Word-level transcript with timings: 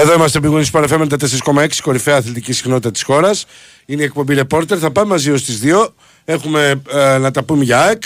Εδώ 0.00 0.14
είμαστε 0.14 0.40
πηγούνι 0.40 0.66
Sport 0.72 0.88
FM 0.88 1.06
4,6 1.08 1.66
κορυφαία 1.82 2.16
αθλητική 2.16 2.52
συχνότητα 2.52 2.90
της 2.90 3.02
χώρας. 3.02 3.46
Είναι 3.86 4.02
η 4.02 4.04
εκπομπή 4.04 4.38
Reporter. 4.40 4.76
Θα 4.78 4.90
πάμε 4.90 5.08
μαζί 5.08 5.30
ως 5.30 5.44
τις 5.44 5.60
2. 5.64 5.86
Έχουμε 6.24 6.80
ε, 6.92 7.18
να 7.18 7.30
τα 7.30 7.42
πούμε 7.42 7.64
για 7.64 7.80
ΑΕΚ 7.80 8.02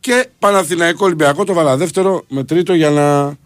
και 0.00 0.26
Παναθηναϊκό 0.38 1.04
Ολυμπιακό. 1.04 1.44
Το 1.44 1.52
βάλα 1.52 1.76
δεύτερο 1.76 2.24
με 2.28 2.44
τρίτο 2.44 2.74
για 2.74 2.90
να. 2.90 3.36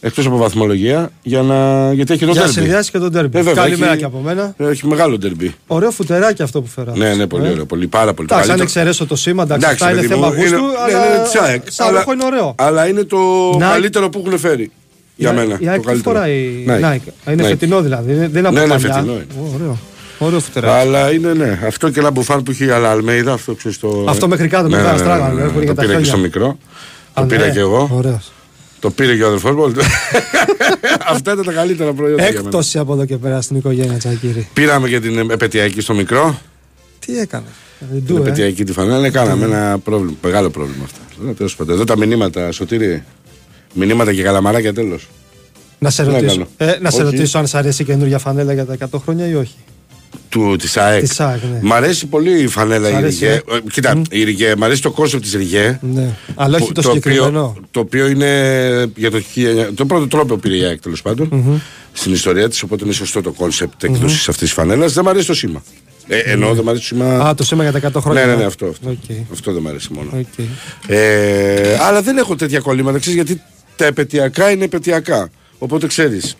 Εκτός 0.00 0.26
από 0.26 0.36
βαθμολογία, 0.36 1.10
για 1.22 1.42
να... 1.42 1.92
γιατί 1.92 2.12
έχει 2.12 2.24
το 2.26 2.30
Για 2.32 2.40
να 2.40 2.46
τέρμπι. 2.46 2.52
συνδυάσει 2.60 2.90
και 2.90 2.98
τον 2.98 3.12
τέρμπι. 3.12 3.38
Ε, 3.38 3.42
βέβαια, 3.42 3.62
Καλημέρα 3.62 3.90
έχει- 3.90 4.00
και 4.00 4.04
από 4.06 4.18
μένα. 4.18 4.54
Έχει 4.58 4.86
μεγάλο 4.86 5.18
τερμπι. 5.18 5.54
Ωραίο 5.66 5.90
φουτεράκι 5.90 6.42
αυτό 6.42 6.60
που 6.62 6.68
φέρα. 6.68 6.92
Ναι, 6.96 7.14
ναι, 7.14 7.26
πολύ 7.26 7.50
ωραίο. 7.50 7.66
Πολύ, 7.66 7.86
πάρα 7.86 8.14
πολύ. 8.14 8.28
Εντάξει, 8.30 8.50
αν 8.50 8.56
Καλύτερο- 8.56 8.62
εξαιρέσω 8.62 9.06
το 9.06 9.16
σήμα, 9.16 9.42
εντάξει, 9.42 9.64
Εντάξει, 9.66 9.84
αυτά 9.84 9.94
είναι 9.98 10.08
παιδί 10.08 10.14
μου, 10.20 10.30
θέμα 10.30 10.36
γούστου, 10.42 10.56
είναι- 10.58 10.78
αλλά 10.96 11.10
ναι, 11.10 11.16
ναι, 11.16 11.22
της 11.22 11.34
ΑΕΚ. 11.34 11.62
σαν 11.70 11.86
Αλλά- 11.88 11.98
λόγο 11.98 12.12
είναι 12.12 12.24
ωραίο. 12.24 12.54
Αλλά 12.58 12.86
είναι 12.88 13.04
το 13.04 13.16
Nike- 13.56 13.58
καλύτερο 13.60 14.08
που 14.08 14.22
έχουν 14.26 14.38
φέρει. 14.38 14.70
Για 15.20 15.32
Η- 15.32 15.34
μένα. 15.34 15.54
Η 15.60 15.64
το 15.64 15.70
ΑΕΚ 15.70 15.80
τι 15.80 15.86
καλύτερο. 15.86 16.14
φοράει 16.14 16.34
η 16.36 16.64
Nike. 16.68 16.84
Nike. 16.94 17.30
Είναι 17.32 17.42
Nike. 17.42 17.46
φετινό 17.46 17.82
δηλαδή, 17.82 18.12
δεν 18.12 18.30
δεν 18.30 18.38
είναι 18.38 18.48
από 18.48 18.56
Ναι, 18.56 18.62
ναι, 18.62 18.68
παλιά. 18.68 18.92
φετινό 18.94 19.12
είναι. 19.12 19.26
Ω, 19.40 19.50
Ωραίο. 19.54 19.78
Ωραίο 20.18 20.40
φουτεράκι. 20.40 20.74
Αλλά 20.88 21.12
είναι 21.12 21.32
ναι. 21.32 21.58
Αυτό 21.66 21.90
και 21.90 22.00
ένα 22.00 22.10
μπουφάν 22.10 22.42
που 22.42 22.50
έχει 22.50 22.70
αλλά 22.70 22.90
Αλμέιδα. 22.90 23.32
Αυτό 23.32 23.54
ξέρεις 23.54 23.78
το. 23.78 24.04
Αυτό 24.08 24.28
μέχρι 24.28 24.48
κάτω, 24.48 24.68
ναι, 24.68 24.76
με 24.76 24.82
ναι, 24.82 24.88
τα 24.88 24.92
ναι, 24.92 24.98
στράγα, 24.98 25.28
ναι, 25.28 25.34
ναι, 25.34 25.42
ναι, 25.42 25.48
που 25.48 25.54
είναι 25.54 25.64
για 25.64 25.74
Το 25.74 25.74
τα 25.74 25.80
πήρα 25.80 25.92
και 25.92 25.98
χέρια. 26.04 26.10
στο 26.12 26.18
μικρό. 26.18 26.58
Το 27.14 27.20
Α, 27.22 27.24
πήρα 27.26 27.46
ναι. 27.46 27.52
και 27.52 27.58
εγώ. 27.58 27.90
Ωραίος. 27.92 28.32
Το 28.80 28.90
πήρε 28.90 29.16
και 29.16 29.22
ο 29.22 29.26
αδερφός 29.26 29.54
μου. 29.54 29.64
Αυτά 31.12 31.32
ήταν 31.32 31.44
τα 31.44 31.52
καλύτερα 31.52 31.92
προϊόντα. 31.92 32.22
για 32.22 32.32
μένα. 32.32 32.38
Έκπτωση 32.44 32.78
από 32.78 32.92
εδώ 32.92 33.04
και 33.04 33.16
πέρα 33.16 33.40
στην 33.40 33.56
οικογένεια 33.56 33.98
Τσακύρη. 33.98 34.48
Πήραμε 34.52 34.88
και 34.88 35.00
την 35.00 35.30
επαιτειακή 35.30 35.80
στο 35.80 35.94
μικρό. 35.94 36.38
Τι 37.06 37.18
έκανε; 37.18 37.44
Την 37.92 38.02
Ντου, 38.04 38.16
ε; 38.16 38.20
επαιτειακή 38.20 38.64
τη 38.64 38.72
φανέλα. 38.72 38.98
Ναι, 39.00 39.10
κάναμε 39.10 39.44
ένα 39.44 39.78
πρόβλημα. 39.84 40.16
Μεγάλο 40.22 40.50
πρόβλημα 40.50 40.84
αυτά. 40.84 40.98
Ε, 41.28 41.32
τέλος 41.32 41.56
πάντων. 41.56 41.74
Εδώ 41.74 41.84
τα 41.84 41.96
μηνύματα, 41.96 42.52
σωτήρι. 42.52 43.04
Μηνύματα 43.78 44.12
και 44.14 44.22
καλαμαράκια 44.22 44.72
τέλος. 44.74 45.08
Να 45.78 45.90
σε 45.90 46.02
Τι 46.02 46.08
να 46.08 46.14
ρωτήσω, 46.18 46.34
κάνω. 46.56 46.72
ε, 46.72 46.78
να 46.80 46.90
σε 46.90 46.96
Όχι. 47.02 47.04
ρωτήσω 47.10 47.38
αν 47.38 47.46
σ' 47.46 47.54
αρέσει 47.54 47.82
η 47.82 47.84
καινούργια 47.84 48.18
φανέλα 48.18 48.52
για 48.52 48.64
τα 48.66 48.72
100 48.72 48.98
χρόνια 49.02 49.26
ή 49.28 49.34
όχι. 49.34 49.54
Του 50.28 50.56
της 50.58 50.76
ΑΕΚ. 50.76 51.00
Της 51.08 51.20
ΑΕΚ, 51.20 51.40
ναι. 51.52 51.58
Μ' 51.62 51.72
αρέσει 51.72 52.06
πολύ 52.06 52.40
η 52.42 52.46
φανέλα 52.46 52.88
Σ' 52.88 52.92
η 52.92 52.94
αρέσει, 52.94 53.18
Ριγέ. 53.24 53.32
ε; 53.34 53.56
Ε, 53.56 53.60
Κοίτα, 53.72 54.02
η 54.10 54.24
Ριγέ, 54.24 54.54
μ' 54.56 54.64
αρέσει 54.64 54.82
το 54.82 54.90
κόνσεπτ 54.90 55.22
της 55.22 55.32
Ριγέ. 55.32 55.78
Ναι. 55.94 56.08
Αλλά 56.34 56.56
όχι 56.56 56.66
που- 56.66 56.72
το 56.72 56.82
συγκεκριμένο. 56.82 57.44
οποίο, 57.44 57.62
το 57.70 57.80
οποίο 57.80 58.06
είναι 58.08 58.90
για 58.96 59.10
το, 59.10 59.18
1900 59.34 59.72
το 59.74 59.86
πρώτο 59.86 60.06
τρόπαιο 60.06 60.34
που 60.34 60.40
πήρε 60.40 60.56
η 60.56 60.64
ΑΕΚ 60.64 60.80
τέλος 60.80 61.02
πάντων 61.02 61.60
στην 61.92 62.12
ιστορία 62.12 62.48
της. 62.48 62.62
Οπότε 62.62 62.84
είναι 62.84 62.92
σωστό 62.94 63.20
το 63.22 63.30
κόνσεπτ 63.32 63.82
έκδοση 63.84 64.14
αυτής 64.14 64.36
της 64.38 64.52
φανέλας. 64.52 64.92
Δεν 64.92 65.04
μ' 65.04 65.08
αρέσει 65.08 65.26
το 65.26 65.34
σήμα. 65.34 65.62
Ε, 66.06 66.18
εννοώ 66.18 66.54
δεν 66.54 66.64
μ' 66.64 66.68
αρέσει 66.68 66.88
το 66.88 66.94
σήμα. 66.96 67.18
Α, 67.28 67.34
το 67.34 67.44
σήμα 67.44 67.62
για 67.62 67.72
τα 67.72 67.78
100 67.78 68.00
χρόνια. 68.00 68.26
ναι, 68.26 68.32
ναι, 68.32 68.38
ναι, 68.38 68.44
αυτό. 68.44 68.66
Αυτό, 68.66 68.88
Οκ. 68.90 69.16
αυτό 69.32 69.52
δεν 69.52 69.62
μ' 69.62 69.68
αρέσει 69.68 69.88
μόνο. 69.92 70.10
Οκ. 70.18 70.46
Ε, 70.86 71.76
αλλά 71.80 72.02
δεν 72.02 72.16
έχω 72.18 72.34
τέτοια 72.34 72.60
κολλήματα, 72.60 72.98
ξέρεις, 72.98 73.14
γιατί 73.24 73.42
τα 73.78 73.84
επετειακά 73.84 74.50
είναι 74.50 74.64
επετειακά. 74.64 75.30
Οπότε 75.58 75.86
ξέρεις, 75.86 76.36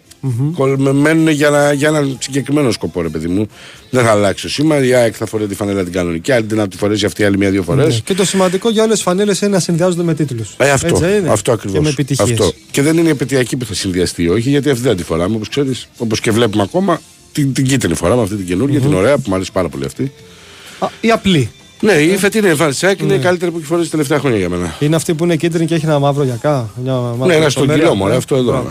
κολλ- 0.55 0.81
μένουν 0.81 1.29
για, 1.29 1.51
να, 1.51 1.73
για 1.73 1.89
έναν 1.89 2.17
συγκεκριμένο 2.21 2.71
σκοπό, 2.71 3.03
ρε 3.03 3.09
παιδί 3.09 3.29
μου. 3.29 3.49
Δεν 3.91 4.05
θα 4.05 4.11
αλλάξει 4.11 4.43
το 4.43 4.49
σήμα. 4.49 4.85
Η 4.85 4.95
ΑΕΚ 4.95 5.15
θα 5.19 5.27
φοράει 5.27 5.47
τη 5.47 5.55
φανέλα 5.55 5.85
την 5.85 5.93
κανονική, 5.93 6.33
άλλη 6.33 6.47
να 6.51 6.69
τη 6.69 6.77
φορέσει 6.77 7.05
αυτή 7.05 7.25
άλλη 7.25 7.39
μία-δύο 7.39 7.63
φορές. 7.63 7.95
Ναι. 7.95 8.01
Και 8.05 8.15
το 8.15 8.25
σημαντικό 8.25 8.71
για 8.71 8.83
όλες 8.83 8.95
τις 8.95 9.03
φανέλες 9.03 9.41
είναι 9.41 9.51
να 9.51 9.61
συνδυάζονται 9.61 10.03
με 10.03 10.15
τίτλους. 10.15 10.55
Ε, 10.57 10.71
αυτό, 10.71 11.01
αυτό 11.29 11.53
ακριβώς. 11.53 11.77
Και 11.77 11.83
με 11.83 11.89
επιτυχίες. 11.89 12.53
Και 12.71 12.83
δεν 12.83 12.99
είναι 12.99 13.09
η 13.09 13.11
επετειακή 13.11 13.57
που 13.57 13.65
θα 13.65 13.75
συνδυαστεί, 13.75 14.29
όχι, 14.29 14.51
γιατί 14.51 14.71
αυτή 14.71 14.83
δεν 14.83 14.97
τη 14.97 15.03
φοράμε, 15.03 15.35
όπως 15.35 15.49
ξέρεις. 15.49 15.89
Όπως 15.97 16.21
και 16.21 16.31
βλέπουμε 16.31 16.63
ακόμα, 16.63 17.01
την, 17.33 17.53
την 17.53 17.65
κίτρινη 17.65 17.95
φοράμε, 17.95 18.23
αυτή 18.23 18.37
την 18.37 18.47
καινούργια, 18.47 18.81
την 18.81 18.95
ωραία, 18.95 19.17
που 19.17 19.25
μου 19.27 19.35
αρέσει 19.35 19.53
πάρα 19.53 19.69
πολύ 19.69 19.85
αυτή. 19.85 20.13
Η 21.01 21.11
απλή. 21.11 21.51
Ναι, 21.81 21.93
η 21.93 22.17
φετινή 22.17 22.49
εμφάνιση 22.49 22.97
είναι 23.01 23.15
η 23.15 23.19
καλύτερη 23.19 23.51
που 23.51 23.57
έχει 23.59 23.67
φορέσει 23.67 23.85
τα 23.85 23.91
τελευταία 23.91 24.19
χρόνια 24.19 24.39
για 24.39 24.49
μένα. 24.49 24.75
Είναι 24.81 24.97
αυτή 24.97 25.15
που 25.15 25.25
είναι 25.25 25.37
κίτρινη 25.37 25.67
και 25.67 25.75
έχει 25.75 25.85
ένα 25.85 25.99
μαύρο 25.99 26.25
γιακά. 26.25 26.71
Μια 26.85 26.93
μαύρη 26.95 27.27
Ναι, 27.27 27.35
ένα 27.35 27.49
στον 27.51 27.63
λεπτομέρεια. 27.63 27.93
κιλό 27.93 27.95
μου, 28.07 28.13
Ε, 28.13 28.17
αυτό 28.17 28.37
εδώ. 28.37 28.51
μπράβο. 28.51 28.69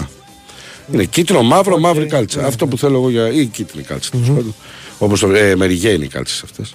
Είναι 0.94 1.04
κίτρινο, 1.04 1.42
μαύρο, 1.44 1.80
μαύρη 1.80 2.06
κάλτσα. 2.06 2.45
Αυτό 2.45 2.68
που 2.68 2.77
θέλω 2.77 2.98
εγώ 2.98 3.09
για. 3.09 3.31
ή 3.31 3.45
κίτρινη 3.45 3.83
κάλτσα. 3.83 4.09
τέλος 4.12 4.27
πάντων. 4.27 4.56
Όπως 5.00 5.19
το. 5.19 5.33
Ε, 5.33 5.56
μεριγέ 5.56 5.89
είναι 5.89 6.06
οι 6.06 6.07
κάλτσες 6.07 6.44
αυτές. 6.44 6.74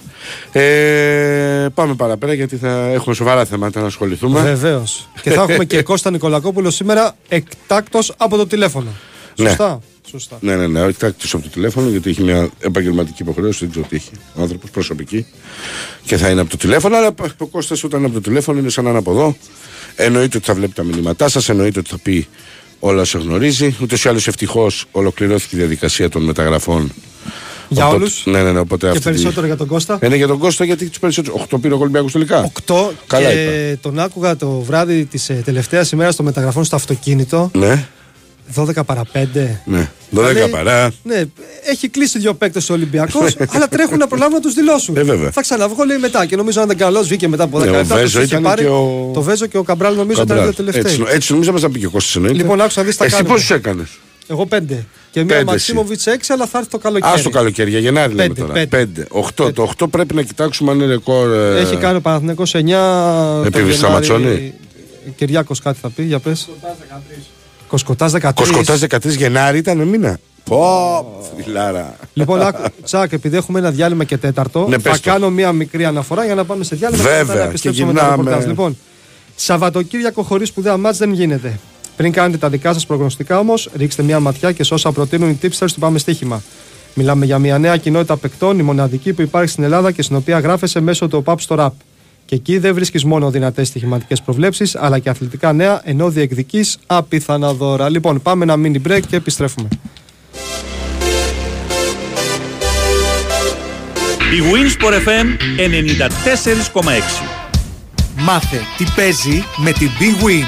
Ε, 0.51 1.67
πάμε 1.73 1.93
παραπέρα 1.95 2.33
γιατί 2.33 2.55
θα 2.57 2.87
έχουμε 2.93 3.15
σοβαρά 3.15 3.45
θέματα 3.45 3.81
να 3.81 3.87
ασχοληθούμε. 3.87 4.41
Βεβαίως. 4.41 5.07
και 5.21 5.29
θα 5.31 5.41
έχουμε 5.41 5.65
και 5.71 5.81
Κώστα 5.81 6.11
Νικολακόπουλο 6.11 6.71
σήμερα 6.71 7.15
εκτάκτος 7.27 8.13
από 8.17 8.37
το 8.37 8.47
τηλέφωνο. 8.47 8.87
Ναι. 9.35 9.47
Σωστά. 9.49 9.79
Σωστά. 10.09 10.37
Ναι, 10.41 10.55
ναι, 10.55 10.67
ναι, 10.67 10.81
όχι 10.81 10.97
τάκτης 10.97 11.33
από 11.33 11.43
το 11.43 11.49
τηλέφωνο 11.49 11.89
γιατί 11.89 12.09
έχει 12.09 12.23
μια 12.23 12.49
επαγγελματική 12.59 13.21
υποχρέωση, 13.21 13.59
δεν 13.59 13.69
ξέρω 13.69 13.85
τι 13.89 13.95
έχει 13.95 14.09
ο 14.35 14.41
άνθρωπος 14.41 14.69
προσωπική 14.69 15.25
και 16.05 16.17
θα 16.17 16.29
είναι 16.29 16.41
από 16.41 16.49
το 16.49 16.57
τηλέφωνο. 16.57 16.95
Αλλά 16.97 17.13
ο 17.37 17.45
Κώστας 17.45 17.83
όταν 17.83 17.99
είναι 17.99 18.07
από 18.07 18.15
το 18.21 18.21
τηλέφωνο 18.29 18.59
είναι 18.59 18.69
σαν 18.69 18.83
να 18.83 18.89
είναι 18.89 18.99
από 18.99 19.11
εδώ. 19.11 19.35
Εννοείται 19.95 20.37
ότι 20.37 20.45
θα 20.45 20.53
βλέπει 20.53 20.73
τα 20.73 20.83
μηνύματά 20.83 21.29
σας, 21.29 21.49
εννοείται 21.49 21.79
ότι 21.79 21.89
θα 21.89 21.97
πει 21.97 22.27
όλα 22.79 23.01
όσα 23.01 23.19
γνωρίζει. 23.19 23.75
Ούτως 23.81 24.03
ή 24.03 24.09
άλλως 24.09 24.27
ευτυχώς 24.27 24.85
ολοκληρώθηκε 24.91 25.55
η 25.55 25.59
διαδικασία 25.59 26.09
των 26.09 26.23
μεταγραφών. 26.23 26.91
Για 27.69 27.83
Οπότε- 27.85 28.01
όλους; 28.01 28.23
Ναι, 28.25 28.43
ναι, 28.43 28.51
ναι, 28.51 28.59
οπότε 28.59 28.85
Και 28.85 28.87
αυτή 28.97 28.99
τη- 29.03 29.09
περισσότερο 29.09 29.45
για 29.45 29.57
τον 29.57 29.67
Κώστα; 29.67 29.99
Είναι 30.03 30.15
για 30.15 30.27
τον 30.27 30.37
Κώστα 30.37 30.65
γιατί 30.65 30.85
τους 30.89 30.99
περισσότερου. 30.99 31.35
8 31.35 31.57
πήρε 31.61 31.73
ο 31.73 31.77
Ολυμπιακός 31.77 32.11
τελικά. 32.11 32.51
8 32.65 32.91
Καλά 33.07 33.29
και 33.33 33.77
τον 33.81 33.99
άκουγα 33.99 34.35
το 34.35 34.49
βράδυ 34.59 35.05
της 35.05 35.29
ε, 35.29 35.41
τελευταίας 35.45 35.91
ημέρας 35.91 36.15
των 36.15 36.25
μεταγραφών 36.25 36.63
στο 36.63 36.75
αυτοκίνητο. 36.75 37.51
Ναι, 37.53 37.87
12 38.55 38.85
παρα 38.85 39.01
5. 39.13 39.27
ναι. 39.65 39.89
12 40.15 40.27
Δηλαδή, 40.33 40.51
παρά. 40.51 40.91
Ναι, 41.03 41.23
έχει 41.65 41.87
κλείσει 41.89 42.19
δύο 42.19 42.33
παίκτες 42.33 42.69
ο 42.69 42.73
Ολυμπιακός, 42.73 43.35
αλλά 43.49 43.67
τρέχουν 43.67 43.97
να 43.97 44.07
προλάβουν 44.07 44.33
να 44.33 44.39
τους 44.41 44.53
δηλώσουν. 44.53 44.97
Ε, 44.97 45.03
βέβαια. 45.03 45.31
Θα 45.31 45.41
ξαναβγώ, 45.41 45.83
λέει 45.83 45.97
μετά. 45.97 46.25
Και 46.25 46.35
νομίζω 46.35 46.61
αν 46.61 46.67
δεν 46.67 46.77
καλό 46.77 47.01
βγήκε 47.01 47.27
μετά 47.27 47.43
από 47.43 47.57
10 47.59 47.63
Ναι, 47.63 47.69
ο 47.69 47.73
λεπτά. 47.73 47.95
Βέζο 47.95 48.05
τους 48.05 48.13
είχε 48.15 48.23
ήταν 48.25 48.41
πάρει. 48.41 48.61
και 48.63 48.67
ο- 48.69 49.11
Το 49.13 49.21
Βέζο 49.21 49.45
και 49.45 49.57
ο 49.57 49.63
Καμπράλ 49.63 49.95
νομίζω 49.95 50.21
ήταν 50.21 50.37
οι 50.37 50.39
δύο 50.39 50.51
Καμπράλ. 50.51 50.71
τελευταίοι. 50.73 50.93
Έτσι, 51.05 51.15
έτσι 51.15 51.31
νομίζω 51.31 51.51
μα 51.51 51.59
να 51.59 51.69
πει 51.69 51.79
και 51.79 51.85
ο 51.85 51.89
Κώστας 51.89 52.15
εννοείται. 52.15 52.37
Λοιπόν, 52.37 52.61
άκουσα 52.61 52.79
να 52.79 52.85
δεις 52.85 52.97
τα 52.97 53.05
Εσύ 53.05 53.13
κάνουμε. 53.15 53.33
πόσους 53.33 53.49
έκανες; 53.51 53.87
Εγώ 54.27 54.45
5. 54.45 54.85
Και 55.11 55.19
μία 55.23 55.35
Πέντε 55.35 55.43
Μαξίμοβιτς 55.43 56.07
6, 56.07 56.11
αλλά 56.33 56.45
θα 56.45 56.57
έρθει 56.57 56.69
το 56.69 56.77
καλοκαίρι. 56.77 57.19
Α 57.19 57.21
το 57.23 57.29
καλοκαίρι, 57.29 57.69
για 57.69 57.79
Γενάρη 57.79 58.13
λέμε 58.13 58.27
Πέντε, 58.27 58.41
τώρα. 58.41 58.53
πέντε. 58.53 58.77
Πέντε. 58.77 59.05
Οχτώ. 59.09 59.53
Το 59.53 59.61
8 59.63 59.87
πρέπει 59.89 60.15
να 60.15 60.21
κοιτάξουμε 60.21 60.71
αν 60.71 60.77
είναι 60.79 60.85
ρεκόρ. 60.85 61.33
ε, 61.33 61.59
Έχει 61.59 61.75
κάνει 61.75 61.97
ο 61.97 62.01
Παναθηναϊκός 62.01 62.53
9. 62.55 63.43
Επί 63.45 63.73
Σταματσόνη. 63.73 64.53
Κυριάκος 65.15 65.59
κάτι 65.61 65.77
θα 65.81 65.89
πει, 65.89 66.03
για 66.03 66.19
πες. 66.19 66.49
Κοσκοτάς 67.73 68.11
13. 68.11 68.31
Κοσκοτάς 68.35 68.79
13 68.89 69.15
Γενάρη 69.17 69.57
ήταν 69.57 69.77
μήνα. 69.87 70.17
Πω, 70.43 71.21
φιλάρα. 71.37 71.95
Λοιπόν, 72.13 72.41
άκου, 72.41 72.61
τσακ, 72.83 73.11
επειδή 73.11 73.37
έχουμε 73.37 73.59
ένα 73.59 73.71
διάλειμμα 73.71 74.03
και 74.03 74.17
τέταρτο, 74.17 74.65
Ναι, 74.69 74.75
θα 74.77 74.89
πες 74.89 74.99
το. 74.99 75.09
κάνω 75.09 75.29
μία 75.29 75.51
μικρή 75.51 75.85
αναφορά 75.85 76.25
για 76.25 76.35
να 76.35 76.45
πάμε 76.45 76.63
σε 76.63 76.75
διάλειμμα 76.75 77.03
Βέβαια, 77.03 77.17
και 77.19 77.25
μετά 77.27 77.39
να 77.39 77.43
και 77.43 77.49
επιστρέψουμε 77.49 77.87
με 77.87 77.93
τα 77.93 78.05
γυρνάμε. 78.05 78.23
ρεπορτάζ. 78.23 78.49
Λοιπόν, 78.49 78.77
Σαββατοκύριακο 79.35 80.23
χωρίς 80.23 80.47
σπουδαία 80.47 80.77
μάτς 80.77 80.97
δεν 80.97 81.13
γίνεται. 81.13 81.59
Πριν 81.95 82.11
κάνετε 82.11 82.37
τα 82.37 82.49
δικά 82.49 82.73
σας 82.73 82.85
προγνωστικά 82.85 83.39
όμως, 83.39 83.69
ρίξτε 83.77 84.03
μία 84.03 84.19
ματιά 84.19 84.51
και 84.51 84.63
σε 84.63 84.73
όσα 84.73 84.91
προτείνουν 84.91 85.29
οι 85.29 85.39
tipsters 85.41 85.71
του 85.73 85.79
Πάμε 85.79 85.99
Στοίχημα. 85.99 86.41
Μιλάμε 86.93 87.25
για 87.25 87.39
μια 87.39 87.57
νέα 87.57 87.77
κοινότητα 87.77 88.17
παικτών, 88.17 88.59
η 88.59 88.63
μοναδική 88.63 89.13
που 89.13 89.21
υπάρχει 89.21 89.49
στην 89.49 89.63
Ελλάδα 89.63 89.91
και 89.91 90.01
στην 90.01 90.15
οποία 90.15 90.39
γράφεσαι 90.39 90.79
μέσω 90.81 91.07
του 91.07 91.23
OPAP 91.25 91.35
στο 91.39 91.55
RAP. 91.59 91.69
Και 92.25 92.35
εκεί 92.35 92.57
δεν 92.57 92.73
βρίσκεις 92.73 93.03
μόνο 93.03 93.29
δυνατές 93.29 93.67
στοιχηματικές 93.67 94.21
προβλέψεις, 94.21 94.75
αλλά 94.75 94.99
και 94.99 95.09
αθλητικά 95.09 95.53
νέα, 95.53 95.81
ενώ 95.83 96.09
διεκδικείς 96.09 96.77
απίθανα 96.85 97.53
δώρα. 97.53 97.89
Λοιπόν, 97.89 98.21
πάμε 98.21 98.43
ένα 98.43 98.55
mini 98.57 98.87
break 98.87 99.01
και 99.09 99.15
επιστρέφουμε. 99.15 99.67
Η 104.33 104.41
Winsport 104.51 104.93
FM 104.93 105.27
94,6. 105.57 107.27
Μάθε 108.17 108.61
τι 108.77 108.85
παίζει 108.95 109.43
με 109.57 109.71
την 109.71 109.89
Big 109.99 110.23
Win. 110.25 110.45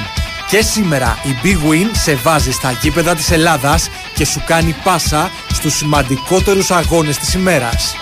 Και 0.50 0.62
σήμερα 0.62 1.18
η 1.24 1.30
Big 1.44 1.72
Win 1.72 1.90
σε 1.92 2.16
βάζει 2.16 2.52
στα 2.52 2.72
γήπεδα 2.72 3.16
της 3.16 3.32
Ελλάδας 3.32 3.90
και 4.16 4.26
σου 4.26 4.42
κάνει 4.46 4.76
πάσα 4.84 5.30
στους 5.54 5.74
σημαντικότερους 5.74 6.72
αγώνες 6.72 7.18
της 7.18 7.34
ημέρας. 7.34 7.96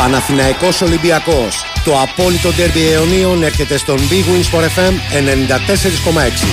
Παναθηναϊκός 0.00 0.80
Ολυμπιακός. 0.80 1.64
Το 1.84 2.00
απόλυτο 2.00 2.52
ντέρμπι 2.52 2.92
αιωνίων 2.92 3.42
έρχεται 3.42 3.76
στον 3.76 3.96
Big 3.96 4.24
Win 4.24 4.58
Sport 4.58 4.62
FM 4.62 4.92
94,6. 5.12 6.46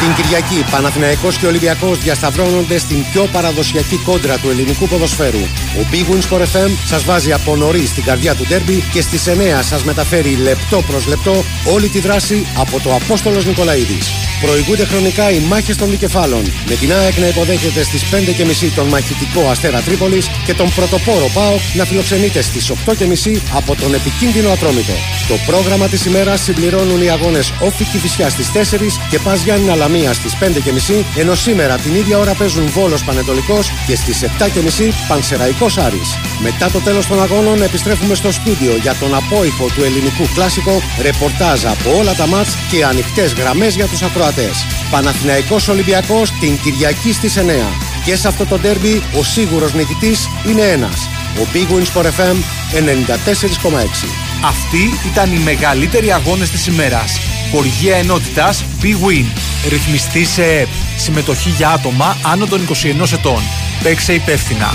Την 0.00 0.14
Κυριακή, 0.14 0.64
Παναθηναϊκός 0.70 1.38
και 1.38 1.46
Ολυμπιακός 1.46 1.98
διασταυρώνονται 1.98 2.78
στην 2.78 3.04
πιο 3.12 3.28
παραδοσιακή 3.32 3.96
κόντρα 3.96 4.38
του 4.38 4.50
ελληνικού 4.50 4.88
ποδοσφαίρου. 4.88 5.40
Ο 5.78 5.86
Big 5.92 6.12
Win 6.12 6.30
Sport 6.30 6.42
FM 6.42 6.70
σας 6.84 7.04
βάζει 7.04 7.32
από 7.32 7.56
νωρίς 7.56 7.88
στην 7.88 8.04
καρδιά 8.04 8.34
του 8.34 8.46
ντέρμπι 8.48 8.84
και 8.92 9.00
στις 9.00 9.26
9 9.26 9.62
σας 9.62 9.84
μεταφέρει 9.84 10.36
λεπτό 10.36 10.82
προς 10.82 11.06
λεπτό 11.06 11.44
όλη 11.64 11.88
τη 11.88 12.00
δράση 12.00 12.46
από 12.56 12.80
το 12.80 12.94
Απόστολος 12.94 13.46
Νικολαίδης. 13.46 14.33
Προηγούνται 14.40 14.84
χρονικά 14.84 15.30
οι 15.30 15.38
μάχες 15.38 15.76
των 15.76 15.90
δικεφάλων, 15.90 16.42
με 16.68 16.74
την 16.74 16.92
ΑΕΚ 16.92 17.18
να 17.18 17.26
υποδέχεται 17.26 17.82
στις 17.82 18.02
5.30 18.10 18.70
τον 18.74 18.86
μαχητικό 18.88 19.48
Αστέρα 19.50 19.80
Τρίπολης 19.80 20.26
και 20.46 20.54
τον 20.54 20.68
πρωτοπόρο 20.74 21.28
ΠΑΟΚ 21.34 21.60
να 21.74 21.84
φιλοξενείται 21.84 22.42
στις 22.42 22.72
8.30 22.86 23.40
από 23.54 23.74
τον 23.74 23.94
επικίνδυνο 23.94 24.50
Ατρόμητο. 24.50 24.92
Το 25.28 25.34
πρόγραμμα 25.46 25.86
της 25.88 26.04
ημέρας 26.04 26.40
συμπληρώνουν 26.40 27.02
οι 27.02 27.10
αγώνες 27.10 27.52
Όφη 27.60 27.84
Κηφισιά 27.84 28.30
στις 28.30 28.50
4 28.52 29.00
και 29.10 29.18
Πας 29.18 29.42
Γιάννη 29.42 29.70
Αλαμία 29.70 30.12
στις 30.12 30.36
5.30 30.40 31.04
ενώ 31.16 31.34
σήμερα 31.34 31.76
την 31.76 31.94
ίδια 31.94 32.18
ώρα 32.18 32.34
παίζουν 32.34 32.66
Βόλος 32.66 33.04
Πανετολικός 33.04 33.70
και 33.86 33.96
στις 33.96 34.22
7.30 34.22 34.28
Πανσεραϊκός 35.08 35.78
Άρης. 35.78 36.18
Μετά 36.42 36.70
το 36.70 36.78
τέλος 36.78 37.06
των 37.06 37.22
αγώνων 37.22 37.62
επιστρέφουμε 37.62 38.14
στο 38.14 38.32
στούντιο 38.32 38.76
για 38.82 38.94
τον 38.94 39.14
απόϊχο 39.14 39.66
του 39.74 39.82
ελληνικού 39.84 40.24
κλάσικο, 40.34 40.82
ρεπορτάζ 41.02 41.64
από 41.64 41.98
όλα 41.98 42.14
τα 42.14 42.26
μάτς 42.26 42.56
και 42.70 42.84
ανοιχτές 42.84 43.32
γραμμές 43.32 43.74
για 43.74 43.86
τους 43.86 44.02
ακροατές. 44.02 44.33
Ακροατές. 44.34 44.66
Παναθηναϊκός 44.90 45.68
Ολυμπιακός 45.68 46.30
την 46.40 46.58
Κυριακή 46.62 47.12
στις 47.12 47.36
9. 47.36 47.72
Και 48.04 48.16
σε 48.16 48.28
αυτό 48.28 48.46
το 48.46 48.58
ντέρμπι 48.58 49.02
ο 49.18 49.22
σίγουρος 49.22 49.74
νικητής 49.74 50.28
είναι 50.48 50.62
ένας. 50.62 51.08
Ο 51.36 51.46
Big 51.52 51.74
Wins 51.74 52.00
for 52.00 52.04
FM 52.04 52.36
94,6. 52.72 54.08
Αυτοί 54.44 54.98
ήταν 55.12 55.34
οι 55.34 55.38
μεγαλύτεροι 55.38 56.12
αγώνες 56.12 56.50
της 56.50 56.66
ημέρας. 56.66 57.18
Χοργία 57.50 57.96
ενότητας 57.96 58.64
Big 58.82 59.08
Win. 59.08 59.26
Ρυθμιστή 59.68 60.24
σε 60.24 60.42
ΕΠ. 60.42 60.68
Συμμετοχή 60.98 61.48
για 61.48 61.68
άτομα 61.68 62.16
άνω 62.22 62.46
των 62.46 62.62
21 62.62 63.12
ετών. 63.12 63.42
Παίξε 63.82 64.12
υπεύθυνα. 64.12 64.72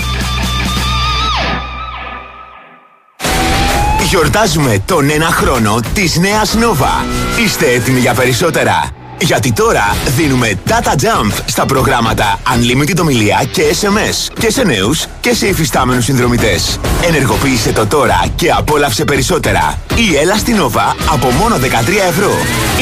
Γιορτάζουμε 4.08 4.82
τον 4.86 5.10
ένα 5.10 5.26
χρόνο 5.26 5.80
της 5.94 6.16
νέας 6.16 6.54
Nova. 6.54 7.04
Είστε 7.44 7.66
έτοιμοι 7.70 8.00
για 8.00 8.14
περισσότερα; 8.14 8.90
Γιατί 9.20 9.52
τώρα 9.52 9.96
δίνουμε 10.16 10.58
data 10.68 10.92
jump 10.92 11.32
στα 11.46 11.66
προγράμματα 11.66 12.40
Unlimited 12.54 12.98
ομιλία 13.00 13.44
και 13.52 13.62
SMS 13.80 14.32
και 14.38 14.50
σε 14.50 14.62
νέους 14.62 15.06
και 15.20 15.34
σε 15.34 15.46
υφιστάμενους 15.46 16.04
συνδρομητές. 16.04 16.78
Ενεργοποίησε 17.08 17.72
το 17.72 17.86
τώρα 17.86 18.24
και 18.36 18.50
απόλαυσε 18.50 19.04
περισσότερα. 19.04 19.78
Ή 19.96 20.16
έλα 20.16 20.36
στην 20.36 20.56
Nova 20.60 20.94
από 21.12 21.30
μόνο 21.30 21.56
13 21.56 21.60
ευρώ. 22.08 22.32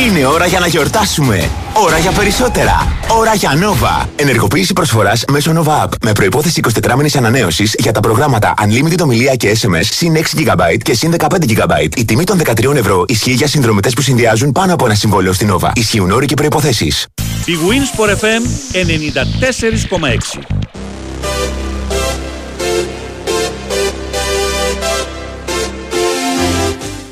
Είναι 0.06 0.26
ώρα 0.26 0.46
για 0.46 0.58
να 0.58 0.66
γιορτάσουμε. 0.66 1.48
Ώρα 1.72 1.98
για 1.98 2.10
περισσότερα. 2.10 2.92
Ώρα 3.18 3.34
για 3.34 3.50
Nova. 3.52 4.06
Ενεργοποίηση 4.16 4.72
προσφοράς 4.72 5.24
μέσω 5.30 5.52
Nova 5.62 5.84
App 5.84 5.88
με 6.02 6.12
προϋπόθεση 6.12 6.60
24 6.82 6.94
μήνες 6.96 7.16
ανανέωσης 7.16 7.74
για 7.78 7.92
τα 7.92 8.00
προγράμματα 8.00 8.54
Unlimited 8.64 8.98
ομιλία 9.02 9.34
και 9.34 9.56
SMS 9.60 9.84
συν 9.90 10.16
6 10.16 10.18
GB 10.18 10.76
και 10.82 10.94
συν 10.94 11.14
15 11.18 11.26
GB. 11.26 11.96
Η 11.96 12.04
τιμή 12.04 12.24
των 12.24 12.40
13 12.44 12.74
ευρώ 12.74 13.04
ισχύει 13.08 13.32
για 13.32 13.46
συνδρομητές 13.46 13.94
που 13.94 14.02
συνδυάζουν 14.02 14.52
πάνω 14.52 14.74
από 14.74 14.84
ένα 14.84 14.94
συμβόλαιο 14.94 15.32
στην 15.32 15.52
Nova. 15.52 15.70
Ισχύουν 15.74 16.10
όροι 16.10 16.26
και 16.28 16.34
προϋποθέσεις. 16.34 17.06
Η 17.46 17.52
Winsport 17.68 18.10
FM 18.10 18.42
94,6. 18.72 20.40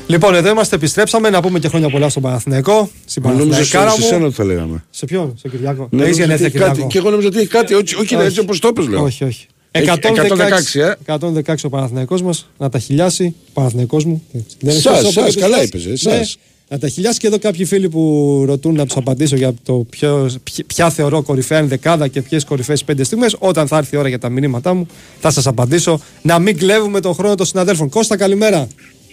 Λοιπόν, 0.07 0.35
εδώ 0.35 0.49
είμαστε, 0.49 0.75
επιστρέψαμε 0.75 1.29
να 1.29 1.41
πούμε 1.41 1.59
και 1.59 1.67
χρόνια 1.67 1.89
πολλά 1.89 2.09
στον 2.09 2.21
Παναθηναϊκό. 2.21 2.89
Στην 3.05 3.21
Νόμιζα 3.23 3.43
Παναθηναϊκάρα 3.43 3.89
σε 3.89 4.01
μου. 4.01 4.07
σένα 4.07 4.29
θα 4.31 4.43
λέγαμε. 4.43 4.83
Σε 4.89 5.05
ποιον, 5.05 5.33
σε 5.41 5.49
Κυριάκο. 5.49 5.87
Ναι, 5.91 6.03
Έχεις 6.03 6.17
νόμιζα 6.17 6.33
ότι 6.33 6.41
γενέθλια 6.41 6.47
έχει 6.47 6.57
κάτι. 6.57 6.69
Κυριάκο. 6.71 6.89
Και 6.91 6.97
εγώ 6.97 7.09
νόμιζα 7.09 7.27
ότι 7.27 7.37
έχει 7.37 7.47
κάτι, 7.47 7.73
όχι, 7.73 7.95
όχι 7.95 8.15
Όχι. 8.15 8.25
έτσι 8.25 8.39
όπως 8.39 8.59
το 8.59 8.73
πες, 8.73 8.87
λέω. 8.87 9.03
Όχι, 9.03 9.23
όχι. 9.23 9.45
Έχει 9.71 9.89
116, 9.89 10.79
ε. 10.79 10.93
116 11.05 11.55
ο 11.63 11.69
Παναθηναϊκός 11.69 12.21
μας, 12.21 12.47
να 12.57 12.69
τα 12.69 12.79
χιλιάσει, 12.79 13.35
Παναθηναϊκός 13.53 14.05
μου. 14.05 14.23
Δεν 14.31 14.43
είναι 14.59 14.71
Σας, 14.71 14.81
σωστό 14.81 15.05
που 15.07 15.11
σας, 15.11 15.33
είπες, 15.33 15.35
καλά 15.43 15.57
σας. 15.57 15.65
είπες, 15.65 15.85
ε, 15.85 15.89
Ναι, 15.89 15.95
σας. 15.95 16.37
Να 16.69 16.79
τα 16.79 16.87
χιλιάσει 16.89 17.19
και 17.19 17.27
εδώ 17.27 17.39
κάποιοι 17.39 17.65
φίλοι 17.65 17.89
που 17.89 18.43
ρωτούν 18.47 18.75
να 18.75 18.85
τους 18.85 18.95
απαντήσω 18.97 19.35
για 19.35 19.53
το 19.63 19.73
ποιο, 19.89 20.29
ποια- 20.43 20.63
ποια 20.67 20.89
θεωρώ 20.89 21.21
κορυφαία 21.23 21.63
δεκάδα 21.63 22.07
και 22.07 22.21
ποιες 22.21 22.45
κορυφαίες 22.45 22.83
πέντε 22.83 23.03
στιγμές 23.03 23.35
Όταν 23.39 23.67
θα 23.67 23.77
έρθει 23.77 23.95
η 23.95 23.99
ώρα 23.99 24.07
για 24.07 24.19
τα 24.19 24.29
μηνύματά 24.29 24.73
μου, 24.73 24.87
θα 25.19 25.31
σας 25.31 25.47
απαντήσω. 25.47 25.99
Να 26.21 26.39
μην 26.39 26.57
κλέβουμε 26.57 26.99
τον 26.99 27.13
χρόνο 27.13 27.35
των 27.35 27.45
συναδέλφων. 27.45 27.89
Κώστα, 27.89 28.17
καλημέρα. 28.17 28.67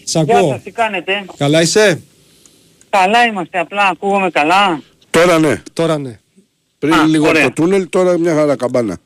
Σ' 0.04 0.10
Γεια 0.12 0.20
ακούω. 0.20 0.48
σας, 0.50 0.62
τι 0.62 0.70
κάνετε; 0.70 1.24
Καλά 1.36 1.62
είσαι; 1.62 2.02
Καλά 2.90 3.24
είμαστε, 3.24 3.58
απλά 3.58 3.82
ακούγομαι 3.86 4.30
καλά. 4.30 4.82
Τώρα 5.10 5.38
ναι. 5.38 5.62
Τώρα 5.72 5.98
ναι. 5.98 6.18
Πριν 6.78 6.94
Α, 6.94 7.04
λίγο 7.06 7.22
από 7.24 7.30
ωραία. 7.32 7.44
το 7.44 7.52
τούνελ, 7.52 7.88
τώρα 7.88 8.18
μια 8.18 8.34
χαρά 8.34 8.56
καμπάνα. 8.56 8.96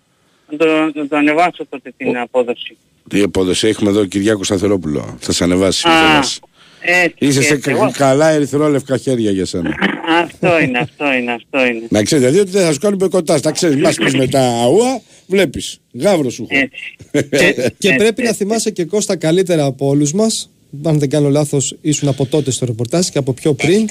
Να 0.50 0.57
το, 0.59 0.67
να 0.95 1.07
το 1.09 1.17
ανεβάσω 1.17 1.67
τότε 1.69 1.93
την 1.97 2.19
απόδοση. 2.19 2.76
Τι 3.09 3.23
απόδοση 3.23 3.69
έχουμε 3.69 3.90
εδώ, 3.90 4.05
Κυριάκο 4.05 4.45
Σταθερόπουλο. 4.45 5.17
Θα 5.21 5.33
σε 5.33 5.45
ανεβάσει. 5.45 5.88
Α, 5.88 5.90
θα 5.93 5.99
ανεβάσει. 5.99 6.40
Έτσι, 6.81 7.17
Είσαι 7.19 7.43
σε 7.43 7.53
έτσι, 7.55 7.71
κα- 7.71 7.71
εγώ- 7.77 7.91
καλά 7.97 8.31
ερυθρόλευκα 8.31 8.97
χέρια 8.97 9.31
για 9.31 9.45
σένα. 9.45 9.71
Αυτό 10.23 10.61
είναι, 10.61 10.79
αυτό 10.79 11.13
είναι, 11.13 11.33
αυτό 11.33 11.65
είναι. 11.67 11.83
Να 11.89 12.03
ξέρεις, 12.03 12.25
δηλαδή 12.25 12.41
ότι 12.43 12.51
δεν 12.51 12.65
θα 12.67 12.73
σου 12.73 12.79
κάνει 12.79 12.97
πεκοτά. 12.97 13.41
Τα 13.41 13.51
ξέρεις, 13.51 13.77
μα 13.83 13.91
πει 14.05 14.17
με 14.17 14.27
τα 14.27 14.41
αούα, 14.41 15.01
βλέπεις. 15.27 15.81
Γάβρο 15.93 16.31
σου 16.31 16.47
έχω. 16.51 16.61
Έτσι. 16.65 16.97
Και 17.79 17.89
Έτσι, 17.89 17.95
πρέπει 17.97 18.23
να 18.23 18.29
έτσι. 18.29 18.43
θυμάσαι 18.45 18.71
και 18.71 18.85
Κώστα 18.85 19.17
καλύτερα 19.17 19.65
από 19.65 19.87
όλους 19.87 20.13
μας. 20.13 20.51
Αν 20.85 20.99
δεν 20.99 21.11
κάνω 21.11 21.29
λάθος, 21.29 21.77
ήσουν 21.81 22.09
από 22.09 22.27
τότε 22.27 22.51
στο 22.51 22.67
ρεπορτάζ 22.67 23.07
και 23.09 23.19
από 23.19 23.33
πιο 23.33 23.53
πριν. 23.55 23.89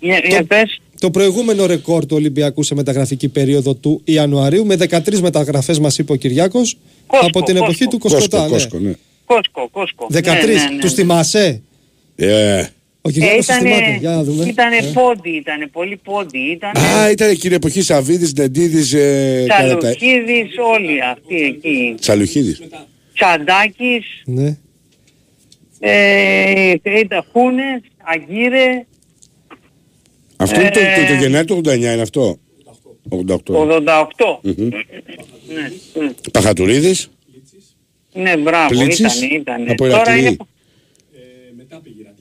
Για, 0.00 0.20
για 0.28 0.44
πες, 0.44 0.80
Το 1.00 1.10
προηγούμενο 1.10 1.66
ρεκόρ 1.66 2.06
του 2.06 2.16
Ολυμπιακού 2.16 2.62
σε 2.62 2.74
μεταγραφική 2.74 3.28
περίοδο 3.28 3.74
του 3.74 4.00
Ιανουαρίου 4.04 4.66
με 4.66 4.76
13 4.76 5.18
μεταγραφές, 5.20 5.78
μας 5.78 5.98
είπε 5.98 6.12
ο 6.12 6.16
Κυριάκος, 6.16 6.76
Κόσκο, 7.06 7.26
από 7.26 7.42
την 7.42 7.56
εποχή 7.56 7.84
Κόσκο. 7.84 7.90
του 7.90 7.98
Κοσκοτά. 7.98 8.46
Κόσκο, 8.48 8.48
ναι. 8.48 8.58
κόσκο, 8.58 8.78
ναι. 8.78 8.92
Κόσκο, 9.24 9.68
Κόσκο. 9.72 10.06
13. 10.10 10.22
Ναι, 10.22 10.52
ναι, 10.52 10.52
ναι, 10.74 10.80
Τους 10.80 10.90
ναι. 10.90 10.96
θυμάσαι; 10.96 11.62
Ε. 12.26 12.66
Ο 13.02 13.08
Ε, 13.08 13.12
Κυριάκο 13.12 13.36
του 13.36 13.42
ήτανε, 13.42 13.60
θυμάται. 13.68 13.96
Για 14.00 14.10
να 14.10 14.22
δούμε. 14.22 14.44
ήτανε 14.44 14.76
Ε. 14.76 14.82
πόντι, 14.94 15.30
ήτανε 15.30 15.66
πολύ 15.66 15.96
πόντι. 15.96 16.38
Ήτανε 16.38 16.78
Α, 16.80 17.10
ήταν 17.10 17.30
εκείνη 17.30 17.52
η 17.52 17.56
εποχή 17.56 17.82
Σαββίδης, 17.82 18.32
Νεντίδη, 18.32 18.98
ε, 18.98 19.44
Καρατα... 19.46 19.76
Τσαλουχίδης, 19.78 20.54
όλοι 20.74 21.02
αυτοί 21.02 21.42
εκεί. 21.42 21.94
Τσαλουχίδης. 22.00 22.60
Τσαντάκης, 23.14 24.04
Ναι. 24.24 24.56
ε, 25.80 26.70
ήταν 27.00 27.24
Χούνες, 27.32 27.80
Αγκύρε, 28.14 28.86
Αυτό 30.36 30.60
είναι 30.60 30.70
το, 30.70 30.80
Ε. 30.80 31.06
το, 31.06 31.14
το 31.14 31.20
Γενάρη 31.20 31.46
του 31.46 31.60
89 31.64 31.74
είναι 31.76 32.02
αυτό; 32.02 32.38
88. 33.08 33.54
88. 33.54 34.40
Μμμ. 34.42 34.54
Ναι, 34.68 35.60
ναι. 35.94 36.10
Παχατουρίδης; 36.32 37.10
Ναι, 38.12 38.36
μπράβο, 38.36 38.68
Πλήτσης, 38.68 39.22
ήταν, 39.22 39.40
ήταν. 39.40 39.70
από 39.70 39.86
Τώρα 39.88 40.02
Ηρακλή. 40.02 40.20
είναι... 40.26 40.36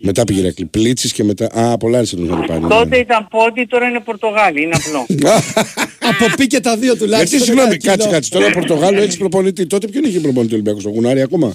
Μετά 0.02 0.24
πήγε 0.24 0.40
Ηρακλή. 0.40 0.66
Πλίτση 0.66 1.12
και 1.12 1.24
μετά. 1.24 1.46
Α, 1.54 1.78
πολλά 1.78 1.98
άρεσε 1.98 2.16
να 2.18 2.26
είχαν 2.26 2.46
πάρει. 2.46 2.62
ναι. 2.62 2.68
Τότε 2.68 2.98
ήταν 2.98 3.28
πόντι, 3.30 3.66
τώρα 3.66 3.88
είναι 3.88 4.00
Πορτογάλοι, 4.00 4.62
είναι 4.62 4.76
απλό. 4.76 5.06
Από 6.10 6.36
πει 6.38 6.48
και 6.48 6.60
τα 6.60 6.78
δύο 6.78 6.98
τουλάχιστον. 6.98 7.30
Γιατί 7.30 7.46
συγγνώμη, 7.46 7.68
ένα 7.70 7.78
κοινό. 7.78 7.94
κάτσε, 7.94 8.10
κάτσε. 8.10 8.30
Τώρα 8.30 8.52
Πορτογάλο 8.52 9.02
έτσι 9.02 9.18
προπονητή. 9.18 9.66
Τότε 9.68 9.88
ποιον 9.88 10.04
είχε 10.04 10.20
προπονητή 10.20 10.54
ο 10.54 10.56
Ολυμπιακός, 10.56 10.84
το 10.84 10.90
Γουνάρι 10.90 11.22
ακόμα; 11.22 11.48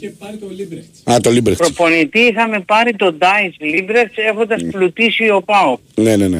Α, 1.05 1.17
το 1.21 1.31
Λίμπρεχτς. 1.31 1.59
Προπονητή 1.75 2.19
είχαμε 2.19 2.61
πάρει 2.61 2.97
τον 2.97 3.19
Ντάις 3.19 3.55
Λίμπρεξ 3.59 4.13
έχοντας 4.17 4.63
πλουτίσει 4.71 5.31
ο 5.31 5.43
ΠΑΟ. 5.43 5.79
Ναι, 5.95 6.17
ναι, 6.17 6.29
ναι. 6.29 6.39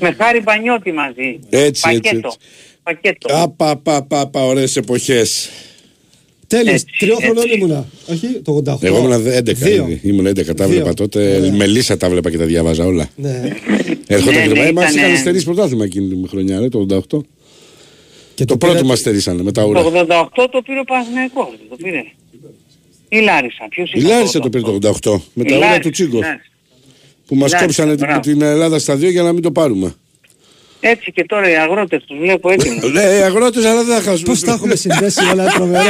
Με 0.00 0.12
χάρη 0.18 0.40
Πανιώτη 0.40 0.92
μαζί. 0.92 1.38
Έτσι, 1.50 1.66
έτσι, 1.66 1.82
Πακέτο. 1.82 2.26
έτσι. 2.26 2.38
Πακέτο. 2.82 3.34
Α, 3.34 3.48
πα, 3.48 3.76
πα, 3.76 4.30
πα, 6.50 6.56
πα, 6.56 6.62
ωραίες 6.62 6.82
εποχές. 6.82 6.82
Τέλειος. 6.82 6.82
Έτσι, 6.82 6.86
Τριών 6.98 7.18
χρονών 7.22 7.44
έτσι. 7.44 7.56
ήμουνα. 7.58 7.86
Όχι, 8.06 8.26
το 8.44 8.52
88. 8.52 8.86
Εγώ 8.86 8.98
ήμουν 8.98 9.12
11. 9.12 9.52
Δύο. 9.54 9.86
ήδη. 9.88 10.00
Ήμουν 10.08 10.26
11, 10.26 10.54
τα 10.54 10.66
Δύο. 10.66 10.74
βλέπα 10.74 10.94
τότε. 10.94 11.36
Ωραία. 11.36 11.52
Με 11.52 11.66
λύσα 11.66 11.96
τα 11.96 12.08
βλέπα 12.10 12.30
και 12.30 12.38
τα 12.38 12.44
διάβαζα 12.44 12.84
όλα. 12.84 13.08
Ναι. 13.16 13.56
Έρχονταν 14.06 14.34
Ναι, 14.40 14.46
και 14.46 14.48
ναι, 14.48 14.54
τα 14.54 14.66
Εμάς 14.66 14.90
ήτανε- 14.90 15.06
είχαν 15.08 15.16
στερήσει 15.20 15.44
πρωτάθλημα 15.44 15.84
εκείνη 15.84 16.08
τη 16.22 16.28
χρονιά, 16.28 16.60
ρε, 16.60 16.68
το 16.68 16.78
88. 16.78 17.24
Και 18.34 18.44
Το 18.44 18.56
πρώτο 18.56 18.74
πήρα- 18.74 18.86
μας 18.86 18.98
στερήσανε 18.98 19.42
με 19.42 19.52
τα 19.52 19.62
Το 19.62 19.68
ουρά. 19.68 19.80
88 19.80 20.48
το 20.50 20.62
πήρε 20.64 20.78
ο 20.78 20.84
Παναθηναϊκός. 20.84 21.48
Το 21.70 21.76
πήρε. 21.82 22.02
Η 23.08 23.18
Λάρισα. 23.20 23.66
Ποιος 23.70 23.92
Η 23.92 23.98
ήταν 23.98 24.10
Λάρισα 24.10 24.40
το 24.40 24.48
πήρε 24.50 24.62
το 24.64 24.72
88 24.72 25.22
με 25.34 25.42
Η 25.46 25.48
τα 25.48 25.56
ουρά 25.56 25.64
Λάρισα, 25.66 25.80
του 25.80 25.90
Τσίγκος. 25.90 26.20
ναι. 26.20 26.40
Που 27.26 27.34
μας 27.34 27.50
Λάρισα, 27.52 27.66
κόψανε 27.66 27.96
την- 27.96 28.06
μπράβο. 28.06 28.20
την 28.20 28.42
Ελλάδα 28.42 28.78
στα 28.78 28.96
δύο 28.96 29.10
για 29.10 29.22
να 29.22 29.32
μην 29.32 29.42
το 29.42 29.50
πάρουμε. 29.52 29.94
Έτσι 30.80 31.12
και 31.12 31.24
τώρα 31.24 31.50
οι 31.50 31.54
αγρότες 31.56 32.04
τους 32.06 32.18
βλέπω 32.18 32.50
έτοιμους. 32.50 32.92
Ναι, 32.92 33.00
οι 33.02 33.22
αγρότες 33.22 33.64
αλλά 33.64 33.84
δεν 33.84 33.94
θα 33.96 34.02
χάσουν. 34.02 34.24
Πώς 34.24 34.40
τα 34.40 34.52
έχουμε 34.52 34.74
συνδέσει 34.74 35.20
όλα 35.32 35.46
τρομερό. 35.46 35.84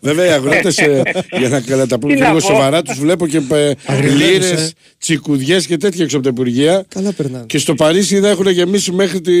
Βέβαια 0.00 0.26
οι 0.26 0.30
αγρότες 0.30 0.78
ε, 0.78 1.02
για 1.38 1.48
να, 1.48 1.76
να 1.76 1.86
τα 1.86 1.98
πούμε 1.98 2.12
Τι 2.12 2.18
και 2.18 2.24
να 2.24 2.32
λίγο 2.32 2.40
πω; 2.40 2.52
σοβαρά 2.52 2.82
τους 2.82 2.98
βλέπω 2.98 3.26
και 3.26 3.36
ε, 3.36 3.72
Αγριεμένους, 3.86 4.30
λύρες, 4.30 4.50
ε. 4.50 4.70
τσικουδιές 4.98 5.66
και 5.66 5.76
τέτοια 5.76 6.04
έξω 6.04 6.16
από 6.16 6.24
τα 6.24 6.30
Υπουργεία. 6.32 6.84
Καλά 6.88 7.12
περνάνε. 7.12 7.44
Και 7.46 7.58
στο 7.58 7.74
Παρίσι 7.74 8.18
δεν 8.18 8.30
έχουν 8.30 8.48
γεμίσει 8.48 8.92
μέχρι, 8.92 9.20
τη, 9.20 9.32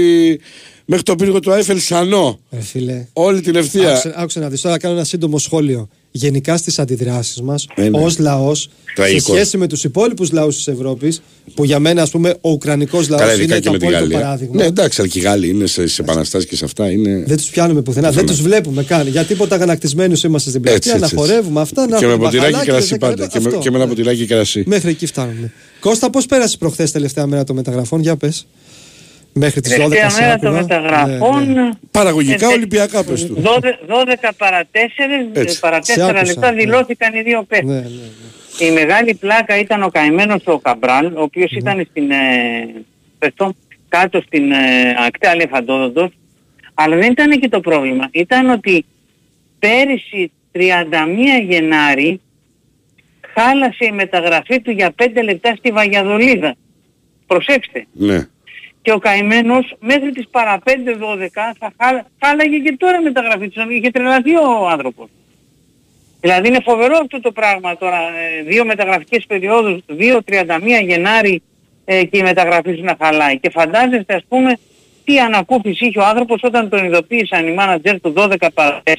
μέχρι 0.84 1.04
το 1.04 1.14
πύργο 1.14 1.40
του 1.40 1.52
Άιφελ 1.52 1.80
σανό. 1.80 2.38
Ε, 2.50 2.60
φίλε. 2.60 3.06
Όλη 3.12 3.40
την 3.40 3.56
ευθεία. 3.56 3.90
Άκουσε, 3.90 4.14
άκουσε 4.16 4.40
να 4.40 4.48
δεις 4.48 4.60
τώρα 4.60 4.78
κάνω 4.78 4.94
ένα 4.94 5.04
σύντομο 5.04 5.38
σχόλιο. 5.38 5.88
Γενικά 6.16 6.56
στις 6.56 6.78
αντιδράσεις 6.78 7.40
μας, 7.40 7.66
Ε, 7.74 7.88
ναι. 7.88 7.98
ως 8.00 8.18
λαός, 8.18 8.60
σε 8.60 8.68
Τραγικός. 8.94 9.36
σχέση 9.36 9.56
με 9.56 9.66
τους 9.66 9.84
υπόλοιπους 9.84 10.32
λαούς 10.32 10.56
της 10.56 10.66
Ευρώπης, 10.68 11.22
που 11.54 11.64
για 11.64 11.78
μένα 11.78 12.02
ας 12.02 12.10
πούμε 12.10 12.34
ο 12.40 12.50
Ουκρανικός 12.50 13.08
λαός 13.08 13.20
Καλά, 13.20 13.32
είναι 13.34 13.42
ειδικά 13.42 13.54
το 13.56 13.60
και 13.62 13.70
με 13.70 13.78
τη 13.78 13.84
απόλυτο 13.84 14.02
Γαλλία. 14.02 14.18
παράδειγμα. 14.20 14.54
Ναι, 14.56 14.64
εντάξει, 14.64 15.00
αλλά 15.00 15.10
και 15.10 15.18
οι 15.18 15.22
Γάλλοι 15.22 15.48
είναι 15.48 15.66
σε, 15.66 15.86
σε 15.86 16.02
επαναστάσεις 16.02 16.48
και 16.48 16.56
σε 16.56 16.64
αυτά. 16.64 16.90
Είναι... 16.90 17.24
Δεν 17.26 17.36
τους 17.36 17.48
πιάνουμε 17.50 17.82
πουθενά, 17.82 18.10
δεν 18.10 18.26
τους 18.26 18.40
βλέπουμε 18.42 18.82
καν. 18.82 19.08
Για 19.08 19.24
τίποτα 19.24 19.54
αγανακτισμένους 19.54 20.22
είμαστε 20.22 20.50
στην 20.50 20.62
Έτσι, 20.66 20.72
πλατεία, 20.78 20.98
να 21.00 21.06
έτσι, 21.06 21.14
έτσι. 21.20 21.26
χορεύουμε 21.28 21.60
αυτά, 21.60 21.86
να 21.88 21.98
και 21.98 22.06
με 22.06 22.12
έχουμε 22.12 22.24
ποτηράκι 22.24 22.50
μπαχαλάκια, 22.50 22.72
κρασί 22.72 22.88
δέκα 22.88 23.06
πάντα. 23.06 23.20
λεπτά, 23.22 23.38
Και 23.38 23.44
με, 23.44 23.48
αυτό. 23.48 23.60
και 23.60 23.70
με 23.70 23.76
ένα 23.76 23.84
Ναι. 23.84 23.90
ποτηράκι 23.90 24.26
κρασί. 24.26 24.62
Μέχρι 24.66 24.90
εκεί 24.90 25.06
φτάνουμε. 25.06 25.52
Κώστα, 25.80 26.10
πώς 26.10 26.26
πέρασες 26.26 26.56
προχθές 26.56 26.90
τελευταία 26.90 27.26
μέρα 27.26 27.44
των 27.44 27.56
μεταγραφών, 27.56 28.00
για 28.00 28.16
πες. 28.16 28.46
Μέχρι 29.38 29.60
τις 29.60 29.72
12 29.72 29.76
Τελευταία 29.76 30.10
σε 30.10 30.20
μέρα 30.22 30.38
των 30.38 30.56
άκουγα. 30.56 30.62
μεταγραφών. 30.62 31.52
Ναι, 31.52 31.62
ναι. 31.62 31.70
Παραγωγικά 31.90 32.50
Ε, 32.50 32.52
Ολυμπιακά 32.52 33.04
πες 33.04 33.26
τους. 33.26 33.36
12, 33.42 33.78
12 33.86 34.30
παρά 34.36 34.64
4, 34.72 35.30
Έτσι. 35.32 35.58
παρά 35.60 35.82
Σε 35.82 35.92
4 36.00 36.08
άκουσα, 36.08 36.24
λεπτά 36.24 36.50
ναι. 36.50 36.56
δηλώθηκαν 36.62 37.14
οι 37.14 37.22
δύο 37.22 37.42
παίκτες. 37.48 37.68
Ναι, 37.68 37.74
ναι, 37.74 37.80
ναι. 38.60 38.66
Η 38.66 38.70
μεγάλη 38.70 39.14
πλάκα 39.14 39.58
ήταν 39.58 39.82
ο 39.82 39.88
καημένος 39.88 40.42
ο 40.46 40.58
Καμπράλ, 40.58 41.06
ο 41.06 41.22
οποίος 41.22 41.50
ήταν 41.50 41.86
στην, 41.90 42.10
ε, 42.10 42.16
πες 43.18 43.30
το, 43.34 43.54
κάτω 43.88 44.20
στην 44.26 44.52
ε, 44.52 44.56
ακτή 45.06 45.26
Αλεφαντόδοντος, 45.26 46.10
αλλά 46.74 46.96
δεν 46.96 47.10
ήταν 47.10 47.30
εκεί 47.30 47.48
το 47.48 47.60
πρόβλημα. 47.60 48.08
Ήταν 48.12 48.50
ότι 48.50 48.84
πέρυσι 49.58 50.30
31 50.52 50.60
Γενάρη 51.48 52.20
χάλασε 53.34 53.84
η 53.84 53.92
μεταγραφή 53.92 54.60
του 54.60 54.70
για 54.70 54.94
5 55.02 55.06
λεπτά 55.24 55.54
στη 55.58 55.70
Βαγιαδολίδα. 55.70 56.54
Προσέξτε. 57.26 57.86
Ναι. 57.92 58.26
Και 58.86 58.92
ο 58.92 58.98
καημένος 58.98 59.74
μέχρι 59.80 60.12
τις 60.12 60.28
παρα 60.30 60.58
5-12 60.64 60.68
θα 61.58 61.72
χάλα- 61.80 62.06
χάλαγε 62.24 62.58
και 62.58 62.76
τώρα 62.78 63.02
μεταγραφή 63.02 63.48
του. 63.48 63.70
Είχε 63.70 63.90
τρελαθεί 63.90 64.36
ο 64.36 64.68
άνθρωπος. 64.68 65.08
Δηλαδή 66.20 66.48
είναι 66.48 66.60
φοβερό 66.64 66.96
αυτό 67.02 67.20
το 67.20 67.32
πράγμα 67.32 67.76
τώρα. 67.76 67.96
ε, 67.98 68.42
Δύο 68.42 68.64
μεταγραφικές 68.64 69.24
περιόδους, 69.26 69.80
2-31 69.86 70.80
Γενάρη 70.86 71.42
ε, 71.84 72.04
και 72.04 72.18
η 72.18 72.22
μεταγραφή 72.22 72.74
σου 72.74 72.82
να 72.84 72.96
χαλάει. 73.00 73.38
Και 73.38 73.50
φαντάζεστε 73.50 74.14
ας 74.14 74.24
πούμε 74.28 74.52
τι 75.04 75.18
ανακούφιση 75.20 75.86
είχε 75.86 75.98
ο 75.98 76.04
άνθρωπος 76.04 76.40
όταν 76.42 76.68
τον 76.68 76.84
ειδοποίησαν 76.84 77.46
οι 77.48 77.52
μάνατζερ 77.52 78.00
του 78.00 78.12
12 78.16 78.34
παρα 78.54 78.82
4 78.84 78.90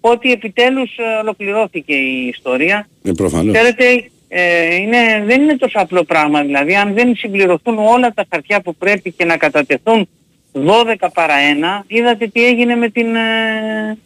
ότι 0.00 0.32
επιτέλους 0.32 0.96
ε, 0.96 1.02
ολοκληρώθηκε 1.20 1.94
η 1.94 2.26
ιστορία. 2.26 2.88
Ε, 3.04 3.10
προφανώς. 3.16 3.54
Ξέρετε, 3.54 4.10
ε, 4.28 4.74
είναι, 4.74 5.24
δεν 5.26 5.42
είναι 5.42 5.56
τόσο 5.56 5.78
απλό 5.78 6.04
πράγμα. 6.04 6.42
Δηλαδή, 6.42 6.74
αν 6.74 6.94
δεν 6.94 7.16
συμπληρωθούν 7.16 7.78
όλα 7.78 8.12
τα 8.14 8.26
χαρτιά 8.30 8.60
που 8.60 8.74
πρέπει 8.74 9.12
και 9.12 9.24
να 9.24 9.36
κατατεθούν 9.36 10.08
12 10.52 10.94
παρα 11.14 11.34
1, 11.80 11.84
είδατε 11.86 12.26
τι 12.26 12.46
έγινε 12.46 12.74
με 12.74 12.88
την, 12.88 13.14
ε, 13.14 13.98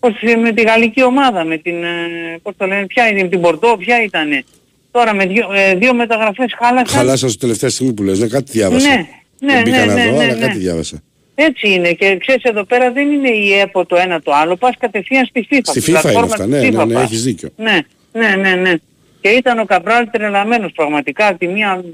πώς, 0.00 0.12
με 0.42 0.52
τη 0.52 0.62
γαλλική 0.62 1.02
ομάδα, 1.04 1.44
με 1.44 1.56
την, 1.56 1.84
ε, 1.84 2.38
πώς 2.42 2.54
το 2.56 2.66
λένε, 2.66 2.86
ποια 2.86 3.08
είναι, 3.08 3.28
την 3.28 3.40
Πορτό, 3.40 3.76
ποια 3.78 4.02
ήτανε. 4.02 4.44
Τώρα 4.90 5.14
με 5.14 5.26
δύο, 5.26 5.48
ε, 5.52 5.74
δύο 5.74 5.94
μεταγραφές 5.94 6.54
χάλασαν. 6.58 6.98
Χαλάσα 6.98 7.28
στο 7.28 7.38
τελευταία 7.38 7.70
στιγμή 7.70 7.92
που 7.92 8.02
λες. 8.02 8.18
Ναι, 8.18 8.26
κάτι 8.26 8.50
διάβασα. 8.52 8.88
Ναι, 8.88 9.06
ναι, 9.40 9.52
Δεν 9.52 9.62
μπήκα 9.62 9.78
ναι, 9.78 9.84
να 9.84 9.94
ναι, 9.94 10.10
δω, 10.10 10.16
ναι, 10.16 10.24
αλλά 10.24 10.34
ναι. 10.34 10.46
κάτι 10.46 10.58
διάβασα. 10.58 11.02
Έτσι 11.34 11.72
είναι 11.72 11.92
και 11.92 12.16
ξέρεις 12.16 12.42
εδώ 12.42 12.64
πέρα 12.64 12.92
δεν 12.92 13.10
είναι 13.10 13.28
η 13.28 13.52
ΕΠΟ 13.52 13.86
το 13.86 13.96
ένα 13.96 14.20
το 14.20 14.32
άλλο, 14.34 14.56
πας 14.56 14.74
κατευθείαν 14.78 15.24
στη 15.26 15.46
FIFA. 15.50 15.60
Στη 15.62 15.80
στην 15.80 15.82
FIFA 15.82 15.88
είναι 15.88 16.00
πλατφόρμα 16.00 16.32
αυτά, 16.32 16.44
της 16.44 16.52
ναι, 16.52 16.60
ναι, 16.60 16.82
FIFA 16.82 16.86
ναι, 16.86 16.94
πας. 16.94 17.02
έχεις 17.02 17.22
δίκιο. 17.22 17.48
Ναι, 17.56 17.78
ναι, 18.12 18.28
ναι, 18.36 18.54
ναι. 18.54 18.74
Και 19.22 19.28
ήταν 19.28 19.58
ο 19.58 19.64
Καμπράλ 19.64 20.10
τρελαμένος 20.10 20.72
πραγματικά 20.72 21.26
από 21.26 21.38
τη 21.38 21.46
μία 21.46 21.84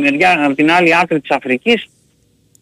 μεριά, 0.00 0.44
από 0.44 0.54
την 0.54 0.70
άλλη 0.70 0.96
άκρη 0.96 1.20
της 1.20 1.30
Αφρικής. 1.30 1.86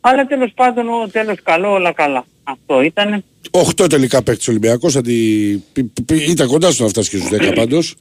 Αλλά 0.00 0.26
τέλος 0.26 0.52
πάντων, 0.54 0.88
ο 0.88 1.08
τέλος 1.08 1.36
καλό, 1.42 1.72
όλα 1.72 1.92
καλά. 1.92 2.24
Αυτό 2.44 2.82
ήταν. 2.82 3.24
8 3.50 3.88
τελικά 3.88 4.22
παίκτης 4.22 4.48
Ολυμπιακός. 4.48 4.96
Αντι... 4.96 5.62
πι- 5.72 6.00
πι- 6.06 6.28
Ήταν 6.28 6.48
κοντά 6.48 6.70
στο 6.70 6.82
να 6.82 6.88
φτάσει 6.88 7.10
και 7.10 7.16
στους 7.16 7.30
10 7.48 7.52
πάντως. 7.54 7.94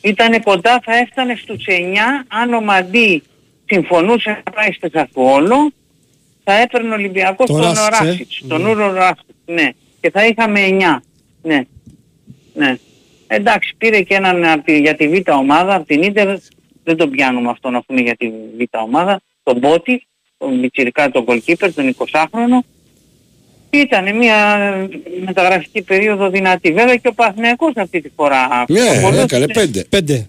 Ήτανε 0.00 0.38
κοντά, 0.38 0.80
θα 0.84 0.96
έφτανε 0.96 1.34
στους 1.42 1.64
9, 1.68 1.72
αν 2.28 2.54
ο 2.54 2.60
Μαντί 2.60 3.22
συμφωνούσε 3.66 4.42
να 4.44 4.52
πάει 4.52 4.72
στο 4.72 4.88
Σασουόλο, 4.92 5.72
θα 6.44 6.52
έπαιρνε 6.60 6.88
ο 6.90 6.94
Ολυμπιακός 6.94 7.46
Το 7.46 7.52
τον 7.52 7.62
Ράσιτς, 7.62 8.00
ε. 8.00 8.06
Ράσιτς, 8.06 8.42
τον 8.48 8.66
Ούρο 8.66 8.92
Ράσιτς, 8.92 9.34
ναι. 9.46 9.68
Και 10.00 10.10
θα 10.10 10.26
είχαμε 10.26 10.60
9, 10.68 11.02
ναι. 11.42 11.62
Ναι. 12.54 12.76
Εντάξει, 13.26 13.74
πήρε 13.78 14.00
και 14.00 14.14
έναν 14.14 14.44
απ' 14.44 14.64
τη- 14.64 14.78
για 14.80 14.94
τη 14.96 15.08
β' 15.08 15.30
ομάδα, 15.30 15.74
από 15.74 15.86
την 15.86 16.02
Ίντερ, 16.02 16.36
δεν 16.84 16.96
τον 16.96 17.10
πιάνουμε 17.10 17.50
αυτόν 17.50 17.74
αφού 17.74 17.92
είναι 17.92 18.02
για 18.02 18.16
τη 18.16 18.26
β' 18.28 18.82
ομάδα, 18.84 19.20
τον 19.42 19.58
Μπότι, 19.58 20.06
τον 20.38 20.58
Μιτσιρικά, 20.58 21.10
τον 21.10 21.24
goalkeeper, 21.28 21.68
τον 21.74 21.88
20χρονο. 21.88 22.64
Ήταν 23.70 24.16
μια 24.16 24.36
μεταγραφική 25.24 25.82
περίοδο 25.82 26.30
δυνατή. 26.30 26.72
Βέβαια 26.72 26.96
και 26.96 27.08
ο 27.08 27.12
Παθηναϊκός 27.14 27.72
αυτή 27.76 28.00
τη 28.00 28.08
φορά. 28.16 28.64
Ναι, 28.68 28.80
προχωρούσε. 28.84 29.22
έκανε 29.22 29.46
5. 29.46 29.84
Πέντε. 29.88 30.28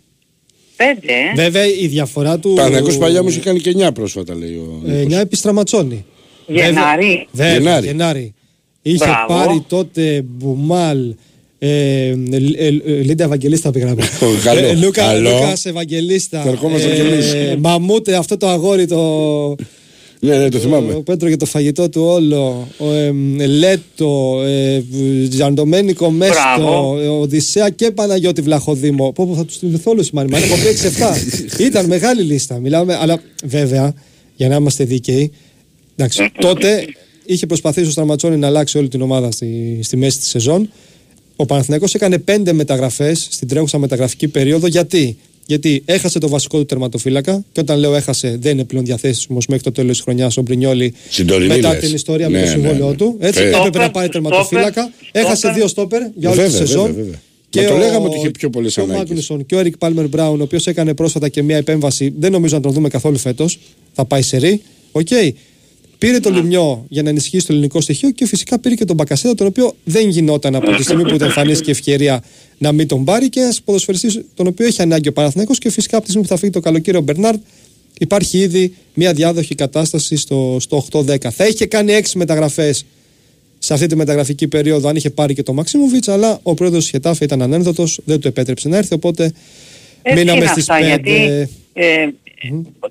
Πέντε, 0.75 1.13
ε; 1.13 1.33
Βέβαια 1.35 1.65
η 1.65 1.87
διαφορά 1.87 2.39
του. 2.39 2.53
Παναγιώτης 2.53 2.97
παλιά 2.97 3.23
μου 3.23 3.29
είχε 3.29 3.39
κάνει 3.39 3.59
και 3.59 3.69
9 3.69 3.91
πρόσφατα 3.93 4.35
λέει 4.35 4.55
ο 4.55 4.81
Ε, 4.87 4.91
Νίκος. 4.91 5.13
9 5.13 5.19
επιστραματσόνι. 5.19 6.05
Γενάρη. 6.47 7.27
Βέβαια, 7.31 7.57
Γενάρη. 7.57 7.85
Γενάρη. 7.87 8.33
Είχε 8.81 8.97
Μπράβο. 9.05 9.27
πάρει 9.33 9.65
τότε 9.69 10.21
Μπουμάλ. 10.25 11.15
Ε, 11.59 11.67
ε, 11.69 12.13
ε, 12.57 12.67
ε, 12.67 12.69
Λίντα 13.01 13.23
Ευαγγελίστα 13.23 13.71
πήγα 13.71 13.85
να 13.85 13.95
πω. 13.95 14.03
Καλό, 14.43 14.59
Ε, 14.67 14.73
Λούκα, 14.75 15.01
καλό. 15.01 15.29
Λούκας 15.29 15.65
Ευαγγελίστα. 15.65 16.41
Θα 16.41 16.49
ερχόμαστε 16.49 16.87
κι 16.95 16.99
εμείς. 17.01 17.33
Μαμούτε 17.59 18.15
αυτό 18.15 18.37
το 18.37 18.47
αγόρι 18.47 18.85
το, 18.87 19.55
Ναι, 20.19 20.37
ναι, 20.37 20.49
το 20.49 20.57
θυμάμαι. 20.57 20.93
ο 20.93 21.01
Πέτρο 21.01 21.27
για 21.27 21.37
το 21.37 21.45
φαγητό 21.45 21.89
του 21.89 22.01
όλο. 22.01 22.67
Ο 22.77 22.91
ε, 22.91 23.11
Λέτο, 23.47 24.41
ε, 24.45 24.81
Τζαντομένικο 25.29 26.09
Μέστο, 26.11 26.33
Μπράβο. 26.57 26.99
ε, 26.99 27.07
Οδυσσέα 27.07 27.69
και 27.69 27.91
Παναγιώτη 27.91 28.41
Βλαχοδήμο. 28.41 29.11
Πω, 29.11 29.27
πω, 29.27 29.35
θα 29.35 29.45
τους 29.45 29.57
θυμηθώ 29.57 29.91
όλους 29.91 30.05
σημαίνει. 30.05 30.29
Μα 30.29 30.37
έχω 30.37 30.55
πει 30.55 30.67
6-7. 31.57 31.65
Ήταν 31.65 31.85
μεγάλη 31.85 32.21
λίστα. 32.21 32.59
Μιλάμε, 32.59 32.97
αλλά 33.01 33.21
βέβαια, 33.45 33.93
για 34.35 34.47
να 34.47 34.55
είμαστε 34.55 34.83
δίκαιοι, 34.83 35.31
εντάξει, 35.95 36.31
τότε 36.39 36.85
είχε 37.25 37.45
προσπαθήσει 37.45 37.87
ο 37.87 37.91
Στραματσόνη 37.91 38.37
να 38.37 38.47
αλλάξει 38.47 38.77
όλη 38.77 38.87
την 38.87 39.01
ομάδα 39.01 39.31
στη, 39.31 39.79
στη 39.83 39.97
μέση 39.97 40.17
της 40.17 40.27
σεζόν. 40.27 40.69
Ο 41.35 41.45
Παναθηναϊκός 41.45 41.93
έκανε 41.93 42.17
πέντε 42.17 42.53
μεταγραφές 42.53 43.27
στην 43.31 43.47
τρέχουσα 43.47 43.77
μεταγραφική 43.77 44.27
περίοδο. 44.27 44.67
Γιατί; 44.67 45.17
Γιατί 45.45 45.81
έχασε 45.85 46.19
το 46.19 46.27
βασικό 46.29 46.57
του 46.57 46.65
τερματοφύλακα 46.65 47.43
και 47.51 47.59
όταν 47.59 47.79
λέω 47.79 47.95
έχασε 47.95 48.37
δεν 48.39 48.51
είναι 48.51 48.63
πλέον 48.63 48.85
διαθέσιμος 48.85 49.47
μέχρι 49.47 49.63
το 49.63 49.71
τέλος 49.71 49.91
της 49.95 50.01
χρονιάς 50.01 50.37
ο 50.37 50.41
Μπρινιόλη 50.41 50.93
Στην 51.09 51.27
τωρινή 51.27 51.55
μετά 51.55 51.71
λες. 51.73 51.79
την 51.83 51.93
ιστορία 51.95 52.29
Ναι, 52.29 52.39
με 52.39 52.45
το 52.45 52.49
ναι, 52.49 52.51
συμβόλαιό 52.55 52.89
ναι. 52.89 52.95
του. 52.95 53.15
Έτσι 53.19 53.39
Ε, 53.41 53.43
έπρεπε 53.43 53.61
Στόπερ, 53.63 53.81
να 53.81 53.91
πάρει 53.91 54.09
τερματοφύλακα. 54.09 54.69
στόπερ, 54.81 55.21
Έχασε 55.21 55.35
στόπερ. 55.35 55.55
δύο 55.57 55.67
στόπερ 55.67 56.01
για 56.15 56.29
όλη 56.29 56.37
τη 56.39 56.43
Βέβαια, 56.45 56.57
σεζόν. 56.65 56.85
βέβαια, 56.85 57.03
βέβαια. 57.03 57.19
Μα 57.55 57.63
το 57.71 57.77
λέγαμε 57.77 58.05
ότι 58.07 58.17
είχε 58.17 58.29
πιο 58.29 58.49
πολλές 58.49 58.73
και 58.73 58.79
ο 58.79 58.83
ανάγκες. 58.83 59.03
Μάγνουσον 59.07 59.45
και 59.45 59.55
ο 59.55 59.59
Ερικ 59.59 59.77
Πάλμερ 59.77 60.07
Μπράουν, 60.07 60.39
ο 60.39 60.43
οποίος 60.43 60.67
έκανε 60.67 60.93
πρόσφατα 60.93 61.29
και 61.29 61.41
μια 61.43 61.57
επέμβαση, 61.57 62.13
δεν 62.19 62.31
νομίζω 62.31 62.55
να 62.55 62.61
τον 62.61 62.71
δούμε 62.71 62.89
καθόλου 62.89 63.17
φέτος. 63.17 63.59
Θα 63.93 64.05
πάει 64.05 64.21
σε 64.21 64.37
ρί. 64.37 64.61
Οκ. 64.91 65.07
Πήρε 65.97 66.19
τον 66.19 66.29
Λημνιό 66.29 66.85
για 66.89 67.03
να 67.03 67.09
ενισχύσει 67.09 67.45
το 67.45 67.53
ελληνικό 67.53 67.81
στοιχείο 67.81 68.11
και 68.11 68.25
φυσικά 68.25 68.59
πήρε 68.59 68.75
και 68.75 68.85
τον 68.85 68.95
Μπακασέτα, 68.95 69.35
τον 69.35 69.47
οποίο 69.47 69.75
δεν 69.83 70.09
γινόταν 70.09 70.55
από 70.55 70.75
τη 70.75 70.83
στιγμή 70.83 71.03
που 71.03 71.17
του 71.17 71.23
εμφανίστηκε 71.23 71.71
ευκαιρία 71.71 72.23
να 72.57 72.71
μην 72.71 72.87
τον 72.87 73.05
πάρει 73.05 73.29
και 73.29 73.39
ένας 73.39 73.61
ποδοσφαιριστής 73.61 74.21
τον 74.33 74.47
οποίο 74.47 74.65
έχει 74.65 74.81
ανάγκη 74.81 75.07
ο 75.07 75.13
Παναθηναϊκός 75.13 75.59
και 75.59 75.69
φυσικά 75.69 75.97
από 75.97 76.05
τη 76.05 76.11
στιγμή 76.11 76.27
που 76.27 76.33
θα 76.33 76.39
φύγει 76.39 76.51
το 76.51 76.59
καλοκαίρι 76.59 76.97
ο 76.97 77.01
Μπερνάρντ 77.01 77.39
υπάρχει 77.99 78.37
ήδη 78.37 78.75
μια 78.93 79.13
διάδοχη 79.13 79.55
κατάσταση 79.55 80.15
στο, 80.15 80.57
στο 80.59 80.85
8-10. 80.91 81.31
Θα 81.31 81.47
είχε 81.47 81.65
κάνει 81.65 81.99
6 82.03 82.11
μεταγραφές 82.15 82.85
σε 83.59 83.73
αυτή 83.73 83.87
τη 83.87 83.95
μεταγραφική 83.95 84.47
περίοδο 84.47 84.89
αν 84.89 84.95
είχε 84.95 85.09
πάρει 85.09 85.33
και 85.33 85.43
τον 85.43 85.55
Μαξίμοβιτς, 85.55 86.07
αλλά 86.07 86.39
ο 86.43 86.53
πρόεδρος 86.53 86.83
της 86.83 86.89
Χετάφε 86.89 87.23
ήταν 87.23 87.41
ανένδοτος, 87.41 87.99
δεν 88.05 88.19
του 88.19 88.27
επέτρεψε 88.27 88.69
να 88.69 88.77
έρθει, 88.77 88.93
οπότε 88.93 89.33
Έτσι 90.01 90.19
μείναμε 90.19 90.37
είναι 90.37 90.47
στι 90.47 90.59
αυτά, 90.59 90.79
5. 90.79 90.83
γιατί 90.83 91.49
ε, 91.73 92.07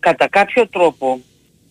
κατά 0.01 0.29
κάποιο 0.29 0.69
τρόπο 0.69 1.21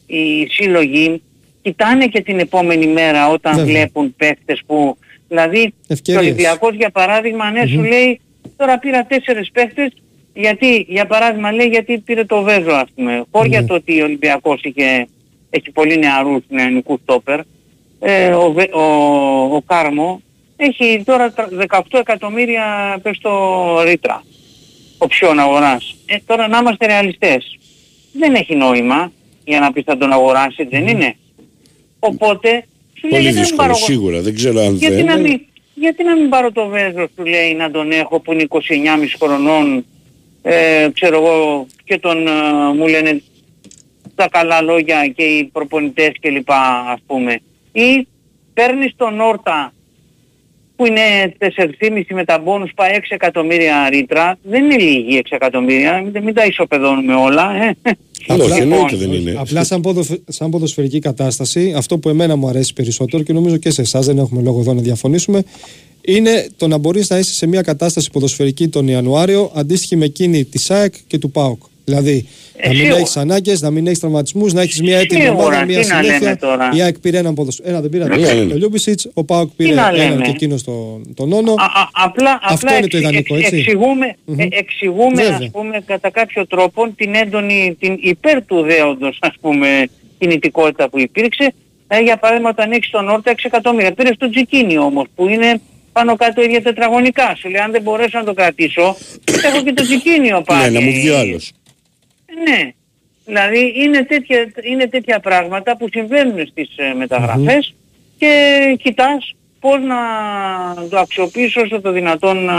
οι 0.05 0.47
σύλλογοι 0.49 1.21
κοιτάνε 1.61 2.07
και 2.07 2.21
την 2.21 2.39
επόμενη 2.39 2.87
μέρα 2.87 3.29
όταν 3.29 3.55
Βέβαια. 3.55 3.73
βλέπουν 3.73 4.15
παίχτες 4.15 4.61
που... 4.65 4.97
Δηλαδή, 5.27 5.73
Ευκαιρίες. 5.87 6.23
ο 6.23 6.25
Ολυμπιακός 6.25 6.75
για 6.75 6.89
παράδειγμα, 6.89 7.51
ναι, 7.51 7.65
σου 7.65 7.81
λέει, 7.83 8.19
τώρα 8.57 8.77
πήρα 8.79 9.05
τέσσερις 9.05 9.51
παίχτες, 9.51 9.91
γιατί, 10.33 10.85
για 10.89 11.05
παράδειγμα, 11.05 11.51
λέει, 11.51 11.67
γιατί 11.67 11.97
πήρε 11.99 12.23
το 12.25 12.41
Βέζο, 12.41 12.71
ας 12.71 12.89
πούμε. 12.95 13.23
Χώρια 13.31 13.61
Ναι. 13.61 13.67
το 13.67 13.73
ότι 13.73 14.01
ο 14.01 14.03
Ολυμπιακός 14.03 14.61
είχε, 14.63 15.07
έχει 15.49 15.71
πολύ 15.71 15.97
νεαρούς 15.97 16.43
νεανικούς 16.47 16.99
στόπερ, 17.01 17.39
ε, 17.99 18.27
ο, 18.33 18.51
Βε- 18.51 18.73
ο, 18.75 18.81
ο 19.55 19.61
Κάρμο 19.65 20.21
έχει 20.55 21.01
τώρα 21.05 21.31
τρα- 21.31 21.49
18 21.67 21.99
εκατομμύρια 21.99 22.99
πες 23.01 23.19
το 23.21 23.31
ρήτρα 23.83 24.23
οψιών 24.97 25.39
αγοράς. 25.39 25.95
Ε, 26.05 26.15
τώρα 26.25 26.47
να 26.47 26.57
είμαστε 26.57 26.85
ρεαλιστές. 26.85 27.57
Δεν 28.13 28.33
έχει 28.35 28.55
νόημα 28.55 29.11
για 29.45 29.59
να 29.59 29.71
πεις 29.71 29.83
θα 29.85 29.97
τον 29.97 30.11
αγοράσει, 30.11 30.63
δεν 30.63 30.87
είναι. 30.87 31.15
Οπότε 31.99 32.49
σου 32.93 33.07
λέει 33.07 33.11
Πολύ 33.11 33.21
γιατί 33.21 33.23
να 33.23 33.31
μην 33.31 33.41
δύσκολο, 33.41 33.57
πάρω 33.61 33.73
εγώ- 33.77 33.85
σίγουρα. 33.85 34.21
Δεν 34.21 34.35
ξέρω 34.35 34.59
αν 34.61 34.75
γιατί 34.75 34.95
δεν. 34.95 35.05
να, 35.05 35.17
μην, 35.17 35.41
γιατί 35.73 36.03
να 36.03 36.15
μην 36.15 36.29
πάρω 36.29 36.51
το 36.51 36.67
Βέζο 36.67 37.07
σου 37.15 37.25
λέει 37.25 37.53
να 37.53 37.71
τον 37.71 37.91
έχω 37.91 38.19
που 38.19 38.33
είναι 38.33 38.45
29,5 38.49 38.59
χρονών 39.19 39.85
ε, 40.41 40.87
ξέρω 40.93 41.15
εγώ 41.15 41.65
και 41.83 41.97
τον 41.99 42.27
ε, 42.27 42.31
μου 42.75 42.87
λένε 42.87 43.21
τα 44.15 44.27
καλά 44.29 44.61
λόγια 44.61 45.07
και 45.07 45.23
οι 45.23 45.43
προπονητές 45.43 46.11
και 46.19 46.29
λοιπά 46.29 46.85
ας 46.87 46.99
πούμε 47.07 47.39
ή 47.71 48.07
παίρνεις 48.53 48.93
τον 48.95 49.19
Όρτα 49.21 49.73
που 50.75 50.85
είναι 50.85 51.01
4,5 51.37 52.03
με 52.13 52.25
τα 52.25 52.39
μπόνους 52.39 52.71
πάει 52.75 52.91
6 52.93 52.99
εκατομμύρια 53.09 53.89
ρήτρα 53.89 54.37
δεν 54.43 54.63
είναι 54.63 54.77
λίγοι 54.77 55.17
6 55.23 55.27
εκατομμύρια 55.29 56.01
μην, 56.01 56.23
μην 56.23 56.33
τα 56.33 56.45
ισοπεδώνουμε 56.45 57.13
όλα 57.15 57.51
ε. 57.55 57.75
Όχι, 58.27 58.41
Απλά- 58.41 58.57
εννοείται 58.57 58.95
δεν 58.95 59.13
είναι. 59.13 59.33
Απλά 59.37 59.63
σαν, 59.63 59.81
ποδοφ- 59.81 60.19
σαν 60.27 60.49
ποδοσφαιρική 60.49 60.99
κατάσταση, 60.99 61.73
αυτό 61.77 61.97
που 61.97 62.09
εμένα 62.09 62.35
μου 62.35 62.47
αρέσει 62.47 62.73
περισσότερο 62.73 63.23
και 63.23 63.33
νομίζω 63.33 63.57
και 63.57 63.69
σε 63.69 63.81
εσάς 63.81 64.05
δεν 64.05 64.17
έχουμε 64.17 64.41
λόγο 64.41 64.59
εδώ 64.59 64.73
να 64.73 64.81
διαφωνήσουμε, 64.81 65.43
είναι 66.05 66.47
το 66.57 66.67
να 66.67 66.77
μπορείς 66.77 67.09
να 67.09 67.17
είσαι 67.17 67.33
σε 67.33 67.47
μια 67.47 67.61
κατάσταση 67.61 68.09
ποδοσφαιρική 68.11 68.67
τον 68.67 68.87
Ιανουάριο 68.87 69.51
αντίστοιχη 69.55 69.95
με 69.95 70.05
εκείνη 70.05 70.45
της 70.45 70.63
ΣΑΕΚ 70.63 70.93
και 71.07 71.17
του 71.17 71.31
ΠΑΟΚ. 71.31 71.61
Δηλαδή, 71.85 72.27
Ε, 72.55 72.67
να 72.67 72.73
μην 72.73 72.81
σίγουρα. 72.81 72.99
έχεις 72.99 73.17
ανάγκες, 73.17 73.61
να 73.61 73.69
μην 73.71 73.87
έχεις 73.87 73.99
τραυματισμούς, 73.99 74.53
να 74.53 74.61
έχεις 74.61 74.81
μια 74.81 74.97
έτοιμη 74.99 75.21
Σίγουρα, 75.21 75.43
ομάδα, 75.45 75.65
μια 75.65 75.79
τι 75.81 75.87
να 75.87 76.01
λέμε 76.01 76.13
συνέχεια. 76.13 76.37
τώρα; 76.37 76.69
Η 76.73 76.81
ΑΕΚ 76.81 76.99
πήρε 76.99 77.17
έναν 77.17 77.33
ποδοσφαιριστή. 77.33 77.73
Ένα 77.73 77.81
δεν 77.81 77.89
πήρε. 77.89 78.03
Ναι, 78.27 78.33
ναι, 78.33 78.43
ναι. 78.43 78.49
Το 78.51 78.57
Λιούμπισιτ, 78.57 78.99
ο 79.13 79.23
ΠΑΟΚ 79.23 79.49
πήρε 79.55 79.73
να 79.73 79.87
έναν 79.87 80.09
λέμε. 80.09 80.23
και 80.23 80.29
εκείνος 80.29 80.63
τον, 80.63 81.13
τον 81.15 81.29
Νόνο. 81.29 81.51
Α, 81.51 81.63
α, 81.63 81.87
απλά, 81.91 82.39
Αυτό 82.43 82.65
απλά 82.67 82.77
είναι 82.77 82.87
το 82.87 82.97
ιδανικό, 82.97 83.35
έτσι. 83.35 83.55
εξηγούμε, 83.55 84.15
Μμμ. 84.25 84.39
ε, 84.39 84.47
εξηγούμε 84.51 85.15
Βέβαια. 85.21 85.37
ας 85.37 85.49
πούμε 85.51 85.83
κατά 85.85 86.09
κάποιο 86.09 86.47
τρόπο 86.47 86.89
την 86.95 87.15
έντονη, 87.15 87.75
την 87.79 87.97
υπέρ 88.01 88.45
του 88.45 88.61
δέοντος 88.61 89.17
ας 89.21 89.33
πούμε 89.41 89.85
κινητικότητα 90.19 90.89
που 90.89 90.99
υπήρξε. 90.99 91.53
Ε, 91.87 91.99
για 92.01 92.17
παράδειγμα 92.17 92.49
όταν 92.49 92.71
έχεις 92.71 92.89
τον 92.89 93.09
Όρτα 93.09 93.31
6 93.31 93.35
εκατομμύρια. 93.43 93.91
Πήρες 93.93 94.15
το 94.17 94.29
Τζικίνι 94.29 94.77
όμως 94.77 95.05
που 95.15 95.27
είναι 95.27 95.61
πάνω 95.91 96.15
κάτω 96.15 96.41
ίδια 96.43 96.61
τετραγωνικά. 96.61 97.35
Σου 97.37 97.49
λέει 97.49 97.61
αν 97.61 97.71
δεν 97.71 97.81
μπορέσω 97.81 98.17
να 98.17 98.23
το 98.23 98.33
κρατήσω 98.33 98.95
έχω 99.47 99.63
και 99.63 99.73
το 99.73 99.83
Τζικίνιο 99.83 100.41
πάλι. 100.41 100.71
Ναι, 100.71 100.79
να 100.79 100.85
μου 100.85 100.91
βγει 100.91 101.09
ο 101.09 101.17
άλλος. 101.17 101.51
Ναι. 102.45 102.71
Δηλαδή 103.25 103.73
είναι 103.75 104.03
τέτοια, 104.03 104.51
είναι 104.63 104.87
τέτοια 104.87 105.19
πράγματα 105.19 105.77
που 105.77 105.87
συμβαίνουν 105.91 106.47
στις 106.47 106.69
ε, 106.75 106.93
μεταγραφες 106.93 107.73
και 108.17 108.29
κοιτάς 108.83 109.35
πώς 109.59 109.79
να 109.81 109.97
το 110.89 110.97
αξιοποιήσω 110.99 111.61
όσο 111.61 111.81
το 111.81 111.91
δυνατόν 111.91 112.49
ε, 112.49 112.53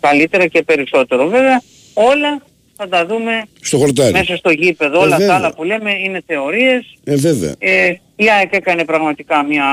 καλύτερα 0.00 0.46
και 0.46 0.62
περισσότερο. 0.62 1.26
Βέβαια 1.28 1.62
όλα 1.94 2.42
θα 2.76 2.88
τα 2.88 3.06
δούμε 3.06 3.42
Στο 3.60 3.78
χορτάρι. 3.78 4.12
μέσα 4.12 4.36
στο 4.36 4.50
γήπεδο. 4.50 4.94
Ε, 4.94 5.02
όλα 5.02 5.10
τα 5.10 5.16
βέβαια. 5.16 5.34
άλλα 5.34 5.54
που 5.54 5.64
λέμε 5.64 5.92
είναι 6.04 6.22
θεωρίες. 6.26 6.94
Ε, 7.04 7.14
βέβαια. 7.16 7.54
Ε, 7.58 7.92
η 8.16 8.30
ΑΕΚ 8.30 8.52
έκανε 8.54 8.84
πραγματικά 8.84 9.44
μια... 9.44 9.64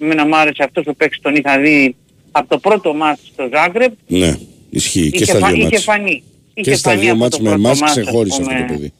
Εμένα 0.00 0.26
μ' 0.26 0.34
άρεσε 0.34 0.62
αυτός 0.62 0.86
ο 0.86 0.94
παίκτης 0.94 1.20
τον 1.20 1.34
είχα 1.34 1.58
δει 1.58 1.96
από 2.32 2.48
το 2.48 2.58
πρώτο 2.58 2.94
μάτς 2.94 3.20
στο 3.32 3.48
Ζάγκρεπ. 3.54 3.92
Ναι, 4.06 4.34
ισχύει. 4.70 5.10
Και 5.10 5.16
Είχε, 5.16 5.24
στα 5.24 5.38
φα- 5.38 5.46
δύο 5.46 5.56
είχε 5.56 5.64
μάτς. 5.70 5.84
φανεί. 5.84 6.22
Και 6.62 6.70
Είχε 6.70 6.74
στα 6.78 6.90
φανεί 6.90 7.00
δύο 7.02 7.10
από 7.10 7.18
μάτς 7.20 7.36
το 7.36 7.42
με 7.42 7.48
πρώτο 7.48 7.62
εμάς 7.66 7.80
μάτς, 7.80 7.96
ας 7.96 8.02
ξεχώρισε 8.02 8.40
αυτό 8.42 8.54
το 8.54 8.64
πούμε, 8.64 8.76
παιδί. 8.76 8.92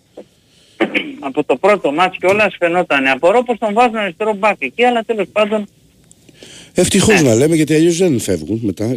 από 1.29 1.45
το 1.45 1.57
πρώτο 1.57 1.93
μάτς 1.93 2.17
και 2.19 2.27
όλα 2.27 2.53
φαινόταν. 2.59 3.07
Απορώ 3.07 3.43
πως 3.43 3.59
τον 3.59 3.73
βάζουν 3.75 3.97
αριστερό 3.97 4.35
μπακ 4.35 4.57
εκεί, 4.59 4.85
αλλά 4.85 5.03
τέλος 5.03 5.27
πάντων 5.33 5.67
Ευτυχώς 6.79 7.23
Ναι. 7.23 7.29
να 7.29 7.35
λέμε 7.35 7.55
γιατί 7.57 7.75
αλλιώς 7.75 7.97
δεν 7.97 8.21
φεύγουν 8.21 8.61
μετά. 8.63 8.97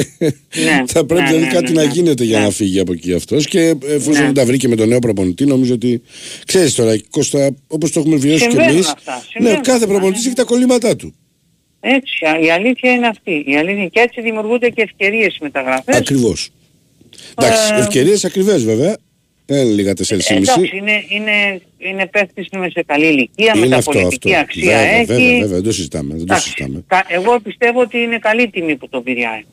Θα 0.86 1.04
πρέπει 1.06 1.20
ναι, 1.22 1.26
δηλαδή 1.28 1.44
ναι, 1.44 1.52
κάτι 1.52 1.72
ναι, 1.72 1.80
να 1.80 1.86
ναι. 1.86 1.92
γίνεται 1.92 2.24
για 2.24 2.38
Ναι. 2.38 2.44
να 2.44 2.50
φύγει 2.50 2.80
από 2.80 2.92
εκεί 2.92 3.12
αυτός. 3.14 3.46
Και 3.46 3.74
εφόσον 3.86 4.12
Ναι. 4.12 4.24
δεν 4.24 4.34
τα 4.34 4.44
βρήκε 4.44 4.68
με 4.68 4.76
τον 4.76 4.88
νέο 4.88 4.98
προπονητή, 4.98 5.46
νομίζω 5.46 5.74
ότι. 5.74 6.02
ξέρεις 6.46 6.74
τώρα, 6.74 7.00
Κώστα, 7.10 7.50
όπως 7.68 7.90
το 7.92 8.00
έχουμε 8.00 8.16
βιώσει 8.16 8.36
κι 8.44 8.50
Συμβαίνουν 8.50 8.74
εμείς. 8.74 8.86
αυτά, 8.88 9.14
Ναι, 9.14 9.22
συμβαίνουν 9.30 9.60
κάθε 9.62 9.72
αυτά, 9.76 9.86
προπονητής 9.86 10.22
ναι. 10.22 10.26
έχει 10.26 10.36
τα 10.36 10.44
κολλήματά 10.44 10.96
του. 10.96 11.14
έτσι, 11.80 12.24
α- 12.26 12.40
η 12.40 12.50
αλήθεια 12.50 12.92
είναι 12.92 13.06
αυτή. 13.06 13.44
Η 13.46 13.56
αλήθεια 13.56 13.86
και 13.86 14.00
έτσι 14.00 14.20
δημιουργούνται 14.20 14.68
και 14.68 14.82
ευκαιρίες 14.82 15.26
στις 15.26 15.38
μεταγραφές. 15.40 15.96
Ακριβώς. 15.96 16.48
Εντάξει, 17.38 17.72
Ε, 17.74 17.78
ευκαιρίες 17.78 18.24
ακριβές 18.24 18.64
βέβαια. 18.64 18.96
Δεν 19.46 19.64
είναι 19.64 19.74
λίγα 19.74 19.94
4,5. 19.94 20.34
Ε, 20.34 20.34
εντάξει, 20.36 20.76
είναι, 20.76 20.92
είναι, 21.08 21.60
είναι 21.78 22.06
παίχτης 22.06 22.46
είναι 22.52 22.68
σε 22.70 22.82
καλή 22.86 23.06
ηλικία, 23.06 23.52
Είναι 23.56 23.74
αυτό, 23.76 23.90
μεταπολιτική 23.92 24.32
αυτό. 24.34 24.40
αξία 24.42 24.76
Βέβαια, 24.76 24.90
έχει. 24.90 25.04
βέβαια, 25.04 25.30
βέβαια, 25.40 25.46
δεν 25.54 25.62
το 25.62 25.72
συζητάμε. 25.72 26.08
Δεν 26.08 26.16
το 26.18 26.22
Εντάξει, 26.22 26.42
συζητάμε. 26.42 26.84
κα- 26.86 27.06
εγώ 27.08 27.40
πιστεύω 27.40 27.80
ότι 27.80 27.98
είναι 27.98 28.18
καλή 28.18 28.48
τιμή 28.50 28.76
που 28.76 28.88
το 28.88 29.00
πήρε 29.00 29.20
η 29.20 29.24
ΑΕΚ. 29.34 29.44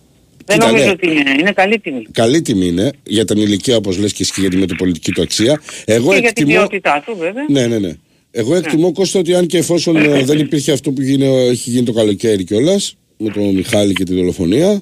Δεν 0.46 0.58
Κοίτα, 0.58 0.66
νομίζω 0.72 0.86
ναι. 0.86 0.92
ότι 0.92 1.08
είναι, 1.08 1.32
είναι 1.40 1.52
καλή 1.52 1.80
τιμή. 1.80 2.02
Καλή 2.12 2.42
τιμή 2.42 2.66
είναι 2.66 2.92
για 3.04 3.26
την 3.26 3.38
ηλικία 3.38 3.76
όπως 3.76 3.98
λες 3.98 4.14
και 4.14 4.24
εσύ 4.24 4.32
και 4.34 4.42
για 4.42 4.50
τη 4.50 4.58
μεταπολιτική 4.58 5.12
του 5.12 5.22
αξία. 5.22 5.62
Εγώ 5.86 6.14
και 6.14 6.20
για 6.20 6.32
την 6.34 6.44
εκτιμώ. 6.44 6.68
ποιότητά 6.68 7.04
του 7.06 7.16
βέβαια. 7.18 7.46
Ναι, 7.50 7.68
ναι, 7.68 7.78
ναι. 7.80 7.94
Εγώ 8.32 8.56
εκτιμώ 8.56 8.92
Κώστα 8.92 9.20
ότι 9.20 9.36
αν 9.36 9.46
και 9.48 9.58
εφόσον 9.58 9.96
ε, 9.96 10.24
δεν 10.24 10.40
υπήρχε 10.40 10.72
αυτό 10.72 10.92
που 10.92 11.02
γίνει, 11.02 11.26
έχει 11.26 11.70
γίνει 11.70 11.86
το 11.86 11.92
καλοκαίρι 11.94 12.44
κιόλας 12.44 12.96
με 13.18 13.30
τον 13.30 13.54
Μιχάλη 13.56 13.94
και 13.94 14.04
τη 14.04 14.14
δολοφονία, 14.16 14.82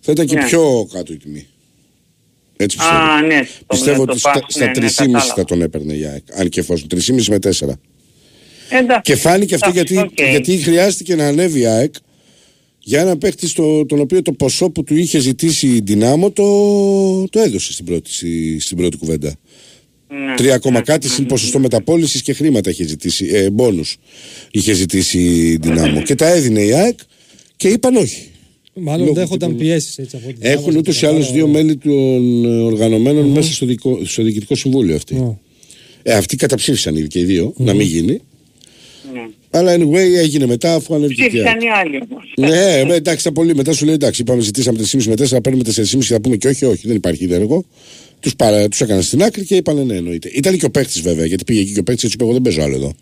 θα 0.00 0.12
ήταν 0.12 0.26
και 0.26 0.34
Ναι. 0.34 0.44
πιο 0.44 0.88
κάτω 0.92 1.12
η 1.12 1.16
τιμή. 1.16 1.46
Έτσι 2.62 2.76
πιστεύω. 2.76 2.96
Α, 2.96 3.22
ναι. 3.22 3.40
το- 3.40 3.64
πιστεύω 3.66 4.04
το 4.04 4.10
ότι 4.10 4.20
στα, 4.20 4.30
πας, 4.32 4.42
στα 4.48 4.64
ναι, 4.64 4.70
ναι, 4.70 4.86
3,5 4.88 4.92
κατάλαβα. 4.96 5.34
θα 5.34 5.44
τον 5.44 5.62
έπαιρνε 5.62 5.92
η 5.94 6.04
ΑΕΚ. 6.04 6.22
Αν 6.34 6.48
και 6.48 6.60
εφόσον 6.60 6.86
3,5 6.94 7.24
με 7.28 7.38
4. 7.38 7.78
Εντάξει. 8.68 9.00
Και 9.12 9.16
φάνηκε 9.16 9.54
αυτό 9.54 9.70
Εντάξει, 9.70 9.94
γιατί, 9.94 10.08
οκ. 10.22 10.28
γιατί 10.30 10.56
χρειάστηκε 10.56 11.14
να 11.14 11.26
ανέβει 11.26 11.60
η 11.60 11.66
ΑΕΚ 11.66 11.94
για 12.78 13.00
ένα 13.00 13.16
παίχτη 13.18 13.46
στο, 13.48 13.86
τον 13.86 14.00
οποίο 14.00 14.22
το 14.22 14.32
ποσό 14.32 14.70
που 14.70 14.84
του 14.84 14.96
είχε 14.96 15.18
ζητήσει 15.18 15.66
η 15.66 15.80
Δυνάμο 15.84 16.30
το, 16.30 16.44
το 17.28 17.40
έδωσε 17.40 17.72
στην 17.72 17.84
πρώτη, 17.84 18.12
στη- 18.12 18.58
στην 18.60 18.76
πρώτη 18.76 18.96
κουβέντα. 18.96 19.34
Ναι. 20.08 20.34
Τρία 20.36 20.54
ακόμα 20.54 20.80
κάτι 20.80 21.08
συν 21.08 21.26
ποσοστό 21.26 21.58
μεταπόλησης 21.58 22.22
και 22.22 22.32
χρήματα 22.32 22.70
είχε 22.70 22.86
ζητήσει. 22.86 23.26
Ε, 23.32 23.50
μπόνους 23.50 23.96
είχε 24.50 24.72
ζητήσει 24.72 25.18
η 25.18 25.56
Δυνάμο. 25.56 26.02
και 26.08 26.14
τα 26.14 26.26
έδινε 26.26 26.60
η 26.62 26.72
ΑΕΚ 26.72 26.98
και 27.56 27.68
είπαν 27.68 27.96
όχι. 27.96 28.30
Μάλλον 28.74 29.00
Λόγω 29.06 29.14
δέχονταν 29.14 29.50
του- 29.50 29.56
πιέσεις 29.56 29.98
έτσι 29.98 30.16
από 30.16 30.28
ό,τι 30.28 30.36
Έχουν 30.40 30.54
διάβαζα 30.56 30.78
ούτως 30.78 30.98
και 30.98 31.04
ή 31.04 31.08
άλλως 31.08 31.26
κατάλαβα. 31.26 31.52
δύο 31.52 31.62
μέλη 31.62 31.76
των 31.76 32.44
ε, 32.44 32.62
οργανωμένων 32.62 33.26
μέσα 33.28 33.52
στο, 33.52 33.66
δικό, 33.66 34.00
στο 34.04 34.22
διοικητικό 34.22 34.54
συμβούλιο 34.54 34.94
αυτοί. 34.96 35.14
Ω. 35.14 35.40
Ε, 36.02 36.12
αυτοί 36.12 36.36
καταψήφισαν 36.36 36.96
ήδη 36.96 37.06
και 37.06 37.18
οι 37.18 37.24
δύο, 37.24 37.52
να 37.56 37.74
μην 37.74 37.86
γίνει. 37.86 38.20
Ναι. 39.12 39.20
Αλλά 39.50 39.76
anyway 39.76 40.14
έγινε 40.18 40.46
μετά 40.46 40.74
αφού 40.74 40.94
ανέβηκε 40.94 41.22
η 41.22 41.24
ΑΕΚ. 41.24 41.30
Ψήφισαν 41.32 41.60
οι 41.60 41.68
άλλοι 41.68 42.02
όμως. 42.10 42.32
Ναι, 42.36 42.92
ε, 42.92 42.94
εντάξει, 42.94 43.24
τα 43.24 43.32
πολύ 43.32 43.54
μετά 43.54 43.72
σου 43.72 43.84
λέει 43.84 43.94
εντάξει, 43.94 44.20
είπαμε, 44.22 44.42
ζητήσαμε 44.42 44.78
3,5 44.78 45.04
με 45.06 45.14
4, 45.14 45.42
παίρνουμε 45.42 45.64
4,5 45.64 45.98
και 45.98 46.12
θα 46.12 46.20
πούμε 46.20 46.36
και 46.36 46.48
όχι, 46.48 46.64
όχι, 46.64 46.86
δεν 46.86 46.96
υπάρχει 46.96 47.28
έργο. 47.30 47.64
Τους 48.20 48.34
τους 48.70 48.80
έκαναν 48.80 49.02
στην 49.02 49.22
άκρη 49.22 49.44
και 49.44 49.56
είπαν 49.56 49.86
ναι, 49.86 49.94
εννοείται. 49.94 50.30
Ήταν 50.34 50.58
και 50.58 50.64
ο 50.64 50.70
παίκτης 50.70 51.00
βέβαια, 51.00 51.24
γιατί 51.26 51.44
πήγε 51.44 51.60
εκεί 51.60 51.72
και 51.72 51.78
ο 51.78 51.82
παίκτης 51.82 52.04
έτσι 52.04 52.14
είπε: 52.16 52.24
Εγώ 52.24 52.32
δεν 52.32 52.42
παίζω 52.42 52.62
άλλο 52.62 52.74
εδώ. 52.76 52.92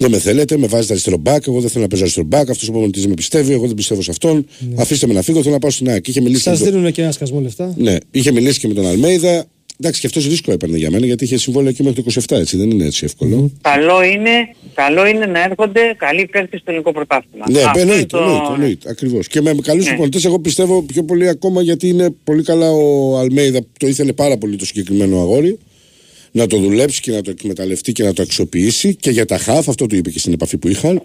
Δεν 0.00 0.10
με 0.10 0.18
θέλετε, 0.18 0.56
με 0.56 0.66
βάζετε 0.66 0.92
αριστερό 0.92 1.16
μπακ, 1.16 1.44
εγώ 1.46 1.60
δεν 1.60 1.70
θέλω 1.70 1.82
να 1.82 1.88
παίζω 1.88 2.02
αριστερό 2.02 2.26
μπακ, 2.26 2.50
αυτός 2.50 2.68
ο 2.68 2.70
προπονητής 2.70 3.00
δεν 3.00 3.10
με 3.10 3.16
πιστεύει, 3.16 3.52
εγώ 3.52 3.66
δεν 3.66 3.74
πιστεύω 3.74 4.02
σε 4.02 4.10
αυτόν. 4.10 4.46
Αφήστε 4.76 5.06
με 5.06 5.12
να 5.12 5.22
φύγω, 5.22 5.40
θέλω 5.40 5.52
να 5.54 5.58
πάω 5.58 5.70
στην 5.70 5.88
ΑΕΚ. 5.90 6.08
Είχε 6.08 6.20
μιλήσει, 6.20 6.42
Σας 6.42 6.58
και 6.58 6.64
με 6.64 6.70
τον... 6.70 6.78
δίνουν 6.78 6.92
και 6.92 7.02
ένα 7.02 7.12
σκασμό 7.12 7.40
λεφτά. 7.40 7.74
ναι, 7.76 7.96
είχε 8.10 8.32
μιλήσει 8.32 8.58
και 8.60 8.68
με 8.68 8.74
τον 8.74 8.86
Αλμέιδα. 8.86 9.44
Εντάξει, 9.80 10.00
και 10.00 10.06
αυτός 10.06 10.26
ρίσκο 10.26 10.52
έπαιρνε 10.52 10.76
για 10.76 10.90
μένα 10.90 11.06
γιατί 11.06 11.24
είχε 11.24 11.36
συμβόλαιο 11.38 11.70
εκεί 11.70 11.82
μέχρι 11.82 12.02
το 12.02 12.12
27, 12.28 12.36
έτσι 12.38 12.56
δεν 12.56 12.70
είναι 12.70 12.84
έτσι 12.84 13.04
εύκολο. 13.04 13.50
Καλό 13.60 14.02
είναι, 14.02 14.30
καλό 14.74 15.06
είναι 15.06 15.26
να 15.26 15.42
έρχονται 15.42 15.80
καλοί 15.96 16.26
παίκτες 16.26 16.60
στο 16.60 16.70
ελληνικό 16.70 16.92
πρωτάθλημα. 16.92 17.44
Ναι, 17.50 17.60
Αυτό 17.62 17.80
είναι 17.80 17.90
εννοείται, 17.90 18.06
το- 18.06 18.18
εννοείται, 18.18 18.52
εννοείται, 18.54 18.90
ακριβώς. 18.90 19.26
Και 19.28 19.40
με 19.40 19.54
καλούς 19.62 19.82
Ναι. 19.84 19.88
προπονητές 19.90 20.24
εγώ 20.24 20.38
πιστεύω 20.38 20.82
πιο 20.82 21.02
πολύ 21.04 21.28
ακόμα 21.28 21.62
γιατί 21.62 21.88
είναι 21.88 22.10
πολύ 22.24 22.42
καλά 22.42 22.70
ο 22.70 23.18
Αλμέιδα, 23.18 23.60
το 23.78 23.86
ήθελε 23.86 24.12
πάρα 24.12 24.38
πολύ 24.38 24.56
το 24.56 24.66
συγκεκριμένο 24.66 25.20
αγόρι, 25.20 25.58
να 26.32 26.46
το 26.46 26.56
δουλέψει 26.56 27.00
και 27.00 27.10
να 27.10 27.22
το 27.22 27.30
εκμεταλλευτεί 27.30 27.92
και 27.92 28.02
να 28.02 28.12
το 28.12 28.22
αξιοποιήσει 28.22 28.94
και 28.94 29.10
για 29.10 29.24
τα 29.26 29.38
χαφ, 29.38 29.68
αυτό 29.68 29.86
του 29.86 29.96
είπε 29.96 30.10
και 30.10 30.18
στην 30.18 30.32
επαφή 30.32 30.56
που 30.58 30.68
είχαν. 30.68 31.02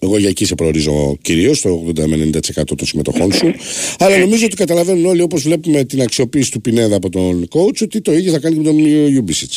Εγώ 0.00 0.18
για 0.18 0.28
εκεί 0.28 0.44
σε 0.44 0.54
προορίζω 0.54 1.16
κυρίως, 1.22 1.60
το 1.60 1.84
80 1.88 2.06
με 2.06 2.16
90% 2.16 2.76
των 2.76 2.86
συμμετοχών 2.86 3.32
σου. 3.32 3.52
Αλλά 3.98 4.18
νομίζω 4.18 4.44
ότι 4.44 4.56
καταλαβαίνουν 4.56 5.06
όλοι, 5.06 5.20
όπως 5.22 5.42
βλέπουμε 5.42 5.84
την 5.84 6.02
αξιοποίηση 6.02 6.50
του 6.50 6.60
Πινέδα 6.60 6.96
από 6.96 7.10
τον 7.10 7.48
coach, 7.54 7.82
ότι 7.82 8.00
το 8.00 8.12
ίδιο 8.12 8.32
θα 8.32 8.38
κάνει 8.38 8.54
και 8.54 8.60
με 8.60 8.66
τον 8.66 8.78
Ιουμπίσιτ. 9.14 9.52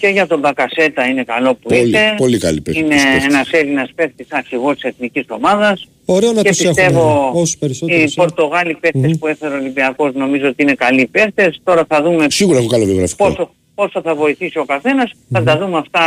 Και 0.00 0.06
για 0.06 0.26
τον 0.26 0.38
Μπακασέτα 0.38 1.04
είναι 1.06 1.24
καλό 1.24 1.54
που 1.54 1.68
Πολύ, 1.68 1.80
ήρθε. 1.80 2.14
πολύ 2.16 2.38
καλή 2.38 2.60
παίκτης, 2.60 2.82
Είναι 2.82 2.94
παίκτης. 2.94 3.24
ένας 3.24 3.48
Έλληνας 3.50 3.90
παίκτης 3.94 4.26
αρχηγός 4.30 4.74
της 4.74 4.82
εθνικής 4.82 5.24
ομάδας. 5.28 5.88
Ωραίο 6.04 6.32
να 6.32 6.42
και 6.42 6.48
τους 6.48 6.58
έχουμε 6.60 6.74
πιστεύω 6.74 7.30
όσου 7.34 7.58
περισσότερους. 7.58 8.12
οι 8.12 8.14
Πορτογάλοι 8.14 8.76
παίκτες 8.80 9.18
που 9.18 9.26
έφερε 9.26 9.54
ο 9.54 9.56
Ολυμπιακός 9.58 10.14
νομίζω 10.14 10.46
ότι 10.48 10.62
είναι 10.62 10.74
καλοί 10.74 11.06
παίκτες. 11.06 11.60
Τώρα 11.64 11.84
θα 11.88 12.02
δούμε 12.02 12.26
Σίγουρα 12.30 12.58
έχουν 12.58 12.70
καλό 12.70 12.84
βιογραφικό. 12.84 13.26
πόσο, 13.28 13.54
πόσο 13.74 14.00
θα 14.02 14.14
βοηθήσει 14.14 14.58
ο 14.58 14.64
καθένας. 14.64 15.10
Θα 15.32 15.42
τα 15.42 15.58
δούμε 15.58 15.78
αυτά 15.78 16.00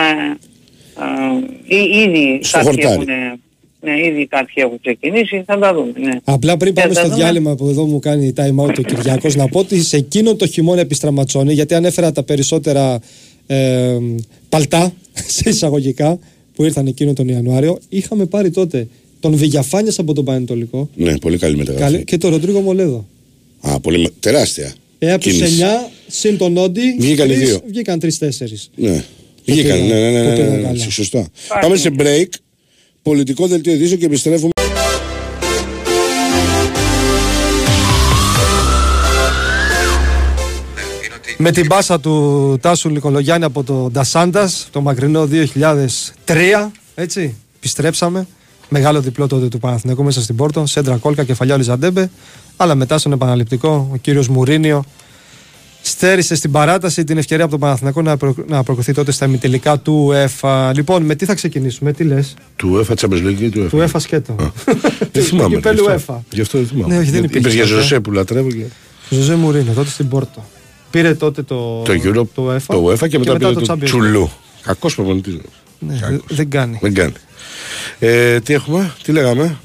ε, 1.70 1.76
ε, 1.76 2.00
ήδη 2.02 2.40
Στο 2.44 2.58
κάποιοι 2.58 2.72
χορτάρι. 2.84 2.94
έχουν, 3.12 3.40
ναι, 3.82 4.08
ήδη 4.08 4.28
κάποιοι 4.28 4.54
έχουν 4.56 4.80
ξεκινήσει. 4.82 5.44
Θα 5.46 5.58
τα 5.60 5.74
δούμε. 5.74 5.92
Ναι. 6.00 6.12
Απλά 6.24 6.58
πριν 6.58 6.74
πάμε 6.74 6.86
Για 6.88 6.96
τα 6.96 7.02
στο 7.02 7.10
δούμε. 7.10 7.24
διάλειμμα 7.24 7.56
που 7.56 7.68
εδώ 7.68 7.86
μου 7.86 8.00
κάνει 8.00 8.34
time 8.38 8.56
out 8.66 8.78
ο 8.80 8.82
Κυριακός 8.82 9.36
να 9.36 9.48
πω 9.48 9.60
ότι 9.60 9.82
σε 9.82 9.98
εκείνο 9.98 10.36
το 10.36 10.48
χειμώνα 10.48 10.82
επιστραματσόνη 10.82 11.54
γιατί 11.54 11.74
ανέφερα 11.74 12.12
τα 12.12 12.24
περισσότερα 12.24 13.00
ε, 13.48 13.98
παλτά 14.50 14.94
σε 15.38 15.50
εισαγωγικά 15.50 16.20
που 16.56 16.64
ήρθαν 16.64 16.88
εκείνο 16.88 17.14
τον 17.14 17.28
Ιανουάριο 17.28 17.80
είχαμε 17.90 18.26
πάρει 18.26 18.50
τότε 18.52 18.88
τον 19.20 19.36
Βηγιαφάνιας 19.36 20.00
από 20.00 20.14
τον 20.14 20.26
Πανετολικό 20.26 20.90
Ναι, 20.96 21.18
πολύ 21.18 21.38
καλή 21.38 21.56
μεταγραφή. 21.58 22.04
και 22.04 22.18
τον 22.18 22.30
Ροντρίγο 22.32 22.60
Μολέδο. 22.60 23.06
Α, 23.62 23.80
πολύ 23.80 24.00
με- 24.00 24.10
τεράστια. 24.20 24.74
Ε, 25.00 25.12
από 25.14 25.24
τους 25.24 25.34
κίνηση. 25.34 25.62
9 25.62 25.90
συν 26.08 26.38
τον 26.38 26.52
Νόντι 26.54 26.96
Βγήκαν 27.00 27.30
οι 27.30 27.34
τρεις- 27.34 27.48
δύο. 27.50 27.62
βγήκαν 27.68 28.00
τρεις-τέσσερις. 28.00 28.70
Ναι. 28.76 29.04
Βγήκαν, 29.46 29.78
πήγα- 29.80 29.94
ναι, 29.96 30.00
ναι, 30.02 30.12
ναι, 30.12 30.24
το 30.24 30.30
ναι, 30.30 30.36
πήγα 30.36 30.50
ναι, 30.50 30.56
ναι, 30.56 30.62
καλά. 30.68 30.90
σωστά. 30.90 31.28
Πάμε 31.62 31.76
σε 31.76 31.92
break. 31.98 32.28
Πολιτικό 33.02 33.48
δελτίο 33.48 33.74
ειδήσεων 33.74 34.00
και 34.00 34.06
επιστρέφουμε. 34.06 34.50
Με 41.38 41.52
την 41.52 41.68
πάσα 41.68 42.00
του 42.00 42.58
Τάσου 42.62 42.90
Νικολογιάννη 42.90 43.46
από 43.46 43.64
το 43.64 43.90
Ντασάντας, 43.92 44.68
το 44.72 44.82
μακρινό 44.82 45.28
2003, 46.26 46.72
έτσι, 46.96 47.36
επιστρέψαμε. 47.58 48.28
Μεγάλο 48.70 49.02
διπλό 49.02 49.28
τότε 49.28 49.48
του 49.48 49.60
Παναθηναϊκού 49.60 50.04
μέσα 50.04 50.22
στην 50.22 50.36
Πόρτο, 50.36 50.66
Σέντρα 50.66 50.96
Κόλκα, 50.96 51.24
κεφαλιά 51.24 51.58
Λιζαντέμπε. 51.58 52.10
Αλλά 52.58 52.76
μετά 52.76 52.98
στον 52.98 53.12
επαναληπτικό, 53.12 53.90
ο 53.92 53.98
κύριος 53.98 54.28
Μουρίνιο 54.28 54.84
στέρισε 55.82 56.36
στην 56.36 56.52
παράταση 56.52 57.04
την 57.04 57.18
ευκαιρία 57.18 57.44
από 57.44 57.52
τον 57.52 57.62
Παναθηναϊκό 57.62 58.02
να, 58.02 58.18
προ... 58.18 58.36
να 58.48 58.64
προκριθεί 58.64 58.94
τότε 58.94 59.12
στα 59.12 59.26
ημιτελικά 59.26 59.80
του 59.80 60.12
ΕΦΑ. 60.14 60.74
Λοιπόν, 60.74 61.04
με 61.04 61.16
τι 61.16 61.26
θα 61.26 61.34
ξεκινήσουμε, 61.34 61.94
τι 61.94 62.04
λες, 62.04 62.34
Του 62.56 62.78
ΕΦΑ 62.78 62.94
Champions 63.00 63.28
League 63.28 63.40
ή 63.40 63.50
του 63.50 63.60
ΕΦΑ. 63.60 63.70
του 63.70 63.82
ΕΦΑ 63.82 64.00
σκέτο. 64.00 64.36
Δεν 65.12 65.24
θυμάμαι. 65.24 65.50
Του 65.50 65.56
κυπέλου 65.56 65.76
γι' 65.76 65.92
αυτό. 65.92 65.92
ΕΦΑ. 65.92 66.24
Γι' 66.32 66.42
αυτό 66.42 66.58
δεν 66.58 66.68
θυμάμαι. 66.68 66.94
Ναι, 66.94 67.00
όχι, 67.00 67.12
δεν 67.12 67.24
Είπες 67.24 67.36
υπήρχε 67.38 67.58
για 67.58 67.66
τότε. 67.68 67.82
Ζωσέ 67.82 68.00
που 68.00 68.12
λατρεύω. 68.12 68.50
Και... 68.50 68.64
Ζωζέ 69.10 69.36
Μουρίνιο, 69.36 69.74
τότε 69.74 69.90
στην 69.90 70.08
Πόρτο. 70.08 70.46
Πήρε 70.92 71.14
τότε 71.14 71.42
το, 71.42 71.82
Το 71.82 71.94
Euro, 72.04 72.24
το 72.34 72.52
ΕΦΑ, 72.52 72.74
το 72.74 72.86
UEFA 72.86 73.08
και 73.10 73.18
μετά 73.18 73.38
πήρε 73.38 73.54
το 73.54 73.60
το 73.60 73.74
Champions 73.74 73.78
League. 73.78 73.84
Τσουλού. 73.84 74.30
Κακός 74.62 74.96
προπονητής. 74.96 75.38
Ναι, 75.80 76.00
δεν 76.28 76.50
κάνει. 76.50 76.78
Δεν 76.82 76.94
κάνει. 76.94 77.14
Ε, 78.00 78.40
τι 78.40 78.54
έχουμε, 78.54 78.94
τι 79.04 79.12
λέγαμε; 79.12 79.58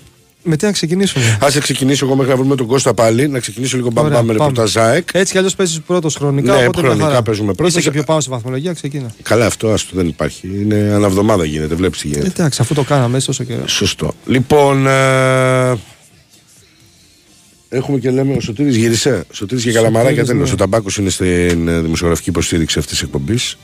Με 0.44 0.56
τι 0.56 0.64
να 0.64 0.72
ξεκινήσουμε. 0.72 1.24
Α 1.24 1.48
ξεκινήσω 1.60 2.04
εγώ 2.06 2.14
μέχρι 2.14 2.30
να 2.30 2.36
βρούμε 2.38 2.56
τον 2.56 2.66
Κώστα 2.66 2.94
πάλι. 2.94 3.28
Να 3.28 3.38
ξεκινήσω 3.38 3.76
λίγο 3.76 3.88
Ωραία, 3.96 4.02
μπαμπά 4.10 4.22
με 4.22 4.32
πάμε. 4.32 4.32
ρεπορταζάεκ. 4.32 5.08
Έτσι 5.12 5.32
κι 5.32 5.38
αλλιώς 5.38 5.54
παίζεις 5.54 5.80
πρώτος 5.80 6.14
χρονικά. 6.14 6.52
Ναι, 6.56 6.58
οπότε 6.66 6.78
μια 6.80 6.86
χρονικά 6.88 7.08
χαρά. 7.08 7.22
παίζουμε 7.22 7.52
πρώτος. 7.54 7.72
Είσαι 7.74 7.82
και 7.82 7.90
πιο 7.90 8.02
πάνω 8.04 8.20
στη 8.20 8.30
βαθμολογία, 8.30 8.72
ξεκίνα. 8.72 9.14
Καλά, 9.22 9.46
αυτό 9.46 9.68
άστο 9.70 9.96
δεν 9.96 10.06
υπάρχει. 10.08 10.46
Είναι 10.60 10.74
αναβδομάδα 10.94 11.44
γίνεται, 11.44 11.74
βλέπεις 11.74 12.00
τι 12.00 12.06
γίνεται. 12.08 12.26
Εντάξει, 12.26 12.58
αφού 12.62 12.74
το 12.74 12.82
κάναμε 12.82 13.14
έτσι 13.14 13.26
τόσο 13.26 13.44
καιρό. 13.44 13.68
Σωστό. 13.68 14.14
Λοιπόν, 14.26 14.86
ε, 14.86 15.74
έχουμε 17.68 17.98
και 17.98 18.10
λέμε 18.10 18.34
ο 18.36 18.40
Σωτήρης 18.40 18.76
γύρισε. 18.76 19.24
Ο 19.30 19.34
Σωτήρης 19.34 19.64
και 19.64 19.72
Καλαμαράκια 19.72 20.08
Σωτήρης, 20.10 20.28
τέλος. 20.30 20.48
ναι. 20.48 20.54
Ο 20.54 20.56
Ταμπάκος 20.56 20.96
είναι 20.96 21.10
στην 21.10 21.68
ε, 21.68 21.80
δημοσιογραφική 21.80 22.28
υποστήριξη 22.28 22.78
αυτής 22.78 22.92
της 22.98 23.02
εκπομπής. 23.02 23.56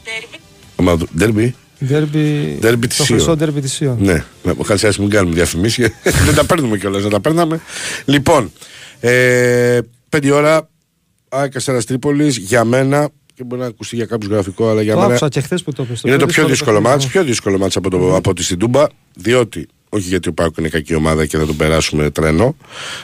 Ομάδα 0.77 0.99
του- 0.99 1.09
Ντέρμπι. 1.17 1.55
Ντέρμπι, 1.85 2.57
Ντέρμπι 2.61 2.87
το 2.87 2.87
της 2.87 3.07
χρυσό 3.07 3.25
Σίων. 3.25 3.37
ντέρμπι 3.37 3.61
της 3.61 3.73
Σίων. 3.73 3.97
Ναι, 4.01 4.25
με 4.43 4.55
χαλσιάσει 4.65 5.01
μην 5.01 5.11
κάνουμε 5.11 5.35
διαφημίσεις. 5.35 5.89
δεν 6.27 6.35
τα 6.35 6.45
παίρνουμε 6.45 6.79
κιόλας, 6.79 7.03
δεν 7.03 7.11
τα 7.11 7.21
παίρναμε. 7.21 7.61
Λοιπόν, 8.05 8.53
ε, 9.01 9.79
πέντε 10.09 10.31
ώρα 10.31 10.69
Άκα 11.29 11.59
Αστέρας 11.59 11.85
Τρίπολης 11.85 12.37
για 12.37 12.65
μένα 12.65 13.09
και 13.35 13.45
μπορεί 13.45 13.61
να 13.61 13.67
ακουστεί 13.67 13.97
για 13.97 14.07
κάποιους 14.07 14.31
γραφικό, 14.33 14.69
αλλά 14.69 14.83
για 14.83 14.93
Το 14.93 14.99
μένα 14.99 15.11
άκουσα 15.11 15.29
και 15.29 15.41
χθες 15.41 15.63
που 15.63 15.73
το 15.73 15.83
είπες. 15.83 16.03
είναι 16.05 16.17
το 16.17 16.27
πιο 16.27 16.47
δύσκολο 16.47 16.77
παιχνίδι. 16.77 16.95
μάτς, 16.95 17.07
πιο 17.07 17.25
δύσκολο 17.25 17.59
μάτς 17.59 17.77
από, 17.77 17.91
το, 17.91 18.17
από 18.17 18.33
τη 18.35 18.43
στην 18.43 18.59
Τούμπα, 18.59 18.87
διότι, 19.15 19.69
όχι 19.89 20.09
γιατί 20.09 20.29
ο 20.29 20.33
Πάκο 20.33 20.55
είναι 20.59 20.69
κακή 20.69 20.95
ομάδα 20.95 21.27
και 21.27 21.37
θα 21.37 21.47
τον 21.47 21.57
περάσουμε 21.57 22.11
τρένο, 22.11 22.57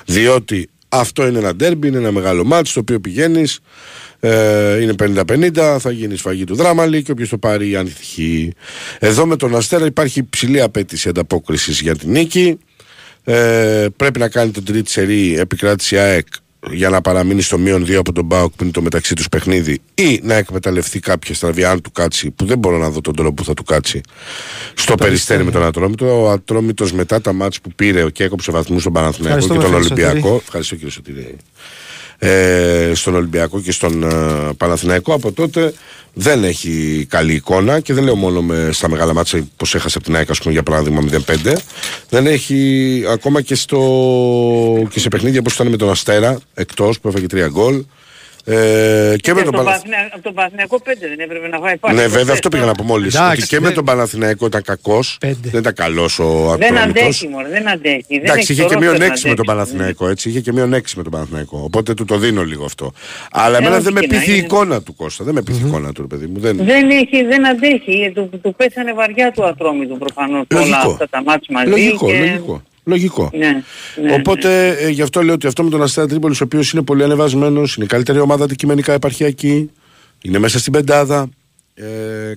διότι 0.05 0.69
αυτό 0.95 1.27
είναι 1.27 1.39
ένα 1.39 1.55
ντέρμπι, 1.55 1.89
είναι 1.89 1.99
ένα 1.99 2.13
μεγάλο 2.13 2.45
μάτς, 2.45 2.73
το 2.73 2.81
οποίο 2.81 3.01
πηγαίνεις, 3.01 3.61
ε, 4.21 4.81
είναι 4.81 4.93
50-50, 4.93 5.79
θα 5.81 5.91
γίνεις 5.91 6.19
σφαγή 6.19 6.45
του 6.45 6.55
δράμαλη 6.55 7.03
και 7.03 7.11
όποιος 7.11 7.29
το 7.29 7.39
πάρει 7.39 7.77
αν 7.77 7.85
τυχεί. 7.85 8.53
Εδώ 8.99 9.27
με 9.27 9.37
τον 9.37 9.57
Αστέρα 9.57 9.87
υπάρχει 9.87 10.19
υψηλή 10.19 10.61
απέτηση 10.61 11.09
ανταπόκρισης 11.09 11.81
για 11.81 11.97
την 11.97 12.11
νίκη, 12.11 12.59
ε, 13.25 13.87
πρέπει 13.97 14.19
να 14.19 14.29
κάνει 14.29 14.51
την 14.51 14.65
τρίτη 14.65 14.91
σερή 14.91 15.39
επικράτηση 15.39 15.99
ΑΕΚ 15.99 16.27
για 16.71 16.89
να 16.89 17.01
παραμείνει 17.01 17.43
στο 17.43 17.59
μείον 17.59 17.85
2 17.85 17.93
από 17.93 18.13
τον 18.13 18.25
Μπάουκ 18.25 18.53
που 18.57 18.63
είναι 18.63 18.73
το 18.73 18.83
μεταξύ 18.83 19.15
τους 19.15 19.29
παιχνίδι 19.29 19.81
ή 19.95 20.21
να 20.23 20.35
εκμεταλλευτεί 20.35 21.01
κάποια 21.01 21.35
στραβή 21.35 21.65
αν 21.65 21.81
του 21.81 21.93
κάτσει 21.93 22.31
που 22.31 22.45
δεν 22.45 22.59
μπορώ 22.59 22.79
να 22.79 22.91
δω 22.91 23.01
τον 23.01 23.17
τρόπο 23.17 23.35
που 23.35 23.45
θα 23.45 23.55
του 23.55 23.65
κάτσει 23.65 24.01
στο 24.75 24.95
περιστέρι 24.95 25.45
με 25.45 25.51
τον 25.51 25.63
Ατρόμητο. 25.63 26.23
Ο 26.23 26.31
Ατρόμητος 26.31 26.93
μετά 26.93 27.21
τα 27.21 27.33
μάτς 27.33 27.61
που 27.61 27.71
πήρε 27.77 28.11
και 28.11 28.25
έκοψε 28.25 28.51
βαθμούς 28.51 28.81
στον 28.81 28.93
Παναθηναϊκό 28.93 29.39
και 29.39 29.45
Ευχαριστούμε, 29.45 29.79
τον 29.79 29.83
κύριε 29.83 30.09
Ολυμπιακό. 30.09 30.29
Σωτήρη. 30.29 30.43
Ευχαριστώ 30.45 30.75
κύριε 30.75 30.91
Σωτήρη. 30.91 31.37
Ε, 32.27 32.93
στον 32.95 33.15
Ολυμπιακό 33.15 33.61
και 33.61 33.73
στον 33.73 34.03
ε, 34.03 34.53
Παναθηναϊκό. 34.57 35.15
Από 35.15 35.33
τότε 35.33 35.75
δεν 36.13 36.45
έχει 36.45 37.07
καλή 37.09 37.33
εικόνα 37.33 37.81
και 37.81 37.95
δεν 37.95 38.05
λέω 38.05 38.15
μόνο 38.15 38.43
με, 38.43 38.69
στα 38.73 38.89
μεγάλα 38.89 39.15
μάτσα 39.15 39.49
πως 39.57 39.75
έχασε 39.75 39.99
από 39.99 40.07
την 40.07 40.17
ΑΕΚ 40.17 40.31
ας 40.31 40.39
πούμε, 40.39 40.53
για 40.53 40.63
παράδειγμα 40.63 41.05
0-5 41.45 41.57
δεν 42.09 42.27
έχει 42.27 43.03
ακόμα 43.09 43.41
και, 43.41 43.55
στο, 43.55 43.81
και 44.91 45.01
σε 45.01 45.09
παιχνίδια 45.09 45.41
όπως 45.41 45.55
ήταν 45.55 45.67
με 45.67 45.77
τον 45.77 45.91
Αστέρα 45.91 46.39
εκτός 46.55 47.01
που 47.01 47.09
έφαγε 47.09 47.27
τρία 47.27 47.49
γκολ 47.49 47.85
ε, 48.47 49.15
και 49.21 49.35
με 49.35 49.43
τον 49.43 49.53
Παναθηναϊκό 49.53 50.09
Από 50.15 50.23
τον 50.23 50.35
Παναθηναϊκό 50.35 50.77
5 50.77 50.81
δεν 51.01 51.21
έπρεπε 51.21 51.49
να 51.49 51.59
φάει 51.59 51.77
πάλι. 51.77 51.95
ναι, 51.95 52.01
προχθές, 52.01 52.19
βέβαια, 52.19 52.35
αυτό 52.35 52.49
πήγα 52.49 52.63
τώρα. 52.63 52.75
να 52.77 52.83
πω 52.85 52.93
μόλις. 52.93 53.15
Εντάξει, 53.15 53.39
Ότι 53.41 53.47
και 53.49 53.61
με 53.61 53.67
δεν- 53.67 53.75
τον 53.75 53.85
Παναθηναϊκό 53.85 54.47
ήταν 54.47 54.63
κακός. 54.63 55.17
Πέντε. 55.21 55.49
Δεν 55.51 55.61
ήταν 55.61 55.75
καλός 55.75 56.19
ο 56.19 56.57
Δεν 56.59 56.73
Ατρόμητος. 56.77 57.03
αντέχει 57.03 57.29
μόνο, 57.29 57.49
δεν 57.49 57.69
αντέχει. 57.69 58.05
Δεν 58.09 58.19
Εντάξει, 58.19 58.41
έχει 58.41 58.53
είχε 58.53 58.63
το 58.63 58.69
και 58.69 58.77
μείον 58.77 58.91
ρόστερ 58.91 59.09
να 59.09 59.15
6 59.15 59.29
με 59.29 59.35
τον 59.35 59.51
αντέξει. 59.51 59.67
Παναθηναϊκό, 59.71 60.09
έτσι. 60.09 60.29
Είχε 60.29 60.41
και 60.41 60.53
μείον 60.53 60.75
6 60.75 60.97
με 60.97 61.03
τον 61.03 61.13
Παναθηναϊκό. 61.13 61.61
Οπότε 61.65 61.95
του 61.95 62.05
το 62.05 62.19
δίνω 62.19 62.43
λίγο 62.45 62.65
αυτό. 62.65 62.93
Αλλά 63.31 63.57
εμένα 63.59 63.75
Ε, 63.75 63.77
όχι 63.77 63.85
δεν 63.85 63.93
με 63.93 64.01
και 64.01 64.07
να 64.07 64.13
πείθει 64.19 64.31
η 64.31 64.35
είναι. 64.37 64.45
εικόνα 64.47 64.83
του 64.83 64.95
Κώστα. 64.97 65.25
Δεν 65.25 65.35
με 65.35 65.43
πείθει 65.43 65.65
η 65.65 65.67
εικόνα 65.69 65.93
του, 65.93 66.01
ρε 66.01 66.07
παιδί 66.07 66.27
μου. 66.27 66.41
Δεν... 66.41 66.57
Δεν 66.57 66.91
έχει, 66.91 67.25
δεν 67.25 67.47
αντέχει. 67.47 68.13
Του, 68.15 68.31
του 68.43 68.55
πέσανε 68.57 68.93
βαριά 68.93 69.31
του 69.33 69.45
ατρόμητου 69.47 69.99
προφανώς 69.99 70.45
όλα 70.55 70.61
Λογικό. 70.61 70.91
αυτά 70.91 71.09
τα 71.09 71.23
μάτς 71.23 71.49
μαζί. 71.49 71.69
Λογικό, 71.71 72.07
και... 72.07 72.19
λογικό. 72.19 72.63
Λογικό. 72.85 73.31
Ναι, 73.33 73.63
ναι, 74.03 74.15
Οπότε 74.15 74.69
ε, 74.69 74.89
γι' 74.89 75.03
αυτό 75.03 75.23
λέω 75.23 75.35
ότι 75.35 75.47
αυτό 75.47 75.63
με 75.63 75.71
τον 75.71 75.83
Αστέρα 75.83 76.07
Τρίπολης 76.07 76.41
ο 76.41 76.45
οποίος 76.45 76.73
είναι 76.73 76.83
πολύ 76.83 77.03
ανεβασμένος, 77.03 77.77
είναι 77.77 77.85
η 77.85 77.89
καλύτερη 77.89 78.19
ομάδα 78.19 78.45
αντικειμενικά 78.45 78.93
επαρχιακή, 78.93 79.71
είναι 80.23 80.39
μέσα 80.39 80.59
στην 80.59 80.73
πεντάδα, 80.73 81.29
ε, 81.75 81.85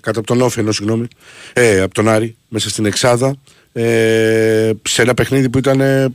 κάτω 0.02 0.20
από 0.20 0.28
τον 0.28 0.42
Όφη, 0.42 0.60
ενώ 0.60 0.72
συγγνώμη, 0.72 1.08
ε, 1.54 1.82
από 1.82 1.94
τον 1.94 2.08
Άρη, 2.08 2.36
μέσα 2.48 2.70
στην 2.70 2.86
Εξάδα, 2.86 3.36
ε, 3.74 4.72
σε 4.82 5.02
ένα 5.02 5.14
παιχνίδι 5.14 5.50
που 5.50 5.58
ήταν 5.58 5.82
ε, 5.82 6.12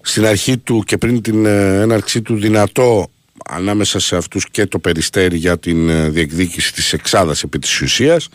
στην 0.00 0.26
αρχή 0.26 0.58
του 0.58 0.82
και 0.86 0.96
πριν 0.96 1.22
την 1.22 1.46
ε, 1.46 1.80
έναρξή 1.80 2.22
του 2.22 2.34
δυνατό 2.34 3.10
ανάμεσα 3.48 3.98
σε 3.98 4.16
αυτούς 4.16 4.50
και 4.50 4.66
το 4.66 4.78
περιστέρι 4.78 5.36
για 5.36 5.58
την 5.58 5.88
ε, 5.88 6.08
διεκδίκηση 6.08 6.72
της 6.72 6.92
Εξάδας 6.92 7.42
επί 7.42 7.58
της 7.58 7.80
ουσίας 7.80 8.28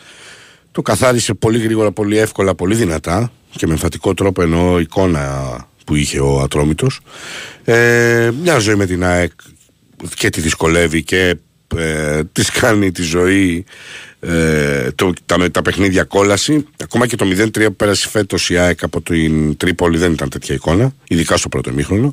το 0.72 0.82
καθάρισε 0.82 1.34
πολύ 1.34 1.58
γρήγορα, 1.58 1.92
πολύ 1.92 2.18
εύκολα, 2.18 2.54
πολύ 2.54 2.74
δυνατά 2.74 3.32
και 3.56 3.66
με 3.66 3.72
εμφατικό 3.72 4.14
τρόπο 4.14 4.42
εννοώ 4.42 4.78
εικόνα 4.78 5.56
που 5.84 5.94
είχε 5.94 6.20
ο 6.20 6.40
Ατρόμητος. 6.40 7.00
Ε, 7.64 8.30
μια 8.42 8.58
ζωή 8.58 8.74
με 8.74 8.86
την 8.86 9.04
ΑΕΚ 9.04 9.32
και 10.14 10.30
τη 10.30 10.40
δυσκολεύει 10.40 11.02
και 11.02 11.36
ε, 11.76 12.24
της 12.32 12.50
κάνει 12.50 12.92
τη 12.92 13.02
ζωή 13.02 13.64
ε, 14.26 14.90
το, 14.94 15.12
τα, 15.26 15.50
τα 15.50 15.62
παιχνίδια 15.62 16.04
κόλαση. 16.04 16.66
Ακόμα 16.82 17.06
και 17.06 17.16
το 17.16 17.26
0-3 17.38 17.50
που 17.64 17.74
πέρασε 17.76 18.08
φέτος 18.08 18.50
η 18.50 18.56
ΑΕΚ 18.58 18.82
από 18.82 19.00
την 19.00 19.56
Τρίπολη 19.56 19.98
δεν 19.98 20.12
ήταν 20.12 20.28
τέτοια 20.28 20.54
εικόνα, 20.54 20.92
ειδικά 21.08 21.36
στο 21.36 21.48
πρώτο 21.48 21.70
ημίχρονο. 21.70 22.12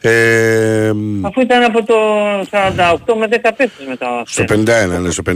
Ε, 0.00 0.88
Αφού 1.22 1.40
ήταν 1.40 1.62
από 1.62 1.84
το 1.84 1.94
48 2.50 3.14
με 3.18 3.26
10 3.30 3.36
παίχτες 3.56 3.86
μετά. 3.88 4.22
στο 4.26 4.44
51, 4.48 5.00
ναι, 5.02 5.10
στο 5.10 5.22
51. 5.26 5.32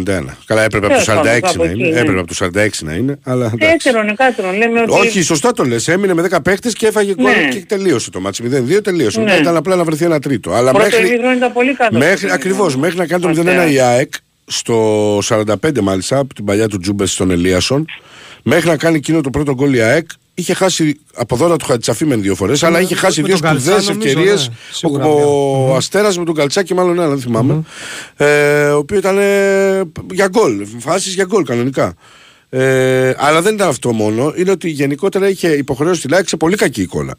Καλά, 0.46 0.62
έπρεπε 0.62 0.86
από 0.86 0.94
το 0.94 1.04
Τέλος 1.04 1.04
πάντων, 1.04 1.32
46 1.36 1.40
κάπου 1.40 1.58
να 1.62 1.64
εκεί, 1.70 1.78
είναι. 1.80 1.88
ναι. 1.88 1.98
Έπρεπε 2.00 2.18
από 2.18 2.34
το 2.34 2.50
46 2.60 2.68
να 2.80 2.92
είναι, 2.94 3.18
αλλά 3.22 3.50
εντάξει. 3.54 3.76
Τέτερον, 3.88 4.08
εκάτερον. 4.08 4.56
Λέμε 4.56 4.80
ότι... 4.80 4.90
Όχι, 4.90 5.22
σωστά 5.22 5.52
το 5.52 5.64
λες. 5.64 5.88
Έμεινε 5.88 6.14
με 6.14 6.26
10 6.30 6.38
παίχτες 6.42 6.70
και 6.70 6.86
έφαγε 6.86 7.14
γκολ 7.14 7.24
Ναι. 7.32 7.48
και 7.48 7.64
τελείωσε 7.68 8.10
το 8.10 8.20
ματς. 8.20 8.42
0-2 8.78 8.82
τελείωσε. 8.82 9.18
Ναι. 9.20 9.24
Μετά 9.24 9.40
ήταν 9.40 9.56
απλά 9.56 9.76
να 9.76 9.84
βρεθεί 9.84 10.04
ένα 10.04 10.18
τρίτο. 10.20 10.52
Αλλά 10.52 10.70
Πρώτο 10.72 10.86
μέχρι, 10.90 11.06
ημίχρονο 11.06 11.32
ήταν 11.36 11.52
πολύ 11.52 11.74
κάτω. 11.74 11.98
μέχρι, 11.98 12.30
ακριβώς, 12.30 12.76
μέχρι 12.76 12.96
να 12.96 13.06
κάνει 13.06 13.34
το 13.34 13.42
0-1 13.66 13.70
η 13.72 13.80
ΑΕΚ 13.80 14.12
στο 14.46 15.18
45 15.18 15.80
μάλιστα 15.82 16.18
από 16.18 16.34
την 16.34 16.44
μπαλιά 16.44 16.68
του 16.68 16.78
Τζούμπερ 16.78 17.06
στον 17.06 17.30
Ελίασον. 17.30 17.86
Μέχρι 18.42 18.68
να 18.68 18.76
κάνει 18.76 18.96
εκείνο 18.96 19.20
το 19.20 19.30
πρώτο 19.30 19.54
γκολ 19.54 19.74
η 19.74 19.80
ΑΕΚ 19.80 20.08
είχε 20.34 20.54
χάσει 20.54 21.00
από 21.14 21.36
δώρα 21.36 21.56
του 21.56 21.64
Χατζησαφή 21.64 22.04
με 22.04 22.16
δύο 22.16 22.34
φορές, 22.34 22.62
αλλά 22.62 22.80
είχε 22.80 22.94
χάσει 22.94 23.20
με 23.20 23.26
δύο 23.26 23.36
τον 23.38 23.44
Καλτσά, 23.44 23.64
σπουδαίες 23.64 23.88
νομίζω, 23.88 24.08
ευκαιρίες. 24.08 24.48
ναι. 24.48 24.54
Σίγουρα 24.72 25.04
Ο, 25.04 25.66
μία. 25.66 25.76
Αστέρας 25.76 26.18
με 26.18 26.24
τον 26.24 26.34
Καλτσάκη, 26.34 26.74
μάλλον 26.74 26.98
ένα, 26.98 27.08
δεν 27.08 27.20
θυμάμαι. 27.20 27.62
Ε, 28.16 28.64
ο 28.68 28.76
οποίος 28.76 28.98
ήταν 29.00 29.18
ε, 29.18 29.82
για 30.12 30.28
γκολ. 30.28 30.66
Φάσεις 30.78 31.14
για 31.14 31.24
γκολ 31.24 31.44
κανονικά. 31.44 31.94
Ε, 32.48 33.14
αλλά 33.16 33.42
δεν 33.42 33.54
ήταν 33.54 33.68
αυτό 33.68 33.92
μόνο. 33.92 34.32
Είναι 34.36 34.50
ότι 34.50 34.68
γενικότερα 34.70 35.28
είχε 35.28 35.48
υποχρέωση 35.48 36.00
την 36.00 36.14
ΑΕΚ 36.14 36.28
σε 36.28 36.36
πολύ 36.36 36.56
κακή 36.56 36.82
εικόνα. 36.82 37.14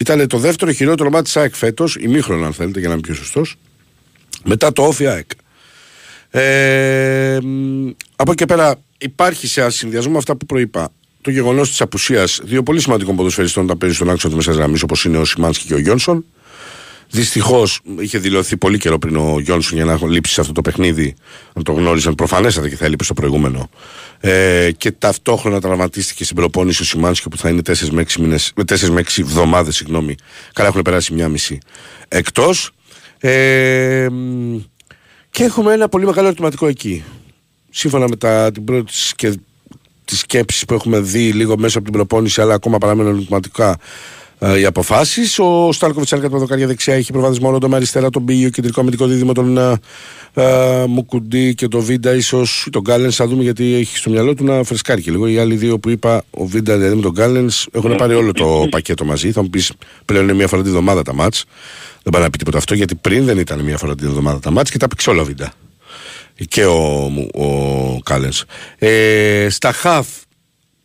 Ήταν 0.00 0.26
το 0.26 0.38
δεύτερο 0.38 0.72
χειρότερο 0.72 1.10
μάτι 1.10 1.24
της 1.24 1.36
ΑΕΚ 1.36 1.54
φέτος, 1.54 1.96
ημίχρονο 2.00 2.46
αν 2.46 2.52
θέλετε, 2.52 2.78
για 2.78 2.88
να 2.88 2.94
είμαι 2.94 3.02
πιο 3.02 3.14
σωστός. 3.14 3.56
Μετά 4.44 4.72
το 4.72 4.82
όφι 4.82 5.06
ΑΕΚ. 5.06 5.30
Ε, 6.36 7.38
μ, 7.42 7.90
από 8.16 8.30
εκεί 8.30 8.34
και 8.34 8.46
πέρα 8.46 8.76
υπάρχει 8.98 9.46
σε 9.46 9.70
συνδυασμό 9.70 10.12
με 10.12 10.18
αυτά 10.18 10.36
που 10.36 10.46
προείπα 10.46 10.88
το 11.20 11.30
γεγονός 11.30 11.68
της 11.68 11.80
απουσίας 11.80 12.40
δύο 12.42 12.62
πολύ 12.62 12.80
σημαντικών 12.80 13.16
ποδοσφαιριστών 13.16 13.64
όταν 13.64 13.78
παίζει 13.78 13.94
στον 13.94 14.10
άξονα 14.10 14.34
της 14.34 14.46
μέσας 14.46 14.60
γραμμής 14.60 14.82
όπως 14.82 15.04
είναι 15.04 15.18
ο 15.18 15.24
Σιμάνσκι 15.24 15.66
και 15.66 15.74
ο 15.74 15.78
Γιόνσον. 15.78 16.24
Δυστυχώς 17.10 17.80
είχε 17.98 18.18
δηλωθεί 18.18 18.56
πολύ 18.56 18.78
καιρό 18.78 18.98
πριν 18.98 19.16
ο 19.16 19.40
Γιόνσον 19.40 19.76
για 19.76 19.84
να 19.84 19.98
λείψει 20.08 20.32
σε 20.32 20.40
αυτό 20.40 20.52
το 20.52 20.60
παιχνίδι. 20.60 21.14
Να 21.54 21.62
το 21.62 21.72
γνώριζαν 21.72 22.14
προφανέστατα 22.14 22.68
και 22.68 22.76
θα 22.76 22.84
έλειπε 22.84 23.04
στο 23.04 23.14
προηγούμενο. 23.14 23.70
Ε, 24.20 24.70
και 24.76 24.90
ταυτόχρονα 24.92 25.60
τραυματίστηκε 25.60 26.24
στην 26.24 26.36
προπόνηση 26.36 26.82
ο 26.82 26.84
Σιμάνσκι 26.84 27.28
που 27.28 27.36
θα 27.36 27.48
είναι 27.48 27.62
4 27.66 27.88
με 27.90 28.02
6, 28.02 28.16
μήνες, 28.20 28.52
με 28.56 28.64
4 28.68 28.88
με 28.88 29.00
6 29.00 29.22
εβδομάδες. 29.22 29.76
Συγγνώμη. 29.76 30.14
Καλά, 30.52 30.68
έχουν 30.68 30.82
περάσει 30.82 31.14
μία 31.14 31.28
μισή. 31.28 31.58
Εκτός. 32.08 32.70
Ε, 33.18 34.06
μ, 34.10 34.56
και 35.34 35.44
έχουμε 35.44 35.72
ένα 35.72 35.88
πολύ 35.88 36.04
μεγάλο 36.04 36.26
ερωτηματικό 36.26 36.66
εκεί. 36.66 37.04
Σύμφωνα 37.70 38.08
με 38.08 38.16
τα, 38.16 38.50
την 38.52 38.64
πρώτη 38.64 38.92
και 39.16 39.38
τις 40.04 40.18
σκέψεις 40.18 40.64
που 40.64 40.74
έχουμε 40.74 41.00
δει 41.00 41.32
λίγο 41.32 41.58
μέσα 41.58 41.78
από 41.78 41.86
την 41.86 41.96
προπόνηση, 41.96 42.40
αλλά 42.40 42.54
ακόμα 42.54 42.78
παραμένουν 42.78 43.14
ερωτηματικά 43.14 43.78
ε, 44.44 44.58
οι 44.58 44.64
αποφάσεις. 44.64 45.38
Ο 45.38 45.72
Στάλκοβιτς, 45.72 46.12
αν 46.12 46.20
κάτω 46.20 46.38
δοκάρια 46.38 46.66
δεξιά, 46.66 46.94
έχει 46.94 47.12
προβάδισμα 47.12 47.48
όλο 47.48 47.58
το 47.58 47.68
με 47.68 47.76
αριστερά 47.76 48.10
τον 48.10 48.22
Μπίγιο, 48.22 48.50
κεντρικό 48.50 48.80
αμυντικό 48.80 49.06
δίδυμο 49.06 49.32
τον 49.32 49.58
ε, 49.58 49.78
ε, 50.34 50.84
Μουκουντή 50.88 51.54
και 51.54 51.68
τον 51.68 51.80
Βίντα, 51.80 52.14
ίσως 52.14 52.68
τον 52.72 52.82
Γκάλεν. 52.82 53.12
Θα 53.12 53.26
δούμε 53.26 53.42
γιατί 53.42 53.74
έχει 53.74 53.96
στο 53.96 54.10
μυαλό 54.10 54.34
του 54.34 54.44
να 54.44 54.62
φρεσκάρει 54.62 55.02
και 55.02 55.10
λίγο. 55.10 55.26
Οι 55.26 55.38
άλλοι 55.38 55.56
δύο 55.56 55.78
που 55.78 55.88
είπα, 55.88 56.24
ο 56.30 56.46
Βίντα 56.46 56.76
δηλαδή 56.76 56.94
με 56.94 57.02
τον 57.02 57.12
Γκάλεν, 57.12 57.50
έχουν 57.72 57.96
πάρει 57.96 58.14
όλο 58.14 58.32
το 58.32 58.66
πακέτο 58.70 59.04
μαζί. 59.04 59.32
Θα 59.32 59.42
μου 59.42 59.50
πεις 59.50 59.72
πλέον 60.04 60.24
είναι 60.24 60.32
μία 60.32 60.48
φορά 60.48 60.62
τη 60.62 60.68
βδομάδα 60.68 61.02
τα 61.02 61.14
μάτς. 61.14 61.44
Δεν 62.02 62.12
πάει 62.12 62.22
να 62.22 62.30
πει 62.30 62.38
τίποτα 62.38 62.58
αυτό 62.58 62.74
γιατί 62.74 62.94
πριν 62.94 63.24
δεν 63.24 63.38
ήταν 63.38 63.60
μία 63.60 63.78
φορά 63.78 63.94
τη 63.94 64.06
βδομάδα 64.06 64.38
τα 64.38 64.50
μάτς 64.50 64.70
και 64.70 64.78
τα 64.78 64.88
'παιξε 64.88 65.10
όλα 65.10 65.22
ο 65.22 65.24
Βίντα 65.24 65.52
και 66.48 66.64
ο, 66.64 67.12
ο 67.34 67.98
Κάλενς. 68.04 68.44
Ε, 68.78 69.46
στα 69.50 69.72
χαφ 69.72 70.06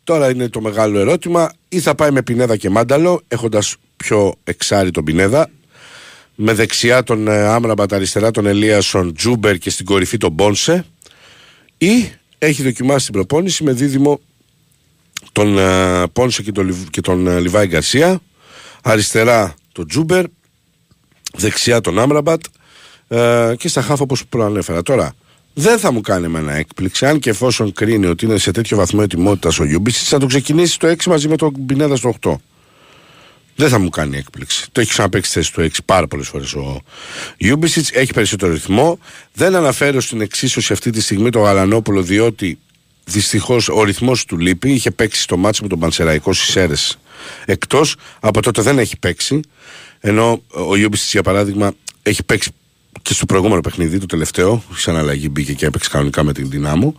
τώρα 0.09 0.29
είναι 0.29 0.49
το 0.49 0.61
μεγάλο 0.61 0.99
ερώτημα. 0.99 1.51
Ή 1.69 1.79
θα 1.79 1.95
πάει 1.95 2.11
με 2.11 2.21
Πινέδα 2.21 2.57
και 2.57 2.69
Μάνταλο 2.69 3.21
έχοντας 3.27 3.75
πιο 3.97 4.35
εξάρι 4.43 4.91
τον 4.91 5.03
Πινέδα 5.03 5.49
με 6.35 6.53
δεξιά 6.53 7.03
τον 7.03 7.27
ε, 7.27 7.45
Άμραμπατ 7.45 7.93
αριστερά 7.93 8.31
τον 8.31 8.45
Ελίασον 8.45 9.13
Τζούμπερ 9.13 9.57
και 9.57 9.69
στην 9.69 9.85
κορυφή 9.85 10.17
τον 10.17 10.31
Πόνσε. 10.31 10.85
Ή 11.77 12.11
έχει 12.37 12.63
δοκιμάσει 12.63 13.05
την 13.05 13.13
προπόνηση 13.13 13.63
με 13.63 13.71
δίδυμο 13.71 14.19
τον 15.31 15.57
ε, 15.57 16.07
Πόνσε 16.13 16.43
και 16.43 16.51
τον, 16.51 16.65
Λιβ- 16.65 16.89
και 16.89 17.01
τον 17.01 17.27
ε, 17.27 17.39
Λιβάι 17.39 17.67
Γκαρσία. 17.67 18.19
Αριστερά 18.83 19.53
τον 19.71 19.87
Τζούμπερ 19.87 20.25
δεξιά 21.33 21.81
τον 21.81 21.99
Άμραμπατ 21.99 22.41
ε, 23.07 23.53
και 23.57 23.67
στα 23.67 23.81
χάφ 23.81 24.01
όπως 24.01 24.25
προανέφερα. 24.27 24.81
Τώρα, 24.81 25.13
δεν 25.59 25.79
θα 25.79 25.91
μου 25.91 26.01
κάνει 26.01 26.25
εμένα 26.25 26.53
έκπληξη, 26.53 27.05
αν 27.05 27.19
και 27.19 27.29
εφόσον 27.29 27.73
κρίνει 27.73 28.05
ότι 28.05 28.25
είναι 28.25 28.37
σε 28.37 28.51
τέτοιο 28.51 28.77
βαθμό 28.77 28.99
ετοιμότητας 29.03 29.59
ο 29.59 29.63
Λιούμπισιτς, 29.63 30.07
θα 30.09 30.17
τον 30.19 30.25
ξεκινήσει 30.25 30.73
στο 30.73 30.87
6 30.87 31.03
μαζί 31.05 31.27
με 31.27 31.35
τον 31.35 31.65
Πινέδα 31.65 31.95
στο 31.95 32.13
8. 32.21 32.35
Δεν 33.55 33.69
θα 33.69 33.79
μου 33.79 33.89
κάνει 33.89 34.17
έκπληξη. 34.17 34.67
Το 34.71 34.81
έχει 34.81 34.89
ξαναπαίξει 34.89 35.31
θέση 35.31 35.53
του 35.53 35.61
6 35.61 35.67
πάρα 35.85 36.07
πολλές 36.07 36.27
φορές 36.27 36.53
ο 36.53 36.81
Λιούμπισιτς. 37.37 37.87
Έχει 37.91 38.13
περισσότερο 38.13 38.51
ρυθμό. 38.51 38.99
Δεν 39.33 39.55
αναφέρω 39.55 40.01
στην 40.01 40.21
εξίσωση 40.21 40.73
αυτή 40.73 40.89
τη 40.89 41.01
στιγμή 41.01 41.29
τον 41.29 41.39
Γαλανόπουλο, 41.39 42.01
διότι 42.01 42.59
δυστυχώς 43.05 43.69
ο 43.69 43.83
ρυθμός 43.83 44.25
του 44.25 44.37
λείπει. 44.37 44.71
Είχε 44.71 44.91
παίξει 44.91 45.21
στο 45.21 45.37
μάτσο 45.37 45.63
με 45.63 45.69
τον 45.69 45.79
Πανσεραϊκό 45.79 46.33
στις 46.33 46.55
αίρε 46.55 46.73
εκτός. 47.45 47.95
Από 48.19 48.41
τότε 48.41 48.61
δεν 48.61 48.79
έχει 48.79 48.97
παίξει. 48.97 49.39
Ενώ 49.99 50.43
ο 50.47 50.75
Ιούμπι 50.75 50.97
για 51.11 51.23
παράδειγμα 51.23 51.71
έχει 52.03 52.23
παίξει 52.23 52.51
και 53.01 53.13
στο 53.13 53.25
προηγούμενο 53.25 53.61
παιχνίδι, 53.61 53.97
το 53.97 54.05
τελευταίο, 54.05 54.63
σαν 54.75 54.97
αλλαγή 54.97 55.27
μπήκε 55.31 55.53
και 55.53 55.65
έπαιξε 55.65 55.89
κανονικά 55.89 56.23
με 56.23 56.33
την 56.33 56.49
δυνάμου. 56.49 56.95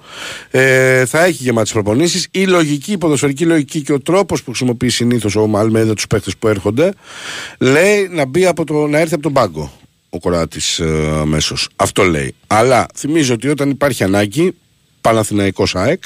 Ε, 0.50 1.04
θα 1.06 1.24
έχει 1.24 1.42
γεμάτες 1.42 1.72
προπονήσεις. 1.72 2.28
Η 2.30 2.46
λογική, 2.46 2.92
η 2.92 2.98
ποδοσφαιρική 2.98 3.44
λογική 3.44 3.82
και 3.82 3.92
ο 3.92 4.00
τρόπος 4.00 4.42
που 4.42 4.50
χρησιμοποιεί 4.50 4.88
συνήθως 4.88 5.36
ο 5.36 5.46
Μαλμέδα 5.46 5.94
τους 5.94 6.06
παίχτες 6.06 6.36
που 6.36 6.48
έρχονται, 6.48 6.92
λέει 7.58 8.08
να, 8.08 8.26
μπει 8.26 8.46
από 8.46 8.64
το, 8.64 8.86
να 8.86 8.98
έρθει 8.98 9.14
από 9.14 9.22
τον 9.22 9.32
πάγκο 9.32 9.72
ο 10.10 10.18
κοράτης 10.18 10.78
ε, 10.78 11.10
αμέσως. 11.20 11.68
Αυτό 11.76 12.02
λέει. 12.02 12.34
Αλλά 12.46 12.86
θυμίζω 12.94 13.34
ότι 13.34 13.48
όταν 13.48 13.70
υπάρχει 13.70 14.04
ανάγκη, 14.04 14.54
Παναθηναϊκός 15.00 15.74
ΑΕΚ, 15.74 16.02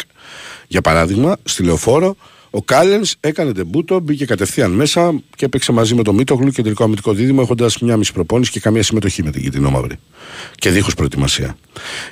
για 0.67 0.81
παράδειγμα, 0.81 1.37
στη 1.45 1.63
λεωφόρο, 1.63 2.17
ο 2.57 2.63
Κάλενς 2.63 3.15
έκανε 3.21 3.53
τεμπούτο, 3.53 4.01
μπήκε 4.01 4.25
κατευθείαν 4.25 4.71
μέσα 4.71 5.21
και 5.37 5.45
έπαιξε 5.45 5.73
μαζί 5.73 5.95
με 5.95 6.03
τον 6.03 6.15
Μίτογλου 6.15 6.51
κεντρικό 6.51 6.85
αμυντικό 6.85 7.13
δίδυμο, 7.13 7.41
έχοντας 7.43 7.79
μια 7.79 7.97
μισή 7.97 8.13
προπόνηση 8.13 8.51
και 8.51 8.61
καμία 8.61 8.83
συμμετοχή 8.83 9.23
με 9.23 9.31
την 9.31 9.43
Κιτρινό 9.43 9.71
Μαύρη. 9.71 9.99
Και 10.55 10.71
δίχως 10.71 10.95
προετοιμασία. 10.95 11.57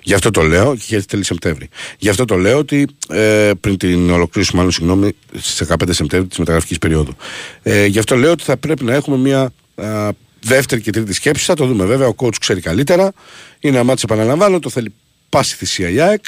Γι' 0.02 0.14
αυτό 0.14 0.31
το 0.31 0.42
λέω, 0.42 0.74
και 0.74 0.83
είχε 0.85 1.00
τέλη 1.00 1.24
Σεπτέμβρη. 1.24 1.68
Γι' 1.98 2.09
αυτό 2.09 2.24
το 2.24 2.37
λέω 2.37 2.59
ότι 2.59 2.87
ε, 3.09 3.50
πριν 3.61 3.76
την 3.76 4.11
ολοκλήρωση, 4.11 4.57
μάλλον 4.57 4.70
συγγνώμη, 4.70 5.12
στις 5.38 5.68
15 5.68 5.74
Σεπτέμβρη 5.90 6.28
της 6.28 6.38
μεταγραφικής 6.38 6.78
περίοδου. 6.78 7.16
Ε, 7.62 7.87
γι' 7.87 7.98
αυτό 7.98 8.16
λέω 8.16 8.31
ότι 8.31 8.42
θα 8.42 8.57
πρέπει 8.57 8.85
να 8.85 8.94
έχουμε 8.94 9.16
μια 9.16 9.52
α, 9.74 10.09
δεύτερη 10.40 10.81
και 10.81 10.90
τρίτη 10.90 11.12
σκέψη. 11.12 11.44
Θα 11.44 11.55
το 11.55 11.66
δούμε 11.66 11.85
βέβαια. 11.85 12.07
Ο 12.07 12.14
coach 12.16 12.37
ξέρει 12.40 12.61
καλύτερα. 12.61 13.12
Είναι 13.61 13.74
ένα 13.74 13.85
μάτσο, 13.85 14.07
επαναλαμβάνω, 14.11 14.59
το 14.59 14.70
θέλει 14.70 14.92
πάση 15.28 15.57
θυσία 15.57 15.88
η 15.88 16.00
ΑΕΚ 16.00 16.24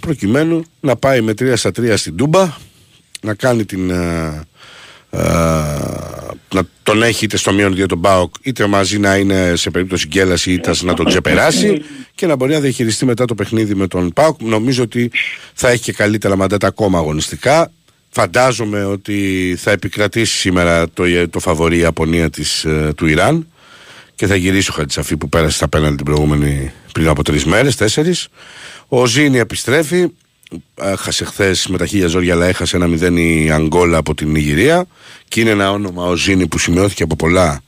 προκειμένου 0.00 0.64
να 0.80 0.96
πάει 0.96 1.20
με 1.20 1.32
3 1.32 1.52
στα 1.56 1.70
3 1.70 1.92
στην 1.96 2.16
Τούμπα 2.16 2.66
να 3.20 3.34
κάνει 3.34 3.64
την. 3.64 3.90
Ε, 3.90 4.42
ε, 5.10 5.18
να 6.54 6.62
τον 6.82 7.02
έχει 7.02 7.24
είτε 7.24 7.36
στο 7.36 7.52
μείον 7.52 7.72
2 7.72 7.86
τον 7.88 7.98
Μπάουκ, 7.98 8.34
είτε 8.42 8.66
μαζί 8.66 8.98
να 8.98 9.16
είναι 9.16 9.56
σε 9.56 9.70
περίπτωση 9.70 10.06
γκέλαση 10.06 10.52
είτε 10.52 10.72
να 10.80 10.94
τον 10.94 11.06
ξεπεράσει 11.06 11.82
και 12.14 12.26
να 12.26 12.36
μπορεί 12.36 12.52
να 12.52 12.60
διαχειριστεί 12.60 13.04
μετά 13.04 13.24
το 13.24 13.34
παιχνίδι 13.34 13.74
με 13.74 13.86
τον 13.86 14.12
Πάουκ. 14.12 14.42
Νομίζω 14.42 14.82
ότι 14.82 15.10
θα 15.54 15.68
έχει 15.68 15.82
και 15.82 15.92
καλύτερα 15.92 16.36
μαντάτα 16.36 16.66
ακόμα 16.66 16.98
αγωνιστικά. 16.98 17.72
Φαντάζομαι 18.10 18.84
ότι 18.84 19.54
θα 19.58 19.70
επικρατήσει 19.70 20.36
σήμερα 20.36 20.88
το, 20.88 21.28
το 21.30 21.38
φαβορή 21.38 21.78
Ιαπωνία 21.78 22.30
της, 22.30 22.64
ε, 22.64 22.92
του 22.96 23.06
Ιράν 23.06 23.46
και 24.14 24.26
θα 24.26 24.36
γυρίσει 24.36 24.70
ο 24.70 24.74
Χατζησαφή 24.74 25.16
που 25.16 25.28
πέρασε 25.28 25.56
στα 25.56 25.68
πέναλ 25.68 25.94
την 25.94 26.04
προηγούμενη 26.04 26.72
πριν 26.92 27.08
από 27.08 27.24
τρεις 27.24 27.44
μέρες, 27.44 27.76
τέσσερις. 27.76 28.28
Ο 28.88 29.06
Ζήνη 29.06 29.38
επιστρέφει. 29.38 30.06
Έχασε 30.74 31.24
χθες 31.24 31.66
με 31.66 31.78
τα 31.78 31.86
χίλια 31.86 32.06
ζόρια, 32.06 32.34
αλλά 32.34 32.46
έχασε 32.46 32.76
ένα 32.76 32.86
μηδέν 32.86 33.16
η 33.16 33.50
Αγγόλα 33.50 33.98
από 33.98 34.14
την 34.14 34.30
Νιγηρία. 34.30 34.86
Και 35.28 35.40
είναι 35.40 35.50
ένα 35.50 35.70
όνομα 35.70 36.04
ο 36.04 36.14
Ζήνη 36.14 36.46
που 36.46 36.58
σημειώθηκε 36.58 37.02
από 37.02 37.16
πολλά, 37.16 37.62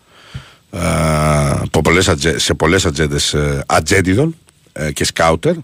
από 1.61 1.81
πολλές, 1.81 2.11
σε 2.37 2.55
πολλές 2.55 2.87
ατζέντες 2.87 3.35
ε, 3.35 3.65
ατζέντιδων 3.67 4.37
ε, 4.73 4.93
και 4.93 5.05
σκάουτερ. 5.05 5.55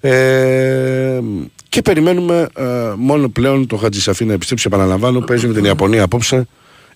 Ε, 0.00 1.20
και 1.68 1.82
περιμένουμε 1.82 2.48
ε, 2.56 2.64
μόνο 2.96 3.28
πλέον 3.28 3.66
το 3.66 3.76
Χατζησαφή 3.76 4.24
να 4.24 4.32
επιστρέψει. 4.32 4.66
Επαναλαμβάνω, 4.66 5.20
παίζει 5.20 5.46
με 5.46 5.54
την 5.54 5.64
Ιαπωνία 5.64 6.02
απόψε. 6.02 6.46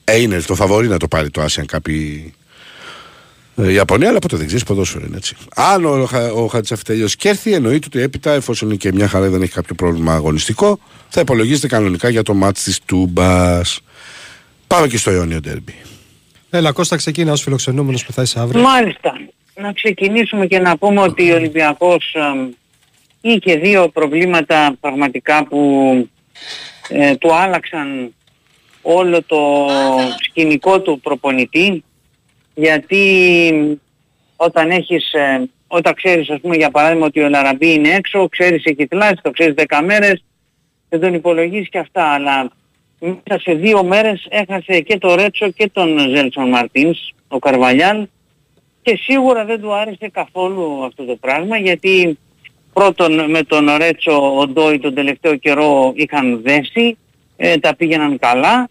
Ε, 0.04 0.20
είναι 0.20 0.40
το 0.40 0.54
φαβορή 0.54 0.88
να 0.88 0.96
το 0.96 1.08
πάρει 1.08 1.30
το 1.30 1.40
Άσιαν 1.40 1.66
κάποιοι 1.66 2.32
ε, 2.32 2.37
η 3.66 3.74
Ιαπωνία, 3.74 4.08
αλλά 4.08 4.18
ποτέ 4.18 4.36
δεν 4.36 4.46
ξέρεις 4.46 4.64
ποδόσφαιρο 4.64 5.04
είναι 5.06 5.16
έτσι. 5.16 5.36
Αν 5.54 5.84
ο, 5.84 6.08
ο 6.34 6.46
Χατζησαφή 6.46 6.82
τελειώσει 6.82 7.16
και 7.16 7.28
έρθει, 7.28 7.52
εννοείται 7.52 7.86
ότι 7.86 8.00
έπειτα, 8.00 8.32
εφόσον 8.32 8.68
είναι 8.68 8.76
και 8.76 8.92
μια 8.92 9.08
χαρά 9.08 9.28
δεν 9.28 9.42
έχει 9.42 9.52
κάποιο 9.52 9.74
πρόβλημα 9.74 10.14
αγωνιστικό, 10.14 10.78
θα 11.08 11.20
υπολογίζεται 11.20 11.66
κανονικά 11.66 12.08
για 12.08 12.22
το 12.22 12.34
μάτι 12.34 12.62
της 12.62 12.80
Τούμπας. 12.86 13.80
Πάμε 14.66 14.86
και 14.86 14.96
στο 14.96 15.12
Ιόνιο 15.12 15.40
Ντέρμπι. 15.40 15.74
Έλα, 16.50 16.72
Κώστα, 16.72 16.96
ξεκίνα 16.96 17.32
ως 17.32 17.42
φιλοξενούμενος 17.42 18.04
που 18.04 18.12
θα 18.12 18.22
είσαι 18.22 18.40
αύριο. 18.40 18.62
Μάλιστα. 18.62 19.20
Να 19.54 19.72
ξεκινήσουμε 19.72 20.46
και 20.46 20.58
να 20.58 20.76
πούμε 20.76 21.00
ότι 21.00 21.32
ο 21.32 21.34
Ολυμπιακός 21.34 22.14
ε, 22.14 22.56
είχε 23.20 23.56
δύο 23.56 23.88
προβλήματα 23.88 24.76
πραγματικά 24.80 25.46
που 25.46 26.08
ε, 26.88 27.16
του 27.16 27.34
άλλαξαν 27.34 28.14
όλο 28.82 29.22
το 29.22 29.66
σκηνικό 30.28 30.80
του 30.80 31.00
προπονητή 31.02 31.84
γιατί 32.60 33.80
όταν 34.36 34.70
έχεις, 34.70 35.12
ε, 35.12 35.48
όταν 35.66 35.94
ξέρεις 35.94 36.30
ας 36.30 36.40
πούμε 36.40 36.56
για 36.56 36.70
παράδειγμα 36.70 37.06
ότι 37.06 37.20
ο 37.20 37.28
Λαραμπή 37.28 37.72
είναι 37.72 37.88
έξω, 37.88 38.28
ξέρεις 38.28 38.64
έχει 38.64 38.86
θλάσει, 38.86 39.20
το 39.22 39.30
ξέρεις 39.30 39.54
10 39.54 39.82
μέρες, 39.84 40.24
δεν 40.88 41.00
τον 41.00 41.14
υπολογίζεις 41.14 41.68
και 41.68 41.78
αυτά, 41.78 42.04
αλλά 42.04 42.50
μέσα 43.00 43.40
σε 43.40 43.52
δύο 43.52 43.84
μέρες 43.84 44.26
έχασε 44.30 44.80
και 44.80 44.98
το 44.98 45.14
Ρέτσο 45.14 45.50
και 45.50 45.70
τον 45.72 45.98
Ζέλσον 45.98 46.48
Μαρτίνς, 46.48 46.98
ο 47.28 47.38
Καρβαλιάλ, 47.38 48.06
και 48.82 48.98
σίγουρα 49.02 49.44
δεν 49.44 49.60
του 49.60 49.74
άρεσε 49.74 50.08
καθόλου 50.12 50.84
αυτό 50.84 51.04
το 51.04 51.16
πράγμα, 51.16 51.56
γιατί 51.58 52.18
πρώτον 52.72 53.30
με 53.30 53.42
τον 53.42 53.68
Ρέτσο 53.76 54.38
ο 54.38 54.46
Ντόι 54.46 54.78
τον 54.78 54.94
τελευταίο 54.94 55.36
καιρό 55.36 55.92
είχαν 55.94 56.40
δέσει, 56.42 56.98
ε, 57.36 57.58
τα 57.58 57.76
πήγαιναν 57.76 58.18
καλά, 58.18 58.68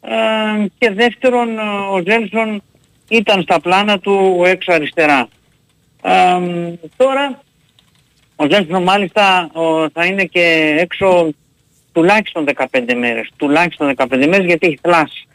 ε, 0.00 0.66
και 0.78 0.90
δεύτερον 0.90 1.58
ο 1.92 2.02
Ζέλσον 2.06 2.62
ήταν 3.08 3.42
στα 3.42 3.60
πλάνα 3.60 3.98
του 3.98 4.42
έξω 4.44 4.72
αριστερά. 4.72 5.28
Ε, 6.02 6.40
τώρα 6.96 7.42
ο 8.36 8.46
Ζένσον 8.50 8.82
μάλιστα 8.82 9.50
ο, 9.52 9.90
θα 9.90 10.04
είναι 10.04 10.24
και 10.24 10.76
έξω 10.78 11.30
τουλάχιστον 11.92 12.46
15 12.54 12.94
μέρες. 12.96 13.28
Τουλάχιστον 13.36 13.94
15 13.96 14.06
μέρες 14.10 14.44
γιατί 14.44 14.66
έχει 14.66 14.78
θλάσει. 14.82 15.26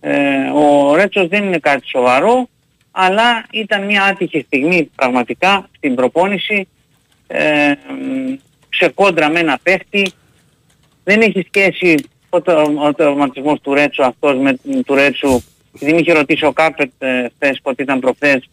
Ε, 0.00 0.50
ο 0.54 0.94
Ρέτσος 0.94 1.28
δεν 1.28 1.44
είναι 1.44 1.58
κάτι 1.58 1.88
σοβαρό 1.88 2.48
αλλά 2.90 3.44
ήταν 3.50 3.84
μια 3.84 4.04
άτυχη 4.04 4.40
στιγμή 4.46 4.90
πραγματικά 4.94 5.68
στην 5.76 5.94
προπόνηση 5.94 6.68
ε, 7.26 7.72
σε 8.68 8.88
κόντρα 8.88 9.28
με 9.30 9.40
ένα 9.40 9.58
παίχτη. 9.62 10.12
Δεν 11.04 11.20
έχει 11.20 11.46
σχέση 11.52 11.94
ο, 12.28 12.36
ο, 12.86 12.94
τραυματισμός 12.94 13.60
του 13.60 13.74
Ρέτσου 13.74 14.04
αυτός 14.04 14.38
με 14.38 14.58
του 14.86 14.94
Ρέτσου 14.94 15.42
επειδή 15.74 15.92
με 15.92 15.98
είχε 16.00 16.12
ρωτήσει 16.12 16.44
ο 16.44 16.52
Κάρπετ 16.52 16.90
ε, 16.98 17.26
χθες 17.34 17.60
πότε 17.62 17.82
ήταν 17.82 18.00
προχθές 18.00 18.48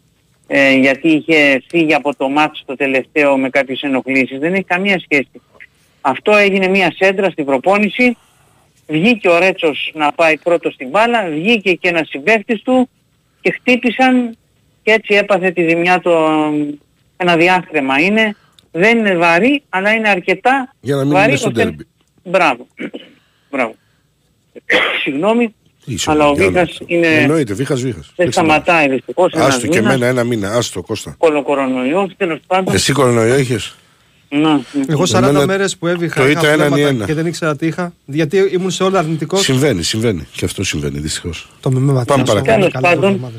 ε, 0.47 0.73
γιατί 0.73 1.07
είχε 1.09 1.63
φύγει 1.69 1.93
από 1.93 2.15
το 2.15 2.29
μάτσο 2.29 2.63
το 2.65 2.75
τελευταίο 2.75 3.37
με 3.37 3.49
κάποιες 3.49 3.81
ενοχλήσεις. 3.81 4.39
Δεν 4.39 4.53
έχει 4.53 4.63
καμία 4.63 4.99
σχέση. 4.99 5.41
Αυτό 6.01 6.35
έγινε 6.35 6.67
μια 6.67 6.93
σέντρα 6.97 7.29
στην 7.29 7.45
προπόνηση. 7.45 8.17
Βγήκε 8.87 9.29
ο 9.29 9.37
Ρέτσος 9.39 9.91
να 9.95 10.11
πάει 10.11 10.37
πρώτος 10.37 10.73
στην 10.73 10.89
μπάλα, 10.89 11.29
βγήκε 11.29 11.73
και 11.73 11.87
ένας 11.87 12.07
συμπαίχτης 12.09 12.61
του 12.61 12.89
και 13.41 13.51
χτύπησαν 13.51 14.37
και 14.83 14.91
έτσι 14.91 15.15
έπαθε 15.15 15.51
τη 15.51 15.69
ζημιά 15.69 15.99
το 15.99 16.27
ένα 17.17 17.37
διάστρεμα 17.37 17.99
είναι. 17.99 18.35
Δεν 18.71 18.97
είναι 18.97 19.15
βαρύ, 19.15 19.63
αλλά 19.69 19.91
είναι 19.93 20.09
αρκετά 20.09 20.73
Για 20.81 20.95
να 20.95 21.03
μην 21.03 21.13
βαρύ. 21.13 21.27
είναι 21.27 21.37
στο 21.37 21.47
ώστε- 21.47 21.63
τέρμπι. 21.63 21.87
Μπράβο. 22.23 22.67
Μπράβο. 23.49 23.75
Συγγνώμη, 25.03 25.55
Είσαι 25.87 26.11
αλλά 26.11 26.29
ο 26.29 26.33
για 26.33 26.43
όλα 26.45 26.51
Βίχας 26.51 26.69
αυτά. 26.71 26.85
είναι... 26.87 27.07
Εννοείται, 27.07 27.53
Βίχας 27.53 27.81
Βίχας. 27.81 28.11
Δεν 28.15 28.31
σταματάει 28.31 28.89
δυστυχώς 28.89 29.31
ένας 29.33 29.47
Άστο 29.47 29.67
και 29.67 29.79
μήνας. 29.79 29.93
εμένα 29.93 30.05
ένα 30.11 30.23
μήνα, 30.23 30.53
άστο 30.53 30.81
Κώστα. 30.81 31.15
Κολοκορονοϊός 31.17 32.13
τέλος 32.17 32.39
πάντων. 32.47 32.73
Εσύ 32.73 32.93
κορονοϊό 32.93 33.37
είχε. 33.37 33.59
Να, 34.29 34.53
ναι. 34.53 34.61
Εγώ 34.87 35.03
40 35.03 35.13
Εμένα 35.17 35.45
μέρες 35.45 35.77
που 35.77 35.87
έβηχα 35.87 36.21
το 36.21 36.27
είχα 36.27 36.39
ήταν 36.39 36.51
έναν 36.53 36.67
ή 36.67 36.71
βλέμματα 36.71 36.95
ένα. 36.95 37.05
και 37.05 37.13
δεν 37.13 37.25
ήξερα 37.25 37.55
τι 37.55 37.65
είχα. 37.67 37.93
Γιατί 38.05 38.37
ήμουν 38.51 38.71
σε 38.71 38.83
όλα 38.83 38.99
αρνητικός. 38.99 39.41
Συμβαίνει, 39.41 39.83
συμβαίνει. 39.83 40.27
Και 40.35 40.45
αυτό 40.45 40.63
συμβαίνει 40.63 40.99
δυστυχώς. 40.99 41.49
Το 41.59 41.71
με 41.71 41.79
με 41.79 42.03
Πάμε 42.05 42.23
παρακάτω. 42.23 42.57
Τέλος 42.59 42.71
πάντων. 42.81 43.31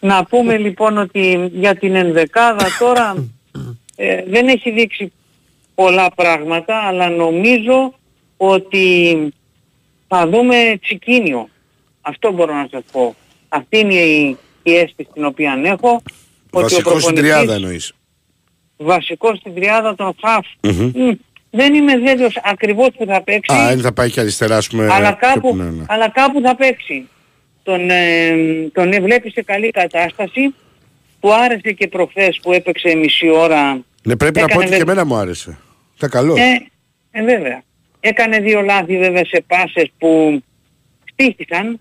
Να 0.00 0.24
πούμε 0.24 0.56
λοιπόν 0.56 0.98
ότι 0.98 1.50
για 1.52 1.74
την 1.76 1.94
ενδεκάδα 1.94 2.66
τώρα 2.78 3.14
ε, 3.96 4.22
δεν 4.28 4.48
έχει 4.48 4.70
δείξει 4.70 5.12
πολλά 5.74 6.10
πράγματα 6.14 6.74
αλλά 6.86 7.10
νομίζω 7.10 7.94
ότι 8.36 9.16
θα 10.08 10.28
δούμε 10.28 10.78
τσικίνιο. 10.82 11.48
Αυτό 12.00 12.32
μπορώ 12.32 12.54
να 12.54 12.68
σας 12.70 12.82
πω. 12.92 13.14
Αυτή 13.48 13.78
είναι 13.78 13.94
η, 13.94 14.36
η 14.62 14.74
αίσθηση 14.76 15.08
την 15.12 15.24
οποία 15.24 15.60
έχω. 15.64 16.02
Ότι 16.50 16.62
Βασικό 16.62 16.90
ο 16.90 16.98
στην 16.98 17.14
προπονητής 17.14 17.22
τριάδα 17.22 17.54
εννοείς. 17.54 17.92
βασικός 18.76 19.38
στην 19.38 19.54
τριάδα 19.54 19.94
των 19.94 20.14
χαφ. 20.24 20.46
Μμμ. 20.62 20.90
Μμ, 20.94 21.10
Δεν 21.50 21.74
είμαι 21.74 21.96
βέβαιος 21.96 22.38
ακριβώς 22.44 22.88
που 22.98 23.04
θα 23.06 23.22
παίξει. 23.22 23.56
Α, 23.56 23.72
είναι 23.72 23.82
θα 23.82 23.92
πάει 23.92 24.10
και 24.10 24.20
αριστερά, 24.20 24.56
ας 24.56 24.68
πούμε. 24.68 24.88
αλλά, 24.92 25.16
πιο- 25.16 25.28
κάπου, 25.32 25.56
ναι, 25.56 25.64
ναι. 25.64 25.84
αλλά 25.88 26.08
κάπου 26.10 26.40
θα 26.40 26.56
παίξει. 26.56 27.08
Τον, 27.62 27.90
ε, 27.90 28.34
τον 28.72 28.92
ε, 28.92 29.00
βλέπεις 29.00 29.32
σε 29.32 29.42
καλή 29.42 29.70
κατάσταση. 29.70 30.54
Του 31.20 31.34
άρεσε 31.34 31.72
και 31.72 31.88
προχθές 31.88 32.38
που 32.42 32.52
έπαιξε 32.52 32.94
μισή 32.94 33.28
ώρα. 33.30 33.80
Ναι, 34.02 34.16
πρέπει 34.16 34.40
να 34.40 34.46
πω 34.46 34.52
έκανε 34.52 34.64
ότι 34.64 34.70
και 34.72 34.76
βε- 34.84 34.88
εμένα 34.88 35.04
μου 35.06 35.14
άρεσε. 35.14 35.58
Ήταν 35.96 36.10
καλό. 36.10 36.34
Ε, 36.36 36.66
ε, 37.10 37.22
βέβαια. 37.24 37.62
Έκανε 38.00 38.38
δύο 38.38 38.60
λάθη 38.60 38.98
βέβαια 38.98 39.24
σε 39.24 39.44
πάσες 39.46 39.90
που 39.98 40.42
στήχησαν. 41.12 41.80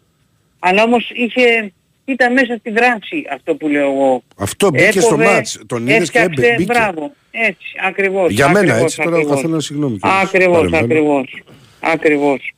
Αλλά 0.59 0.83
όμως 0.83 1.11
είχε, 1.13 1.71
ήταν 2.05 2.33
μέσα 2.33 2.55
στη 2.59 2.69
δράση 2.71 3.25
αυτό 3.33 3.55
που 3.55 3.67
λέω 3.67 3.91
εγώ. 3.91 4.23
Αυτό 4.37 4.69
μπήκε 4.69 4.91
στο 4.99 4.99
Έκοβε, 5.15 5.23
μάτς. 5.25 5.59
Τον 5.67 5.87
είδες 5.87 6.11
και 6.11 6.19
έφτιαξε, 6.19 6.45
έμπαι- 6.45 6.57
μπήκε. 6.57 6.73
Μπράβο. 6.73 7.11
Έτσι, 7.31 7.65
ακριβώς. 7.87 8.31
Για 8.31 8.47
μένα, 8.47 8.59
ακριβώς, 8.59 8.81
έτσι, 8.83 8.97
τώρα 8.97 9.09
ο 9.09 9.13
ακριβώς. 9.19 9.35
καθένας 9.35 9.65
συγγνώμη 9.65 9.97
κιόλας. 9.97 10.23
Ακριβώς, 10.23 10.55
Παρεμβαίνω. 10.69 10.83
ακριβώς. 10.85 11.43
Ακριβώς. 11.79 12.53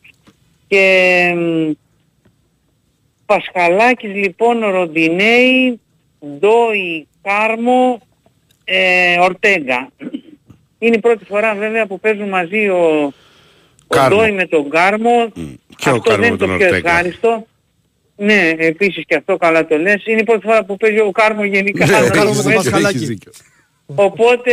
Και 0.67 1.33
μ, 1.35 1.71
Πασχαλάκης 3.25 4.13
λοιπόν, 4.13 4.59
Ροντινέη, 4.59 5.79
Ντόι, 6.39 7.07
Κάρμο, 7.21 8.01
ε, 8.63 9.19
Ορτέγκα. 9.19 9.89
Είναι 10.79 10.95
η 10.95 10.99
πρώτη 10.99 11.25
φορά 11.25 11.53
βέβαια 11.55 11.85
που 11.85 11.99
παίζουν 11.99 12.29
μαζί 12.29 12.67
ο, 12.69 13.03
ο 13.07 13.13
Κάρμο. 13.87 14.15
Ντόι 14.17 14.31
με 14.31 14.45
τον 14.45 14.69
Κάρμο. 14.69 15.31
Και 15.77 15.89
ο 15.89 15.91
αυτό 15.91 15.99
Κάρμο 15.99 16.05
δεν 16.09 16.19
με 16.19 16.25
είναι 16.27 16.37
το 16.37 16.45
τον 16.45 16.57
πιο 16.57 16.65
Ορτέγκα. 16.67 16.89
ευχάριστο. 16.89 17.47
Ναι, 18.27 18.53
επίσης 18.57 19.03
και 19.07 19.15
αυτό 19.15 19.37
καλά 19.37 19.67
το 19.67 19.77
λες. 19.77 20.05
Είναι 20.05 20.19
η 20.19 20.23
πρώτη 20.23 20.45
φορά 20.45 20.63
που 20.65 20.77
παίζει 20.77 20.99
ο 20.99 21.11
Κάρμο 21.11 21.43
γενικά. 21.43 21.85
Ναι, 21.85 21.91
να 21.91 21.99
το 22.01 22.09
Κάρμος 22.13 22.33
έχεις 22.37 22.45
με 22.45 22.53
τον 22.53 22.61
πούμε 22.61 22.61
δίκιο, 22.61 22.61
έτσι. 22.61 22.69
Πασχαλάκη. 22.71 22.95
έχεις 22.97 23.07
δίκιο. 23.07 23.31
Οπότε, 23.95 24.51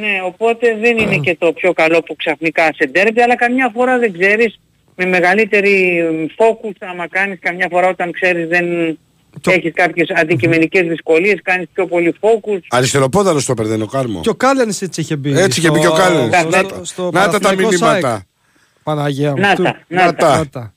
ναι, 0.00 0.20
οπότε 0.26 0.76
δεν 0.80 0.98
είναι 0.98 1.16
και 1.16 1.36
το 1.38 1.52
πιο 1.52 1.72
καλό 1.72 2.02
που 2.02 2.16
ξαφνικά 2.16 2.62
σε 2.74 2.86
ντέρμπι, 2.90 3.20
αλλά 3.20 3.36
καμιά 3.36 3.70
φορά 3.74 3.98
δεν 3.98 4.12
ξέρεις, 4.18 4.58
με 4.96 5.04
μεγαλύτερη 5.06 6.02
focus, 6.38 6.76
άμα 6.78 7.08
κάνεις 7.08 7.38
καμιά 7.40 7.66
φορά 7.70 7.88
όταν 7.88 8.12
ξέρεις 8.12 8.48
δεν 8.48 8.98
Το- 9.40 9.50
έχεις 9.50 9.72
κάποιες 9.74 10.08
αντικειμενικές 10.14 10.86
δυσκολίες, 10.88 11.38
κάνεις 11.42 11.66
πιο 11.72 11.86
πολύ 11.86 12.14
focus. 12.20 12.58
Αριστεροπόδαρος 12.68 13.44
το 13.44 13.54
παίρνει 13.54 13.82
ο 13.82 13.86
Κάρμο. 13.86 14.20
Και 14.20 14.28
ο 14.28 14.34
Κάλενς 14.34 14.82
έτσι 14.82 15.00
είχε 15.00 15.16
μπει. 15.16 15.30
Έτσι 15.30 15.58
είχε 15.60 15.68
στο- 15.68 15.72
μπει 15.72 15.80
και 15.80 15.86
ο 15.86 15.92
Κάλενς. 15.92 16.36
στο- 16.36 16.48
Να 16.48 16.58
στο- 16.58 16.68
τα- 16.68 16.84
στο 16.84 17.02
να 17.02 17.10
τα 17.10 17.28
τα 17.28 17.38
Παναθηναϊκό 17.38 17.68
μηνύματα. 17.70 18.08
ΣΑΕΚ. 18.08 18.22
Παναγία 18.82 19.30
μου. 19.30 19.40
Να 19.40 19.54
Του- 19.54 19.62
τα, 19.62 19.78
να 19.88 20.14
τα. 20.14 20.46
τα. 20.52 20.73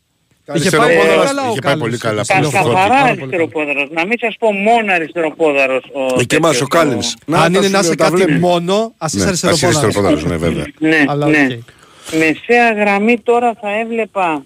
Είχε 0.53 0.59
Αριστεροπόδαρος, 0.59 1.15
πάει 1.15 1.25
καλά 1.25 1.41
ο 1.41 1.49
είχε 1.51 1.59
πάει 1.61 1.73
Κάλενς. 1.73 1.81
πολύ 1.81 1.97
καλά. 1.97 2.23
Στα 2.23 2.33
Πολύ 2.33 2.45
λεωφορεία. 2.51 2.71
στο 2.71 2.73
Καθαρά 2.79 2.93
πάρα 3.01 3.09
πολύ 3.09 3.21
αριστεροπόδαρος, 3.21 3.89
να 3.91 4.05
μην 4.05 4.17
σας 4.19 4.35
πω 4.39 4.51
μόνο 4.53 4.93
αριστεροπόδαρος. 4.93 5.83
Ο 5.93 6.19
Ε, 6.19 6.23
Και 6.23 6.35
εμάς 6.35 6.51
τέτοιος, 6.51 6.61
ο 6.61 6.67
Κάλενς. 6.67 7.13
Να 7.25 7.37
Αν 7.41 7.51
τα 7.53 7.57
είναι 7.59 7.65
σου 7.67 7.71
να 7.71 7.79
λέω, 7.79 7.81
είσαι 7.81 7.95
τα 7.95 8.03
κάτι 8.03 8.15
βλέπεις. 8.15 8.39
μόνο, 8.39 8.93
ας 8.97 9.13
Ναι, 9.13 9.19
είσαι 9.19 9.29
ας 9.29 9.43
αριστεροπόδαρος. 9.43 9.83
αριστεροπόδαρος, 9.83 10.23
ναι 10.25 10.37
βέβαια. 10.37 10.65
Ναι, 10.91 11.03
Αλλά 11.07 11.27
ναι. 11.27 11.47
οκ. 11.51 12.15
Μεσαία 12.19 12.71
γραμμή 12.73 13.19
τώρα 13.19 13.53
θα 13.61 13.79
έβλεπα 13.79 14.45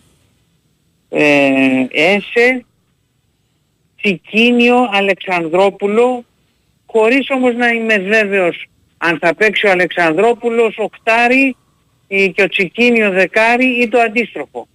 ε, 1.09 1.49
Έσε, 1.91 2.65
Τσικίνιο, 4.01 4.89
Αλεξανδρόπουλο, 4.93 6.25
χωρίς 6.85 7.29
όμως 7.29 7.55
να 7.55 7.67
είμαι 7.67 7.97
βέβαιος 7.97 8.65
αν 8.97 9.17
θα 9.21 9.35
παίξει 9.35 9.67
ο 9.67 9.71
Αλεξανδρόπουλος 9.71 10.75
οκτάρι 10.77 11.55
ή 12.07 12.29
και 12.31 12.41
ο 12.41 12.47
Τσικίνιο 12.47 13.09
δεκάρι 13.11 13.65
ή 13.81 13.87
το 13.87 13.99
αντίστροφο. 13.99 14.67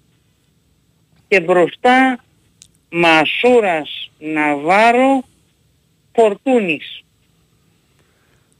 Και 1.28 1.40
μπροστά 1.40 2.18
Μασούρας, 2.90 4.10
Ναβάρο, 4.18 5.22
Φορτούνης. 6.14 7.00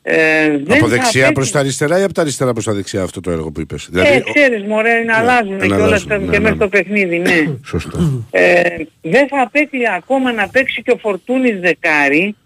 Ε, 0.03 0.49
δεν 0.49 0.63
Από 0.77 0.79
θα 0.79 0.87
δεξιά 0.87 1.21
παίξει- 1.21 1.33
προς 1.35 1.51
τα 1.51 1.59
αριστερά 1.59 1.99
ή 2.01 2.03
από 2.03 2.13
τα 2.13 2.21
αριστερά 2.21 2.53
προς 2.53 2.65
τα 2.65 2.73
δεξιά 2.73 3.03
αυτό 3.03 3.21
το 3.21 3.31
έργο 3.31 3.51
που 3.51 3.61
είπες; 3.61 3.85
ε, 3.85 3.89
Δηλαδή, 3.91 4.17
ο- 4.17 4.33
ξέρεις 4.33 4.63
μωρέ, 4.65 5.03
να 5.03 5.17
αλλάζουν 5.17 5.57
να 5.57 5.67
και 5.67 5.73
όλα 5.73 5.75
αλλάζουν, 5.85 5.95
αυτά 5.95 6.19
ναι, 6.19 6.25
και 6.25 6.31
ναι, 6.31 6.39
μέσα 6.39 6.51
ναι. 6.51 6.57
στο 6.57 6.69
παιχνίδι, 6.69 7.19
ναι. 7.19 7.55
Σωστό. 7.67 8.25
ε, 8.31 8.63
δεν 9.03 9.29
θα 9.29 9.41
απέκλει 9.43 9.89
ακόμα 9.91 10.33
να 10.33 10.49
παίξει 10.49 10.83
και 10.83 10.91
ο 10.91 10.97
Φορτούνης 10.99 11.61
δεκάρι 11.61 12.37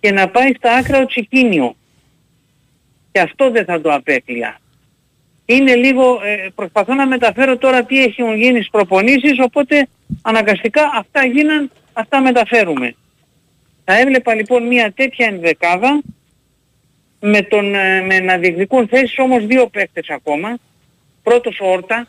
και 0.00 0.12
να 0.12 0.28
πάει 0.28 0.52
στα 0.58 0.72
άκρα 0.72 0.98
ο 1.00 1.06
Τσικίνιο. 1.06 1.76
Και 3.12 3.20
αυτό 3.20 3.50
δεν 3.50 3.64
θα 3.64 3.80
το 3.80 3.92
απέκλεια. 3.92 4.60
Είναι 5.46 5.74
λίγο, 5.74 6.20
ε, 6.24 6.48
προσπαθώ 6.54 6.94
να 6.94 7.06
μεταφέρω 7.06 7.56
τώρα 7.56 7.84
τι 7.84 8.02
έχουν 8.02 8.36
γίνει 8.36 8.56
στις 8.56 8.70
προπονήσεις, 8.70 9.38
οπότε 9.40 9.86
αναγκαστικά 10.22 10.82
αυτά 10.94 11.26
γίναν, 11.26 11.70
αυτά 11.92 12.20
μεταφέρουμε. 12.20 12.94
Θα 13.84 13.98
έβλεπα 13.98 14.34
λοιπόν 14.34 14.66
μια 14.66 14.92
τέτοια 14.92 15.26
ενδεκάδα 15.26 16.02
με, 17.20 17.42
τον, 17.42 17.74
ε, 17.74 18.00
με 18.00 18.20
να 18.20 18.38
διεκδικούν 18.38 18.88
θέσεις 18.88 19.18
όμως 19.18 19.46
δύο 19.46 19.66
παίκτες 19.66 20.08
ακόμα. 20.08 20.58
Πρώτος 21.22 21.60
ο 21.60 21.66
Όρτα, 21.70 22.06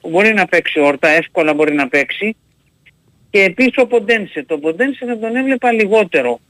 που 0.00 0.08
μπορεί 0.08 0.34
να 0.34 0.46
παίξει 0.46 0.78
ο 0.78 0.86
Όρτα, 0.86 1.08
εύκολα 1.08 1.54
μπορεί 1.54 1.74
να 1.74 1.88
παίξει. 1.88 2.36
Και 3.30 3.42
επίσης 3.42 3.76
ο 3.76 3.86
Ποντένσε. 3.86 4.44
Το 4.44 4.58
Ποντένσε 4.58 5.06
θα 5.06 5.18
τον 5.18 5.36
έβλεπα 5.36 5.72
λιγότερο. 5.72 6.40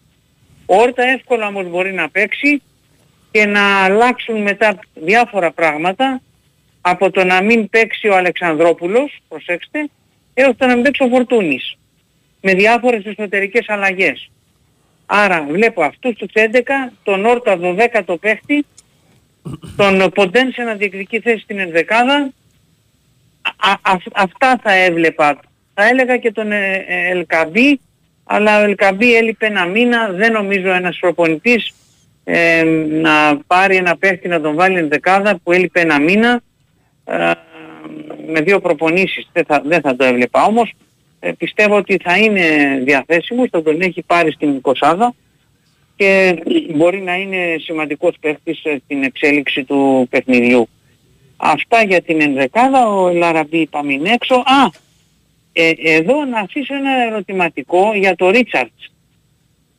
Ο 0.66 0.76
Όρτα 0.76 1.02
εύκολα 1.02 1.46
όμως 1.46 1.68
μπορεί 1.68 1.92
να 1.92 2.10
παίξει 2.10 2.62
και 3.32 3.46
να 3.46 3.84
αλλάξουν 3.84 4.42
μετά 4.42 4.78
διάφορα 4.94 5.50
πράγματα 5.50 6.20
από 6.80 7.10
το 7.10 7.24
να 7.24 7.42
μην 7.42 7.68
παίξει 7.68 8.08
ο 8.08 8.16
Αλεξανδρόπουλος, 8.16 9.18
προσέξτε, 9.28 9.88
έως 10.34 10.56
το 10.56 10.66
να 10.66 10.74
μην 10.74 10.82
παίξει 10.84 11.04
ο 11.04 11.08
Φορτούνης. 11.08 11.76
Με 12.40 12.54
διάφορες 12.54 13.04
εσωτερικές 13.04 13.68
αλλαγές. 13.68 14.30
Άρα 15.06 15.46
βλέπω 15.50 15.82
αυτούς 15.82 16.14
τους 16.14 16.30
11, 16.32 16.92
τον 17.02 17.24
Όρτα 17.24 17.58
12ο 17.60 18.16
παίχτη, 18.20 18.64
τον 19.76 20.10
Ποντένσε 20.14 20.62
να 20.62 20.74
διεκδικεί 20.74 21.20
θέση 21.20 21.38
στην 21.42 21.58
ενδεκάδα. 21.58 22.32
Α, 23.42 23.92
α- 23.92 24.12
αυτά 24.12 24.60
θα 24.62 24.72
έβλεπα. 24.72 25.40
Θα 25.74 25.88
έλεγα 25.88 26.16
και 26.16 26.32
τον 26.32 26.52
ε, 26.52 26.84
ε, 26.88 27.10
Ελκαμπή, 27.10 27.80
αλλά 28.24 28.60
ο 28.60 28.62
Ελκαμπή 28.62 29.16
έλειπε 29.16 29.46
ένα 29.46 29.66
μήνα. 29.66 30.08
Δεν 30.08 30.32
νομίζω 30.32 30.70
ένας 30.72 30.98
προπονητής 30.98 31.74
ε, 32.24 32.62
να 32.88 33.38
πάρει 33.46 33.76
ένα 33.76 33.96
παίχτη 33.96 34.28
να 34.28 34.40
τον 34.40 34.54
βάλει 34.54 34.78
ενδεκάδα 34.78 35.38
που 35.42 35.52
έλειπε 35.52 35.80
ένα 35.80 36.00
μήνα 36.00 36.40
ε, 37.04 37.30
με 38.32 38.40
δύο 38.40 38.60
προπονήσεις. 38.60 39.28
Δεν 39.32 39.44
θα, 39.44 39.62
δεν 39.64 39.80
θα 39.80 39.96
το 39.96 40.04
έβλεπα. 40.04 40.44
Όμως 40.44 40.72
ε, 41.20 41.32
πιστεύω 41.32 41.76
ότι 41.76 41.96
θα 42.02 42.18
είναι 42.18 42.78
διαθέσιμος, 42.84 43.48
θα 43.50 43.62
τον 43.62 43.80
έχει 43.80 44.02
πάρει 44.02 44.32
στην 44.32 44.60
20 44.62 45.08
και 45.96 46.36
μπορεί 46.74 47.00
να 47.00 47.14
είναι 47.14 47.56
σημαντικός 47.58 48.16
παίχτης 48.20 48.64
ε, 48.64 48.80
στην 48.84 49.02
εξέλιξη 49.02 49.64
του 49.64 50.06
παιχνιδιού. 50.10 50.68
Αυτά 51.36 51.82
για 51.82 52.02
την 52.02 52.20
ενδεκάδα, 52.20 52.86
ο 52.86 53.12
Λαραμπή 53.12 53.58
είπαμε 53.58 53.92
είναι 53.92 54.12
έξω. 54.12 54.34
Α, 54.34 54.70
ε, 55.52 55.72
εδώ 55.76 56.24
να 56.24 56.40
αφήσω 56.40 56.74
ένα 56.74 56.90
ερωτηματικό 57.06 57.92
για 57.94 58.16
το 58.16 58.30
Ρίτσαρτς. 58.30 58.91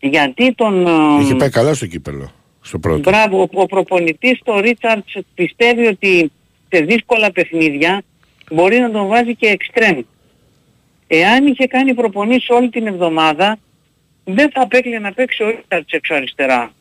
Γιατί 0.06 0.54
τον... 0.54 0.88
ε, 0.88 1.22
Είχε 1.22 1.36
πάει 1.36 1.50
καλά 1.50 1.74
στο 1.74 1.86
κύπελο. 1.86 2.32
Στο 2.62 2.80
πρώτο. 2.80 3.00
Μπράβο, 3.10 3.42
ο, 3.42 3.48
ο 3.62 3.66
προπονητής 3.66 4.40
το 4.44 4.60
Ρίτσαρτς 4.60 5.18
πιστεύει 5.34 5.86
ότι 5.88 6.32
σε 6.70 6.84
δύσκολα 6.84 7.32
παιχνίδια 7.32 8.02
μπορεί 8.52 8.80
να 8.80 8.92
τον 8.92 9.08
βάζει 9.08 9.36
και 9.36 9.48
εξτρέμ. 9.48 10.00
Εάν 11.08 11.48
είχε 11.48 11.68
κάνει 11.68 11.94
προπονήσεις 11.94 12.50
όλη 12.50 12.70
την 12.70 12.88
εβδομάδα, 12.88 13.58
δεν 14.24 14.52
θα 14.52 14.62
απέκλειε 14.62 15.00
να 15.00 15.14
παίξει 15.14 15.44
ο 15.44 15.48
Ρίτσαρτς 15.50 15.92
έξω 15.94 16.14
αριστερά. 16.14 16.72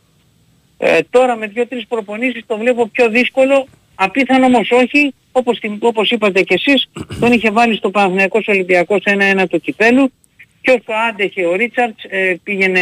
Ε, 0.79 0.99
τώρα 1.11 1.37
με 1.37 1.47
δύο-τρεις 1.47 1.87
προπονήσεις 1.87 2.43
το 2.47 2.57
βλέπω 2.59 2.87
πιο 2.89 3.09
δύσκολο, 3.09 3.67
απίθανο 3.95 4.47
όμως 4.47 4.71
όχι, 4.71 5.15
όπως, 5.33 5.59
την- 5.59 5.79
όπως 5.81 6.11
είπατε 6.11 6.43
και 6.43 6.55
εσείς, 6.55 6.89
τον 7.21 7.33
είχε 7.33 7.51
βάλει 7.51 7.77
στο 7.77 7.91
Παναθηναϊκός 7.91 8.47
Ολυμπιακός 8.49 9.03
1-1 9.05 9.47
του 9.49 9.61
κυπέλου 9.61 10.13
και 10.63 10.71
όσο 10.71 10.99
άντεχε 11.11 11.45
ο 11.47 11.55
Ρίτσαρτς 11.55 12.05
ε, 12.09 12.35
πήγαινε 12.43 12.81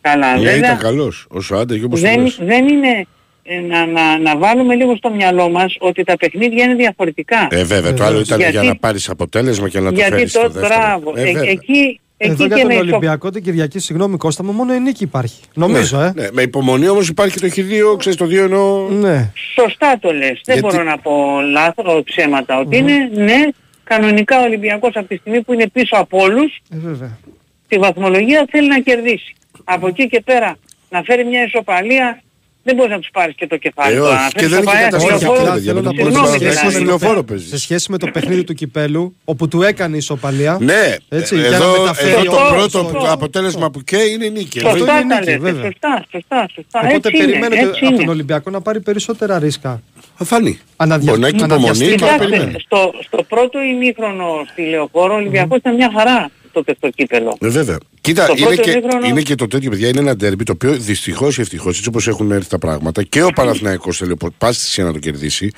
καλά. 0.00 0.32
Ναι, 0.34 0.40
Βέβαια, 0.40 0.56
ήταν 0.56 0.78
καλός. 0.78 1.26
Όσο 1.30 1.54
άντεγε 1.54 1.84
όπως 1.84 2.00
το 2.00 2.06
δεν, 2.06 2.20
λες. 2.20 2.38
δεν 2.42 2.68
είναι 2.68 3.06
ε, 3.42 3.60
να, 3.60 3.86
να, 3.86 4.18
να 4.18 4.36
βάλουμε 4.38 4.74
λίγο 4.74 4.96
στο 4.96 5.10
μυαλό 5.10 5.48
μας 5.50 5.76
ότι 5.78 6.04
τα 6.04 6.16
παιχνίδια 6.16 6.64
είναι 6.64 6.74
διαφορετικά. 6.74 7.48
Ε, 7.50 7.64
βέβαια, 7.64 7.94
το 7.94 8.04
άλλο 8.04 8.20
ήταν 8.20 8.38
Γιατί- 8.38 8.52
για 8.52 8.62
να 8.62 8.76
πάρεις 8.76 9.08
αποτέλεσμα 9.08 9.68
και 9.68 9.80
να 9.80 9.88
το 9.88 9.94
Γιατί 9.94 10.10
φέρεις 10.12 10.30
στο 10.30 10.40
το 10.42 10.48
δεύτερο. 10.48 10.74
μπράβο. 10.80 11.12
Ε, 11.16 11.20
Ε, 11.20 11.24
βέβαια. 11.32 11.50
εκεί 11.50 12.00
εκεί 12.16 12.32
Εδώ 12.42 12.46
και 12.48 12.54
για 12.54 12.56
τον 12.56 12.66
με 12.66 12.72
ισο- 12.74 12.82
Ολυμπιακό 12.82 13.30
την 13.30 13.42
Κυριακή, 13.42 13.78
συγγνώμη 13.78 14.16
Κώστα 14.16 14.44
μου, 14.44 14.52
μόνο 14.52 14.74
η 14.74 14.80
νίκη 14.80 15.04
υπάρχει. 15.04 15.40
Νομίζω, 15.54 15.98
ναι, 15.98 16.04
ε. 16.06 16.12
ναι, 16.14 16.28
με 16.32 16.42
υπομονή 16.42 16.88
όμως 16.88 17.08
υπάρχει 17.08 17.38
και 17.40 17.48
το 17.48 17.52
χ2, 17.56 17.98
ξέρεις 17.98 18.18
το 18.18 18.24
2 18.26 18.42
εννοώ. 18.42 18.88
Ναι. 18.88 19.30
Σωστά 19.54 19.98
το 20.00 20.12
λες. 20.12 20.40
Δεν 20.44 20.58
Γιατί- 20.58 20.60
μπορώ 20.60 20.82
να 20.82 20.98
πω 20.98 21.12
λάθος, 21.52 22.02
ψέματα. 22.04 22.58
Ότι 22.58 22.76
είναι, 22.76 22.92
ναι, 23.14 23.40
κανονικά 23.84 24.40
ο 24.40 24.42
Ολυμπιακός 24.42 24.90
από 24.94 25.08
τη 25.08 25.16
στιγμή 25.16 25.42
που 25.42 25.52
είναι 25.52 25.68
πίσω 25.68 25.96
από 25.96 26.18
όλους, 26.18 26.56
Ε, 26.74 26.76
βέβαια. 26.78 27.18
στη 27.64 27.78
βαθμολογία 27.78 28.46
θέλει 28.50 28.68
να 28.68 28.78
κερδίσει. 28.80 29.34
Από 29.64 29.86
εκεί 29.86 30.08
και 30.08 30.20
πέρα 30.20 30.56
να 30.90 31.02
φέρει 31.02 31.24
μια 31.24 31.44
ισοπαλία, 31.44 32.22
δεν 32.64 32.74
μπορείς 32.74 32.90
να 32.92 32.98
τους 32.98 33.08
πάρεις 33.12 33.34
και 33.34 33.46
το 33.46 33.56
κεφάλι. 33.56 33.94
Ε, 33.96 33.98
Τώρα, 33.98 34.14
όχι, 34.14 34.22
να 34.22 34.28
και 34.28 34.38
φέρεις 34.38 34.50
δεν 34.50 34.62
είναι 34.62 34.88
και 34.88 34.96
ισοπαλία 34.96 35.18
στο 35.18 35.26
κατάσταση 35.26 35.26
λεωφόρο, 35.26 35.50
αυτή, 35.50 35.58
παιδιά, 35.58 35.72
θέλω 35.72 35.82
με 35.82 35.88
να 35.88 35.94
το 35.94 35.94
πω 35.94 36.02
πρώτο 36.02 36.26
συγγνώμη, 36.26 36.38
Παναθηναϊκό 36.38 36.58
δηλαδή. 36.68 36.74
στο 36.76 36.84
λεωφόρο 36.84 37.22
παίζεις. 37.24 37.48
Σε 37.48 37.58
σχέση 37.58 37.90
με 37.90 37.98
το 37.98 38.06
παιχνίδι 38.12 38.44
του 38.44 38.54
κυπέλου, 38.54 39.16
όπου 39.24 39.48
του 39.48 39.62
έκανε 39.62 39.96
ισοπαλία. 39.96 40.58
Ναι, 40.60 40.94
Έτσι, 41.08 41.36
ε, 41.36 41.40
για 41.40 41.48
να 41.50 41.56
εδώ, 41.56 41.80
μεταφέρει 41.80 42.10
εδώ 42.10 42.22
το 42.24 42.36
όλο. 42.36 42.48
πρώτο 42.54 42.78
Σωστό. 42.78 43.06
αποτέλεσμα 43.12 43.70
που 43.70 43.80
καίει 43.80 44.10
είναι 44.12 44.24
η 44.24 44.30
νίκη. 44.30 44.58
Αυτό 44.58 44.76
Σωστά 44.78 45.00
είναι 45.00 45.14
τα 45.14 45.18
νίκη, 45.20 45.30
λέτε. 45.30 45.42
βέβαια. 45.42 45.64
Σωστά, 45.64 46.04
σωστά, 46.10 46.46
σωστά. 46.54 46.80
Οπότε 46.84 46.96
έτσι 47.08 47.16
είναι, 47.16 47.24
περιμένετε 47.26 47.60
έτσι 47.68 47.84
από 47.84 47.90
τον 47.94 48.00
είναι. 48.02 48.10
Ολυμπιακό 48.10 48.50
να 48.50 48.60
πάρει 48.60 48.80
περισσότερα 48.80 49.38
ρίσκα. 49.38 49.82
Θα 50.16 50.24
φανεί. 50.24 50.58
Αναδια- 50.76 51.08
Μπορεί 51.10 51.20
να 51.20 51.26
έχει 51.26 51.42
αναδιαστεί. 51.42 51.84
υπομονή 51.84 51.96
και 51.96 52.04
να 52.04 52.12
Κοιτάξτε, 52.12 52.36
περιμένει. 52.36 52.60
στο, 52.60 52.92
στο 53.02 53.22
πρώτο 53.22 53.60
ημίχρονο 53.62 54.26
στη 54.52 54.62
Λεωφόρο 54.62 55.12
ο 55.14 55.16
Ολυμπιακός 55.16 55.58
ήταν 55.58 55.74
μια 55.74 55.90
χαρά 55.96 56.30
τότε 56.52 56.74
στο 56.76 56.90
κύπελο. 56.90 57.36
Ε, 57.40 57.48
βέβαια. 57.48 57.78
Κοίτα, 58.00 58.26
Το 58.26 58.32
είναι 58.36 58.46
πρώτο 58.46 58.62
και, 58.62 58.70
ημίχρονο- 58.70 59.06
είναι 59.08 59.20
και 59.22 59.34
το 59.34 59.46
τέτοιο, 59.48 59.70
παιδιά, 59.70 59.88
είναι 59.88 60.00
ένα 60.00 60.16
ντέρμπι 60.16 60.44
το 60.44 60.52
οποίο 60.52 60.72
δυστυχώς 60.72 61.38
ή 61.38 61.40
ευτυχώς, 61.40 61.76
έτσι 61.76 61.88
όπως 61.88 62.08
έχουν 62.08 62.30
έρθει 62.32 62.48
τα 62.48 62.58
πράγματα, 62.58 63.02
και 63.02 63.22
ο 63.22 63.30
Παναθηναϊκός 63.34 63.96
θέλει 63.96 64.16
πάση 64.38 64.60
θυσία 64.60 64.84
να 64.84 64.92
το 64.92 64.98
κερδίσει, 64.98 65.50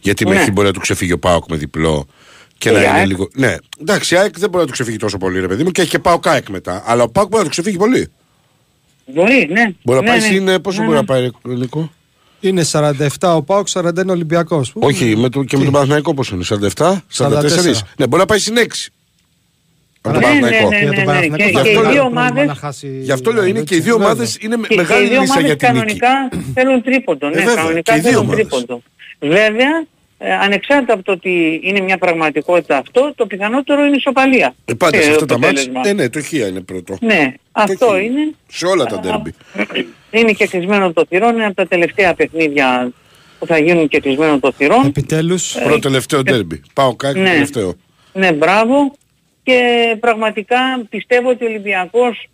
γιατί 0.00 0.24
Ναι. 0.24 0.34
μέχρι 0.34 0.50
μπορεί 0.50 0.66
να 0.66 0.72
του 0.72 0.80
ξεφύγει 0.80 1.12
ο 1.12 1.18
Πάοκ 1.18 1.44
με 1.50 1.56
διπλό 1.56 2.06
Και 2.58 2.68
Η 2.68 2.72
να 2.72 2.78
είναι 2.78 2.88
ΑΕΚ. 2.88 3.06
λίγο. 3.06 3.28
Ναι, 3.34 3.54
εντάξει, 3.80 4.14
η 4.14 4.18
ΑΕΚ 4.18 4.38
δεν 4.38 4.48
μπορεί 4.48 4.60
να 4.60 4.66
του 4.66 4.72
ξεφύγει 4.72 4.96
τόσο 4.96 5.18
πολύ, 5.18 5.40
ρε 5.40 5.46
παιδί 5.48 5.62
μου, 5.64 5.70
και 5.70 5.80
έχει 5.80 5.90
και 5.90 5.98
πάω 5.98 6.18
ΚΑΕΚ 6.18 6.48
μετά. 6.48 6.82
Αλλά 6.86 7.02
ο 7.02 7.08
ΠΑΟΚ 7.08 7.28
μπορεί 7.28 7.38
να 7.42 7.48
του 7.48 7.50
ξεφύγει 7.50 7.76
πολύ. 7.76 8.08
Μπορεί, 9.06 9.48
ναι. 9.50 9.62
Μπορεί 9.82 9.98
να 9.98 10.00
ναι, 10.04 10.08
πάει 10.08 10.18
ναι. 10.18 10.24
στην. 10.24 10.60
Πόσο 10.62 10.78
Ναι, 10.80 10.84
μπορεί 10.86 10.96
ναι. 10.98 11.00
να 11.00 11.04
πάει, 11.04 11.30
Νικό. 11.56 11.92
Είναι 12.40 12.64
47 12.72 12.88
ο 13.20 13.42
Πάουκ, 13.42 13.66
41 13.72 13.82
ο 14.08 14.10
Ολυμπιακός. 14.10 14.72
Όχι, 14.74 15.16
με 15.16 15.28
το, 15.28 15.42
και 15.44 15.56
με 15.56 15.64
τον 15.64 15.72
Παναθηναϊκό 15.72 16.14
πόσο 16.14 16.34
είναι, 16.34 16.44
47, 16.48 16.58
44. 16.76 16.96
44. 17.16 17.80
Ναι, 17.96 18.06
μπορεί 18.06 18.20
να 18.20 18.26
πάει 18.26 18.38
στην 18.38 18.56
6. 18.56 18.88
Από 20.00 20.20
τον 20.20 20.28
Ναι, 20.28 20.34
ναι, 20.34 20.40
Παναθηναϊκό. 20.40 20.68
ναι, 20.68 20.78
Για 20.78 20.92
τον 20.92 21.04
Παναθηναϊκό 21.04 21.36
και- 21.36 21.52
θα 21.52 21.62
και 21.62 21.68
έχει 21.68 21.70
οι 21.70 21.74
πάρα 21.74 21.90
δύο 21.90 22.00
πρόβλημα 22.00 22.22
ομάδες- 22.22 22.46
να 22.46 22.54
χάσει- 22.54 23.00
Γι' 23.02 23.12
αυτό 23.12 23.32
λέω 23.32 23.44
είναι 23.44 23.60
και 23.60 23.74
οι 23.74 23.80
δύο 23.80 23.92
Βέβαια. 23.96 24.06
ομάδες 24.06 24.36
είναι 24.40 24.56
Και, 24.68 24.74
μεγάλη 24.76 25.00
και 25.00 25.06
οι 25.06 25.10
δύο 25.10 25.20
λύσα 25.20 25.32
ομάδες 25.32 25.46
για 25.46 25.56
την 25.56 25.68
νίκη. 25.68 25.98
κανονικά 25.98 26.42
θέλουν 26.54 26.82
τρίποντο. 26.82 27.28
Ναι, 27.28 27.36
Ε, 27.40 27.44
βέβαια, 27.44 27.54
κανονικά 27.54 27.92
και 27.92 27.98
οι 27.98 28.00
δύο 28.00 28.10
θέλουν 28.10 28.24
ομάδες. 28.26 28.46
τρίποντο. 28.46 28.82
Βέβαια, 29.20 29.84
ε, 30.18 30.32
ανεξάρτητα 30.34 30.92
από 30.92 31.02
το 31.02 31.12
ότι 31.12 31.60
είναι 31.62 31.80
μια 31.80 31.98
πραγματικότητα 31.98 32.76
αυτό, 32.76 33.12
το 33.16 33.26
πιθανότερο 33.26 33.84
είναι 33.84 33.96
ισοπαλία. 33.96 34.54
Ε, 34.64 34.74
πάντα 34.74 34.96
Ε, 34.98 35.02
σε 35.02 35.10
αυτά 35.10 35.26
τα 35.26 35.38
μάτια. 35.38 35.48
αποτέλεσμα. 35.62 35.88
Ε, 35.88 35.92
ναι, 35.92 36.08
το 36.08 36.20
χία 36.20 36.46
είναι 36.46 36.60
πρώτο. 36.60 36.96
Ναι, 37.00 37.34
αυτό 37.52 37.94
έχει. 37.94 38.04
είναι. 38.06 38.34
Σε 38.48 38.66
όλα 38.66 38.84
τα 38.84 38.98
ντέρμπι. 39.00 39.34
Είναι 40.10 40.32
και 40.32 40.46
κλεισμένο 40.46 40.92
το 40.92 41.04
θυρών, 41.08 41.34
είναι 41.34 41.44
από 41.44 41.54
τα 41.54 41.66
τελευταία 41.66 42.14
παιχνίδια 42.14 42.90
που 43.38 43.46
θα 43.46 43.58
γίνουν 43.58 43.88
και 43.88 44.00
κλεισμένο 44.00 44.38
το 44.38 44.52
θυρών. 44.52 44.86
Επιτέλους. 44.86 45.56
Πρώτο 45.62 45.78
τελευταίο 45.78 46.22
ντέρμπι. 46.22 46.62
Πάω 46.74 46.94
κάτι 46.96 47.18
Ναι. 47.18 47.30
τελευταίο. 47.30 47.74
Ναι, 48.12 48.32
μπράβο. 48.32 48.92
Και 49.42 49.60
πραγματικά 50.00 50.56
πιστεύω 50.88 51.28
ότι 51.28 51.44
ο 51.44 51.48
Ολυμπιακός 51.48 52.28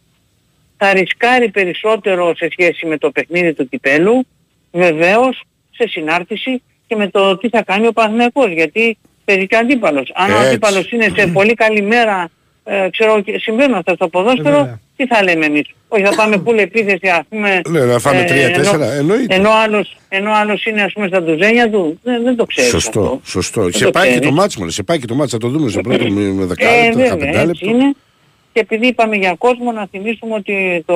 θα 0.77 0.93
ρισκάρει 0.93 1.51
περισσότερο 1.51 2.35
σε 2.37 2.49
σχέση 2.51 2.87
με 2.87 2.99
το 2.99 3.11
παιχνίδι 3.11 3.53
του 3.55 3.68
κυπέλου, 3.68 4.27
βεβαίως 4.70 5.43
σε 5.70 5.89
συνάρτηση 5.89 6.62
και 6.87 6.97
με 6.97 7.09
το 7.09 7.37
τι 7.37 7.49
θα 7.49 7.62
κάνει 7.62 7.87
ο 7.87 7.93
Παναθηναϊκός, 7.93 8.51
γιατί 8.53 8.99
παίζει 9.25 9.47
και 9.47 9.57
αντίπαλος. 9.57 10.11
Αν 10.14 10.31
ο 10.31 10.35
Έτσι. 10.37 10.47
αντίπαλος 10.49 10.91
είναι 10.93 11.12
σε 11.16 11.27
πολύ 11.37 11.55
καλή 11.55 11.83
μέρα, 11.83 12.29
ε, 12.64 12.89
ξέρω, 12.91 13.20
και 13.20 13.39
συμβαίνουν 13.39 13.75
αυτά 13.77 13.95
στο 13.95 14.05
Ε, 14.05 14.09
ποδόσφαιρο, 14.09 14.57
βέβαια. 14.59 14.81
Τι 14.97 15.07
θα 15.07 15.22
λέμε 15.22 15.47
εμείς; 15.47 15.70
Όχι, 15.88 16.03
θα 16.05 16.14
πάμε 16.14 16.42
full 16.47 16.59
επίθεση, 16.59 17.09
ας 17.09 17.20
πούμε. 17.28 17.61
Ναι, 17.68 17.80
να 17.84 17.99
φάμε 17.99 18.20
ε, 18.20 18.24
τρία-τέσσερα, 18.24 18.84
ενώ- 18.84 18.95
εννοείται. 18.95 19.34
Ενώ 19.34 19.51
άλλος, 19.51 19.97
ενώ 20.09 20.32
άλλος 20.32 20.64
είναι 20.66 20.82
ας 20.82 20.92
πούμε 20.92 21.07
στα 21.07 21.22
ντουζένια 21.22 21.70
του, 21.70 21.99
δεν, 22.03 22.22
δεν 22.22 22.36
το 22.36 22.45
ξέρεις 22.45 22.70
Σωστό, 22.70 23.01
αυτό. 23.01 23.20
σωστό. 23.24 23.62
Δεν 23.62 23.72
Σε 23.72 23.84
το 23.84 23.90
πάει 23.90 24.07
και 24.09 24.12
το 24.14 24.18
ξέρεις. 24.20 24.36
μάτς 24.38 24.57
μου, 24.57 24.68
σε 24.68 24.82
πάει 24.82 24.99
και 24.99 25.07
το 25.07 25.14
μάτς. 25.14 25.30
Θα 25.32 25.38
το 25.38 25.49
δούμε 25.49 25.70
στο 25.70 25.80
πρώτο 25.80 26.09
με 26.09 26.20
Ε, 26.42 26.47
δεκάλεπτο, 26.47 26.99
βέβαια, 26.99 27.16
δεκαπέντε 27.16 27.40
έτσι 27.51 27.64
λεπτό. 27.64 27.68
είναι. 27.68 27.95
Και 28.53 28.61
επειδή 28.61 28.86
είπαμε 28.86 29.16
για 29.16 29.34
κόσμο, 29.38 29.72
να 29.72 29.86
θυμίσουμε 29.90 30.34
ότι 30.34 30.82
το 30.86 30.95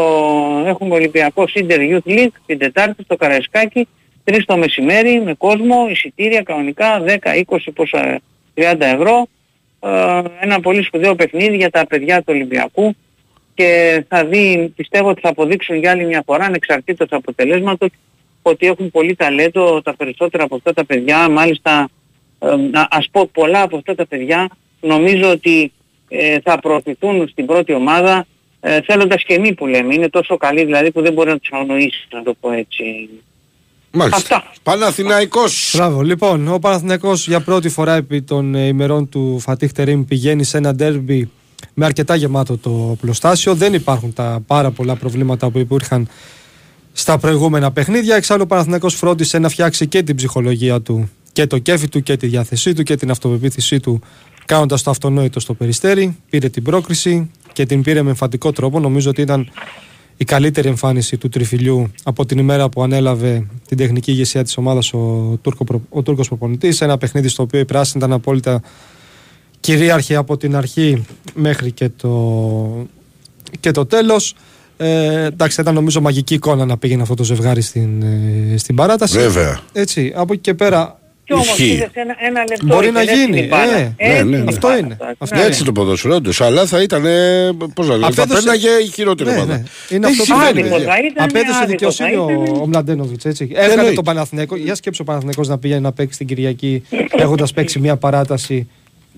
έχουμε 0.67 0.95
Ολυμπιακό 0.95 1.45
Inter 1.55 1.79
Youth 1.79 2.11
League 2.11 2.33
την 2.47 2.59
Τετάρτη 2.59 3.03
στο 3.03 3.17
Καραϊσκάκι, 3.17 3.89
3 4.25 4.37
το 4.47 4.57
μεσημέρι, 4.57 5.21
με 5.25 5.35
κόσμο, 5.35 5.87
εισιτήρια 5.91 6.43
κανονικά, 6.43 7.03
10, 7.07 7.35
20, 7.47 7.57
πόσα, 7.75 8.21
30 8.55 8.63
ευρώ. 8.81 9.27
Ε, 9.81 10.23
ένα 10.41 10.61
πολύ 10.61 10.83
σπουδαίο 10.83 11.15
παιχνίδι 11.15 11.57
για 11.57 11.71
τα 11.71 11.87
παιδιά 11.87 12.19
του 12.19 12.25
Ολυμπιακού 12.29 12.97
και 13.59 14.05
θα 14.09 14.25
δει, 14.25 14.73
πιστεύω 14.77 15.09
ότι 15.09 15.21
θα 15.21 15.29
αποδείξουν 15.29 15.77
για 15.77 15.91
άλλη 15.91 16.05
μια 16.05 16.23
φορά, 16.27 16.45
ανεξαρτήτως 16.45 17.09
αποτελέσματος, 17.11 17.89
ότι 18.43 18.67
έχουν 18.67 18.91
πολύ 18.91 19.15
ταλέντο 19.15 19.83
τα 19.83 19.97
περισσότερα 19.97 20.45
από 20.45 20.55
αυτά 20.55 20.73
τα 20.73 20.85
παιδιά, 20.85 21.29
μάλιστα 21.29 21.89
ε, 22.39 22.57
να- 22.57 22.89
ας 22.91 23.09
πω 23.11 23.27
πολλά 23.33 23.63
από 23.63 23.77
αυτά 23.77 23.95
τα 23.95 24.07
παιδιά 24.07 24.49
νομίζω 24.81 25.31
ότι 25.31 25.73
ε, 26.09 26.41
θα 26.41 26.59
προωθηθούν 26.59 27.29
στην 27.29 27.47
πρώτη 27.47 27.73
ομάδα 27.73 28.27
ε, 28.61 28.81
θέλοντας 28.83 29.25
και 29.25 29.39
μη 29.39 29.55
που 29.55 29.67
λέμε. 29.67 29.95
Είναι 29.95 30.09
τόσο 30.09 30.37
καλοί 30.37 30.65
δηλαδή 30.65 30.91
που 30.91 31.03
δεν 31.03 31.13
μπορεί 31.13 31.31
να 31.31 31.39
τους 31.39 31.51
αγνοήσεις 31.53 32.07
να 32.11 32.23
το 32.23 32.35
πω 32.41 32.53
έτσι. 32.53 33.09
Μάλιστα. 33.91 34.37
Αυτά. 34.37 34.53
Παναθηναϊκός. 34.63 35.73
Μπράβο. 35.77 36.03
Λοιπόν, 36.03 36.49
ο 36.49 36.59
Παναθηναϊκός 36.59 37.27
για 37.27 37.41
πρώτη 37.41 37.69
φορά 37.69 37.95
επί 37.95 38.23
των 38.23 38.55
ε, 38.55 38.67
ημερών 38.67 39.09
του 39.09 39.39
Φατίχ 39.39 39.73
Τερίμ 39.73 40.05
πηγαίνει 40.05 40.45
σε 40.45 40.57
ένα 40.57 40.75
ντέρμπι 40.75 41.31
με 41.79 41.85
αρκετά 41.85 42.15
γεμάτο 42.15 42.59
το 42.59 42.97
πλωστάσιο. 43.01 43.55
Δεν 43.55 43.75
υπάρχουν 43.75 44.13
τα 44.13 44.41
πάρα 44.47 44.71
πολλά 44.71 44.97
προβλήματα 44.97 45.51
που 45.51 45.59
υπήρχαν 45.59 46.09
στα 46.93 47.19
προηγούμενα 47.19 47.71
παιχνίδια. 47.73 48.17
Εξάλλου 48.17 48.43
ο 48.45 48.47
Παναθηναϊκός 48.47 48.95
φρόντισε 48.95 49.39
να 49.39 49.49
φτιάξει 49.49 49.87
και 49.87 50.03
την 50.03 50.17
ψυχολογία 50.17 50.81
του 50.81 51.11
και 51.33 51.47
το 51.47 51.59
κέφι 51.59 51.89
του 51.89 52.03
και 52.03 52.17
τη 52.17 52.27
διάθεσή 52.27 52.73
του 52.73 52.83
και 52.83 52.97
την 52.97 53.11
αυτοπεποίθησή 53.11 53.81
του 53.81 54.01
κάνοντας 54.45 54.83
το 54.83 54.91
αυτονόητο 54.91 55.41
στο 55.41 55.55
περιστέρι. 55.55 56.17
Πήρε 56.31 56.49
την 56.49 56.63
πρόκριση 56.63 57.31
και 57.53 57.67
την 57.67 57.83
πήρε 57.83 58.03
με 58.03 58.09
εμφαντικό 58.09 58.53
τρόπο. 58.53 58.81
Νομίζω 58.81 59.11
ότι 59.11 59.21
ήταν 59.21 59.51
η 60.17 60.25
καλύτερη 60.25 60.69
εμφάνιση 60.69 61.17
του 61.17 61.29
τριφυλιού 61.29 61.93
από 62.03 62.27
την 62.27 62.39
ημέρα 62.39 62.69
που 62.69 62.83
ανέλαβε 62.83 63.47
την 63.69 63.77
τεχνική 63.77 64.11
ηγεσία 64.11 64.43
της 64.45 64.57
ομάδας 64.57 64.93
ο, 64.93 64.99
Τούρκο, 65.43 65.65
προ- 65.65 65.83
ο 65.89 66.03
Τούρκος 66.03 66.29
προπονητής. 66.29 66.81
Ένα 66.81 66.99
παιχνίδι 66.99 67.29
στο 67.29 67.43
οποίο 67.43 67.61
η 67.61 67.65
πράσινη 67.65 68.05
ήταν 68.05 68.17
απόλυτα 68.17 68.63
κυρίαρχη 69.61 70.15
από 70.15 70.37
την 70.37 70.57
αρχή 70.57 71.05
μέχρι 71.35 71.73
και 71.73 71.89
το, 71.97 72.87
και 73.61 73.71
το 73.71 73.87
τέλος. 73.87 74.35
Ε, 74.77 75.25
εντάξει, 75.25 75.61
ήταν 75.61 75.75
νομίζω 75.75 76.01
μαγική 76.01 76.35
εικόνα 76.35 76.65
να 76.65 76.77
πήγαινε 76.79 77.03
αυτό 77.03 77.15
το 77.15 77.25
ζευγάρι 77.25 77.61
στην, 77.61 78.03
ε, 78.03 78.57
στην 78.57 78.75
παράταση. 78.75 79.19
Βέβαια. 79.19 79.61
Έτσι, 79.73 80.13
από 80.17 80.33
εκεί 80.33 80.43
και 80.43 80.55
πέρα 80.55 80.99
Και 81.25 81.33
όμως 81.35 81.47
Ισχύει. 81.47 81.65
είδες 81.65 81.89
ένα, 81.93 82.15
ένα 82.29 82.41
λεπτό 82.49 82.67
Μπορεί 82.67 82.91
να 82.91 83.03
ήταν 83.03 83.15
έτσι 83.15 83.25
γίνει, 83.31 83.41
η 83.41 83.47
μπάλα. 83.51 83.77
ε, 83.77 83.95
Έτσι 83.97 84.25
ναι, 84.25 84.37
ναι, 84.37 84.37
η 84.37 84.45
αυτό 84.49 84.67
μπάλα. 84.67 84.79
είναι. 84.79 84.93
Εντάξει, 85.01 85.17
Αυτό 85.19 85.35
ναι. 85.37 85.43
Έτσι 85.43 85.65
το 85.65 85.73
ποδόσφαιρο, 85.73 86.15
όντως. 86.15 86.41
Αλλά 86.41 86.67
θα 86.67 86.83
ήταν. 86.83 87.03
Πώς 87.75 87.89
να 87.89 87.97
λέμε, 87.97 88.13
θα 88.13 88.23
Απέδωσε- 88.23 88.45
πέρναγε 88.45 88.69
η 88.69 88.87
χειρότερη 88.93 89.31
Ναι, 89.31 89.37
ομάδα. 89.37 89.53
ναι. 89.57 89.63
Είναι 89.91 90.07
Έχει 90.07 90.21
αυτό 90.21 90.35
που 90.35 90.41
συμβαίνει, 90.41 90.61
Άδικο 90.61 90.77
παιδιά. 90.77 90.93
θα 90.93 90.99
ήταν, 91.11 91.25
Απέδωσε 91.29 91.51
άδικο 91.57 91.67
δικαιοσύνη 91.71 92.11
θα 92.15 92.21
ο, 92.21 92.31
ήταν. 92.31 92.61
ο 92.63 92.67
Μλαντένοβιτς. 92.67 93.25
Έβγαλε 93.25 93.73
Εννοείται. 93.73 93.93
τον 93.95 94.05
Παναθηναϊκό. 94.05 94.57
Για 94.57 94.75
σκέψω 94.75 95.03
ο 95.03 95.07
Παναθηναϊκός 95.07 95.49
να 95.49 95.59
πήγαινε 95.59 95.81
να 95.81 95.93
παίξει 95.93 96.19
την 96.19 96.27
Κυριακή 96.27 96.83
έχοντας 97.23 97.53
παίξει 97.53 97.79
μια 97.79 97.97
παράταση. 97.97 98.69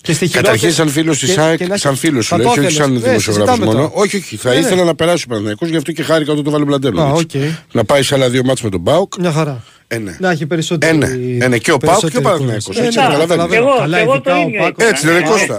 Και 0.03 0.13
στη 0.13 0.27
χειρότερη- 0.27 0.45
Καταρχήν, 0.61 0.73
σαν 0.73 0.89
φίλος 0.89 1.19
τη 1.19 1.27
και- 1.27 1.41
ΑΕΚ, 1.41 1.59
και 1.59 1.67
να- 1.67 1.77
σαν 1.77 1.97
φίλος 1.97 2.25
σου 2.25 2.31
θα 2.31 2.37
λέει, 2.37 2.45
το 2.47 2.51
όχι 2.51 2.61
ήθελες. 2.61 2.77
σαν 2.77 2.93
Ναι, 2.93 2.99
δημοσιογράφος 2.99 3.35
συζητάμε 3.35 3.65
μόνο. 3.65 3.89
τώρα. 3.89 3.91
Όχι, 4.03 4.17
όχι. 4.17 4.37
Θα 4.37 4.49
Ναι, 4.49 4.55
ναι. 4.55 4.61
ήθελα 4.61 4.85
να 4.85 4.95
περάσει 4.95 5.25
ο 5.25 5.29
Παναθηναϊκός, 5.29 5.69
γι' 5.69 5.77
αυτό 5.77 5.93
και 5.93 6.03
χάρηκα 6.03 6.33
όταν 6.33 6.45
το 6.45 6.51
βάλε 6.51 6.65
Μπλαντένοβιτ. 6.65 7.35
Α, 7.37 7.41
οκ. 7.41 7.55
Να 7.73 7.85
πάει 7.85 8.03
σε 8.03 8.15
άλλα 8.15 8.29
δύο 8.31 8.43
μάτς 8.45 8.63
με 8.63 8.71
τον 8.71 8.81
Μπάουκ. 8.81 9.17
Μια 9.19 9.33
χαρά. 9.33 9.65
Ε, 9.89 9.99
ναι. 9.99 10.17
Να 10.21 10.31
έχει 10.31 10.47
περισσότερη. 10.47 10.93
Ε, 10.95 10.97
ναι. 10.99 11.45
Ε, 11.45 11.49
ναι. 11.49 11.59
Και 11.59 11.73
ο 11.73 11.77
Πάοκ 11.77 11.99
και 11.99 12.07
ο 12.07 12.09
περισσότερη 12.11 12.23
Παναθηναϊκός. 12.25 12.65
κούραση. 12.65 12.85
Έτσι, 12.87 12.99
Ε, 12.99 13.03
ναι, 13.03 13.09
καταλαβαίνω. 13.09 13.43
καταλαβαίνω. 13.47 13.65
Και 13.65 13.71
εγώ- 13.71 13.79
Καλά, 13.81 13.97
και 13.97 14.03
εγώ 14.03 14.15
ειδικά 14.15 14.31
το 14.31 14.37
ο 14.37 14.41
ίδιο 14.49 14.61
Πάκος- 14.61 14.75
έκανα. 14.81 14.91
Έτσι 14.91 15.07
δεν 15.07 15.17
είναι 15.17 15.29
Κώστα. 15.31 15.59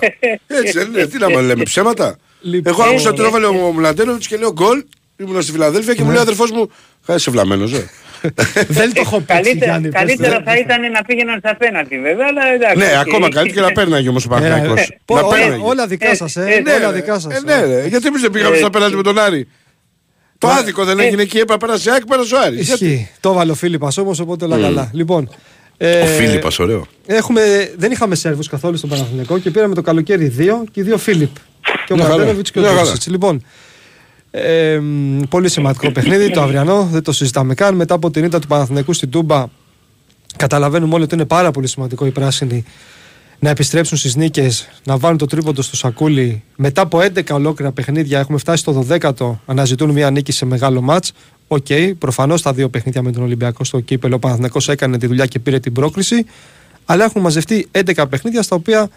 Έτσι 0.64 0.78
δεν 0.78 0.88
είναι. 0.94 1.06
Τι 1.06 1.18
να 1.18 1.30
μα 1.30 1.42
λέμε 1.42 1.64
ψέματα. 1.64 2.18
Λοιπόν, 2.42 2.74
Εγώ 2.74 2.84
άκουσα 2.84 3.08
ε, 3.08 3.12
ότι 3.12 3.24
έβαλε 3.24 3.46
ο 3.46 3.72
Μλαντένοβιτ 3.76 4.24
και 4.28 4.38
λέω 4.38 4.52
γκολ. 4.54 4.84
Ήμουν 5.18 5.42
στη 5.42 5.52
Φιλαδέλφια 5.52 5.94
και 5.94 6.04
μου 6.04 6.10
λέει 6.10 6.18
ο 6.18 6.22
αδερφός 6.22 6.52
μου. 6.52 6.70
Χάσει 7.06 7.30
βλαμμένο, 7.32 7.64
ε. 7.64 7.90
Δεν 8.80 8.94
το 8.94 9.02
έχω 9.02 9.18
πει. 9.20 9.26
Καλύτερα, 9.26 9.66
Γιάννη, 9.66 9.90
πες 9.90 10.00
καλύτερα 10.02 10.36
το. 10.38 10.42
θα 10.46 10.58
ήταν 10.58 10.92
να 10.92 11.02
πήγαιναν 11.02 11.40
στα 11.40 11.56
πέναλτι 11.56 12.00
βέβαια, 12.00 12.26
αλλά 12.30 12.42
εντάξει. 12.54 12.78
Ναι, 12.78 12.86
οκ. 12.86 13.08
ακόμα 13.08 13.30
καλύτερα 13.30 13.66
να 13.66 13.72
πέρναγε 13.72 14.10
όμως 14.10 14.26
ο 14.26 14.30
Παναθηναϊκός. 14.30 14.80
Ε, 14.80 14.98
πω, 15.06 15.16
Να 15.16 15.22
όλα- 15.22 15.38
πέρναγε. 15.38 15.64
Όλα 15.66 15.88
δικά 15.88 16.16
σας, 16.16 16.36
Ε, 16.36 16.42
ε. 16.42 16.60
ναι, 16.60 16.74
Όλα 16.74 16.88
ρε. 16.92 16.94
δικά 16.94 17.20
σας. 17.20 17.34
Ε, 17.34 17.42
ναι, 17.46 17.66
ρε. 17.66 17.88
Γιατί 17.88 18.08
εμείς 18.08 18.22
δεν 18.22 18.32
πήγαμε 18.32 18.56
Ε, 18.56 18.60
στα 18.60 18.70
πέναλτι 18.70 18.96
με 18.96 19.04
τον 19.04 19.20
Άρη. 19.20 19.48
Το 20.38 20.48
Μα- 20.48 20.54
άδικο 20.54 20.84
δεν 20.86 21.00
έγινε 21.00 21.22
εκεί, 21.22 21.38
έπρεπε 21.38 21.52
να 21.52 21.58
πέρασε 21.58 21.90
η 21.90 21.94
ΑΕΚ, 21.94 22.06
πέρασε 22.06 22.36
ο 22.36 22.40
Άρης. 22.40 22.66
Γιατί; 22.68 22.86
Ισχύει. 22.86 23.10
Το 23.20 23.34
βάλε 23.34 23.52
ο 23.52 23.56
Φίλιππας 23.56 23.98
όμως, 23.98 24.20
οπότε 24.20 24.46
όλα 24.46 24.58
καλά. 24.60 24.90
Λοιπόν. 24.94 25.30
ε, 25.78 26.02
Ο 26.02 26.06
Φίλιππας, 26.06 26.60
ωραίο. 26.60 26.86
Έχουμε, 27.06 27.72
δεν 27.78 27.92
είχαμε 27.92 28.16
σερβους 28.16 28.48
καθόλου 28.50 28.78
στον 28.78 28.90
Παναθηναϊκό 28.90 29.40
και 29.40 29.50
πήραμε 29.52 29.76
το 29.76 29.82
καλοκαίρι 29.82 30.26
δύο 30.28 30.64
και 30.72 30.80
οι 30.80 30.84
δύο 30.84 30.98
Φίλιπ. 30.98 31.30
Και 31.86 31.94
ο 31.94 31.96
Μια 31.96 32.04
χαρά. 32.06 32.18
Μαρτένοβιτ 32.18 32.48
και 32.52 32.60
ο 32.60 32.62
Μια 32.62 32.70
χαρά. 32.72 32.82
Τούτσιτς. 32.82 33.08
Λοιπόν, 33.08 33.46
ε, 34.32 34.80
μ, 34.80 35.20
πολύ 35.30 35.50
σημαντικό 35.50 35.92
παιχνίδι 35.92 36.32
το 36.32 36.42
αυριανό, 36.42 36.88
δεν 36.92 37.04
το 37.04 37.12
συζητάμε 37.12 37.54
καν. 37.54 37.76
Μετά 37.76 37.94
από 37.94 38.12
την 38.12 38.24
ήττα 38.24 38.40
του 38.40 38.48
Παναθηναϊκού 38.48 38.94
στην 38.94 39.10
Τούμπα, 39.10 39.46
καταλαβαίνουμε 40.38 40.94
όλοι 40.94 41.04
ότι 41.04 41.16
είναι 41.16 41.26
πάρα 41.26 41.52
πολύ 41.52 41.68
σημαντικό 41.68 42.06
οι 42.06 42.12
πράσινοι 42.12 42.66
να 43.40 43.50
επιστρέψουν 43.50 43.98
στις 43.98 44.16
νίκες, 44.16 44.70
να 44.84 44.98
βάλουν 44.98 45.18
το 45.18 45.26
τρίποντο 45.26 45.62
στο 45.62 45.76
σακούλι. 45.76 46.44
Μετά 46.56 46.82
από 46.82 47.00
11 47.00 47.22
ολόκληρα 47.32 47.72
παιχνίδια, 47.72 48.20
έχουμε 48.20 48.38
φτάσει 48.38 48.62
στο 48.62 48.86
12ο, 48.90 49.38
αναζητούν 49.46 49.90
μια 49.90 50.12
νίκη 50.12 50.32
σε 50.32 50.46
μεγάλο 50.46 50.82
μάτς. 50.82 51.12
OK, 51.48 51.66
okay, 51.70 51.92
προφανώς 51.98 52.42
τα 52.42 52.54
δύο 52.54 52.70
παιχνίδια 52.70 53.02
με 53.02 53.12
τον 53.12 53.24
Ολυμπιακό 53.24 53.64
στο 53.64 53.80
κύπελο, 53.80 54.16
ο 54.16 54.20
Παναθηναϊκός 54.20 54.70
έκανε 54.70 54.98
τη 54.98 55.08
δουλειά 55.08 55.26
και 55.26 55.40
πήρε 55.40 55.60
την 55.60 55.74
πρόκριση. 55.74 56.26
Αλλά 56.86 57.04
έχουν 57.04 57.22
μαζευτεί 57.22 57.68
11 57.72 58.06
παιχνίδια 58.10 58.42
στα 58.42 58.56
οποία 58.56 58.90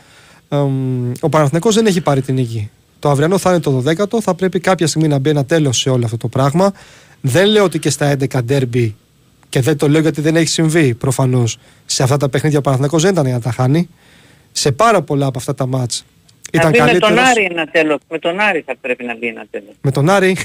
εμ, 0.48 1.12
ο 1.20 1.28
Παναθηναϊκός 1.28 1.74
δεν 1.74 1.86
έχει 1.86 2.00
πάρει 2.00 2.22
την 2.22 2.34
νίκη. 2.34 2.70
Το 3.04 3.10
αυριανό 3.10 3.38
θα 3.38 3.50
είναι 3.50 3.60
το 3.60 3.82
12ο, 3.86 4.20
θα 4.20 4.34
πρέπει 4.34 4.60
κάποια 4.60 4.86
στιγμή 4.86 5.08
να 5.08 5.18
μπει 5.18 5.30
ένα 5.30 5.44
τέλος 5.44 5.78
σε 5.78 5.90
όλο 5.90 6.04
αυτό 6.04 6.16
το 6.16 6.28
πράγμα. 6.28 6.72
Δεν 7.20 7.46
λέω 7.46 7.64
ότι 7.64 7.78
και 7.78 7.90
στα 7.90 8.16
11 8.18 8.40
ντέρμπι, 8.44 8.96
και 9.48 9.60
δεν 9.60 9.76
το 9.76 9.88
λέω 9.88 10.00
γιατί 10.00 10.20
δεν 10.20 10.36
έχει 10.36 10.48
συμβεί 10.48 10.94
προφανώς 10.94 11.58
σε 11.86 12.02
αυτά 12.02 12.16
τα 12.16 12.28
παιχνίδια 12.28 12.58
ο 12.58 12.60
Παναθηναϊκός 12.60 13.02
δεν 13.02 13.12
ήταν 13.12 13.24
για 13.24 13.34
να 13.34 13.40
τα 13.40 13.50
χάνει. 13.50 13.88
Σε 14.52 14.72
πάρα 14.72 15.02
πολλά 15.02 15.26
από 15.26 15.38
αυτά 15.38 15.54
τα 15.54 15.66
μάτς 15.66 16.04
Να 16.52 16.60
ήταν 16.60 16.70
μπει 16.72 16.78
με 16.80 16.86
τον 16.86 17.00
καλύτερος. 17.00 17.28
Άρη 17.30 17.48
ένα 17.50 17.66
τέλος. 17.66 17.98
Με 18.10 18.18
τον 18.18 18.40
Άρη 18.40 18.62
θα 18.66 18.74
πρέπει 18.80 19.04
να 19.04 19.16
μπει 19.16 19.26
ένα 19.26 19.44
τέλος. 19.50 19.74
Με 19.80 19.90
τον 19.90 20.08
Άρη. 20.10 20.36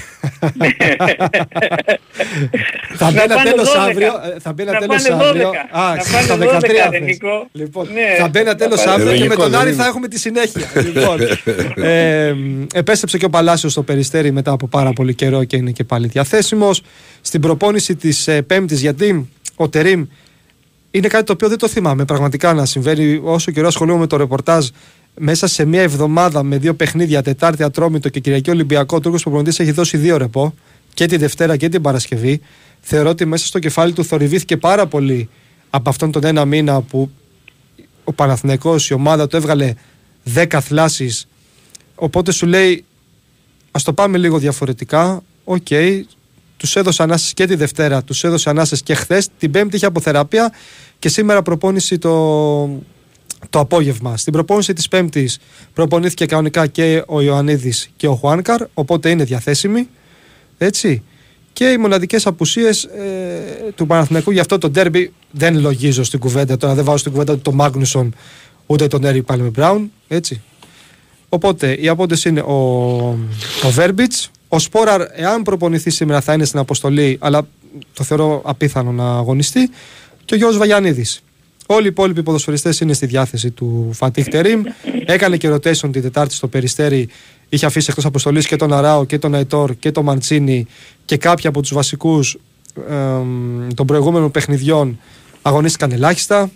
θα 2.96 3.10
μπει 3.10 3.16
Να 3.16 3.22
ένα 3.22 3.34
πάνε 3.34 3.50
τέλος 3.50 3.68
12. 3.72 3.78
αύριο. 3.88 4.08
ε, 4.34 4.40
Θα 4.40 4.52
μπει 4.52 4.62
ένα 4.62 4.72
Να 4.72 4.78
τέλος 4.78 5.02
πάνε 5.02 5.22
12. 5.22 5.28
αύριο. 5.28 5.48
Α, 5.70 5.94
Να 5.94 6.02
στα 6.02 6.36
πάνε 6.36 6.44
13 6.44 6.58
12, 6.58 6.60
θες. 6.60 6.88
ρε, 6.90 6.98
Νικό. 6.98 7.46
Λοιπόν, 7.52 7.86
Ναι. 7.92 8.14
θα 8.18 8.28
μπει 8.28 8.38
ένα 8.38 8.54
τέλος 8.54 8.78
Να 8.78 8.84
πάνε 8.84 8.94
αύριο 9.02 9.12
και 9.12 9.18
με 9.18 9.24
Λογικό, 9.24 9.42
τον 9.42 9.50
δεν 9.50 9.60
Άρη 9.60 9.68
είναι. 9.72 9.82
θα 9.82 9.88
έχουμε 9.88 10.08
τη 10.08 10.18
συνέχεια. 10.18 10.66
λοιπόν, 10.84 11.18
ε, 11.84 12.34
επέστρεψε 12.74 13.18
και 13.18 13.24
ο 13.24 13.30
Παλάσιος 13.30 13.72
στο 13.72 13.82
περιστέρι 13.82 14.30
μετά 14.32 14.50
από 14.52 14.66
πάρα 14.68 14.92
πολύ 14.92 15.14
καιρό 15.14 15.44
και 15.44 15.56
είναι 15.56 15.70
και 15.70 15.84
πάλι 15.84 16.06
διαθέσιμος. 16.06 16.82
Στην 17.20 17.40
προπόνηση 17.40 17.96
της 17.96 18.28
ε, 18.28 18.42
Πέμπτης, 18.42 18.80
γιατί 18.80 19.28
ο 19.56 19.68
Τερήμ 19.68 20.06
είναι 20.90 21.08
κάτι 21.08 21.24
το 21.24 21.32
οποίο 21.32 21.48
δεν 21.48 21.58
το 21.58 21.68
θυμάμαι 21.68 22.04
πραγματικά 22.04 22.52
να 22.54 22.64
συμβαίνει. 22.66 23.20
Όσο 23.24 23.50
καιρό 23.50 23.66
ασχολούμαι 23.66 23.98
με 24.00 24.06
το 24.06 24.16
ρεπορτάζ, 24.16 24.68
μέσα 25.18 25.46
σε 25.46 25.64
μία 25.64 25.82
εβδομάδα 25.82 26.42
με 26.42 26.58
δύο 26.58 26.74
παιχνίδια, 26.74 27.22
Τετάρτη 27.22 27.62
Ατρόμητο 27.62 28.08
και 28.08 28.20
Κυριακή 28.20 28.50
Ολυμπιακό, 28.50 28.96
ο 28.96 29.00
Τούρκος 29.00 29.22
προπονητής 29.22 29.60
έχει 29.60 29.70
δώσει 29.70 29.96
δύο 29.96 30.16
ρεπό 30.16 30.54
και 30.94 31.06
τη 31.06 31.16
Δευτέρα 31.16 31.56
και 31.56 31.68
την 31.68 31.82
Παρασκευή. 31.82 32.40
Θεωρώ 32.80 33.08
ότι 33.08 33.24
μέσα 33.24 33.46
στο 33.46 33.58
κεφάλι 33.58 33.92
του 33.92 34.04
θορυβήθηκε 34.04 34.56
πάρα 34.56 34.86
πολύ 34.86 35.28
από 35.70 35.88
αυτόν 35.88 36.12
τον 36.12 36.24
ένα 36.24 36.44
μήνα 36.44 36.80
που 36.80 37.10
ο 38.04 38.12
Παναθηναϊκός, 38.12 38.90
η 38.90 38.92
ομάδα 38.92 39.26
του 39.26 39.36
έβγαλε 39.36 39.74
10 40.34 40.58
θλάσεις. 40.60 41.28
Οπότε 41.94 42.32
σου 42.32 42.46
λέει, 42.46 42.84
ας 43.70 43.82
το 43.82 43.92
πάμε 43.92 44.18
λίγο 44.18 44.38
διαφορετικά. 44.38 45.22
OK, 45.44 45.66
okay, 45.70 46.00
τους 46.56 46.76
έδωσε 46.76 47.02
ανάσες 47.02 47.34
και 47.34 47.46
τη 47.46 47.54
Δευτέρα, 47.54 48.02
τους 48.02 48.24
έδωσε 48.24 48.50
ανάσες 48.50 48.82
και 48.82 48.94
χθες. 48.94 49.28
Την 49.38 49.50
Πέμπτη 49.50 49.76
είχε 49.76 49.86
αποθεραπεία 49.86 50.52
και 50.98 51.08
σήμερα 51.08 51.42
προπόνηση 51.42 51.98
το, 51.98 52.10
το 53.50 53.58
απόγευμα. 53.58 54.16
Στην 54.16 54.32
προπόνηση 54.32 54.72
της 54.72 54.88
Πέμπτης 54.88 55.38
προπονήθηκε 55.74 56.26
κανονικά 56.26 56.66
και 56.66 57.02
ο 57.06 57.20
Ιωαννίδης 57.20 57.90
και 57.96 58.06
ο 58.06 58.14
Χουάνκαρ, 58.14 58.62
οπότε 58.74 59.10
είναι 59.10 59.24
διαθέσιμοι. 59.24 59.88
Έτσι. 60.58 61.02
Και 61.52 61.64
οι 61.64 61.76
μοναδικές 61.76 62.26
απουσίες 62.26 62.84
ε, 62.84 63.72
του 63.74 63.86
Παναθηναϊκού 63.86 64.30
για 64.30 64.40
αυτό 64.40 64.58
το 64.58 64.70
ντέρμπι 64.70 65.12
δεν 65.30 65.60
λογίζω 65.60 66.02
στην 66.02 66.18
κουβέντα. 66.18 66.56
Τώρα 66.56 66.74
δεν 66.74 66.84
βάζω 66.84 66.98
στην 66.98 67.12
κουβέντα 67.12 67.38
τον 67.38 67.54
Μάγνουσον 67.54 68.14
ούτε 68.66 68.86
τον 68.86 69.04
Έρι 69.04 69.22
Πάλμε 69.22 69.48
Μπράουν. 69.48 69.92
Έτσι. 70.08 70.42
Οπότε 71.28 71.74
οι 71.74 71.88
απόντες 71.88 72.24
είναι 72.24 72.40
ο, 72.40 72.54
ο 73.64 73.70
Βέρμπιτς. 73.70 74.30
Ο 74.48 74.58
Σπόραρ, 74.58 75.00
εάν 75.12 75.42
προπονηθεί 75.42 75.90
σήμερα, 75.90 76.20
θα 76.20 76.32
είναι 76.32 76.44
στην 76.44 76.58
αποστολή, 76.58 77.16
αλλά 77.20 77.48
το 77.92 78.04
θεωρώ 78.04 78.42
απίθανο 78.44 78.92
να 78.92 79.16
αγωνιστεί. 79.16 79.70
Και 80.24 80.34
ο 80.34 80.36
Γιώργος 80.36 80.58
Βαγιανίδης. 80.58 81.22
Όλοι 81.72 81.84
οι 81.84 81.88
υπόλοιποι 81.88 82.22
ποδοσφαιριστές 82.22 82.80
είναι 82.80 82.92
στη 82.92 83.06
διάθεση 83.06 83.50
του 83.50 83.90
Φατίχ 83.92 84.26
Τερήμ. 84.26 84.62
Έκανε 85.06 85.36
και 85.36 85.50
rotation 85.50 85.92
την 85.92 86.02
Τετάρτη 86.02 86.34
στο 86.34 86.48
Περιστέρι. 86.48 87.08
Είχε 87.48 87.66
αφήσει 87.66 87.86
εκτός 87.88 88.04
αποστολής 88.04 88.46
και 88.46 88.56
τον 88.56 88.72
Αράο 88.72 89.04
και 89.04 89.18
τον 89.18 89.34
Αϊτόρ 89.34 89.74
και 89.78 89.90
τον 89.90 90.04
Μαντσίνη 90.04 90.66
και 91.04 91.16
κάποιοι 91.16 91.48
από 91.48 91.60
τους 91.60 91.72
βασικούς 91.72 92.36
των 93.74 93.86
προηγούμενων 93.86 94.30
παιχνιδιών 94.30 95.00
αγωνίστηκαν 95.42 95.92
ελάχιστα. 95.92 96.50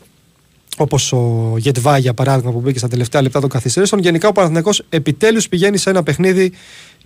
Όπως 0.76 1.12
ο 1.12 1.54
Γετβά 1.56 1.98
για 1.98 2.14
παράδειγμα 2.14 2.52
που 2.52 2.60
μπήκε 2.60 2.78
στα 2.78 2.88
τελευταία 2.88 3.22
λεπτά 3.22 3.40
των 3.40 3.48
καθυστερήσεων. 3.48 4.00
Γενικά 4.00 4.28
ο 4.28 4.32
Παναθυνακό 4.32 4.70
επιτέλους 4.88 5.48
πηγαίνει 5.48 5.76
σε 5.76 5.90
ένα 5.90 6.02
παιχνίδι 6.02 6.52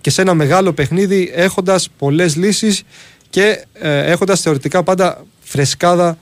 και 0.01 0.11
σε 0.11 0.21
ένα 0.21 0.35
μεγάλο 0.35 0.73
παιχνίδι 0.73 1.31
έχοντας 1.35 1.89
πολλές 1.99 2.37
λύσεις 2.37 2.83
και 3.31 3.65
ε, 3.73 4.11
έχοντας 4.11 4.41
θεωρητικά 4.41 4.83
πάντα 4.83 5.25
φρεσκάδα 5.41 6.19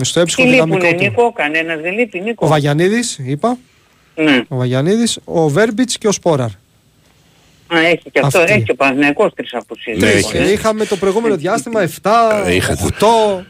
στο 0.00 0.20
έψυχο 0.20 0.48
δυναμικό 0.48 0.88
του. 0.88 0.94
Νίκο, 0.94 1.32
κανένας 1.32 1.80
δεν 1.80 1.92
λείπει, 1.92 2.20
Νίκο. 2.20 2.46
Ο 2.46 2.48
Βαγιανίδης, 2.48 3.18
είπα. 3.24 3.58
Ναι. 4.14 4.44
Ο 4.48 4.56
Βαγιανίδης, 4.56 5.18
ο 5.24 5.48
Βέρμπιτς 5.48 5.98
και 5.98 6.08
ο 6.08 6.12
Σπόραρ. 6.12 6.48
Α, 7.74 7.78
έχει 7.78 8.10
και 8.12 8.20
αυτό, 8.22 8.38
Αυτή. 8.38 8.52
έχει 8.52 8.62
και 8.62 8.70
ο 8.70 8.74
Παναθηναϊκός 8.74 9.32
τρεις 9.34 9.54
αποσύρες. 9.54 10.00
Ναι, 10.00 10.08
έχει. 10.08 10.52
Είχαμε 10.52 10.84
το 10.84 10.96
προηγούμενο 10.96 11.36
διάστημα 11.36 11.88
7, 12.02 12.10
8... 12.98 13.44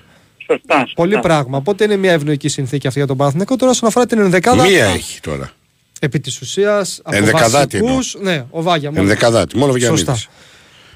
Σωστά, 0.46 0.88
Πολύ 0.94 1.18
πράγμα. 1.18 1.56
Οπότε 1.56 1.84
είναι 1.84 1.96
μια 1.96 2.12
ευνοϊκή 2.12 2.48
συνθήκη 2.48 2.86
αυτή 2.86 2.98
για 2.98 3.08
τον 3.08 3.16
Παναθηναϊκό. 3.16 3.56
Τώρα 3.56 3.70
όσον 3.70 3.88
αφορά 3.88 4.06
την 4.06 4.18
ενδεκάδα... 4.18 4.64
Μία 4.64 4.84
έχει 4.84 5.20
τώρα. 5.20 5.50
Επί 6.00 6.20
της 6.20 6.40
ουσίας, 6.40 7.00
από 7.02 7.48
βασικούς... 7.48 8.16
Ναι, 8.20 8.44
ο 8.50 8.62
Βάγια. 8.62 8.92
Ενδεκαδάτη, 8.94 9.56
μόνο 9.56 9.70
ο 9.70 9.72
Βαγιανίδης. 9.72 10.28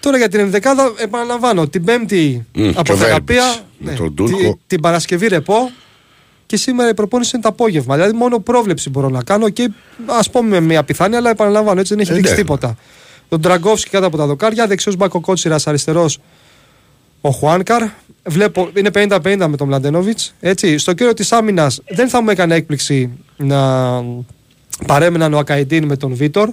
Τώρα 0.05 0.17
για 0.17 0.29
την 0.29 0.41
ενδεκάδα, 0.41 0.93
επαναλαμβάνω, 0.97 1.69
την 1.69 1.85
Πέμπτη 1.85 2.47
mm, 2.55 2.73
από 2.75 2.97
θεραπεία, 2.97 3.57
ναι, 3.79 3.93
την, 3.93 4.59
την 4.67 4.81
Παρασκευή 4.81 5.27
ρεπό 5.27 5.71
και 6.47 6.57
σήμερα 6.57 6.89
η 6.89 6.95
προπόνηση 6.95 7.31
είναι 7.35 7.43
το 7.43 7.49
απόγευμα. 7.49 7.95
Δηλαδή, 7.95 8.17
μόνο 8.17 8.39
πρόβλεψη 8.39 8.91
μπορώ 8.91 9.09
να 9.09 9.23
κάνω 9.23 9.49
και 9.49 9.71
ας 10.07 10.31
πούμε 10.31 10.61
μια 10.61 10.85
πιθανή, 10.85 11.17
αλλά 11.17 11.31
επαναλαμβάνω, 11.31 11.81
έτσι 11.81 11.95
δεν 11.95 12.03
έχει 12.03 12.13
ε, 12.13 12.15
δείξει 12.15 12.31
ναι. 12.31 12.37
τίποτα. 12.37 12.77
Τον 13.29 13.41
Τραγκόφσκι 13.41 13.91
κάτω 13.91 14.07
από 14.07 14.17
τα 14.17 14.27
δοκάρια, 14.27 14.67
δεξιός 14.67 14.97
Μπάκο 14.97 15.21
Κότσιρας, 15.21 15.67
αριστερός 15.67 16.19
ο 17.21 17.31
Χουάνκαρ. 17.31 17.83
Βλέπω, 18.25 18.71
είναι 18.77 18.91
50-50 18.95 19.47
με 19.49 19.57
τον 19.57 19.67
Μλαντενόβιτ. 19.67 20.19
Στο 20.77 20.93
κύριο 20.93 21.15
της 21.15 21.33
άμυνας 21.33 21.81
δεν 21.89 22.09
θα 22.09 22.23
μου 22.23 22.31
έκανε 22.31 22.55
έκπληξη 22.55 23.11
να 23.37 23.59
παρέμεναν 24.87 25.35
ο 25.35 25.39
Ακαϊντίν 25.39 25.85
με 25.85 25.97
τον 25.97 26.15
Βίτορ. 26.15 26.53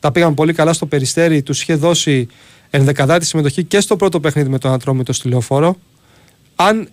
Τα 0.00 0.12
πήγαν 0.12 0.34
πολύ 0.34 0.52
καλά 0.52 0.72
στο 0.72 0.86
περιστέρι, 0.86 1.42
τους 1.42 1.62
είχε 1.62 1.74
δώσει 1.74 2.28
ενδεκαδάτη 2.76 3.24
συμμετοχή 3.24 3.64
και 3.64 3.80
στο 3.80 3.96
πρώτο 3.96 4.20
παιχνίδι 4.20 4.48
με 4.48 4.58
τον 4.58 4.72
Ατρόμητο 4.72 5.12
στη 5.12 5.28
Λεωφόρο. 5.28 5.76
Αν 6.56 6.88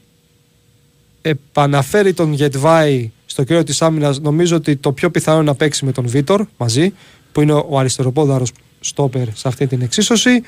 επαναφέρει 1.21 2.13
τον 2.13 2.33
Γετβάη 2.33 3.11
στο 3.25 3.43
κύριο 3.43 3.63
της 3.63 3.81
άμυνας, 3.81 4.19
νομίζω 4.19 4.55
ότι 4.55 4.75
το 4.75 4.91
πιο 4.91 5.11
πιθανό 5.11 5.37
είναι 5.37 5.45
να 5.45 5.55
παίξει 5.55 5.85
με 5.85 5.91
τον 5.91 6.07
Βίτορ 6.07 6.45
μαζί, 6.57 6.93
που 7.31 7.41
είναι 7.41 7.53
ο 7.53 7.79
αριστεροπόδαρος 7.79 8.51
στόπερ 8.79 9.27
σε 9.33 9.47
αυτή 9.47 9.67
την 9.67 9.81
εξίσωση. 9.81 10.41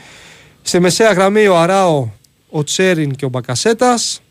Στη 0.62 0.80
μεσαία 0.80 1.12
γραμμή 1.12 1.48
ο 1.48 1.58
Αράο, 1.58 2.08
ο 2.50 2.64
Τσέριν 2.64 3.16
και 3.16 3.26
ο 3.26 3.30
Μπακασέτας. 3.30 4.22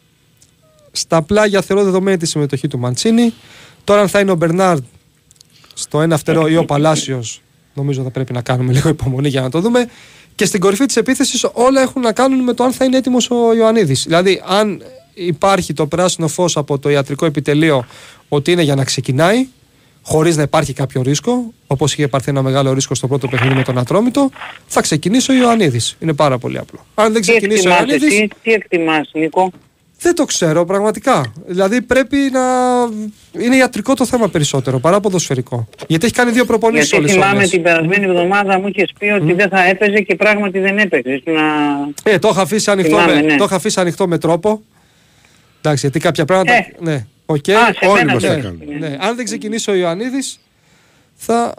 Στα 0.92 1.22
πλάγια 1.22 1.62
θεωρώ 1.62 1.84
δεδομένη 1.84 2.16
τη 2.16 2.26
συμμετοχή 2.26 2.68
του 2.68 2.78
Μαντσίνη. 2.78 3.32
Τώρα, 3.84 4.00
αν 4.00 4.08
θα 4.08 4.20
είναι 4.20 4.30
ο 4.30 4.34
Μπερνάρντ 4.34 4.84
στο 5.74 6.00
ένα 6.00 6.16
φτερό 6.16 6.48
ή 6.48 6.56
ο 6.56 6.64
Παλάσιος, 6.64 7.42
νομίζω 7.74 8.02
θα 8.02 8.10
πρέπει 8.10 8.32
να 8.32 8.42
κάνουμε 8.42 8.72
λίγο 8.76 8.88
υπομονή 8.88 9.28
για 9.28 9.40
να 9.40 9.50
το 9.50 9.60
δούμε. 9.60 9.86
Και 10.34 10.44
στην 10.44 10.60
κορυφή 10.60 10.86
της 10.86 10.96
επίθεσης 10.96 11.46
όλα 11.52 11.80
έχουν 11.80 12.02
να 12.02 12.12
κάνουν 12.12 12.40
με 12.40 12.52
το 12.52 12.64
αν 12.64 12.72
θα 12.72 12.84
είναι 12.84 12.96
έτοιμος 12.96 13.30
ο 13.30 13.54
Ιωαννίδης. 13.54 14.02
Δηλαδή, 14.02 14.42
αν 14.46 14.82
υπάρχει 15.14 15.72
το 15.72 15.86
πράσινο 15.86 16.28
φως 16.28 16.56
από 16.56 16.78
το 16.78 16.88
ιατρικό 16.88 17.26
επιτελείο 17.26 17.86
ότι 18.28 18.52
είναι 18.52 18.62
για 18.62 18.74
να 18.74 18.84
ξεκινάει, 18.84 19.46
χωρίς 20.02 20.36
να 20.36 20.42
υπάρχει 20.42 20.72
κάποιο 20.72 21.02
ρίσκο, 21.02 21.52
όπως 21.66 21.92
είχε 21.92 22.08
πάρθει 22.08 22.30
ένα 22.30 22.42
μεγάλο 22.42 22.72
ρίσκο 22.72 22.94
στο 22.94 23.08
πρώτο 23.08 23.28
παιχνίδι 23.28 23.54
με 23.54 23.62
τον 23.62 23.78
Ατρόμητο, 23.78 24.30
θα 24.66 24.80
ξεκινήσει 24.80 25.32
ο 25.32 25.34
Ιωαννίδης. 25.34 25.96
Είναι 26.00 26.12
πάρα 26.12 26.38
πολύ 26.38 26.58
απλό. 26.58 26.86
Αν 26.94 27.12
δεν 27.12 27.22
ξεκινήσει 27.22 27.68
ο 27.68 27.70
Ιωαννίδη. 27.70 28.08
Τι, 28.08 28.28
τι 28.42 28.52
εκτιμάς, 28.52 29.10
Νίκο; 29.12 29.52
Δεν 29.98 30.14
το 30.14 30.24
ξέρω 30.24 30.64
πραγματικά. 30.64 31.32
Δηλαδή 31.46 31.82
πρέπει 31.82 32.16
να. 32.32 32.40
Είναι 33.44 33.56
ιατρικό 33.56 33.94
το 33.94 34.06
θέμα 34.06 34.28
περισσότερο 34.28 34.78
παρά 34.78 35.00
ποδοσφαιρικό. 35.00 35.68
Γιατί 35.86 36.04
έχει 36.04 36.14
κάνει 36.14 36.30
δύο 36.30 36.44
προπονήσεις 36.44 36.92
όλες 36.92 37.12
Γιατί 37.12 37.26
θυμάμαι 37.26 37.46
την 37.46 37.62
περασμένη 37.62 38.04
εβδομάδα 38.04 38.58
μου 38.58 38.68
είχες 38.68 38.92
πει 38.98 39.06
ότι 39.06 39.32
mm. 39.32 39.36
δεν 39.36 39.48
θα 39.48 39.64
έπαιζε 39.64 40.00
και 40.00 40.14
πράγματι 40.14 40.58
δεν 40.58 40.78
έπαιζε. 40.78 41.22
Να... 41.24 41.42
Ε, 42.12 42.18
το 42.18 42.28
είχα 42.32 42.40
αφήσει 42.40 42.70
ανοιχτό, 42.70 42.96
με, 42.96 43.20
ναι. 43.20 43.36
το 43.36 43.48
αφήσει 43.50 43.80
ανοιχτό 43.80 44.08
με 44.08 44.18
τρόπο. 44.18 44.62
Εντάξει, 45.58 45.80
γιατί 45.80 45.98
κάποια 45.98 46.24
πράγματα. 46.24 46.52
Ε. 46.52 46.66
Ναι, 46.78 47.06
okay. 47.26 47.52
Α, 47.52 47.88
όλοι 47.88 48.04
μας 48.04 48.22
ναι, 48.22 48.52
ναι. 48.78 48.96
Αν 49.00 49.16
δεν 49.16 49.24
ξεκινήσει 49.24 49.70
ο 49.70 49.74
Ιωαννίδης, 49.74 50.40
θα, 51.14 51.54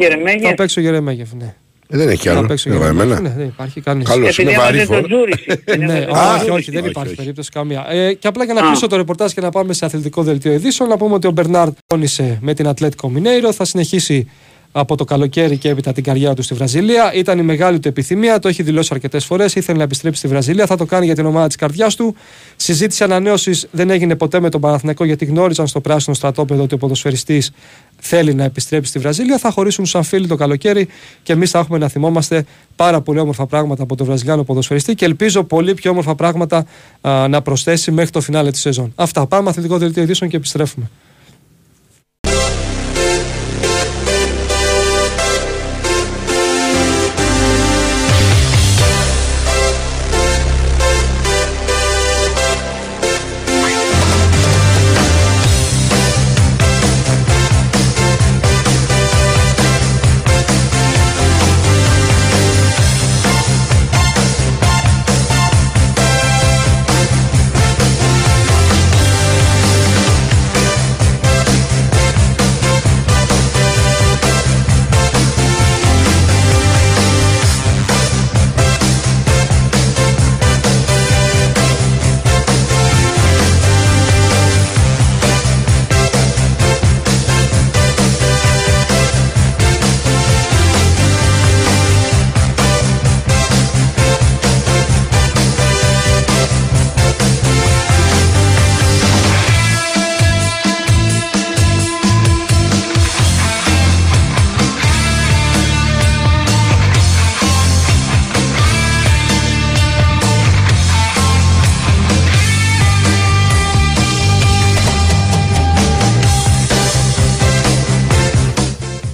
ε, 0.00 0.38
θα 0.40 0.54
παίξει 0.54 0.78
ο 0.78 0.82
Γερεμέγεφ. 0.82 1.32
Ναι. 1.32 1.54
Ε, 1.88 1.96
δεν 1.96 2.08
έχει 2.08 2.28
άλλο. 2.28 2.46
Δεν 2.64 2.82
εμένα. 2.82 3.20
Ναι, 3.20 3.34
δεν 3.36 3.46
υπάρχει 3.46 3.80
κανείς. 3.80 4.08
Καλό 4.08 4.28
είναι 4.38 4.56
βαρύ 4.56 4.86
ναι, 5.86 6.06
όχι, 6.36 6.50
όχι, 6.50 6.70
δεν 6.70 6.84
υπάρχει 6.84 7.14
περίπτωση 7.14 7.50
καμία. 7.50 7.86
Ε, 7.88 8.12
και 8.12 8.26
απλά 8.26 8.44
για 8.44 8.54
να 8.54 8.60
κλείσω 8.60 8.86
το 8.86 8.96
ρεπορτάζ 8.96 9.32
και 9.32 9.40
να 9.40 9.50
πάμε 9.50 9.72
σε 9.72 9.84
αθλητικό 9.84 10.22
δελτίο 10.22 10.52
ειδήσεων, 10.52 10.88
να 10.88 10.96
πούμε 10.96 11.14
ότι 11.14 11.26
ο 11.26 11.30
Μπερνάρντ 11.30 11.72
τόνισε 11.86 12.38
με 12.40 12.54
την 12.54 12.68
Ατλέτικο 12.68 13.08
Μινέιρο, 13.08 13.52
θα 13.52 13.64
συνεχίσει 13.64 14.30
από 14.72 14.96
το 14.96 15.04
καλοκαίρι 15.04 15.56
και 15.56 15.68
έπειτα 15.68 15.92
την 15.92 16.04
καριέρα 16.04 16.34
του 16.34 16.42
στη 16.42 16.54
Βραζιλία. 16.54 17.12
Ήταν 17.14 17.38
η 17.38 17.42
μεγάλη 17.42 17.78
του 17.78 17.88
επιθυμία, 17.88 18.38
το 18.38 18.48
έχει 18.48 18.62
δηλώσει 18.62 18.88
αρκετές 18.92 19.24
φορές. 19.24 19.54
Ήθελε 19.54 19.78
να 19.78 19.84
επιστρέψει 19.84 20.18
στη 20.18 20.28
Βραζιλία, 20.28 20.66
θα 20.66 20.76
το 20.76 20.84
κάνει 20.84 21.04
για 21.04 21.14
την 21.14 21.26
ομάδα 21.26 21.46
της 21.46 21.56
καρδιάς 21.56 21.94
του. 21.94 22.16
Συζήτηση 22.56 23.04
ανανέωση 23.04 23.60
δεν 23.70 23.90
έγινε 23.90 24.16
ποτέ 24.16 24.40
με 24.40 24.50
τον 24.50 24.60
Παναθηναϊκό 24.60 25.04
γιατί 25.04 25.24
γνώριζαν 25.24 25.66
στο 25.66 25.80
πράσινο 25.80 26.14
στρατόπεδο 26.14 26.62
ότι 26.62 26.74
ο 26.74 26.78
ποδοσφαιριστής 26.78 27.52
θέλει 27.98 28.34
να 28.34 28.44
επιστρέψει 28.44 28.90
στη 28.90 28.98
Βραζιλία. 28.98 29.38
Θα 29.38 29.50
χωρίσουν 29.50 29.86
σαν 29.86 30.02
φίλοι 30.02 30.26
το 30.26 30.36
καλοκαίρι 30.36 30.88
και 31.22 31.32
εμείς 31.32 31.50
θα 31.50 31.58
έχουμε 31.58 31.78
να 31.78 31.88
θυμόμαστε 31.88 32.44
πάρα 32.76 33.00
πολύ 33.00 33.18
όμορφα 33.18 33.46
πράγματα 33.46 33.82
από 33.82 33.96
τον 33.96 34.06
Βραζιλιάνο 34.06 34.44
ποδοσφαιριστή 34.44 34.94
και 34.94 35.04
ελπίζω 35.04 35.44
πολύ 35.44 35.74
πιο 35.74 35.90
όμορφα 35.90 36.14
πράγματα 36.14 36.66
α, 37.00 37.28
να 37.28 37.42
προσθέσει 37.42 37.90
μέχρι 37.90 38.10
το 38.10 38.20
φινάλε 38.20 38.50
της 38.50 38.60
σεζόν. 38.60 38.92
Αυτά. 38.94 39.26
Πάμε 39.26 39.48
αθλητικό 39.48 39.78
δελτίο 39.78 40.02
ειδήσεων 40.02 40.30
και 40.30 40.36
επιστρέφουμε. 40.36 40.90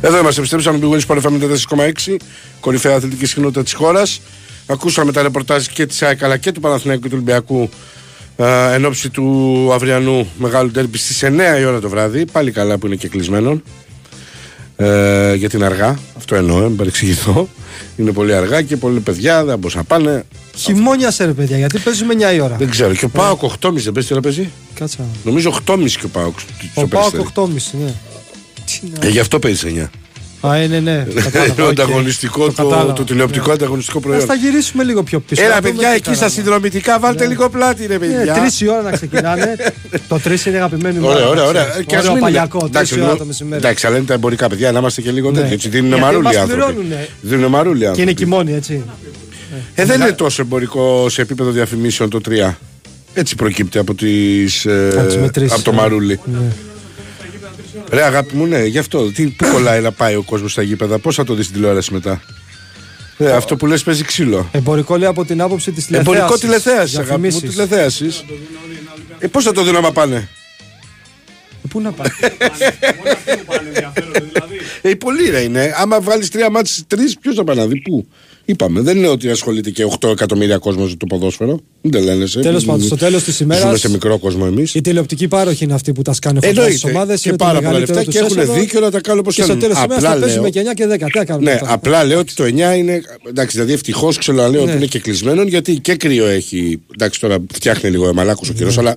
Εδώ 0.09 0.19
είμαστε, 0.19 0.41
επιστρέψαμε 0.41 0.79
Big 0.83 0.95
Wins 0.95 1.07
Sport 1.07 1.21
FM 1.21 1.33
4,6, 2.07 2.17
κορυφαία 2.61 2.97
αθλητική 2.97 3.27
συχνότητα 3.27 3.63
της 3.63 3.73
χώρας. 3.73 4.21
Ακούσαμε 4.67 5.13
τα 5.13 5.23
ρεπορτάζ 5.23 5.67
και 5.67 5.87
της 5.87 6.03
ΑΕΚ 6.03 6.23
αλλά 6.23 6.37
και 6.37 6.53
του 6.53 6.61
Παναθηναϊκού 6.61 7.03
και 7.03 7.09
του 7.09 7.15
Ολυμπιακού 7.15 7.71
ε, 8.37 8.75
εν 8.75 8.85
ώψη 8.85 9.11
του 9.11 9.69
αυριανού 9.73 10.29
μεγάλου 10.39 10.71
τέρπι 10.71 10.99
στις 10.99 11.23
9 11.25 11.61
η 11.61 11.65
ώρα 11.65 11.81
το 11.81 11.89
βράδυ. 11.89 12.25
Πάλι 12.33 12.51
καλά 12.51 12.79
που 12.79 12.87
είναι 12.87 12.95
και 12.95 13.09
κλεισμένο. 13.09 13.61
Ε, 14.77 15.35
γιατί 15.35 15.57
είναι 15.57 15.65
αργά. 15.65 15.99
Αυτό 16.17 16.35
εννοώ, 16.35 16.59
μην 16.59 16.77
παρεξηγηθώ. 16.77 17.49
Είναι 17.97 18.13
πολύ 18.13 18.35
αργά 18.35 18.63
και 18.63 18.77
πολλοί 18.77 19.01
παιδιά 19.01 19.45
δεν 19.45 19.59
μπορούσαν 19.59 19.85
να 19.89 19.97
πάνε. 19.97 20.25
Χειμώνιας 20.57 21.15
σε 21.15 21.25
ρε 21.25 21.33
παιδιά, 21.33 21.57
γιατί 21.59 21.79
παίζουμε 21.79 22.15
9 22.31 22.35
η 22.35 22.41
ώρα. 22.41 22.57
Δεν 22.57 22.71
ξέρω. 22.71 22.95
Και 22.95 23.05
ο 23.05 23.09
Πάοκ 23.09 23.41
8.30 23.43 23.73
δεν 23.73 23.93
παίζει 23.93 24.09
τι 24.09 24.13
ώρα 24.13 24.23
παίζει. 24.23 24.51
Κάτσα. 24.75 25.05
Νομίζω 25.25 25.61
8.30 25.67 25.91
και 25.91 26.05
ο 26.05 26.09
Πάοκ. 26.09 26.39
στο 26.39 26.81
Ο 26.83 26.87
Πάοκ 26.87 27.11
Περιστέρι. 27.11 27.73
8.30, 27.75 27.79
ναι. 27.85 27.95
Τι 28.71 28.81
να- 29.01 29.07
Ε, 29.07 29.11
γι' 29.11 29.19
αυτό 29.19 29.39
παίζει 29.39 29.67
9. 29.67 29.91
Α, 30.49 30.57
είναι, 30.63 30.81
ναι. 30.81 31.07
Κατάλαβα, 31.23 31.55
το 31.55 31.63
οκ. 31.63 31.69
ανταγωνιστικό, 31.69 32.47
Το 32.47 32.53
το, 32.53 32.63
κατάλαβα. 32.63 32.93
το 32.93 33.05
τηλεοπτικό 33.05 33.53
ανταγωνιστικό 33.53 33.99
Ας 33.99 34.05
προϊόν. 34.05 34.27
τα 34.27 34.35
γυρίσουμε 34.35 34.85
λίγο 34.85 35.03
πιο 35.03 35.21
πίσω. 35.21 35.43
Έλα, 35.43 35.55
να 35.55 35.61
δούμε 35.61 35.73
παιδιά, 35.73 35.89
τι 35.89 35.95
εκεί 35.95 36.05
στα 36.05 36.13
κάναμε. 36.15 36.31
συνδρομητικά 36.31 36.99
βάλτε 36.99 37.27
λίγο 37.27 37.49
πλάτη, 37.49 37.87
ρε 37.87 37.95
Ε, 37.95 37.99
παιδιά. 37.99 38.35
τρεις 38.35 38.61
η 38.61 38.69
ώρα 38.69 38.83
να 38.83 38.91
ξεκινάνε. 38.91 39.55
το 40.09 40.19
τρεις 40.19 40.47
είναι 40.47 40.57
αγαπημένο 40.57 41.01
μου. 41.01 41.07
Ωραία, 41.09 41.29
ωραία, 41.29 41.45
ωραία. 41.45 41.63
Ε, 41.79 41.83
Και 41.83 41.97
ας 41.97 42.01
Ωραίο 42.03 42.03
μην 42.03 42.11
είναι- 42.11 42.21
παλιακό, 42.21 42.59
Εντάξει, 42.67 42.73
τρεις 42.79 42.91
η 42.91 42.95
ώρα 42.95 43.05
λίγο- 43.05 43.19
το 43.19 43.25
μεσημέρι. 43.25 43.57
Εντάξει, 43.63 43.87
αλλά 43.87 43.97
είναι 43.97 44.07
τα 44.07 44.15
εμπορικά 44.15 44.49
παιδιά, 44.49 44.73
να 44.73 44.79
είμαστε 44.79 45.01
και 45.01 45.11
λίγο 45.11 45.31
Ναι. 45.31 45.41
τέτοιοι. 45.41 45.53
Έτσι, 45.53 45.69
δίνουν 45.69 45.89
Γιατί 45.89 46.03
μαρούλι 46.03 46.23
μας 46.23 46.35
οι 46.35 46.37
άνθρωποι. 46.39 46.63
πληρώνουνε. 46.65 47.09
Δίνουν 47.21 47.51
μαρούλι 47.51 47.77
οι 47.77 47.81
Και 47.81 47.85
είναι 47.85 47.93
άνθρωποι. 47.93 48.15
κοιμώνει, 48.15 48.53
έτσι. 48.55 48.85
Ε, 49.75 49.85
δεν 49.85 50.01
είναι 50.01 50.13
τόσο 50.13 50.43
εμπορικό 50.43 51.09
σε 51.09 51.23
επίπεδο 51.23 51.51
διαφημίσεων 51.51 52.11
το 52.11 52.21
3. 52.21 52.59
Έτσι 53.15 53.35
προκύπτει 53.35 53.79
από, 53.79 53.95
τις, 53.95 54.65
ε, 54.65 54.89
Από 54.97 55.07
τις 55.07 55.17
μετρήσεις, 55.17 55.53
από 55.53 55.63
το 55.63 55.71
ναι. 55.71 55.77
μαρούλι. 55.77 56.21
Ρε 57.91 58.03
αγάπη 58.03 58.37
μου, 58.37 58.47
ναι, 58.47 58.65
γι' 58.65 58.79
αυτό. 58.79 59.13
Τι, 59.13 59.27
πού 59.27 59.47
κολλάει 59.53 59.81
να 59.81 59.93
πάει 59.93 60.15
ο 60.15 60.23
κόσμο 60.23 60.49
στα 60.49 60.63
γήπεδα, 60.63 60.99
πώ 60.99 61.13
θα 61.13 61.25
το 61.25 61.35
δει 61.35 61.43
στην 61.43 61.55
τηλεόραση 61.55 61.93
μετά. 61.93 62.23
Ε, 63.19 63.31
αυτό 63.33 63.57
που 63.57 63.67
λες 63.67 63.83
παίζει 63.83 64.05
ξύλο. 64.05 64.49
Εμπορικό 64.53 64.97
λέει 64.97 65.09
από 65.09 65.25
την 65.25 65.41
άποψη 65.41 65.73
τη 65.73 65.85
τηλεθέαση. 65.85 66.11
Εμπορικό 66.11 66.39
τηλεθέαση, 66.39 66.99
αγάπη 66.99 67.29
μου, 67.33 67.41
τηλεθέαση. 67.41 68.07
Ε, 69.19 69.27
πώ 69.27 69.43
θα 69.43 69.53
το 69.53 69.63
δουν 69.63 69.77
άμα 69.77 69.93
πάνε. 69.93 70.29
Πού 71.69 71.81
να 71.81 71.93
πάει. 71.93 72.09
Ε, 74.83 74.95
πολύ 74.95 75.31
ρε 75.31 75.41
είναι. 75.41 75.73
Άμα 75.77 76.01
βγάλει 76.01 76.29
τρία 76.29 76.51
μάτια 76.51 76.73
στι 76.73 76.85
τρει, 76.85 77.13
ποιο 77.21 77.35
θα 77.35 77.45
πάει 77.45 77.57
να 77.57 77.67
δει, 77.67 77.81
πού. 77.81 78.09
Είπαμε, 78.51 78.81
δεν 78.81 78.97
είναι 78.97 79.09
ότι 79.09 79.31
ασχολείται 79.31 79.71
και 79.71 79.85
8 80.01 80.09
εκατομμύρια 80.11 80.59
κόσμος 80.59 80.91
με 80.91 80.97
το 80.97 81.07
ποδόσφαιρο. 81.07 81.61
Δεν 81.81 81.91
τα 81.91 82.01
λένε. 82.01 82.27
σε. 82.27 82.41
Τέλος 82.41 82.65
πάντων, 82.65 82.87
στο 82.87 82.97
τέλος 82.97 83.23
της 83.23 83.41
ημέρας. 83.41 83.63
Ζούμε 83.65 83.77
σε 83.77 83.91
μικρό 83.91 84.19
κόσμο 84.19 84.45
εμείς. 84.47 84.75
Οι 84.75 84.81
τηλεοπτικοί 84.81 85.29
πάροχοι 85.29 85.65
είναι 85.65 85.75
αυτοί 85.75 85.93
που 85.93 86.03
τα 86.03 86.13
σκάνε 86.13 86.41
φωτιά 86.41 86.63
στις 86.63 86.75
Εννοείται. 86.75 86.99
ομάδες. 86.99 87.21
Και 87.21 87.33
πάρα 87.33 87.61
πολλά 87.63 87.79
λεφτά 87.79 88.05
και 88.05 88.19
έχουν 88.19 88.55
δίκιο 88.55 88.81
να 88.81 88.91
τα 88.91 89.01
κάνουν 89.01 89.21
όπως 89.21 89.35
Και 89.35 89.43
στο 89.43 89.53
θέλουν. 89.53 89.63
τέλος 89.69 89.77
της 89.77 89.85
ημέρας 89.85 90.05
Απλά 90.05 90.15
θα 90.15 90.21
παίζουμε 90.21 90.41
λέω. 90.43 90.51
και 90.51 90.61
9 90.61 90.75
και 90.75 90.87
10. 90.87 91.11
Τι 91.11 91.19
θα 91.19 91.25
κάνουμε. 91.25 91.51
Ναι, 91.51 91.59
μετά. 91.61 91.73
απλά 91.73 92.05
λέω 92.05 92.19
ότι 92.19 92.35
το 92.35 92.45
9 92.45 92.77
είναι. 92.77 93.01
Εντάξει, 93.29 93.55
δηλαδή 93.57 93.73
ευτυχώς 93.73 94.19
ξαναλέω 94.19 94.65
Ναι. 94.65 94.69
ότι 94.69 94.77
είναι 94.77 94.87
και 94.87 94.99
κλεισμένο 94.99 95.43
γιατί 95.43 95.79
και 95.79 95.95
κρύο 95.95 96.27
έχει. 96.27 96.81
Εντάξει, 96.95 97.21
τώρα 97.21 97.37
φτιάχνει 97.53 97.91
λίγο 97.91 98.09
εμαλάκο 98.09 98.41
ο 98.51 98.53
καιρός, 98.53 98.79
αλλά 98.79 98.97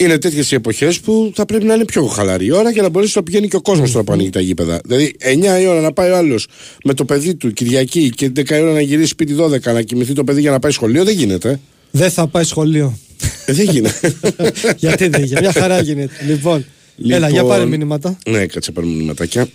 είναι 0.00 0.18
τέτοιες 0.18 0.50
οι 0.50 0.54
εποχές 0.54 1.00
που 1.00 1.32
θα 1.34 1.44
πρέπει 1.44 1.64
να 1.64 1.74
είναι 1.74 1.84
πιο 1.84 2.06
χαλαρή 2.06 2.46
η 2.46 2.50
ώρα 2.50 2.70
για 2.70 2.82
να 2.82 2.88
μπορέσει 2.88 3.12
να 3.16 3.22
πηγαίνει 3.22 3.48
και 3.48 3.56
ο 3.56 3.60
κόσμος 3.60 3.92
τώρα 3.92 4.04
που 4.04 4.12
ανοίγει 4.12 4.30
τα 4.30 4.40
γήπεδα. 4.40 4.80
Δηλαδή, 4.84 5.16
9 5.18 5.60
η 5.60 5.66
ώρα 5.66 5.80
να 5.80 5.92
πάει 5.92 6.10
ο 6.10 6.16
άλλος 6.16 6.46
με 6.84 6.94
το 6.94 7.04
παιδί 7.04 7.34
του 7.34 7.52
Κυριακή 7.52 8.10
και 8.10 8.32
10 8.36 8.50
η 8.50 8.60
ώρα 8.60 8.72
να 8.72 8.80
γυρίσει 8.80 9.08
σπίτι 9.08 9.34
12 9.38 9.72
να 9.72 9.82
κοιμηθεί 9.82 10.12
το 10.12 10.24
παιδί 10.24 10.40
για 10.40 10.50
να 10.50 10.58
πάει 10.58 10.72
σχολείο, 10.72 11.04
δεν 11.04 11.14
γίνεται. 11.14 11.60
Δεν 11.90 12.10
θα 12.10 12.26
πάει 12.26 12.44
σχολείο. 12.44 12.98
Ε, 13.44 13.52
δεν 13.52 13.70
γίνεται. 13.70 14.14
Γιατί 14.76 15.08
δεν 15.08 15.24
γίνεται. 15.24 15.40
Μια 15.40 15.52
χαρά 15.52 15.80
γίνεται. 15.80 16.14
Λοιπόν, 16.26 16.64
έλα, 17.08 17.28
για 17.28 17.44
πάρε 17.44 17.66
μηνύματα. 17.66 18.18
Ναι, 18.28 18.46
κάτσε 18.46 18.72
πάρουμε 18.72 18.92
μηνύματάκια. 18.92 19.48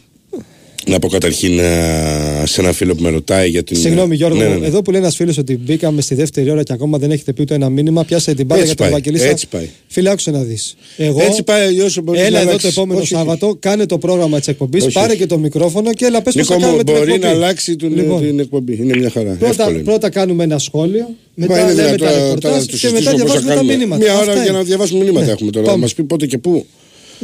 Να 0.87 0.99
πω 0.99 1.07
καταρχήν 1.07 1.59
ε, 1.59 2.43
σε 2.45 2.61
ένα 2.61 2.71
φίλο 2.71 2.95
που 2.95 3.03
με 3.03 3.09
ρωτάει 3.09 3.49
για 3.49 3.63
την. 3.63 3.77
Συγγνώμη 3.77 4.15
Γιώργο, 4.15 4.37
Ναι, 4.37 4.47
ναι, 4.47 4.55
ναι. 4.55 4.65
εδώ 4.65 4.81
που 4.81 4.91
λέει 4.91 4.99
ένας 5.01 5.15
φίλος 5.15 5.37
ότι 5.37 5.57
μπήκαμε 5.57 6.01
στη 6.01 6.15
δεύτερη 6.15 6.49
ώρα 6.51 6.63
και 6.63 6.73
ακόμα 6.73 6.97
δεν 6.97 7.11
έχετε 7.11 7.33
πει 7.33 7.41
ούτε 7.41 7.53
ένα 7.55 7.69
μήνυμα, 7.69 8.03
πιάσε 8.03 8.33
την 8.33 8.45
μπάλα 8.45 8.61
Έτσι 8.61 8.73
για 8.75 8.83
τον 8.83 8.85
πάει, 8.85 8.95
Ευαγγελίστα. 8.99 9.27
έτσι 9.29 9.47
πάει. 9.47 9.69
Φίλε, 9.87 10.09
άκουσε 10.09 10.31
να 10.31 10.39
δεις. 10.43 10.75
Εγώ. 10.97 11.21
Έτσι 11.21 11.43
πάει, 11.43 11.65
αλλιώς 11.67 11.99
μπορείς 12.03 12.21
να 12.21 12.27
Έλα 12.27 12.37
εδώ 12.37 12.45
το 12.45 12.49
αλλάξεις. 12.51 12.71
επόμενο 12.77 12.99
Όχι, 12.99 13.13
όχι. 13.13 13.23
Σάββατο, 13.23 13.55
κάνε 13.59 13.85
το 13.85 13.97
πρόγραμμα 13.97 14.37
της 14.39 14.47
εκπομπής, 14.47 14.83
Όχι, 14.83 14.93
πάρε 14.93 15.07
όχι. 15.11 15.17
και 15.17 15.25
το 15.25 15.37
μικρόφωνο 15.37 15.93
και 15.93 16.05
έλα 16.05 16.21
πες 16.21 16.33
πώ 16.33 16.39
Νίκο 16.39 16.51
θα 16.53 16.59
μου, 16.59 16.65
κάνουμε 16.65 16.83
την 16.83 16.93
μπορεί 16.93 17.11
εκπομπή. 17.13 17.25
να 17.33 17.39
αλλάξει 17.39 17.75
την, 17.75 17.95
Λοιπόν, 17.95 18.21
την 18.21 18.39
εκπομπή. 18.39 18.77
Είναι 18.81 18.97
μια 18.97 19.09
χαρά. 19.09 19.31
Πρώτα, 19.39 19.49
Εύκολο 19.49 19.69
είναι. 19.75 19.83
πρώτα 19.83 20.09
κάνουμε 20.09 20.43
ένα 20.43 20.57
σχόλιο, 20.57 21.01
Μα 21.35 21.45
μετά 21.47 21.59
είναι 21.59 21.73
λέμε 21.73 21.81
δυνατόν 21.95 22.07
τα 22.07 22.13
τώρα 22.13 22.23
ρεπορτάζ 22.23 22.51
να 22.51 22.65
το 22.65 22.77
και 22.77 22.87
μετά 22.89 22.97
συζητήσουμε 22.97 22.99
πώς 22.99 23.03
θα 23.03 23.15
διαβάζουμε 23.15 23.49
τα 23.49 23.55
κάνουμε. 23.55 23.75
μηνύματα. 23.77 24.03
Μια 24.03 24.13
ώρα 24.13 24.21
Αυτά 24.21 24.33
για 24.33 24.43
είναι. 24.43 24.51
να 24.57 24.63
διαβάσουμε 24.63 25.03
μηνύματα 25.03 25.25
Ναι, 25.25 25.31
έχουμε 25.31 25.51
τώρα. 25.51 25.65
πάμε. 25.65 25.77
Να 25.77 25.81
μας 25.83 25.93
πει 25.93 26.03
πότε 26.03 26.25
και 26.25 26.37
πού. 26.37 26.65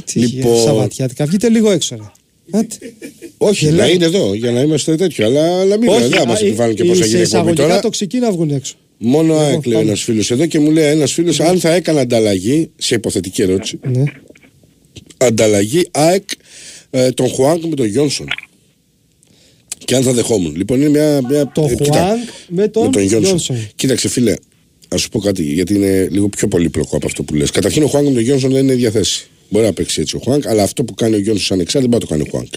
Τι 0.05 0.19
Λοιπόν- 0.19 0.57
Σαββατιάτικα, 0.63 1.25
βγείτε 1.25 1.49
λίγο 1.49 1.71
έξω. 1.71 2.11
Ρε. 2.53 2.59
Άντε. 2.59 2.93
Όχι, 3.37 3.65
να 3.71 3.87
είναι 3.87 4.05
εδώ 4.05 4.33
για 4.33 4.51
να 4.51 4.61
είμαστε 4.61 4.95
τέτοιο. 4.95 5.25
Αλλά, 5.25 5.59
αλλά 5.59 5.77
μην 5.77 5.89
Όχι, 5.89 6.07
δεν 6.07 6.27
μας 6.27 6.41
α, 6.41 6.45
επιβάλλουν 6.45 6.75
και 6.75 6.83
οι- 6.83 6.87
πώ 6.87 6.95
θα 6.95 7.01
σε 7.01 7.07
γίνει 7.07 7.19
η 7.19 7.21
εκπομπή 7.21 7.37
εισαγωγικά 7.41 7.63
τώρα. 7.67 7.79
τοξικοί 7.79 8.17
να 8.17 8.31
βγουν 8.31 8.49
έξω. 8.49 8.75
Μόνο 8.97 9.33
Λοιπόν, 9.33 9.45
ΑΕΚ 9.45 9.65
λέει 9.65 9.75
πάμε. 9.77 9.87
ένας 9.87 10.01
φίλος 10.03 10.31
εδώ 10.31 10.45
και 10.45 10.59
μου 10.59 10.71
λέει 10.71 10.85
ένας 10.91 11.11
φίλος 11.13 11.39
αν 11.39 11.59
θα 11.59 11.73
έκανα 11.73 12.01
ανταλλαγή 12.01 12.69
σε 12.77 12.95
υποθετική 12.95 13.41
ερώτηση. 13.41 13.79
Ναι. 13.91 14.03
Ανταλλαγή 15.17 15.87
ΑΕΚ 15.91 16.23
ε, 16.89 17.11
τον 17.11 17.27
Χουάνκ 17.29 17.63
με 17.63 17.75
τον 17.75 17.85
Γιόνσον. 17.85 18.27
Και 19.85 19.95
αν 19.95 20.03
θα 20.03 20.13
δεχόμουν. 20.13 20.55
Λοιπόν, 20.55 20.79
είναι 20.81 20.89
μια. 20.89 21.21
μια 21.29 21.51
Το 21.51 21.67
ε, 21.71 21.75
κοίτα, 21.75 21.99
Χουάνκ 21.99 22.27
με 22.47 22.67
τον 22.67 22.89
Γιόνσον. 22.91 23.19
Γιόνσον. 23.21 23.67
Κοίταξε, 23.75 24.07
φίλε, 24.09 24.33
ας 24.87 25.01
σου 25.01 25.09
πω 25.09 25.19
κάτι, 25.19 25.43
γιατί 25.43 25.73
είναι 25.75 26.07
λίγο 26.11 26.29
πιο 26.29 26.47
πολύπλοκο 26.47 26.95
από 26.95 27.05
αυτό 27.05 27.23
που 27.23 27.35
λες. 27.35 27.51
Καταρχήν, 27.51 27.83
ο 27.83 27.87
Χουάνκ 27.87 28.07
με 28.07 28.13
τον 28.13 28.21
Γιόνσον 28.23 28.51
δεν 28.51 28.63
είναι 28.63 28.73
ίδια 28.73 28.95
θέση. 28.95 29.27
Μπορεί 29.51 29.65
να 29.65 29.73
παίξει 29.73 30.01
έτσι 30.01 30.15
ο 30.15 30.19
Χουάνκ, 30.23 30.47
αλλά 30.47 30.63
αυτό 30.63 30.83
που 30.83 30.93
κάνει 30.93 31.15
ο 31.15 31.19
Γιόνσον 31.19 31.45
σαν 31.45 31.59
εξάρι 31.59 31.86
το 31.86 31.97
δεν 31.97 31.99
μπορεί 31.99 32.03
να 32.03 32.19
το 32.19 32.25
κάνει 32.25 32.29
ο 32.29 32.31
Χουάνκ. 32.31 32.53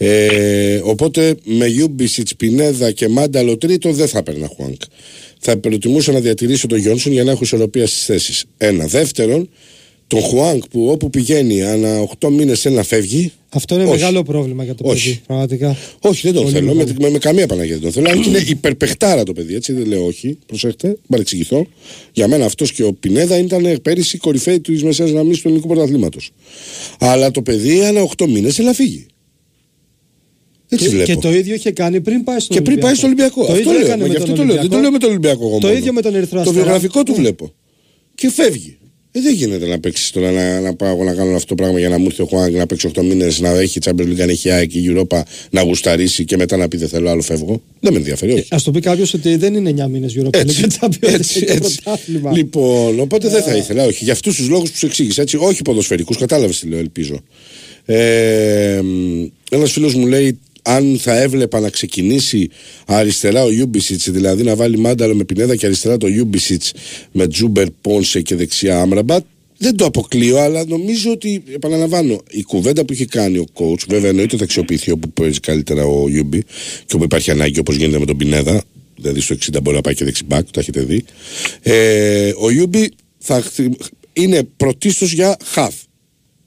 Ε, 0.00 0.80
οπότε 0.84 1.34
με 1.44 1.66
Ιούμπισιτ, 1.66 2.28
Πινέδα 2.36 2.90
και 2.90 3.08
Μάνταλο 3.08 3.56
τρίτο 3.56 3.92
δεν 3.92 4.08
θα 4.08 4.18
έπαιρνα 4.18 4.50
Χουάνκ. 4.56 4.80
Θα 5.38 5.56
προτιμούσα 5.56 6.12
να 6.12 6.20
διατηρήσω 6.20 6.66
τον 6.66 6.78
Γιόνσον 6.78 7.12
για 7.12 7.24
να 7.24 7.30
έχω 7.30 7.40
ισορροπία 7.42 7.86
στις 7.86 8.04
θέσεις. 8.04 8.44
Ένα. 8.58 8.86
Δεύτερον, 8.86 9.48
τον 10.08 10.20
Χουάνκ 10.20 10.62
που 10.70 10.88
όπου 10.88 11.10
πηγαίνει 11.10 11.62
ανά 11.62 12.08
8 12.20 12.28
μήνες 12.30 12.60
θέλει 12.60 12.74
να 12.74 12.82
φεύγει. 12.82 13.32
Αυτό 13.48 13.74
είναι 13.74 13.84
Όχι. 13.84 13.92
μεγάλο 13.92 14.22
πρόβλημα 14.22 14.64
για 14.64 14.74
το 14.74 14.88
Όχι. 14.88 15.08
παιδί. 15.08 15.20
Πραγματικά. 15.26 15.76
Όχι, 16.00 16.20
δεν 16.22 16.32
τον 16.32 16.42
Πολύ 16.42 16.54
θέλω. 16.54 16.66
Με, 16.66 16.74
μεγάλο. 16.74 16.96
με, 17.00 17.10
με 17.10 17.18
καμία 17.18 17.46
Παναγία 17.46 17.74
δεν 17.74 17.82
τον 17.82 17.92
θέλω. 17.92 18.10
Αν 18.10 18.20
και 18.22 18.28
είναι 18.28 18.44
υπερπεχτάρα 18.48 19.22
το 19.22 19.32
παιδί, 19.32 19.54
έτσι 19.54 19.72
δεν 19.72 19.86
λέω 19.86 20.06
όχι. 20.06 20.38
Προσέχτε, 20.46 20.86
μην 20.88 20.96
παρεξηγηθώ. 21.08 21.66
Για 22.12 22.28
μένα 22.28 22.44
αυτός 22.44 22.72
και 22.72 22.82
ο 22.84 22.92
Πινέδα 22.92 23.38
ήταν 23.38 23.78
πέρυσι 23.82 24.18
κορυφαίοι 24.18 24.60
τη 24.60 24.84
μεσαίας 24.84 25.10
γραμμής 25.10 25.40
του 25.40 25.48
ελληνικού 25.48 25.68
πρωταθλήματος. 25.68 26.30
Αλλά 26.98 27.30
το 27.30 27.42
παιδί 27.42 27.84
ανά 27.84 28.08
8 28.16 28.26
μήνες 28.28 28.54
θέλει 28.54 28.66
να 28.66 28.72
φύγει. 28.74 29.06
Έτσι 30.68 30.84
Και, 30.84 30.90
βλέπω. 30.90 31.12
και 31.12 31.16
το 31.16 31.32
ίδιο 31.34 31.54
είχε 31.54 31.70
κάνει 31.70 32.00
πριν 32.00 32.24
πάει 32.24 32.40
στον 32.40 32.56
Και 32.56 32.62
πριν 32.62 32.78
πάει 32.78 32.94
στο 32.94 33.06
Ολυμπιακό. 33.06 33.40
Το 33.46 33.52
αυτό 33.52 33.58
ίδιο 33.58 33.72
λέω. 33.72 33.80
έκανε 33.80 34.02
Μα 34.02 34.08
με 34.08 34.14
γι' 34.14 34.20
τον 34.20 34.22
αυτό 34.30 34.34
το 34.34 34.44
λέω. 34.44 34.56
Δεν 34.56 34.68
το 34.70 34.76
Ολυμπιακό. 34.76 34.80
λέω 34.82 34.90
με 34.90 34.98
τον 34.98 35.08
Ολυμπιακό 35.10 35.44
εγώ 35.48 35.58
Το 35.58 35.66
μόνο. 35.66 35.78
ίδιο 35.78 35.92
με 35.92 36.00
τον 36.02 36.14
Ερυθρό 36.14 36.34
Το 36.42 36.50
Αστέρα. 36.50 36.62
βιογραφικό 36.64 37.02
του 37.02 37.12
Ναι. 37.12 37.18
βλέπω. 37.18 37.52
Και 38.14 38.30
φεύγει. 38.30 38.77
Ε, 39.18 39.20
δεν 39.22 39.34
γίνεται 39.34 39.66
να 39.66 39.78
παίξεις 39.80 40.10
τώρα 40.10 40.30
να, 40.30 40.60
να 40.60 40.74
πάω 40.74 40.90
εγώ 40.90 41.04
να 41.04 41.14
κάνω 41.14 41.34
αυτό 41.36 41.46
το 41.46 41.54
πράγμα 41.54 41.78
για 41.78 41.88
να 41.88 41.98
μου 41.98 42.06
έρθει 42.06 42.22
ο 42.22 42.26
Χουάνγκ 42.26 42.54
να 42.54 42.66
παίξει 42.66 42.90
8 42.98 43.02
μήνες, 43.02 43.40
να 43.40 43.48
έχει 43.48 43.78
Champions 43.84 44.00
League, 44.02 44.16
να 44.16 44.22
έχει 44.22 44.50
ΑΕΚ 44.50 44.74
η 44.74 44.94
Europa, 44.94 45.20
να 45.50 45.62
γουσταρίσει 45.62 46.24
και 46.24 46.36
μετά 46.36 46.56
να 46.56 46.68
πει 46.68 46.76
δεν 46.76 46.88
θέλω 46.88 47.10
άλλο 47.10 47.22
φεύγω. 47.22 47.62
Δεν 47.80 47.92
με 47.92 47.98
ενδιαφέρει, 47.98 48.32
όχι. 48.32 48.54
Α 48.54 48.58
το 48.64 48.70
πει 48.70 48.80
κάποιος 48.80 49.14
ότι 49.14 49.36
δεν 49.36 49.54
είναι 49.54 49.84
9 49.84 49.88
μήνες 49.90 50.14
Europa 50.18 50.26
League 50.26 50.34
Έτσι, 50.34 50.62
και 50.62 50.68
Champions 50.80 51.12
έτσι, 51.12 51.40
League 51.42 51.48
έτσι. 51.56 51.80
πρωτάθλημα. 51.82 52.32
Λοιπόν, 52.32 53.00
οπότε 53.00 53.28
δεν 53.28 53.42
θα 53.42 53.56
ήθελα, 53.56 53.84
όχι. 53.84 54.04
Για 54.04 54.12
αυτούς 54.12 54.36
τους 54.36 54.48
λόγους 54.48 54.70
που 54.70 54.76
σου 54.76 54.86
εξήγησα, 54.86 55.22
έτσι, 55.22 55.36
όχι 55.36 55.62
ποδοσφαιρικούς, 55.62 56.16
κατάλαβες 56.16 56.58
τι 56.58 56.66
λέω, 56.68 56.78
ελπίζω. 56.78 57.20
Ε, 57.84 58.80
Ένας 59.50 59.72
φίλος 59.72 59.94
μου 59.94 60.06
λέει, 60.06 60.38
αν 60.68 60.98
θα 61.00 61.20
έβλεπα 61.20 61.60
να 61.60 61.70
ξεκινήσει 61.70 62.48
αριστερά 62.86 63.42
ο 63.44 63.50
Ιούμπισιτς, 63.50 64.10
δηλαδή 64.10 64.42
να 64.42 64.56
βάλει 64.56 64.78
μάνταλο 64.78 65.14
με 65.14 65.24
πινέδα 65.24 65.56
και 65.56 65.66
αριστερά 65.66 65.96
το 65.96 66.06
Ιούμπισιτς 66.08 66.72
με 67.12 67.26
Τζούμπερ 67.28 67.66
Πόνσε 67.80 68.20
και 68.22 68.34
δεξιά 68.34 68.80
Άμραμπατ, 68.80 69.24
δεν 69.58 69.76
το 69.76 69.84
αποκλείω, 69.84 70.38
αλλά 70.38 70.64
νομίζω 70.64 71.10
ότι, 71.10 71.42
επαναλαμβάνω, 71.54 72.22
η 72.30 72.42
κουβέντα 72.42 72.84
που 72.84 72.92
έχει 72.92 73.04
κάνει 73.06 73.38
ο 73.38 73.44
coach, 73.54 73.82
βέβαια 73.88 74.08
εννοείται 74.08 74.28
ότι 74.28 74.36
θα 74.36 74.44
αξιοποιηθεί 74.44 74.90
όπου 74.90 75.10
παίζει 75.10 75.40
καλύτερα 75.40 75.84
ο 75.86 76.08
Ιούμπι 76.08 76.42
και 76.86 76.94
όπου 76.94 77.04
υπάρχει 77.04 77.30
ανάγκη, 77.30 77.58
όπως 77.58 77.76
γίνεται 77.76 77.98
με 77.98 78.04
τον 78.06 78.16
Πινέδα. 78.16 78.62
Δηλαδή 78.96 79.20
στο 79.20 79.34
60 79.34 79.58
μπορεί 79.62 79.76
να 79.76 79.82
πάει 79.82 79.94
και 79.94 80.04
δεξί 80.04 80.24
μπακ, 80.24 80.50
το 80.50 80.60
έχετε 80.60 80.80
δει. 80.80 81.04
Ε, 81.62 82.32
ο 82.38 82.50
Ιούμπι 82.50 82.90
θα 83.18 83.40
χθι- 83.42 83.74
είναι 84.12 84.42
πρωτίστως 84.56 85.12
για 85.12 85.36
χαφ. 85.44 85.74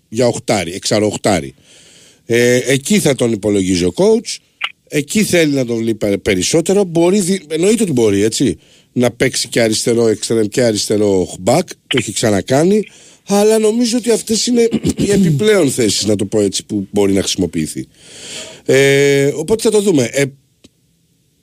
Για 0.09 0.27
οχτάρι, 0.27 0.71
εξαροχτάρι. 0.73 1.53
Ε, 2.33 2.61
εκεί 2.65 2.99
θα 2.99 3.15
τον 3.15 3.31
υπολογίζει 3.31 3.83
ο 3.83 3.93
coach. 3.95 4.37
Εκεί 4.87 5.23
θέλει 5.23 5.53
να 5.53 5.65
τον 5.65 5.77
βλέπει 5.77 5.97
πε- 5.97 6.17
περισσότερο. 6.17 6.83
Μπορεί, 6.83 7.19
δι- 7.19 7.53
εννοείται 7.53 7.83
ότι 7.83 7.91
μπορεί, 7.91 8.23
έτσι. 8.23 8.57
Να 8.93 9.11
παίξει 9.11 9.47
και 9.47 9.61
αριστερό 9.61 10.07
εξτρεμ 10.07 10.47
και 10.47 10.61
αριστερό 10.61 11.37
back. 11.43 11.63
Το 11.87 11.97
έχει 11.97 12.13
ξανακάνει. 12.13 12.83
Αλλά 13.27 13.57
νομίζω 13.59 13.97
ότι 13.97 14.11
αυτές 14.11 14.45
είναι 14.45 14.67
οι 14.97 15.11
επιπλέον 15.11 15.71
θέσεις, 15.71 16.05
να 16.05 16.15
το 16.15 16.25
πω 16.25 16.41
έτσι, 16.41 16.65
που 16.65 16.87
μπορεί 16.91 17.13
να 17.13 17.19
χρησιμοποιηθεί. 17.21 17.87
Ε, 18.65 19.25
οπότε 19.35 19.63
θα 19.63 19.71
το 19.71 19.81
δούμε. 19.81 20.09
Ε, 20.11 20.23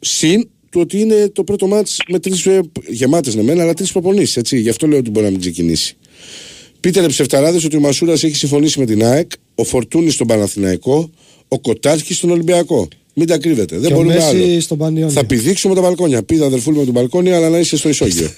συν 0.01 0.49
του 0.71 0.81
ότι 0.81 1.01
είναι 1.01 1.29
το 1.29 1.45
πρώτο 1.45 1.67
μάτς 1.67 1.97
με 2.09 2.19
τρεις 2.19 2.47
ε, 2.47 2.61
γεμάτες 2.89 3.35
ναι 3.35 3.43
μεν, 3.43 3.61
αλλά 3.61 3.75
τρεις 3.75 3.93
προπονήσεις, 3.93 4.37
έτσι. 4.37 4.59
Γι' 4.59 4.69
αυτό 4.69 4.87
λέω 4.87 4.99
ότι 4.99 5.11
μπορεί 5.11 5.25
να 5.25 5.31
μην 5.31 5.41
ξεκινήσει. 5.41 5.97
Πείτε 6.81 7.01
ρε 7.01 7.07
ψευταράδες 7.07 7.65
ότι 7.65 7.77
ο 7.77 7.81
Μασούρας 7.81 8.25
έχει 8.25 8.37
συμφωνήσει 8.37 8.79
με 8.79 8.85
την 8.87 9.05
ΑΕΚ, 9.05 9.31
ο 9.61 9.65
Φορτούνης 9.65 10.15
στον 10.15 10.27
Παναθηναϊκό, 10.27 11.11
ο 11.49 11.59
Κοτάρσκι 11.59 12.15
στον 12.15 12.31
Ολυμπιακό. 12.31 12.89
Μην 13.15 13.27
τα 13.27 13.39
κρύβετε. 13.39 13.79
Δεν 13.79 13.87
Και 13.87 13.93
ο 13.93 13.97
μπορούμε 13.97 14.23
άλλο. 14.23 14.47
Μέση 14.47 14.61
στον 14.61 14.79
Πανιόνιο. 14.79 15.11
Θα 15.11 15.25
πηδήξουμε 15.25 15.75
τα 15.75 15.81
μπαλκόνια. 15.81 16.23
Πήδα 16.23 16.47
αδερφούλη 16.47 16.79
με 16.79 16.85
τον 16.85 16.93
μπαλκόνι, 16.93 17.31
αλλά 17.31 17.49
να 17.49 17.59
είσαι 17.59 17.77
στο 17.77 17.89
ισόγειο. 17.89 18.31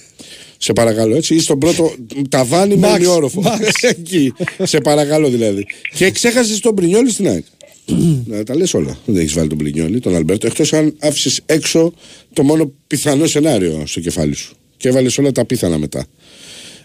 Σε 0.58 0.72
παρακαλώ, 0.72 1.16
έτσι. 1.16 1.34
Ή 1.34 1.40
στον 1.40 1.58
πρώτο 1.58 1.94
ταβάνι 2.28 2.76
με 2.76 2.92
Max, 2.92 2.96
ημιόροφο. 2.96 3.42
Max. 3.44 3.70
Εκεί. 3.98 4.32
Σε 4.62 4.80
παρακαλώ 4.80 5.28
δηλαδή. 5.28 5.66
Και 5.94 6.10
ξέχασες 6.10 6.60
τον 6.60 6.74
Πρινιόλη 6.74 7.10
στην 7.10 7.28
ΑΕΚ. 7.28 7.44
να 8.26 8.42
τα 8.44 8.56
λες 8.56 8.74
όλα. 8.74 8.98
Δεν 9.04 9.16
έχεις 9.16 9.32
βάλει 9.32 9.48
τον 9.48 9.58
Πρινιόλη, 9.58 10.00
τον 10.00 10.14
Αλμπέρτο. 10.14 10.46
Εκτός 10.46 10.72
αν 10.72 10.94
άφησες 10.98 11.40
έξω 11.46 11.92
το 12.32 12.42
μόνο 12.42 12.72
πιθανό 12.86 13.26
σενάριο 13.26 13.82
στο 13.86 14.00
κεφάλι 14.00 14.34
σου. 14.34 14.54
Και 14.76 14.88
έβαλες 14.88 15.18
όλα 15.18 15.32
τα 15.32 15.44
πιθανά 15.44 15.78
μετά. 15.78 16.06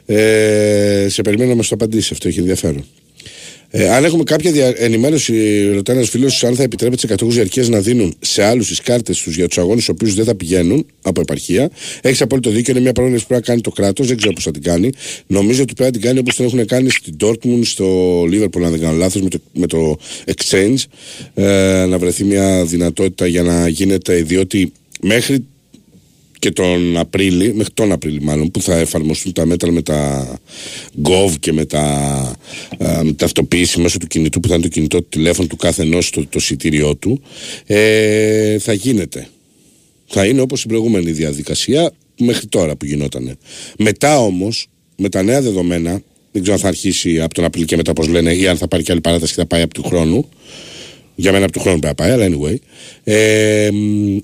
Ε, 0.05 1.07
σε 1.09 1.21
περιμένω 1.21 1.49
να 1.49 1.55
μας 1.55 1.67
το 1.67 1.75
απαντήσεις. 1.75 2.11
Αυτό 2.11 2.27
έχει 2.27 2.39
ενδιαφέρον. 2.39 2.85
Ε, 3.69 3.89
αν 3.89 4.03
έχουμε 4.03 4.23
κάποια 4.23 4.51
δια... 4.51 4.73
ενημέρωση, 4.77 5.63
ρωτάει 5.73 5.95
ένας 5.95 6.09
φίλος, 6.09 6.43
αν 6.43 6.55
θα 6.55 6.63
επιτρέπεται 6.63 6.99
σε 6.99 7.07
κατοίκου 7.07 7.31
διαρκείας 7.31 7.69
να 7.69 7.79
δίνουν 7.79 8.15
σε 8.19 8.43
άλλους 8.43 8.67
τις 8.67 8.81
κάρτες 8.81 9.21
τους 9.21 9.35
για 9.35 9.47
τους 9.47 9.57
αγώνες, 9.57 9.83
στους 9.83 9.95
οποίους 9.95 10.13
δεν 10.13 10.25
θα 10.25 10.35
πηγαίνουν 10.35 10.85
από 11.01 11.21
επαρχία. 11.21 11.69
Έχεις 12.01 12.21
απόλυτο 12.21 12.49
δίκιο, 12.49 12.73
είναι 12.73 12.81
μια 12.81 12.91
πρόγραμμα 12.91 13.19
που 13.19 13.25
πρέπει 13.27 13.41
να 13.41 13.47
κάνει 13.47 13.61
το 13.61 13.71
κράτος, 13.71 14.07
δεν 14.07 14.17
ξέρω 14.17 14.33
πώς 14.33 14.43
θα 14.43 14.51
την 14.51 14.61
κάνει. 14.61 14.89
Νομίζω 15.27 15.61
ότι 15.61 15.73
πρέπει 15.73 15.91
να 15.91 15.99
την 15.99 16.07
κάνει 16.07 16.19
όπως 16.19 16.35
την 16.35 16.45
έχουν 16.45 16.65
κάνει 16.65 16.89
στην 16.89 17.15
Dortmund, 17.21 17.61
στο 17.63 18.21
Liverpool, 18.23 18.61
αν 18.63 18.71
δεν 18.71 18.79
κάνω 18.79 18.97
λάθος, 18.97 19.21
με 19.21 19.29
το, 19.29 19.39
με 19.53 19.67
το 19.67 19.97
Exchange. 20.35 20.83
Ε, 21.33 21.85
να 21.89 21.97
βρεθεί 21.97 22.23
μια 22.23 22.65
δυνατότητα 22.65 23.27
για 23.27 23.43
να 23.43 23.67
γίνεται, 23.67 24.21
διότι 24.21 24.71
μέχρι 25.01 25.45
και 26.45 26.51
τον 26.51 26.97
Απρίλη, 26.97 27.53
μέχρι 27.53 27.73
τον 27.73 27.91
Απρίλη 27.91 28.21
μάλλον, 28.21 28.51
που 28.51 28.61
θα 28.61 28.77
εφαρμοστούν 28.77 29.33
τα 29.33 29.45
μέτρα 29.45 29.71
με 29.71 29.81
τα 29.81 30.27
Gov 31.03 31.33
και 31.39 31.53
με 31.53 31.65
τα, 31.65 31.81
α, 32.77 33.03
με 33.03 33.13
τα 33.13 33.25
αυτοποίηση 33.25 33.79
μέσω 33.79 33.97
του 33.97 34.07
κινητού 34.07 34.39
που 34.39 34.47
θα 34.47 34.53
είναι 34.53 34.63
το 34.63 34.69
κινητό 34.69 34.97
του 35.01 35.07
τηλέφωνο 35.09 35.47
του 35.47 35.55
κάθε 35.55 35.81
ενός 35.81 36.09
το, 36.09 36.21
το 36.21 36.29
εισιτήριό 36.33 36.95
του, 36.95 37.21
ε, 37.65 38.59
θα 38.59 38.73
γίνεται. 38.73 39.27
Θα 40.05 40.25
είναι 40.25 40.41
όπως 40.41 40.63
η 40.63 40.67
προηγούμενη 40.67 41.11
διαδικασία 41.11 41.91
μέχρι 42.19 42.47
τώρα 42.47 42.75
που 42.75 42.85
γινότανε. 42.85 43.35
Μετά 43.77 44.19
όμως, 44.19 44.67
με 44.97 45.09
τα 45.09 45.23
νέα 45.23 45.41
δεδομένα, 45.41 46.01
δεν 46.31 46.41
ξέρω 46.41 46.55
αν 46.55 46.61
θα 46.61 46.67
αρχίσει 46.67 47.21
από 47.21 47.33
τον 47.33 47.43
Απρίλη 47.43 47.65
και 47.65 47.75
μετά 47.75 47.91
όπως 47.91 48.07
λένε 48.07 48.33
ή 48.33 48.47
αν 48.47 48.57
θα 48.57 48.67
πάρει 48.67 48.83
και 48.83 48.91
άλλη 48.91 49.01
παράταση 49.01 49.33
και 49.33 49.39
θα 49.39 49.47
πάει 49.47 49.61
από 49.61 49.73
του 49.73 49.83
χρόνου, 49.83 50.29
για 51.15 51.31
μένα 51.31 51.43
από 51.43 51.53
του 51.53 51.59
χρόνου 51.59 51.79
πρέπει 51.79 52.01
να 52.01 52.07
πάει, 52.07 52.11
αλλά 52.11 52.37
anyway. 52.37 52.55
Ε, 53.03 53.69
μ, 53.71 54.17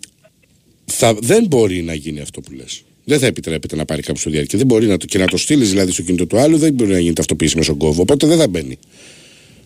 θα, 0.92 1.14
δεν 1.22 1.46
μπορεί 1.46 1.82
να 1.82 1.94
γίνει 1.94 2.20
αυτό 2.20 2.42
που 2.42 2.52
λες. 2.52 2.84
Δεν 3.04 3.20
θα 3.20 3.26
επιτρέπεται 3.26 3.76
να 3.76 3.86
πάρει 3.86 4.02
κάποιος 4.02 4.24
το 4.24 4.30
διάρκεια. 4.30 4.58
Δεν 4.58 4.68
μπορεί 4.68 4.88
να 4.88 4.98
το, 4.98 5.06
και 5.06 5.18
να 5.18 5.26
το 5.26 5.38
στείλεις 5.38 5.70
δηλαδή 5.70 5.92
στο 5.92 6.02
κινητό 6.02 6.28
του 6.28 6.38
άλλου, 6.38 6.58
δεν 6.58 6.74
μπορεί 6.74 6.92
να 6.92 7.00
γίνει 7.00 7.14
ταυτοποίηση 7.14 7.58
μέσω 7.58 7.76
κόβο. 7.76 8.02
Οπότε 8.02 8.28
δεν 8.28 8.38
θα 8.38 8.48
μπαίνει. 8.48 8.78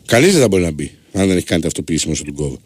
Κανείς 0.06 0.32
δεν 0.32 0.42
θα 0.42 0.48
μπορεί 0.48 0.64
να 0.64 0.72
μπει, 0.72 0.92
αν 1.12 1.28
δεν 1.28 1.38
έχει 1.38 1.46
κάνει 1.46 1.62
ταυτοποίηση 1.62 2.08
μέσω 2.08 2.24
του 2.24 2.34
κόβο. 2.34 2.60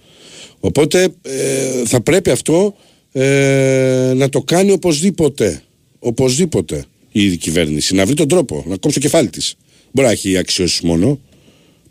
Οπότε 0.60 1.10
ε, 1.22 1.86
θα 1.86 2.01
πρέπει 2.01 2.30
αυτό 2.30 2.76
ε, 3.12 4.14
να 4.16 4.30
το 4.30 4.41
κάνει 4.41 4.72
οπωσδήποτε. 4.72 5.62
Οπωσδήποτε 5.99 6.86
η 7.12 7.38
κυβέρνηση. 7.38 7.95
Να 7.95 8.05
βρει 8.05 8.16
τον 8.16 8.28
τρόπο, 8.28 8.64
να 8.68 8.78
κόψει 8.78 8.99
το 8.99 8.99
κεφάλι 8.99 9.30
της. 9.30 9.55
Μπορεί 9.91 10.07
να 10.07 10.14
έχει 10.14 10.38
αξιώσεις 10.38 10.82
μόνο. 10.82 11.20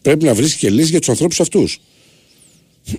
Πρέπει 0.03 0.25
να 0.25 0.35
βρει 0.35 0.55
και 0.55 0.71
λύση 0.71 0.91
για 0.91 0.99
τους 0.99 1.09
ανθρώπους 1.09 1.41
αυτούς. 1.41 1.81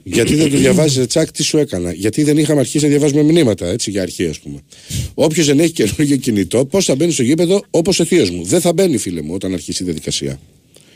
Γιατί 0.04 0.36
δεν 0.36 0.50
του 0.50 0.58
διαβάζεις 0.66 1.08
τσακ, 1.08 1.32
τι 1.32 1.44
σου 1.44 1.58
έκανα; 1.58 1.94
Γιατί 1.94 2.24
δεν 2.24 2.38
είχαμε 2.38 2.60
αρχίσει 2.60 2.84
να 2.84 2.90
διαβάζουμε 2.90 3.24
μηνύματα, 3.24 3.68
έτσι 3.68 3.92
για 3.92 4.02
αρχή, 4.02 4.26
ας 4.26 4.40
πούμε. 4.40 4.60
Όποιος 5.14 5.46
δεν 5.46 5.60
έχει 5.60 5.72
καινούργιο 5.72 6.18
κινητό, 6.18 6.66
πώς 6.66 6.86
θα 6.86 6.96
μπαίνει 6.96 7.12
στο 7.12 7.24
γήπεδο 7.24 7.64
όπως 7.70 8.00
ο 8.00 8.06
θείος 8.06 8.30
μου; 8.30 8.44
Δεν 8.46 8.62
θα 8.62 8.74
μπαίνει, 8.74 8.98
φίλε 8.98 9.22
μου, 9.22 9.34
όταν 9.34 9.54
αρχίσει 9.54 9.84
η 9.84 9.86
διαδικασία. 9.86 10.40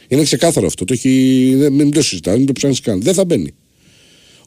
Είναι 0.07 0.23
ξεκάθαρο 0.23 0.67
αυτό. 0.67 0.85
Το 0.85 0.93
έχει... 0.93 1.53
δεν, 1.55 1.73
μην 1.73 1.91
το 1.91 2.01
συζητάω, 2.01 2.37
μην 2.37 2.45
το 2.45 2.53
ψάχνεις 2.53 2.79
καν. 2.79 3.01
Δεν 3.01 3.13
θα 3.13 3.25
μπαίνει. 3.25 3.53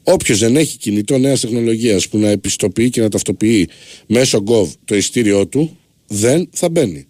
Όποιος 0.03 0.38
δεν 0.38 0.57
έχει 0.57 0.76
κινητό 0.76 1.18
νέας 1.18 1.40
τεχνολογίας 1.40 2.09
που 2.09 2.18
να 2.18 2.28
επιστοποιεί 2.28 2.90
και 2.90 3.01
να 3.01 3.09
ταυτοποιεί 3.09 3.68
μέσω 4.07 4.44
Gov 4.47 4.68
το 4.84 4.97
ειστήριό 4.97 5.47
του, 5.47 5.76
δεν 6.07 6.49
θα 6.53 6.68
μπαίνει. 6.68 7.07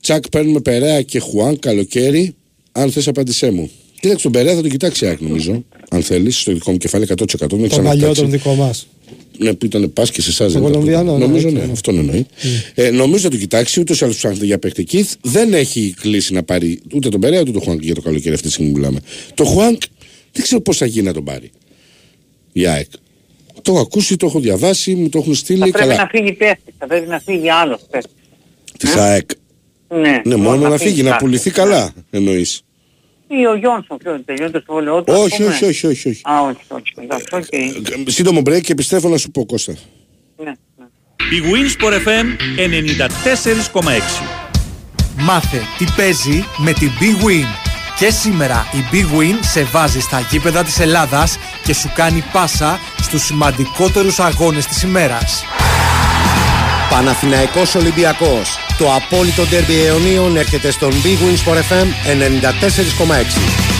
Τσακ, 0.00 0.28
παίρνουμε 0.28 0.60
Περέα 0.60 1.02
και 1.02 1.18
Χουάν 1.18 1.58
καλοκαίρι. 1.58 2.34
Αν 2.72 2.92
θες, 2.92 3.08
απάντησέ 3.08 3.50
μου. 3.50 3.70
Κοίταξε 4.00 4.22
τον 4.22 4.32
Περέα, 4.32 4.54
θα 4.54 4.60
τον 4.60 4.70
κοιτάξει 4.70 5.06
ΑΕΚ 5.06 5.20
νομίζω. 5.20 5.64
Αν 5.90 6.02
θέλεις, 6.02 6.40
στο 6.40 6.52
δικό 6.52 6.70
μου 6.70 6.76
κεφάλι 6.76 7.06
100%. 7.08 7.14
Δεν 7.38 7.38
Το 7.38 7.46
ξανακοιτάξει. 7.46 7.82
παλιό 8.00 8.12
τον 8.14 8.30
δικό 8.30 8.54
μας. 8.54 8.86
Ναι, 9.38 9.54
που 9.54 9.64
ήταν 9.64 9.92
πας 9.92 10.10
και 10.10 10.22
σε 10.22 10.30
εσάς. 10.30 10.52
δεν 10.52 10.60
ήταν 10.62 10.72
Κολομβιανό, 10.72 11.12
αυτό. 11.12 11.18
ναι, 11.18 11.26
Νομίζω, 11.26 11.46
έτσι, 11.48 11.60
ναι, 11.60 11.66
ναι. 11.66 11.72
αυτόν 11.72 11.98
εννοεί. 11.98 12.26
Ε, 12.74 12.90
νομίζω 12.90 13.22
θα 13.22 13.28
το 13.28 13.36
κοιτάξει, 13.36 13.80
ούτως 13.80 14.00
ή 14.00 14.04
άλλως 14.04 14.16
ψάχνεται 14.16 14.44
για 14.44 14.58
παίχτη. 14.58 14.80
Εκεί 14.80 15.06
δεν 15.22 15.54
έχει 15.54 15.94
κλείσει 16.00 16.32
να 16.32 16.42
πάρει 16.42 16.80
ούτε 16.94 17.08
τον 17.08 17.20
Περέα 17.20 17.40
ούτε 17.40 17.50
τον 17.50 17.62
Χουάνκ 17.62 17.82
για 17.82 17.94
το 17.94 18.00
καλοκαίρι 18.00 18.34
αυτή 18.34 18.46
τη 18.46 18.52
στιγμή 18.52 18.70
που 18.70 18.76
μιλάμε. 18.78 19.00
Το 19.34 19.44
Χουάνκ 19.44 19.82
δεν 20.32 20.42
ξέρω 20.42 20.60
πώς 20.60 20.76
θα 20.76 20.86
γίνει 20.86 21.06
να 21.06 21.12
τον 21.12 21.24
πάρει. 21.24 21.50
Η 22.52 22.66
ΑΕΚ. 22.66 22.86
Το 23.62 23.72
έχω 23.72 23.80
ακούσει, 23.80 24.16
το 24.16 24.26
έχω 24.26 24.40
διαβάσει, 24.40 24.94
μου 24.94 25.08
το 25.08 25.18
έχουν 25.18 25.32
Θα 25.32 25.38
στείλει. 25.38 25.58
πρέπει 25.60 25.78
Καλά. 25.78 25.94
να 25.96 26.06
φύγει 26.12 26.32
παίχτης, 26.32 26.74
θα 26.78 26.86
πρέπει 26.86 27.06
να 27.08 27.20
φύγει 27.20 27.50
άλλος 27.50 27.80
παίχτης. 27.90 28.12
Της 28.78 28.94
ΑΕΚ. 28.96 29.30
Ναι, 29.88 30.20
Ναι, 30.24 30.36
μόνο 30.36 30.68
να 30.68 30.76
φύγει, 30.78 31.02
να 31.02 31.10
κάποιος. 31.10 31.18
πουληθεί 31.28 31.50
καλά 31.50 31.92
εννοείς. 32.10 32.60
Ή 33.32 33.46
ο 33.46 33.54
Γιόνσον, 33.54 33.96
ποιος 33.98 34.20
τελειώνει 34.24 34.50
το 34.50 34.58
συμβόλαιό 34.64 35.02
του. 35.02 35.12
ας 35.12 35.18
Όχι, 35.18 35.36
πούμε. 35.36 35.48
όχι, 35.48 35.64
όχι, 35.64 35.86
όχι, 35.86 36.08
όχι. 36.08 36.20
Α, 36.24 36.40
όχι, 36.40 36.56
όχι. 36.68 36.92
Εντάξει, 37.02 37.26
οκ. 37.32 37.44
Ε, 38.06 38.10
Σύντομο 38.10 38.40
break 38.40 38.60
και 38.60 38.72
επιστρέφω 38.72 39.08
να 39.08 39.16
σου 39.16 39.30
πω 39.30 39.46
Κώστα. 39.46 39.72
Ναι, 40.36 40.44
ναι. 40.76 40.84
Η 41.36 41.42
Winsport 41.52 41.92
FM 41.92 42.26
94,6. 42.56 44.22
Μάθε 45.16 45.60
τι 45.78 45.84
παίζει 45.96 46.44
με 46.56 46.72
την 46.72 46.90
Big 47.00 47.24
Win. 47.26 47.46
Και 47.98 48.10
σήμερα 48.10 48.66
η 48.72 48.78
Big 48.94 49.18
Win 49.20 49.38
σε 49.40 49.62
βάζει 49.62 50.00
στα 50.00 50.20
γήπεδα 50.30 50.64
της 50.64 50.78
Ελλάδας 50.80 51.38
και 51.64 51.74
σου 51.74 51.90
κάνει 51.94 52.24
πάσα 52.32 52.78
στους 53.02 53.22
σημαντικότερους 53.24 54.18
αγώνες 54.18 54.66
της 54.66 54.82
ημέρας. 54.82 55.44
Παναθηναϊκός 56.90 57.74
Ολυμπιακός. 57.74 58.58
Το 58.78 58.94
απόλυτο 58.94 59.46
ντέρμπι 59.46 59.84
αιωνίων 59.84 60.36
έρχεται 60.36 60.70
στον 60.70 60.90
Big 60.90 61.18
Win 61.24 61.52
Sport 61.52 61.56
FM 61.56 61.86
94,6. 62.04 63.70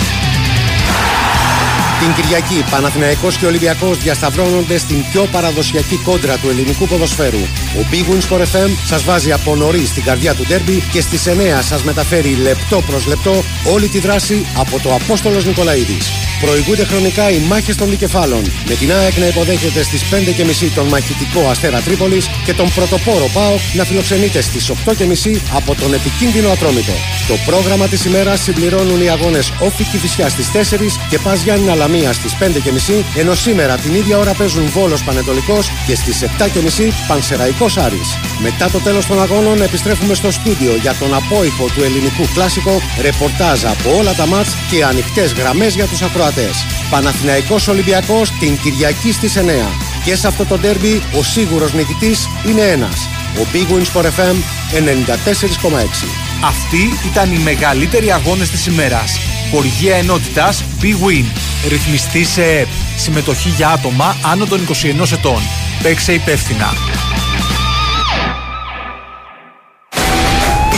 Την 2.01 2.15
Κυριακή, 2.15 2.65
Παναθηναϊκός 2.71 3.37
και 3.37 3.47
Ολυμπιακός 3.47 3.99
διασταυρώνονται 3.99 4.79
στην 4.79 5.05
πιο 5.11 5.29
παραδοσιακή 5.33 5.97
κόντρα 5.97 6.37
του 6.37 6.49
ελληνικού 6.49 6.87
ποδοσφαίρου. 6.87 7.41
Ο 7.79 7.87
Big 7.91 8.13
Win 8.13 8.21
Sport 8.29 8.41
FM 8.41 8.71
σας 8.85 9.05
βάζει 9.05 9.33
από 9.33 9.57
νωρίς 9.57 9.89
στην 9.89 10.05
καρδιά 10.05 10.35
του 10.35 10.45
ντέρμπι 10.47 10.83
και 10.93 11.01
στις 11.01 11.27
9 11.27 11.63
σας 11.63 11.83
μεταφέρει 11.83 12.35
λεπτό 12.35 12.83
προς 12.87 13.07
λεπτό 13.07 13.45
όλη 13.73 13.89
τη 13.89 13.99
δράση 13.99 14.47
από 14.57 14.81
το 14.81 14.95
Απόστολος 14.95 15.45
Νικολαίδης. 15.45 16.11
Προηγούνται 16.41 16.85
χρονικά 16.85 17.31
οι 17.31 17.39
μάχες 17.39 17.77
των 17.77 17.91
δικεφάλων, 17.91 18.43
με 18.69 18.75
την 18.75 18.93
ΑΕΚ 18.93 19.17
να 19.17 19.27
υποδέχεται 19.27 19.83
στις 19.83 20.03
5.30 20.11 20.71
τον 20.75 20.87
μαχητικό 20.87 21.49
Αστέρα 21.49 21.81
Τρίπολης 21.81 22.29
και 22.45 22.55
τον 22.55 22.73
πρωτοπόρο 22.75 23.29
ΠΑΟΚ 23.33 23.61
να 23.73 23.85
φιλοξενείται 23.85 24.41
στις 24.41 24.71
8.30 24.71 25.41
από 25.55 25.75
τον 25.75 25.95
επικίνδυνο 25.95 26.51
Ατρόμητο. 26.51 26.93
Το 27.29 27.35
πρόγραμμα 27.47 27.87
της 27.87 28.05
ημέρας 28.05 28.41
συμπληρώνουν 28.41 29.03
οι 29.03 29.09
αγώνες 29.09 29.53
Όφη 29.59 29.85
Κηφισιά 29.85 30.29
στις 30.29 30.51
4 30.53 30.99
και 31.09 31.19
Πας 31.19 31.43
Γιάννη 31.43 31.71
Αλαμία 31.71 32.13
στις 32.13 32.37
5.30 32.41 33.05
ενώ 33.17 33.35
σήμερα 33.35 33.75
την 33.77 33.95
ίδια 33.95 34.19
ώρα 34.19 34.33
παίζουν 34.35 34.67
Βόλος 34.67 35.05
Πανετολικός 35.05 35.71
και 35.87 35.95
στις 35.95 36.23
7.30 36.23 36.93
Πανσεραϊκός 37.09 37.60
Άρης. 37.61 38.19
Μετά 38.43 38.71
το 38.71 38.79
τέλος 38.79 39.07
των 39.07 39.23
αγώνων 39.23 39.63
επιστρέφουμε 39.63 40.15
στο 40.15 40.31
στούντιο 40.31 40.77
για 40.81 40.95
τον 40.95 41.15
απόϊχο 41.15 41.65
του 41.75 41.83
ελληνικού 41.83 42.29
κλάσικο, 42.35 42.81
ρεπορτάζ 43.01 43.65
από 43.65 43.97
όλα 43.99 44.13
τα 44.15 44.27
μάτς 44.27 44.57
και 44.71 44.85
ανοιχτές 44.85 45.33
γραμμές 45.33 45.75
για 45.75 45.87
τους 45.87 46.03
ακροατές. 46.03 46.67
Παναθηναϊκός 46.91 47.69
Ολυμπιακός 47.69 48.31
την 48.31 48.59
Κυριακή 48.63 49.13
στις 49.13 49.37
9. 49.37 49.71
Και 50.05 50.17
σε 50.17 50.27
αυτό 50.27 50.45
το 50.45 50.59
ντέρμπι 50.59 51.03
ο 51.19 51.23
σίγουρος 51.23 51.73
νικητής 51.73 52.29
είναι 52.47 52.63
ένας. 52.63 53.09
Ο 53.41 53.47
Big 53.53 53.75
Win 53.75 53.85
Sport 53.93 54.05
FM 54.05 54.37
94,6. 54.71 56.07
Αυτοί 56.45 56.99
ήταν 57.11 57.33
οι 57.33 57.39
μεγαλύτεροι 57.39 58.13
αγώνες 58.13 58.51
της 58.51 58.67
ημέρας. 58.67 59.19
Χορηγία 59.51 59.97
ενότητας 59.97 60.65
Big 60.83 61.07
Win. 61.07 61.25
Ρυθμιστή 61.69 62.25
σε 62.25 62.43
ΕΠ. 62.43 62.69
Συμμετοχή 62.97 63.49
για 63.49 63.69
άτομα 63.69 64.17
άνω 64.23 64.47
των 64.47 64.61
21 64.61 65.13
ετών. 65.13 65.43
Παίξε 65.83 66.13
υπεύθυνα. 66.13 66.73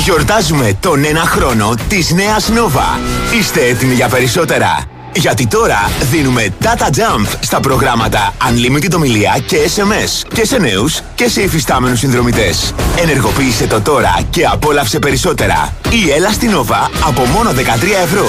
Γιορτάζουμε 0.02 0.76
τον 0.80 1.04
ένα 1.04 1.20
χρόνο 1.20 1.74
της 1.88 2.10
νέας 2.10 2.48
Nova. 2.50 2.98
Είστε 3.38 3.60
έτοιμοι 3.64 3.94
για 3.94 4.08
περισσότερα. 4.08 4.84
Γιατί 5.14 5.46
τώρα 5.46 5.90
δίνουμε 6.10 6.48
data 6.62 6.86
jump 6.86 7.26
στα 7.40 7.60
προγράμματα 7.60 8.34
Unlimited 8.48 8.94
ομιλία 8.94 9.38
και 9.46 9.56
SMS 9.76 10.28
και 10.34 10.46
σε 10.46 10.58
νέους 10.58 11.00
και 11.14 11.28
σε 11.28 11.42
υφιστάμενους 11.42 11.98
συνδρομητές. 11.98 12.74
Ενεργοποίησε 12.96 13.66
το 13.66 13.80
τώρα 13.80 14.20
και 14.30 14.46
απόλαυσε 14.46 14.98
περισσότερα. 14.98 15.74
Ή 15.90 16.10
έλα 16.10 16.30
στην 16.30 16.50
Nova 16.54 16.90
από 17.06 17.24
μόνο 17.24 17.50
13 17.50 17.54
ευρώ. 18.02 18.26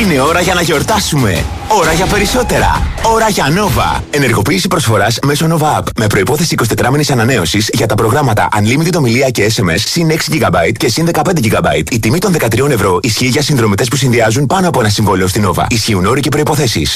Είναι 0.00 0.20
ώρα 0.20 0.40
για 0.40 0.54
να 0.54 0.62
γιορτάσουμε. 0.62 1.44
Ώρα 1.72 1.92
για 1.92 2.06
περισσότερα. 2.06 2.94
Ώρα 3.04 3.28
για 3.28 3.44
Nova. 3.48 4.00
Ενεργοποίηση 4.10 4.68
προσφοράς 4.68 5.18
μέσω 5.22 5.46
Nova 5.50 5.78
App. 5.78 5.82
Με 5.98 6.06
προπόθεση 6.06 6.54
24 6.78 6.88
μήνη 6.90 7.04
ανανέωσης 7.10 7.68
για 7.72 7.86
τα 7.86 7.94
προγράμματα 7.94 8.48
Unlimited 8.60 8.94
ομιλία 8.96 9.30
και 9.30 9.52
SMS 9.56 9.78
συν 9.78 10.10
6 10.10 10.12
GB 10.12 10.72
και 10.76 10.88
συν 10.88 11.08
15 11.12 11.20
GB. 11.20 11.82
Η 11.90 11.98
τιμή 11.98 12.18
των 12.18 12.36
13 12.38 12.70
ευρώ 12.70 12.98
ισχύει 13.02 13.26
για 13.26 13.42
συνδρομητές 13.42 13.88
που 13.88 13.96
συνδυάζουν 13.96 14.46
πάνω 14.46 14.68
από 14.68 14.80
ένα 14.80 14.88
συμβόλαιο 14.88 15.26
στην 15.26 15.48
Nova. 15.48 15.64
Ισχύουν 15.68 16.06
όροι 16.06 16.20
και 16.20 16.28
προποθέσει. 16.28 16.86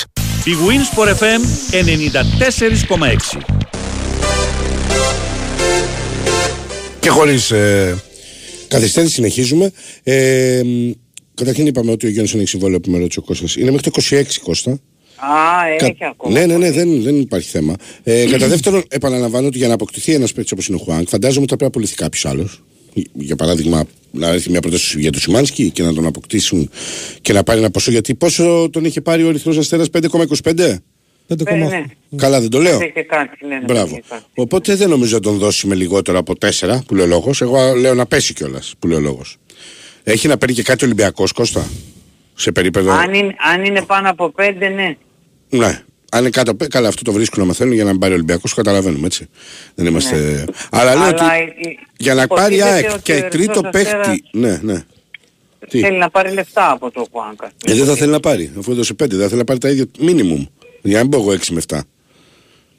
Big 0.45 0.49
Wins 0.49 0.99
for 0.99 1.09
FM 1.09 1.41
94,6. 3.37 3.41
Και 7.01 7.09
χωρίς 7.09 7.51
ε, 7.51 7.97
καθυστέρηση 8.69 9.13
συνεχίζουμε. 9.13 9.73
Ε, 10.03 10.61
μ, 10.65 10.91
καταρχήν 11.35 11.67
είπαμε 11.67 11.91
ότι 11.91 12.07
ο 12.07 12.09
Γιώργος 12.09 12.35
έχει 12.35 12.47
συμβόλαιο 12.47 12.81
που 12.81 12.91
με 12.91 12.99
ρώτησε 12.99 13.19
ο 13.19 13.23
Κώστας. 13.23 13.57
Είναι 13.57 13.71
μέχρι 13.71 13.91
το 13.91 14.03
26 14.11 14.23
Κώστα. 14.43 14.71
Α, 15.17 15.67
έχει 15.81 15.93
Κα- 15.95 16.09
ακόμα. 16.09 16.39
Ναι, 16.39 16.47
ναι, 16.47 16.57
ναι, 16.57 16.71
δεν, 16.73 17.03
δεν 17.03 17.21
υπάρχει 17.21 17.49
θέμα. 17.49 17.75
Ε, 18.03 18.25
κατά 18.31 18.49
δεύτερον, 18.49 18.83
επαναλαμβάνω 18.89 19.47
ότι 19.47 19.59
για 19.59 19.69
να 19.69 19.75
αποκτηθεί 19.75 20.13
ένας 20.15 20.33
παίκτης 20.33 20.53
όπως 20.53 20.67
είναι 20.67 20.77
ο 20.81 20.85
Χουάνκ, 20.85 21.09
φαντάζομαι 21.09 21.41
ότι 21.43 21.51
θα 21.51 21.57
πρέπει 21.57 21.63
να 21.63 21.67
απολυθεί 21.81 21.95
κάποιος 21.95 22.25
άλλος. 22.27 22.63
Για 23.13 23.37
παράδειγμα, 23.37 23.85
να 24.11 24.29
έρθει 24.29 24.51
μια 24.51 24.61
πρόταση 24.61 25.01
για 25.01 25.11
τον 25.13 25.21
Σιμάνσκι 25.21 25.71
και 25.71 25.83
να 25.83 25.93
τον 25.95 26.07
αποκτήσουν 26.07 26.71
και 27.21 27.33
να 27.33 27.43
πάρει 27.43 27.59
ένα 27.59 27.71
ποσό. 27.71 27.91
Γιατί 27.91 28.15
πόσο 28.15 28.69
τον 28.73 28.85
είχε 28.85 29.01
πάρει 29.01 29.23
ο 29.25 29.29
Ερυθρός 29.29 29.57
Αστέρας 29.59 29.89
5,25. 29.91 30.79
5,8. 31.29 31.45
Ναι, 31.45 31.55
ναι. 31.57 31.85
Καλά, 32.17 32.41
δεν 32.41 32.51
το 32.51 32.59
λέω. 32.61 32.81
Είχε 32.83 33.03
κάτι, 33.03 33.47
ναι, 33.47 33.55
ναι, 33.59 33.65
Μπράβο. 33.65 33.91
είχε 33.91 34.03
κάτι. 34.09 34.25
Οπότε 34.35 34.75
δεν 34.75 34.89
νομίζω 34.89 35.15
να 35.15 35.21
τον 35.21 35.39
δώσει 35.39 35.67
με 35.67 35.75
λιγότερο 35.75 36.19
από 36.19 36.35
4 36.41 36.83
που 36.87 36.95
λέει 36.95 37.05
ο 37.05 37.09
λόγος. 37.09 37.41
Εγώ 37.41 37.75
λέω 37.75 37.95
να 37.95 38.07
πέσει 38.07 38.33
κιόλας 38.35 38.75
που 38.79 38.87
λέει 38.89 38.99
ο 38.99 39.01
λόγος. 39.01 39.37
Έχει 40.05 40.29
να 40.29 40.39
παίρνει 40.39 40.55
και 40.55 40.63
κάτι 40.63 40.85
Ολυμπιακός 40.85 41.33
Κώστα. 41.33 41.67
Σε 42.35 42.53
περίπτωση. 42.53 42.89
Αν 42.89 43.15
είναι, 43.15 43.35
αν 43.55 43.65
είναι 43.65 43.83
πάνω 43.83 44.11
από 44.11 44.31
πέντε, 44.31 44.69
ναι. 44.69 44.97
Ναι. 45.49 45.83
Αν 46.11 46.21
είναι 46.21 46.31
κάτω, 46.31 46.51
απ' 46.51 46.67
καλά, 46.69 46.89
αυτό 46.89 47.03
το 47.03 47.13
βρίσκουν 47.13 47.41
να 47.41 47.47
μαθαίνουν 47.47 47.73
για 47.75 47.85
να 47.85 47.91
μην 47.91 47.99
πάρει 48.01 48.13
ο 48.13 48.15
Ολυμπιακός, 48.15 48.55
καταλαβαίνουμε 48.55 49.07
έτσι. 49.07 49.29
Δεν 49.75 49.87
είμαστε. 49.87 50.45
Αλλά 50.71 50.95
λέω 50.95 51.03
Ναι. 51.05 51.09
Αλλά 51.09 51.27
ότι 51.27 51.61
η- 51.65 51.69
η- 51.71 51.79
για 51.97 52.15
να 52.15 52.27
πάρει 52.27 52.55
υποτίθεται 52.55 52.85
ΑΕΚ 52.87 52.93
ότι 52.95 53.03
και 53.03 53.13
ο 53.13 53.15
Ερυθρός 53.17 53.33
τρίτο 53.47 53.69
Αστέρας 53.69 53.95
παίχτη. 54.07 54.23
Ναι, 54.33 54.59
ναι. 54.63 54.83
Τι; 55.69 55.81
Θέλει 55.81 55.99
να 55.99 56.11
πάρει 56.11 56.33
λεφτά 56.33 56.71
από 56.71 56.91
το 56.91 57.07
Χουάνκα. 57.13 57.51
Ε, 57.67 57.75
δεν 57.75 57.87
θα 57.87 57.95
θέλει 57.95 58.11
να 58.11 58.21
πάρει. 58.21 58.53
Αφού 58.59 58.73
έδωσε 58.73 58.95
5, 58.95 59.07
δεν 59.11 59.21
θα 59.21 59.27
θέλει 59.27 59.39
να 59.39 59.45
πάρει 59.45 59.59
τα 59.59 59.69
ίδια 59.69 59.85
minimum. 60.01 60.47
Για 60.83 60.97
να 60.97 61.01
μην 61.01 61.09
πω 61.11 61.17
εγώ 61.19 61.33
6 61.33 61.53
με 61.53 61.61
7. 61.69 61.81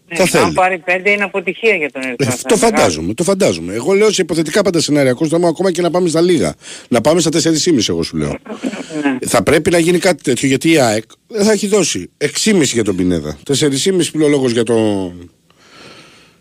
Ναι, 0.09 0.15
θα 0.17 0.23
Αν 0.23 0.27
θέλει. 0.43 0.53
πάρει 0.53 0.77
πέντε 0.77 1.09
είναι 1.11 1.23
αποτυχία 1.23 1.75
για 1.75 1.91
τον 1.91 2.01
Ε, 2.01 2.15
Ερυθρό. 2.17 2.37
το 2.47 2.55
φαντάζομαι, 2.57 3.13
το 3.13 3.23
φαντάζομαι. 3.23 3.73
Εγώ 3.73 3.93
λέω 3.93 4.11
σε 4.11 4.21
υποθετικά 4.21 4.61
πάντα 4.61 4.79
σενάρια. 4.81 5.13
Κώστα 5.13 5.39
μου 5.39 5.47
ακόμα 5.47 5.71
και 5.71 5.81
να 5.81 5.89
πάμε 5.91 6.09
στα 6.09 6.21
λίγα. 6.21 6.53
Να 6.87 7.01
πάμε 7.01 7.19
στα 7.19 7.29
4,5 7.29 7.89
εγώ 7.89 8.03
σου 8.03 8.17
λέω. 8.17 8.27
Ναι. 8.29 9.17
Θα 9.27 9.43
πρέπει 9.43 9.69
να 9.69 9.77
γίνει 9.77 9.97
κάτι 9.99 10.23
τέτοιο 10.23 10.47
γιατί 10.47 10.71
η 10.71 10.79
ΑΕΚ 10.79 11.03
δεν 11.27 11.45
θα 11.45 11.51
έχει 11.51 11.67
δώσει 11.67 12.09
6,5 12.43 12.61
για 12.63 12.83
τον 12.83 12.95
Πινέδα. 12.95 13.37
4,5 13.47 14.11
που 14.11 14.17
λέει 14.17 14.27
ο 14.27 14.31
λόγος 14.31 14.51
για 14.51 14.63
τον 14.63 15.29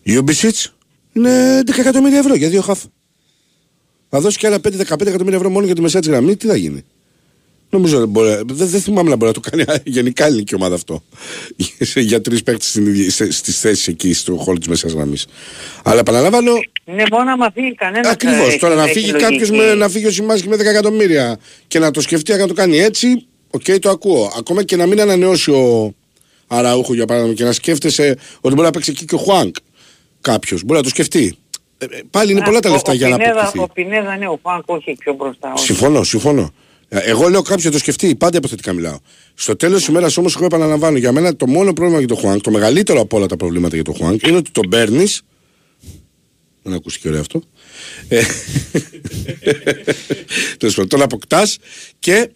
Ιούμπισιτς 0.03 0.75
είναι 1.13 1.63
11 1.67 1.79
εκατομμύρια 1.79 2.19
ευρώ 2.19 2.35
για 2.35 2.49
δύο 2.49 2.61
χαφ. 2.61 2.83
Θα 4.09 4.21
δώσει 4.21 4.39
και 4.39 4.47
άλλα 4.47 4.57
5-15 4.57 5.07
εκατομμύρια 5.07 5.37
ευρώ 5.37 5.51
μόνο 5.51 5.67
για 5.67 5.75
τη 5.75 5.81
μεσαία 5.81 6.01
της 6.01 6.11
γραμμή. 6.11 6.37
Τι 6.37 6.47
θα 6.47 6.57
γίνει; 6.57 6.85
Νομίζω 7.75 7.99
δεν, 7.99 8.09
μπορεί, 8.09 8.29
δεν, 8.29 8.67
δεν 8.69 8.81
θυμάμαι 8.81 9.11
να 9.11 9.17
μπορεί 9.17 9.33
να 9.37 9.41
το 9.43 9.51
κάνει 9.51 9.65
γενικά 9.85 10.25
η 10.25 10.29
ελληνική 10.29 10.55
ομάδα 10.55 10.75
αυτό. 10.75 11.03
για 11.95 12.21
τρεις 12.21 12.43
παίκτες 12.43 12.79
στις 13.31 13.61
θέσεις 13.61 13.89
εκεί 13.89 14.13
στο 14.13 14.37
χώρο 14.37 14.59
της 14.59 14.69
μεσαία 14.69 14.93
γραμμής. 14.93 15.27
Αλλά 15.85 16.01
επαναλαμβάνω, 16.01 16.53
Ναι, 16.85 17.03
μόνο 17.11 17.31
άμα 17.33 17.51
φύγει 17.55 17.75
κανένας. 17.75 18.13
Ακριβώς. 18.13 18.57
Τώρα 18.57 18.75
να 18.75 18.87
φύγει 18.87 19.13
κάποιος 19.13 19.51
με, 19.51 19.75
να 19.75 19.89
φύγει 19.89 20.07
ο 20.07 20.11
Σιμάσκι 20.11 20.49
με 20.49 20.57
10 20.57 20.59
εκατομμύρια 20.59 21.39
και 21.67 21.79
να 21.79 21.91
το 21.91 22.01
σκεφτεί 22.01 22.37
να 22.37 22.47
το 22.47 22.55
κάνει 22.55 22.79
έτσι, 22.79 23.27
οκ, 23.51 23.65
το 23.81 23.91
ακούω. 23.91 24.33
Ακόμα 24.39 24.63
και 24.63 24.77
να 24.77 24.87
μην 24.87 25.01
ανανεώσει 25.01 25.51
ο 25.51 25.95
Αραούχο 26.47 26.95
για 26.95 27.07
παράδειγμα 27.07 27.35
και 27.35 27.45
να 27.45 27.53
σκέφτεσαι 27.53 28.17
ότι 28.41 28.55
μπορεί 28.55 28.67
να 28.67 28.71
παίξει 28.71 28.91
εκεί 28.91 29.05
και 29.05 29.15
ο 29.15 29.19
Χουάνκ. 29.19 29.57
Κάποιος 30.21 30.63
μπορεί 30.63 30.79
να 30.79 30.85
το 30.85 30.89
σκεφτεί. 30.89 31.37
Ε, 31.79 31.85
ε, 31.85 32.03
πάλι 32.11 32.33
είναι 32.33 32.43
πολλά 32.45 32.61
τα 32.61 32.71
λεφτά 32.71 32.95
για 32.95 33.09
να 33.09 33.15
αποκτηθεί. 33.15 33.59
Ο 33.59 33.69
Πινέδα, 33.73 34.17
ναι, 34.17 34.27
ο 34.27 34.39
Φάνκ, 34.43 34.63
όχι 34.67 34.97
πιο 34.99 35.15
μπροστά. 35.15 35.53
όχι. 35.57 35.65
Συμφωνώ, 35.65 36.03
συμφωνώ. 36.03 36.53
Ε, 36.89 36.99
Εγώ 36.99 37.29
λέω 37.29 37.43
κάποιο 37.43 37.65
να 37.65 37.71
το 37.71 37.79
σκεφτεί, 37.79 38.15
πάντα 38.15 38.37
υποθετικά 38.37 38.73
μιλάω. 38.73 38.99
Στο 39.35 39.57
τέλος 39.57 39.79
της 39.79 39.87
ημέρας 39.87 40.17
όμως, 40.17 40.37
εγώ 40.37 40.45
επαναλαμβάνω, 40.45 40.99
για 40.99 41.13
μένα 41.13 41.37
το 41.37 41.47
μόνο 41.47 41.73
πρόβλημα 41.73 41.99
για 41.99 42.09
τον 42.09 42.17
Χουάνκ, 42.17 42.41
το 42.41 42.51
μεγαλύτερο 42.51 43.01
από 43.01 43.17
όλα 43.17 43.27
τα 43.27 43.37
προβλήματα 43.37 43.75
για 43.75 43.85
τον 43.85 43.95
Χουάνκ, 43.95 44.27
είναι 44.27 44.37
ότι 44.37 44.51
τον 44.51 44.69
παίρνεις. 44.69 45.23
Δεν 46.63 46.73
ακούστηκε 46.73 47.09
ωραίο 47.09 47.21
αυτό. 47.21 47.43
Ε, 48.09 48.23
Τέλος 50.59 50.75
πάντων, 50.75 50.89
τον 50.89 51.03
αποκτάς 51.03 51.59
και 51.99 52.31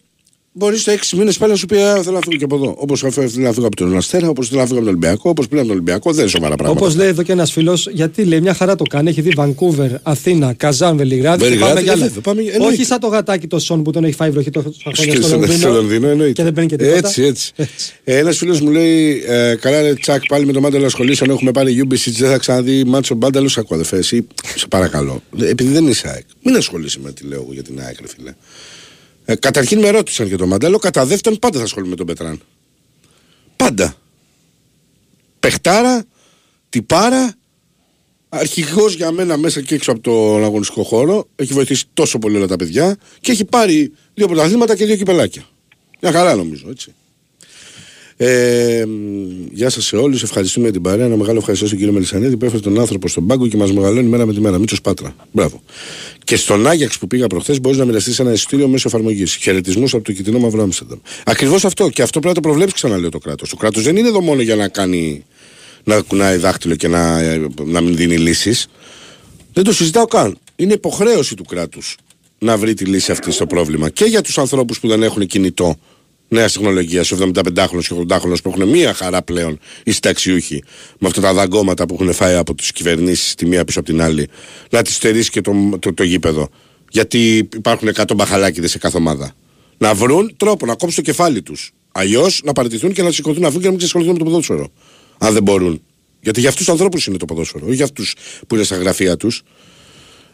μπορείς 0.51 0.81
στο 0.81 0.91
6 0.91 1.17
μήνες 1.17 1.37
πάλι 1.37 1.51
να 1.51 1.57
σου 1.57 1.65
πει: 1.65 1.77
«Α, 1.81 2.03
Θέλω 2.03 2.15
να 2.15 2.21
φύγω 2.21 2.37
και 2.37 2.43
από 2.43 2.55
εδώ. 2.55 2.75
Όπως 2.77 2.99
θέλω 2.99 3.29
να 3.35 3.51
φύγω 3.53 3.65
από 3.67 3.75
τον 3.75 3.97
Αστέρα, 3.97 4.29
όπως 4.29 4.47
θέλω 4.47 4.59
να 4.59 4.65
φύγω 4.67 4.77
από 4.79 4.87
τον 4.87 4.95
Ολυμπιακό, 4.97 5.29
όπως 5.29 5.47
πριν 5.47 5.59
από 5.59 5.67
τον 5.67 5.77
Ολυμπιακό. 5.77 6.11
Δεν 6.11 6.19
είναι 6.21 6.29
σοβαρά 6.29 6.55
πράγματα. 6.55 6.81
Όπως 6.81 6.95
λέει 6.95 7.07
εδώ 7.07 7.23
και 7.23 7.31
ένας 7.31 7.51
φίλος, 7.51 7.87
γιατί 7.91 8.23
λέει 8.23 8.41
μια 8.41 8.53
χαρά 8.53 8.75
το 8.75 8.83
κάνει. 8.83 9.09
Έχει 9.09 9.21
δει 9.21 9.29
Βανκούβερ, 9.35 9.91
Αθήνα, 10.03 10.53
Καζάν, 10.53 10.97
Βελιγράδι. 10.97 11.43
και 11.43 11.49
Βελιγράδι, 11.49 11.73
πάμε 11.73 11.81
για 11.81 11.91
ε, 11.91 11.95
άλλα. 11.95 12.05
βέβαια, 12.05 12.21
πάμε 12.21 12.41
για- 12.41 12.53
εννοείται. 12.53 12.73
Όχι 12.75 12.85
σαν 12.85 12.99
το 12.99 13.07
γατάκι 13.07 13.47
το 13.47 13.59
Σον 13.59 13.83
που 13.83 13.91
τον 13.91 14.03
έχει 14.03 14.13
φάει 14.13 14.29
βροχή 14.29 14.49
τόσα 14.49 14.69
χρόνια 14.83 15.13
Και 15.13 15.19
στο 15.19 15.27
στο, 15.27 15.37
Λονδίνο. 15.37 15.57
στο 15.59 15.69
Λονδίνο 15.71 16.07
εννοείται. 16.07 16.33
Και 16.33 16.43
δεν 16.43 16.53
παίρνει 16.53 16.69
και 16.69 16.75
τίποτα. 16.75 16.97
Έτσι, 16.97 17.21
έτσι. 17.23 17.51
Ένας 18.03 18.37
φίλος 18.37 18.61
μου 18.61 18.69
λέει: 18.71 19.23
ε, 19.27 19.55
Καλά, 19.55 19.81
ρε 19.81 19.93
Τσακ, 19.93 20.25
πάλι 20.25 20.45
με 20.45 20.51
τον 20.51 20.61
Μάνταλο 20.61 20.85
ασχολήσαν. 20.85 21.29
Έχουμε 21.29 21.51
πάρει 21.51 21.83
UBC, 21.89 22.11
δεν 22.17 22.29
θα 22.29 22.37
ξαναδεί 22.37 22.83
μάτσο 22.83 23.15
Μπάνταλο. 23.15 23.49
Ακούω, 23.55 23.75
αδερφέ, 23.77 23.97
εσύ, 23.97 24.27
σε 24.55 24.67
παρακαλώ. 24.67 25.21
Ε, 25.39 25.47
Επειδή 25.49 25.71
δεν 25.73 25.87
είσαι 25.87 26.07
ΑΕΚ, 26.09 26.25
μην 26.43 26.55
ασχολείσαι 26.55 26.99
με 27.03 27.11
τι 27.11 27.25
λέω 27.27 27.41
εγώ 27.41 27.53
για 27.53 27.63
την 27.63 27.79
ΑΕΚ, 27.81 27.99
ρε 28.01 28.07
φίλε. 28.07 28.33
Ε, 29.29 29.35
καταρχήν 29.35 29.79
με 29.79 29.89
ρώτησαν 29.89 30.27
για 30.27 30.37
τον 30.37 30.47
Μάνταλο. 30.47 30.77
Κατά 30.77 31.05
δεύτερον, 31.05 31.39
πάντα 31.39 31.57
θα 31.57 31.63
ασχολούμαι 31.63 31.89
με 31.89 31.95
τον 31.95 32.05
Πετράν. 32.05 32.41
Πάντα. 33.55 33.95
Πεχτάρα, 35.39 36.05
τυπάρα, 36.69 37.33
αρχηγός 38.29 38.95
για 38.95 39.11
μένα 39.11 39.37
μέσα 39.37 39.61
και 39.61 39.75
έξω 39.75 39.91
από 39.91 39.99
τον 39.99 40.43
αγωνιστικό 40.43 40.83
χώρο. 40.83 41.27
Έχει 41.35 41.53
βοηθήσει 41.53 41.85
τόσο 41.93 42.19
πολύ 42.19 42.35
όλα 42.35 42.47
τα 42.47 42.55
παιδιά 42.55 42.97
και 43.21 43.31
έχει 43.31 43.45
πάρει 43.45 43.91
δύο 44.13 44.27
πρωταθλήματα 44.27 44.75
και 44.75 44.85
δύο 44.85 44.95
κυπελάκια. 44.95 45.43
Μια 46.01 46.11
χαρά 46.11 46.35
νομίζω, 46.35 46.69
έτσι. 46.69 46.93
Ε, 48.21 48.85
μ, 48.87 49.47
γεια 49.51 49.69
σας 49.69 49.85
σε 49.85 49.95
όλους. 49.95 50.23
Ευχαριστούμε 50.23 50.65
για 50.65 50.73
την 50.73 50.81
παρέα. 50.81 51.05
Ένα 51.05 51.15
μεγάλο 51.15 51.37
ευχαριστώ 51.37 51.65
στον 51.65 51.77
κύριο 51.77 51.93
Μελισανίδη 51.93 52.37
που 52.37 52.45
έφερε 52.45 52.61
τον 52.61 52.79
άνθρωπο 52.79 53.07
στον 53.07 53.27
πάγκο 53.27 53.47
και 53.47 53.57
μας 53.57 53.71
μεγαλώνει 53.71 54.07
μέρα 54.07 54.25
με 54.25 54.33
τη 54.33 54.39
μέρα. 54.39 54.57
Μίτσο 54.57 54.75
Πάτρα. 54.83 55.15
Μπράβο. 55.31 55.63
Και 56.29 56.35
στον 56.35 56.67
Άγιαξ 56.67 56.97
που 56.97 57.07
πήγα 57.07 57.27
προχθές 57.27 57.61
μπορείς 57.61 57.77
να 57.77 57.85
μοιραστείς 57.85 58.19
ένα 58.19 58.31
εισιτήριο 58.31 58.67
μέσω 58.67 58.87
εφαρμογής. 58.87 59.35
Χαιρετισμούς 59.35 59.93
από 59.93 60.03
το 60.03 60.11
κοιτινό 60.11 60.39
μαύρο 60.39 60.61
Άμστερνταμ. 60.61 60.99
Ακριβώς 61.25 61.65
αυτό. 61.65 61.89
Και 61.89 62.01
αυτό 62.01 62.19
πρέπει 62.19 62.35
να 62.35 62.41
το 62.41 62.47
προβλέψεις, 62.47 62.75
ξαναλέω 62.75 63.09
το 63.09 63.17
κράτος. 63.17 63.49
Το 63.49 63.55
κράτος 63.55 63.83
δεν 63.83 63.95
είναι 63.95 64.07
εδώ 64.07 64.21
μόνο 64.21 64.41
για 64.41 64.55
να 64.55 64.67
κάνει. 64.67 65.25
να 65.83 66.01
κουνάει 66.01 66.37
δάχτυλο 66.37 66.75
και 66.75 66.87
να, 66.87 67.21
να 67.65 67.81
μην 67.81 67.95
δίνει 67.95 68.17
λύσεις. 68.17 68.67
Δεν 69.53 69.63
το 69.63 69.73
συζητάω 69.73 70.05
καν. 70.05 70.37
Είναι 70.55 70.73
υποχρέωση 70.73 71.35
του 71.35 71.43
κράτους 71.43 71.97
να 72.39 72.57
βρει 72.57 72.73
τη 72.73 72.85
λύση 72.85 73.11
αυτή 73.11 73.31
στο 73.31 73.45
πρόβλημα. 73.45 73.89
Και 73.89 74.05
για 74.05 74.21
τους 74.21 74.37
ανθρώπους 74.37 74.79
που 74.79 74.87
δεν 74.87 75.03
έχουν 75.03 75.25
κινητό 75.25 75.79
νέας 76.29 76.53
τεχνολογίας, 76.53 77.05
στου 77.05 77.31
75χρονου 77.33 77.81
και 77.81 77.95
80χρονου 78.07 78.35
που 78.43 78.49
έχουν 78.49 78.69
μία 78.69 78.93
χαρά 78.93 79.21
πλέον 79.21 79.59
οι 79.83 79.91
συνταξιούχοι 79.91 80.63
με 80.99 81.07
αυτά 81.07 81.21
τα 81.21 81.33
δαγκώματα 81.33 81.85
που 81.85 81.93
έχουν 81.93 82.13
φάει 82.13 82.35
από 82.35 82.55
τις 82.55 82.71
κυβερνήσεις 82.71 83.35
τη 83.35 83.45
μία 83.45 83.63
πίσω 83.63 83.79
από 83.79 83.89
την 83.89 84.01
άλλη, 84.01 84.27
να 84.69 84.81
τη 84.81 84.91
στερήσει 84.91 85.29
και 85.29 85.41
το, 85.41 85.77
το, 85.79 85.93
το 85.93 86.03
γήπεδο. 86.03 86.49
Γιατί 86.91 87.49
υπάρχουν 87.55 87.89
100 87.95 88.03
μπαχαλάκιδες 88.15 88.71
σε 88.71 88.77
κάθε 88.77 88.97
ομάδα. 88.97 89.33
Να 89.77 89.93
βρουν 89.93 90.33
τρόπο 90.37 90.65
να 90.65 90.75
κόψουν 90.75 91.03
το 91.03 91.11
κεφάλι 91.11 91.41
τους. 91.41 91.71
Αλλιώς 91.91 92.41
να 92.43 92.53
παραιτηθούν 92.53 92.93
και 92.93 93.03
να 93.03 93.11
σηκωθούν 93.11 93.41
να 93.41 93.47
φύγουν 93.47 93.61
και 93.61 93.65
να 93.65 93.71
μην 93.71 93.79
ξεσχοληθούν 93.79 94.13
με 94.13 94.19
το 94.19 94.25
ποδόσφαιρο. 94.25 94.69
Αν 95.17 95.33
δεν 95.33 95.43
μπορούν. 95.43 95.81
Γιατί 96.21 96.39
για 96.39 96.49
αυτούς 96.49 96.65
τους 96.65 96.73
ανθρώπους 96.73 97.05
είναι 97.05 97.17
το 97.17 97.25
ποδόσφαιρο, 97.25 97.65
όχι 97.65 97.75
για 97.75 97.85
αυτούς 97.85 98.15
που 98.47 98.55
είναι 98.55 98.63
στα 98.63 98.75
γραφεία 98.75 99.17
τους. 99.17 99.43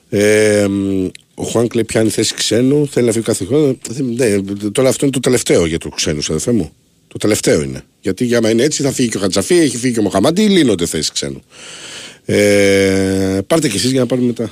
Ε, 0.09 0.67
μ, 0.69 1.07
ο 1.35 1.43
Χουάνκ 1.43 1.73
λέει 1.73 1.83
πιάνει 1.83 2.09
θέση 2.09 2.33
ξένου, 2.33 2.87
θέλει 2.87 3.05
να 3.05 3.11
φύγει 3.11 3.25
κάθε 3.25 3.45
χρόνο. 3.45 3.77
Δεν- 3.89 4.05
ναι, 4.15 4.41
τώρα 4.71 4.89
αυτό 4.89 5.05
είναι 5.05 5.13
το 5.13 5.19
τελευταίο 5.19 5.65
για 5.65 5.77
τους 5.77 5.91
ξένους, 5.95 6.29
αδερφέ 6.29 6.51
μου. 6.51 6.71
Το 7.07 7.17
τελευταίο 7.17 7.61
είναι. 7.61 7.83
Γιατί 8.01 8.25
για 8.25 8.39
να 8.39 8.49
είναι 8.49 8.63
έτσι 8.63 8.83
θα 8.83 8.91
φύγει 8.91 9.09
και 9.09 9.17
ο 9.17 9.19
Χατζαφή, 9.19 9.55
έχει 9.55 9.77
φύγει 9.77 9.93
και 9.93 9.99
ο 9.99 10.03
Μοχαμάντη, 10.03 10.41
λύνονται 10.41 10.85
θέσεις 10.85 11.11
ξένου. 11.11 11.41
Ε, 12.25 13.39
πάρτε 13.47 13.69
κι 13.69 13.75
εσείς 13.75 13.91
για 13.91 13.99
να 13.99 14.05
πάρουμε 14.05 14.27
μετά. 14.27 14.51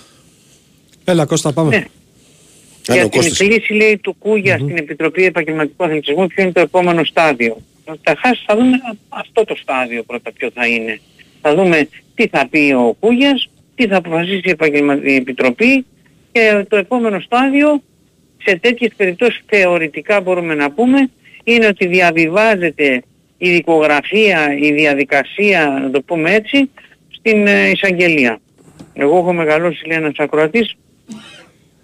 Έλα, 1.03 1.25
Κώστα, 1.25 1.53
πάμε. 1.53 1.69
Ναι. 1.69 1.85
Α, 2.91 2.93
Για 2.93 3.05
ο 3.05 3.09
την 3.09 3.19
Κώστας. 3.19 3.37
κλίση 3.37 3.73
λέει 3.73 3.97
του 3.97 4.15
Κούγια 4.19 4.57
στην 4.57 4.77
Επιτροπή 4.77 5.23
Επαγγελματικού 5.25 5.83
Αθλητισμού 5.83 6.27
ποιο 6.27 6.43
είναι 6.43 6.51
το 6.51 6.59
επόμενο 6.59 7.03
στάδιο. 7.03 7.57
Καταρχάς 7.85 8.43
θα 8.47 8.55
δούμε 8.55 8.77
αυτό 9.09 9.43
το 9.43 9.55
στάδιο 9.61 10.03
πρώτα 10.03 10.31
ποιο 10.31 10.49
θα 10.53 10.67
είναι. 10.67 10.99
Θα 11.41 11.55
δούμε 11.55 11.87
τι 12.15 12.27
θα 12.27 12.47
πει 12.49 12.73
ο 12.77 12.95
Κούγιας, 12.99 13.49
τι 13.75 13.87
θα 13.87 13.95
αποφασίσει 13.97 14.41
η, 14.43 14.49
επαγγελμα... 14.49 14.99
η 15.03 15.15
Επιτροπή 15.15 15.85
και 16.33 16.65
το 16.69 16.75
επόμενο 16.75 17.19
στάδιο 17.19 17.81
σε 18.45 18.55
τέτοιες 18.55 18.91
περιπτώσεις 18.97 19.41
θεωρητικά 19.45 20.21
μπορούμε 20.21 20.55
να 20.55 20.71
πούμε 20.71 21.09
είναι 21.43 21.67
ότι 21.67 21.87
διαβιβάζεται 21.87 23.03
η 23.37 23.51
δικογραφία, 23.51 24.57
η 24.59 24.71
διαδικασία, 24.71 25.79
να 25.83 25.89
το 25.89 26.01
πούμε 26.01 26.33
έτσι, 26.33 26.69
στην 27.09 27.47
ε, 27.47 27.69
εισαγγελία. 27.69 28.39
Εγώ 28.93 29.17
έχω 29.17 29.33
μεγαλώσει 29.33 29.87
λέει 29.87 29.97
ένας 29.97 30.15
ακροατής 30.17 30.75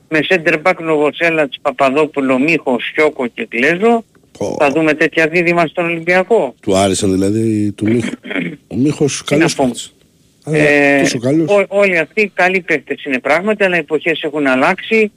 με 0.09 0.19
center 0.29 0.61
back 0.63 0.75
Νοβοσέλατς, 0.79 1.57
Παπαδόπουλο, 1.61 2.39
Μίχο, 2.39 2.77
Σιώκο 2.79 3.27
και 3.27 3.45
Κλέζο. 3.45 4.03
Πω. 4.37 4.55
Θα 4.59 4.71
δούμε 4.71 4.93
τέτοια 4.93 5.27
δίδυμα 5.27 5.67
στον 5.67 5.85
Ολυμπιακό. 5.85 6.55
Του 6.61 6.75
άρεσαν 6.75 7.11
δηλαδή 7.11 7.71
του 7.71 7.89
Μίχο. 7.89 8.09
Ο 8.67 8.75
Μίχος 8.75 9.23
καλό 9.23 9.41
να 9.41 9.49
πω. 9.55 9.63
παίκτης. 9.63 9.93
Ε, 10.53 10.99
τόσο 11.01 11.19
καλός. 11.19 11.49
ό- 11.49 11.65
όλοι 11.67 11.97
αυτοί 11.97 12.31
καλοί 12.33 12.59
παίκτες 12.61 13.03
είναι 13.03 13.19
πράγματι, 13.19 13.63
αλλά 13.63 13.75
οι 13.75 13.79
εποχές 13.79 14.21
έχουν 14.23 14.47
αλλάξει. 14.47 15.11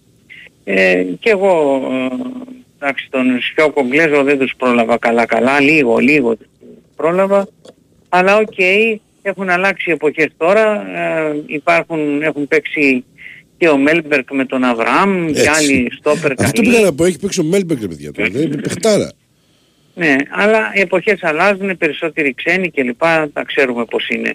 Ε, 0.65 1.03
και 1.21 1.31
εγώ, 1.31 1.83
ε, 1.93 2.15
εντάξει, 2.79 3.07
τον 3.11 3.25
Σιώκο 3.41 3.89
Κλέζο 3.89 4.23
δεν 4.23 4.39
τους 4.39 4.55
πρόλαβα 4.59 4.99
καλά 4.99 5.27
καλά, 5.27 5.61
λίγο, 5.61 5.97
λίγο 5.99 6.37
πρόλαβα. 6.97 7.49
Αλλά 8.09 8.37
οκ, 8.37 8.55
έχουν 9.23 9.49
αλλάξει 9.51 9.91
οι 9.91 9.93
εποχές 9.93 10.29
τώρα. 10.37 10.87
Ε, 10.99 11.43
υπάρχουν, 11.47 12.23
έχουν 12.23 12.49
παίξει 12.49 13.05
και 13.57 13.69
ο 13.69 13.77
Μέλμπερκ 13.77 14.33
με 14.33 14.45
τον 14.45 14.65
Αβραάμ 14.65 15.27
και 15.27 15.41
Έτσι. 15.41 15.49
άλλοι 15.49 15.89
στόπερ 15.99 16.31
Αυτό 16.33 16.45
καλοί. 16.63 16.69
πήγα 16.71 16.81
να 16.85 16.93
πω, 16.95 17.05
έχει 17.05 17.19
παίξει 17.19 17.41
ο 17.41 17.45
Μέλμπεκ 17.45 17.81
ρε 17.81 17.87
παιδιά 17.87 18.13
τώρα. 18.13 18.29
Δεν 18.33 18.43
είναι 18.43 18.57
παιχτάρα. 18.57 19.13
Ναι, 19.95 20.17
αλλά 20.31 20.71
οι 20.75 20.81
εποχές 20.81 21.23
αλλάζουν, 21.23 21.77
περισσότεροι 21.77 22.35
ξένοι 22.35 22.71
κλπ. 22.71 23.01
Τα 23.33 23.45
ξέρουμε 23.47 23.85
πώς 23.85 24.09
είναι. 24.09 24.35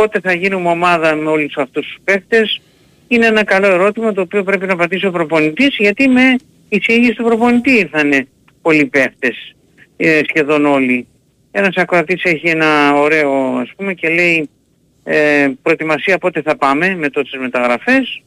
Πότε 0.00 0.20
θα 0.20 0.32
γίνουμε 0.32 0.68
ομάδα 0.68 1.14
με 1.14 1.30
όλους 1.30 1.56
αυτούς 1.56 1.86
τους 1.86 1.98
παίχτες 2.04 2.60
είναι 3.08 3.26
ένα 3.26 3.44
καλό 3.44 3.66
ερώτημα 3.66 4.12
το 4.12 4.20
οποίο 4.20 4.42
πρέπει 4.42 4.66
να 4.66 4.76
πατήσει 4.76 5.06
ο 5.06 5.10
προπονητής 5.10 5.76
γιατί 5.78 6.08
με 6.08 6.36
εισήγηση 6.68 7.12
του 7.12 7.24
προπονητή 7.24 7.70
ήρθανε 7.70 8.26
πολλοί 8.62 8.86
παίχτες, 8.86 9.54
ε, 9.96 10.20
σχεδόν 10.28 10.66
όλοι. 10.66 11.06
Ένας 11.50 11.76
ακροατής 11.76 12.22
έχει 12.24 12.48
ένα 12.48 12.94
ωραίο 12.94 13.56
ας 13.56 13.72
πούμε 13.76 13.94
και 13.94 14.08
λέει 14.08 14.48
ε, 15.04 15.48
προετοιμασία 15.62 16.18
πότε 16.18 16.42
θα 16.42 16.56
πάμε 16.56 16.96
με 16.96 17.08
τόσες 17.10 17.40
μεταγραφές. 17.40 18.22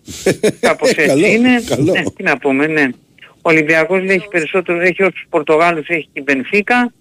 Κάπως 0.60 0.90
έτσι 0.90 1.06
Καλό, 1.06 1.26
είναι. 1.26 1.62
καλό. 1.68 1.92
Ναι, 1.92 2.02
τι 2.16 2.22
να 2.22 2.38
πούμε, 2.38 2.66
ναι. 2.66 2.88
Ο 3.26 3.50
Ολυμπιακός 3.50 4.02
λέει 4.02 4.16
έχει 4.16 4.28
περισσότερο, 4.28 4.80
έχει 4.80 5.02
όσους 5.02 5.26
Πορτογάλους, 5.28 5.86
έχει 5.88 6.08
την 6.12 6.22
Μπενφίκα. 6.22 6.92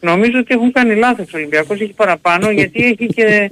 Νομίζω 0.00 0.38
ότι 0.38 0.54
έχουν 0.54 0.72
κάνει 0.72 0.94
λάθος 0.94 1.26
ο 1.34 1.36
Ολυμπιακός, 1.36 1.80
έχει 1.80 1.92
παραπάνω 1.92 2.50
γιατί 2.58 2.84
έχει 2.84 3.06
και 3.06 3.50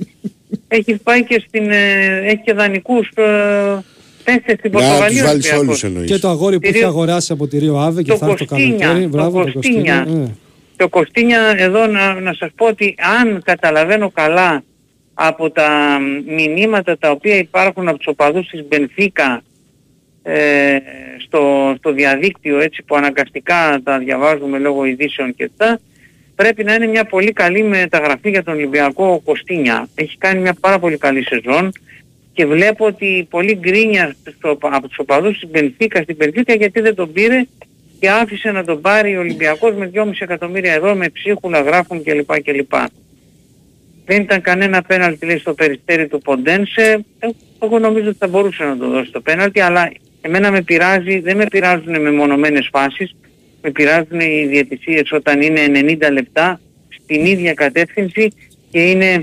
έχει 0.68 0.96
πάει 1.02 1.24
και 1.24 1.42
στην, 1.48 1.70
ε, 1.70 2.16
έχει 2.24 2.40
και 2.44 2.52
δανεικούς 2.52 3.08
ε, 3.14 3.22
παίχτες 4.24 4.58
στην 4.58 4.70
Να 4.72 4.78
τους 4.78 4.88
Πορτογαλία. 4.88 5.22
ο 5.22 5.26
βάλεις 5.26 5.30
Ολυμπιακός. 5.30 5.58
όλους 5.60 5.84
εννοείς. 5.84 6.10
Και 6.10 6.18
το 6.18 6.28
αγόρι 6.28 6.54
που 6.54 6.60
Τη 6.60 6.68
έχει 6.68 6.76
Ρίο- 6.78 6.88
αγοράσει 6.88 7.32
από 7.32 7.46
τη 7.48 7.58
Ρίο 7.58 7.78
Άβε 7.78 8.02
και 8.02 8.10
Το 8.10 8.16
θα 8.16 8.26
έρθει 8.26 8.38
το 8.46 8.54
Κωστίνια, 8.54 8.78
καλοκαίρι. 8.86 9.02
το 9.10 9.16
Μπράβο, 9.16 9.44
το 9.44 9.52
Κωστίνια. 9.52 9.98
Κωστίνια. 10.02 10.24
Ε. 10.26 10.34
Και 10.76 10.82
ο 10.84 10.88
Κωστίνια 10.88 11.54
εδώ 11.56 11.86
να, 11.86 12.20
να 12.20 12.32
σας 12.34 12.50
πω 12.56 12.66
ότι 12.66 12.94
αν 13.20 13.42
καταλαβαίνω 13.44 14.10
καλά 14.10 14.62
από 15.14 15.50
τα 15.50 15.98
μηνύματα 16.26 16.98
τα 16.98 17.10
οποία 17.10 17.36
υπάρχουν 17.36 17.88
από 17.88 17.96
τους 17.96 18.06
οπαδούς 18.06 18.48
της 18.48 18.64
Μπενφίκα 18.68 19.42
ε, 20.22 20.76
στο, 21.24 21.74
στο 21.78 21.92
διαδίκτυο 21.92 22.58
έτσι 22.60 22.82
που 22.86 22.96
αναγκαστικά 22.96 23.80
τα 23.84 23.98
διαβάζουμε 23.98 24.58
λόγω 24.58 24.84
ειδήσεων 24.84 25.34
και 25.34 25.44
αυτά 25.44 25.80
πρέπει 26.42 26.64
να 26.64 26.74
είναι 26.74 26.86
μια 26.86 27.04
πολύ 27.04 27.32
καλή 27.32 27.62
μεταγραφή 27.62 28.30
για 28.30 28.42
τον 28.42 28.54
Ολυμπιακό 28.54 29.06
ο 29.06 29.18
Κωστίνια. 29.18 29.88
Έχει 29.94 30.18
κάνει 30.18 30.40
μια 30.40 30.54
πάρα 30.60 30.78
πολύ 30.78 30.96
καλή 30.96 31.22
σεζόν 31.22 31.72
και 32.32 32.46
βλέπω 32.46 32.86
ότι 32.86 33.26
πολύ 33.30 33.54
γκρίνια 33.54 34.16
στο, 34.36 34.58
από 34.60 34.88
τους 34.88 34.98
οπαδούς 34.98 35.38
της 35.38 35.50
Μπενφίκα 35.50 36.02
στην 36.02 36.16
Μπενφίκα 36.16 36.54
γιατί 36.54 36.80
δεν 36.80 36.94
τον 36.94 37.12
πήρε 37.12 37.46
και 38.00 38.10
άφησε 38.10 38.50
να 38.50 38.64
τον 38.64 38.80
πάρει 38.80 39.16
ο 39.16 39.20
Ολυμπιακός 39.20 39.74
με 39.74 39.90
2,5 39.94 40.10
εκατομμύρια 40.18 40.72
ευρώ 40.72 40.94
με 40.94 41.08
ψίχουλα 41.08 41.60
γράφουν 41.60 42.02
κλπ. 42.02 42.42
κλπ. 42.42 42.72
Δεν 44.04 44.20
ήταν 44.22 44.40
κανένα 44.40 44.82
πέναλτι 44.82 45.26
λέει 45.26 45.38
στο 45.38 45.54
περιστέρι 45.54 46.08
του 46.08 46.18
Ποντένσε. 46.18 47.04
Ε, 47.18 47.28
Εγώ 47.62 47.78
νομίζω 47.78 48.08
ότι 48.08 48.18
θα 48.18 48.28
μπορούσε 48.28 48.64
να 48.64 48.76
το 48.76 48.88
δώσει 48.88 49.10
το 49.10 49.20
πέναλτι, 49.20 49.60
αλλά 49.60 49.92
εμένα 50.20 50.50
με 50.50 50.62
πειράζει, 50.62 51.18
δεν 51.20 51.36
με 51.36 51.46
πειράζουν 51.46 52.00
με 52.00 52.12
μονομένες 52.12 52.68
φάσεις, 52.72 53.14
με 53.62 53.70
πειράζουν 53.70 54.20
οι 54.20 54.46
διαιτησίες 54.46 55.12
όταν 55.12 55.42
είναι 55.42 55.60
90 56.00 56.12
λεπτά 56.12 56.60
στην 56.88 57.24
ίδια 57.26 57.54
κατεύθυνση 57.54 58.32
και 58.70 58.90
είναι 58.90 59.20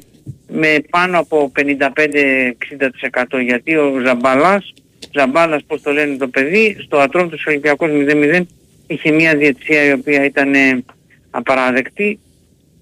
με 0.48 0.78
πάνω 0.90 1.20
από 1.20 1.52
55-60% 1.56 3.42
γιατί 3.44 3.76
ο 3.76 4.00
Ζαμπαλάς, 4.06 4.74
Ζαμπάλας 5.14 5.64
πώς 5.68 5.82
το 5.82 5.92
λένε 5.92 6.18
το 6.18 6.28
παιδί, 6.28 6.78
στο 6.86 6.98
ατρόμητος 6.98 7.46
Ολυμπιακός 7.46 7.90
0-0 7.92 8.42
είχε 8.88 9.12
μια 9.12 9.36
διαιτησία 9.36 9.84
η 9.84 9.92
οποία 9.92 10.26
ήταν 10.26 10.54
ε, 10.54 10.84
απαράδεκτη 11.30 12.20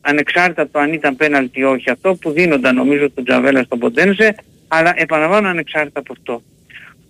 ανεξάρτητα 0.01 0.61
από 0.61 0.71
το 0.71 0.79
αν 0.79 0.93
ήταν 0.93 1.15
πέναλτι 1.15 1.59
ή 1.59 1.63
όχι 1.63 1.89
αυτό 1.89 2.15
που 2.15 2.31
δίνονταν 2.31 2.75
νομίζω 2.75 3.11
τον 3.11 3.23
Τζαβέλα 3.23 3.63
στον 3.63 3.79
Ποντένσε 3.79 4.35
αλλά 4.67 4.93
επαναλαμβάνω 4.95 5.47
ανεξάρτητα 5.47 5.99
από 5.99 6.13
αυτό. 6.13 6.43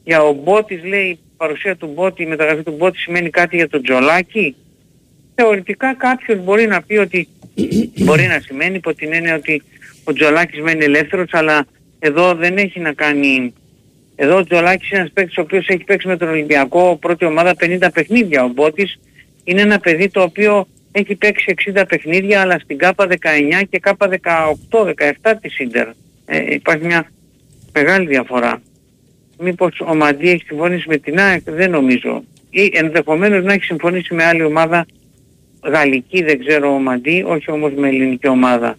Για 0.04 0.22
ο 0.22 0.34
Μπότης 0.34 0.84
λέει 0.84 1.08
η 1.10 1.20
παρουσία 1.38 1.75
του 1.75 1.91
Μπότη, 1.95 2.23
η 2.23 2.25
μεταγραφή 2.25 2.63
του 2.63 2.75
Μπότη 2.77 2.97
σημαίνει 2.97 3.29
κάτι 3.29 3.55
για 3.55 3.69
τον 3.69 3.84
Τζολάκη; 3.84 4.55
Θεωρητικά 5.36 5.93
κάποιος 5.95 6.43
μπορεί 6.43 6.67
να 6.67 6.81
πει 6.81 6.97
ότι 6.97 7.27
μπορεί 7.97 8.27
να 8.27 8.39
σημαίνει 8.39 8.75
υπό 8.75 8.93
την 8.93 9.13
έννοια 9.13 9.36
ότι 9.36 9.63
ο 10.03 10.13
Τζολάκης 10.13 10.61
μένει 10.61 10.84
ελεύθερος 10.84 11.27
αλλά 11.31 11.65
εδώ 11.99 12.36
δεν 12.36 12.57
έχει 12.57 12.79
να 12.79 12.93
κάνει 12.93 13.53
εδώ 14.15 14.38
ο 14.38 14.43
Τζολάκης 14.43 14.89
είναι 14.89 14.99
ένας 14.99 15.11
παίκτης 15.13 15.38
ο 15.38 15.41
οποίος 15.41 15.67
έχει 15.67 15.84
παίξει 15.84 16.07
με 16.07 16.17
τον 16.17 16.29
Ολυμπιακό 16.29 16.97
πρώτη 17.01 17.25
ομάδα 17.25 17.55
50 17.59 17.88
παιχνίδια. 17.93 18.43
Ο 18.43 18.47
Μπότης 18.47 18.99
είναι 19.43 19.61
ένα 19.61 19.79
παιδί 19.79 20.09
το 20.09 20.21
οποίο 20.21 20.67
έχει 20.91 21.15
παίξει 21.15 21.53
60 21.75 21.84
παιχνίδια 21.88 22.41
αλλά 22.41 22.59
στην 22.59 22.77
ΚΑΠΑ 22.77 23.07
19 23.07 23.61
και 23.69 23.79
ΚΑΠΑ 23.79 24.09
18-17 24.09 25.34
της 25.41 25.59
Ίντερ. 25.59 25.88
Ε, 26.25 26.53
υπάρχει 26.53 26.86
μια 26.86 27.11
μεγάλη 27.71 28.07
διαφορά. 28.07 28.61
Μήπως 29.39 29.79
ο 29.88 29.95
Μαντί 29.95 30.29
έχει 30.29 30.43
συμφωνήσει 30.47 30.86
με 30.88 30.97
την 30.97 31.19
ΑΕΚ, 31.19 31.41
δεν 31.45 31.69
νομίζω. 31.71 32.23
Ή 32.49 32.71
ενδεχομένως 32.73 33.43
να 33.43 33.53
έχει 33.53 33.63
συμφωνήσει 33.63 34.13
με 34.13 34.23
άλλη 34.23 34.43
ομάδα 34.43 34.86
γαλλική, 35.63 36.23
δεν 36.23 36.39
ξέρω 36.45 36.73
ο 36.73 36.79
Μαντί, 36.79 37.23
όχι 37.27 37.51
όμως 37.51 37.71
με 37.75 37.88
ελληνική 37.88 38.27
ομάδα. 38.27 38.77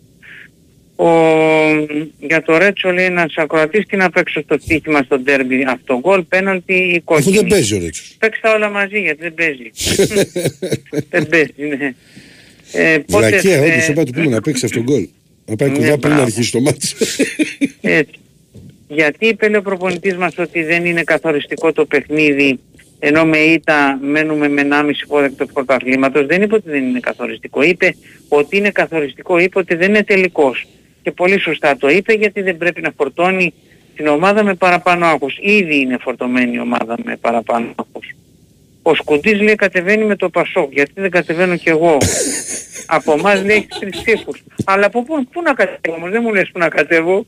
Ο, 0.96 1.09
για 2.18 2.42
το 2.42 2.57
Ρέτσο 2.59 2.90
λέει 2.90 3.05
ένας 3.05 3.34
ακροατής 3.36 3.86
τι 3.86 3.96
να 3.96 4.11
παίξω 4.11 4.40
στο 4.42 4.57
στοίχημα 4.61 5.02
στο 5.02 5.18
ντέρμπι 5.18 5.64
αυτό 5.68 5.98
γκολ, 5.98 6.22
πέναλτι 6.22 6.74
ή 6.74 6.90
Αφού 6.94 7.05
κόκκινη. 7.05 7.36
δεν 7.36 7.46
παίζει 7.46 7.74
ο 7.74 7.78
Ρέτσος. 7.78 8.16
Παίξει 8.18 8.40
τα 8.40 8.52
όλα 8.55 8.70
μαζί 8.70 9.00
γιατί 9.00 9.20
δεν 9.20 9.34
παίζει. 9.34 9.70
δεν 11.11 11.26
παίζει, 11.28 11.76
ναι. 11.78 11.94
Ε, 12.72 12.98
πότε, 12.98 13.28
Βλακία, 13.28 13.57
ε, 13.57 13.70
όντως 13.72 13.88
είπα 13.88 14.05
του 14.05 14.12
πούμε 14.12 14.26
να 14.26 14.40
παίξει 14.40 14.64
αυτόν 14.64 14.84
τον 14.84 14.94
γκολ. 14.94 15.09
Να 15.46 15.57
πάει 15.57 15.68
Ναι, 15.68 15.74
κουβά 15.76 15.88
πριν 15.98 15.98
μπράβο. 16.12 16.22
αρχίσει 16.22 16.52
το 16.52 16.61
μάτς. 16.61 16.94
Έτσι. 17.80 18.14
Γιατί 18.89 19.26
είπε 19.26 19.49
λέει, 19.49 19.59
ο 19.59 19.62
προπονητής 19.62 20.16
μας 20.16 20.39
ότι 20.39 20.62
δεν 20.62 20.85
είναι 20.85 21.03
καθοριστικό 21.03 21.72
το 21.72 21.85
παιχνίδι 21.85 22.59
ενώ 22.99 23.24
με 23.24 23.39
ήττα 23.39 23.99
μένουμε 24.03 24.49
με 24.49 24.68
1,5 24.70 24.91
πόδεκτο 25.09 25.47
πρωταθλήματος. 25.47 26.26
Δεν 26.26 26.43
είπε 26.43 26.55
ότι 26.55 26.70
δεν 26.70 26.82
είναι 26.82 27.01
καθοριστικό. 27.01 27.62
Είπε 27.62 27.97
ότι 28.28 28.57
είναι 28.57 28.70
καθοριστικό. 28.70 29.39
Είπε 29.39 29.59
ότι 29.59 29.74
δεν 29.74 29.89
είναι 29.89 30.05
τελικός. 30.05 30.66
Και 31.03 31.11
πολύ 31.11 31.39
σωστά 31.39 31.76
το 31.76 31.89
είπε 31.89 32.12
γιατί 32.12 32.43
δεν 32.43 32.57
πρέπει 32.57 32.80
να 32.80 32.93
φορτώνει 32.97 33.55
την 33.95 34.07
ομάδα 34.07 34.43
με 34.43 34.55
παραπάνω 34.55 35.07
άκους. 35.07 35.39
Ήδη 35.41 35.80
είναι 35.80 35.99
φορτωμένη 36.01 36.55
η 36.55 36.61
ομάδα 36.61 36.97
με 37.05 37.16
παραπάνω 37.16 37.74
άκους. 37.76 38.14
Ο 38.87 38.95
Σκουντής 38.95 39.41
λέει 39.41 39.55
κατεβαίνει 39.55 40.05
με 40.05 40.16
το 40.16 40.28
Πασόκ. 40.28 40.72
Γιατί 40.72 40.93
δεν 40.95 41.11
κατεβαίνω 41.11 41.57
κι 41.57 41.68
εγώ. 41.68 41.97
από 42.97 43.12
εμάς 43.12 43.45
λέει 43.45 43.57
έχεις 43.57 43.78
τρεις 43.80 44.03
ψήφους. 44.05 44.43
Αλλά 44.64 44.87
από 44.87 45.03
πού, 45.05 45.24
πού 45.32 45.43
να 45.43 45.53
κατέβω 45.55 45.97
όμως. 45.97 46.11
Δεν 46.11 46.20
μου 46.24 46.32
λες 46.35 46.49
πού 46.53 46.59
να 46.59 46.68
κατέβω. 46.68 47.26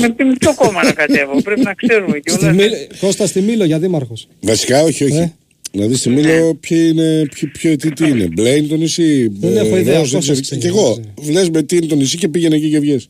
Με 0.00 0.14
με 0.24 0.34
ποιο 0.38 0.54
κόμμα 0.54 0.84
να 0.84 0.92
κατέβω. 0.92 1.42
Πρέπει 1.42 1.60
να 1.60 1.74
ξέρουμε 1.74 2.18
Στη 2.24 2.36
κιόλας. 2.38 2.56
Μήλ- 2.56 2.98
Κώστα 3.00 3.26
στη 3.26 3.40
Μήλο 3.40 3.64
για 3.64 3.78
δήμαρχος. 3.78 4.28
Βασικά, 4.40 4.82
όχι, 4.82 5.04
όχι. 5.04 5.16
Ε; 5.16 5.32
Να 5.72 5.86
δεις 5.86 5.98
στη 5.98 6.08
Μήλο 6.08 6.54
ποιο 6.60 6.76
είναι, 6.76 7.26
ποιο, 7.34 7.48
ποιο, 7.52 7.76
τι, 7.76 7.92
τι 7.92 8.08
είναι. 8.08 8.28
Μπλέιν 8.32 8.68
το 8.68 8.76
νησί. 8.76 9.28
Δεν 9.28 9.56
έχω 9.66 9.76
ε, 9.76 9.80
ιδέα, 9.80 9.98
Ρώσος, 9.98 10.12
πώς 10.12 10.26
δεν 10.26 10.34
θα 10.34 10.40
ξέρω. 10.40 10.40
ξέρει, 10.40 10.60
Κι 10.60 10.66
εγώ. 10.66 10.94
δεν 10.94 11.04
Βλες 11.20 11.50
με 11.50 11.62
τι 11.62 11.76
είναι 11.76 11.86
το 11.86 11.94
νησί 11.94 12.16
και 12.16 12.28
πήγαινε 12.28 12.56
εκεί 12.56 12.70
και 12.70 12.78
βγες. 12.78 13.08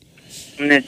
Ναι. 0.67 0.83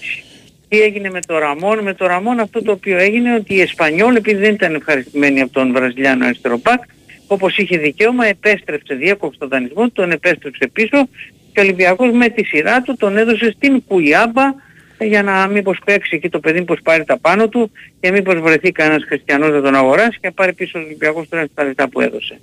Τι 0.67 0.81
έγινε 0.81 1.09
με 1.09 1.19
το 1.27 1.37
Ραμόν. 1.37 1.79
Με 1.83 1.93
το 1.93 2.05
Ραμόν 2.05 2.39
αυτό 2.39 2.63
το 2.63 2.71
οποίο 2.71 2.97
έγινε 2.97 3.35
ότι 3.35 3.53
η 3.53 3.61
Εσπανιόλ 3.61 4.15
επειδή 4.15 4.41
δεν 4.41 4.53
ήταν 4.53 4.75
ευχαριστημένη 4.75 5.41
από 5.41 5.51
τον 5.51 5.73
Βραζιλιάνο 5.73 6.25
αριστερό 6.25 6.59
μπακ 6.63 6.83
όπως 7.27 7.57
είχε 7.57 7.77
δικαίωμα 7.77 8.25
επέστρεψε, 8.25 8.93
διέκοψε 8.93 9.39
τον 9.39 9.49
δανεισμό, 9.49 9.89
τον 9.89 10.11
επέστρεψε 10.11 10.67
πίσω 10.73 11.07
και 11.53 11.59
ο 11.59 11.63
Ολυμπιακός 11.63 12.11
με 12.11 12.29
τη 12.29 12.43
σειρά 12.45 12.81
του 12.81 12.95
τον 12.97 13.17
έδωσε 13.17 13.51
στην 13.51 13.83
Κουιάμπα 13.87 14.53
για 14.99 15.23
να 15.23 15.47
μήπως 15.47 15.79
παίξει 15.85 16.15
εκεί 16.15 16.29
το 16.29 16.39
παιδί 16.39 16.63
πως 16.63 16.79
πάρει 16.83 17.03
τα 17.03 17.17
πάνω 17.17 17.47
του 17.47 17.71
και 17.99 18.11
μήπως 18.11 18.39
βρεθεί 18.39 18.71
κανένας 18.71 19.03
χριστιανός 19.07 19.49
να 19.49 19.61
τον 19.61 19.75
αγοράσει 19.75 20.19
και 20.19 20.27
να 20.27 20.31
πάρει 20.31 20.53
πίσω 20.53 20.79
ο 20.79 20.81
Ολυμπιακός 20.81 21.29
τώρα 21.29 21.45
στα 21.51 21.63
λεφτά 21.63 21.89
που 21.89 22.01
έδωσε. 22.01 22.39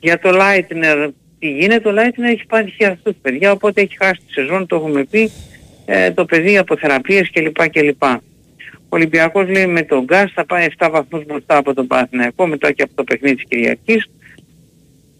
Για 0.00 0.18
το 0.18 0.30
Λάιτνερ 0.30 1.10
τι 1.38 1.50
γίνεται, 1.50 1.88
ο 1.88 1.92
Λάιτνερ 1.92 2.30
έχει 2.30 2.46
πάθει 2.46 2.84
αυτούς 2.84 3.14
παιδιά 3.22 3.52
οπότε 3.52 3.80
έχει 3.80 3.96
χάσει 3.96 4.20
τη 4.26 4.32
σεζόν, 4.32 4.66
το 4.66 4.76
έχουμε 4.76 5.04
πει, 5.04 5.30
ε, 5.90 6.10
το 6.10 6.24
παιδί 6.24 6.58
από 6.58 6.76
θεραπείες 6.76 7.30
κλπ. 7.32 7.68
κλπ. 7.70 8.02
Ο 8.02 8.96
Ολυμπιακός 8.96 9.48
λέει 9.48 9.66
με 9.66 9.82
τον 9.82 10.04
Γκάς 10.04 10.32
θα 10.34 10.46
πάει 10.46 10.66
7 10.78 10.88
βαθμούς 10.90 11.24
μπροστά 11.24 11.56
από 11.56 11.74
τον 11.74 11.86
Παναθηναϊκό 11.86 12.46
μετά 12.46 12.72
και 12.72 12.82
από 12.82 12.92
το 12.94 13.04
παιχνίδι 13.04 13.34
της 13.34 13.44
Κυριακής. 13.48 14.10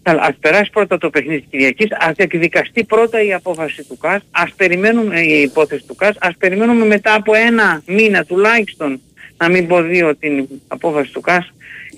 Αλλά 0.03 0.21
ας 0.21 0.35
περάσει 0.39 0.69
πρώτα 0.71 0.97
το 0.97 1.09
παιχνίδι 1.09 1.39
της 1.39 1.47
Κυριακής, 1.49 1.87
ας 1.99 2.13
εκδικαστεί 2.15 2.83
πρώτα 2.83 3.23
η 3.23 3.33
απόφαση 3.33 3.83
του 3.87 3.97
ΚΑΣ, 3.97 4.21
ας 4.31 4.53
περιμένουμε 4.53 5.19
η 5.19 5.41
υπόθεση 5.41 5.83
του 5.87 5.95
ΚΑΣ, 5.95 6.15
ας 6.19 6.35
περιμένουμε 6.37 6.85
μετά 6.85 7.13
από 7.13 7.33
ένα 7.33 7.81
μήνα 7.85 8.23
τουλάχιστον, 8.25 9.01
να 9.37 9.49
μην 9.49 9.67
πω 9.67 9.81
δύο 9.81 10.15
την 10.15 10.47
απόφαση 10.67 11.11
του 11.11 11.21
ΚΑΣ 11.21 11.53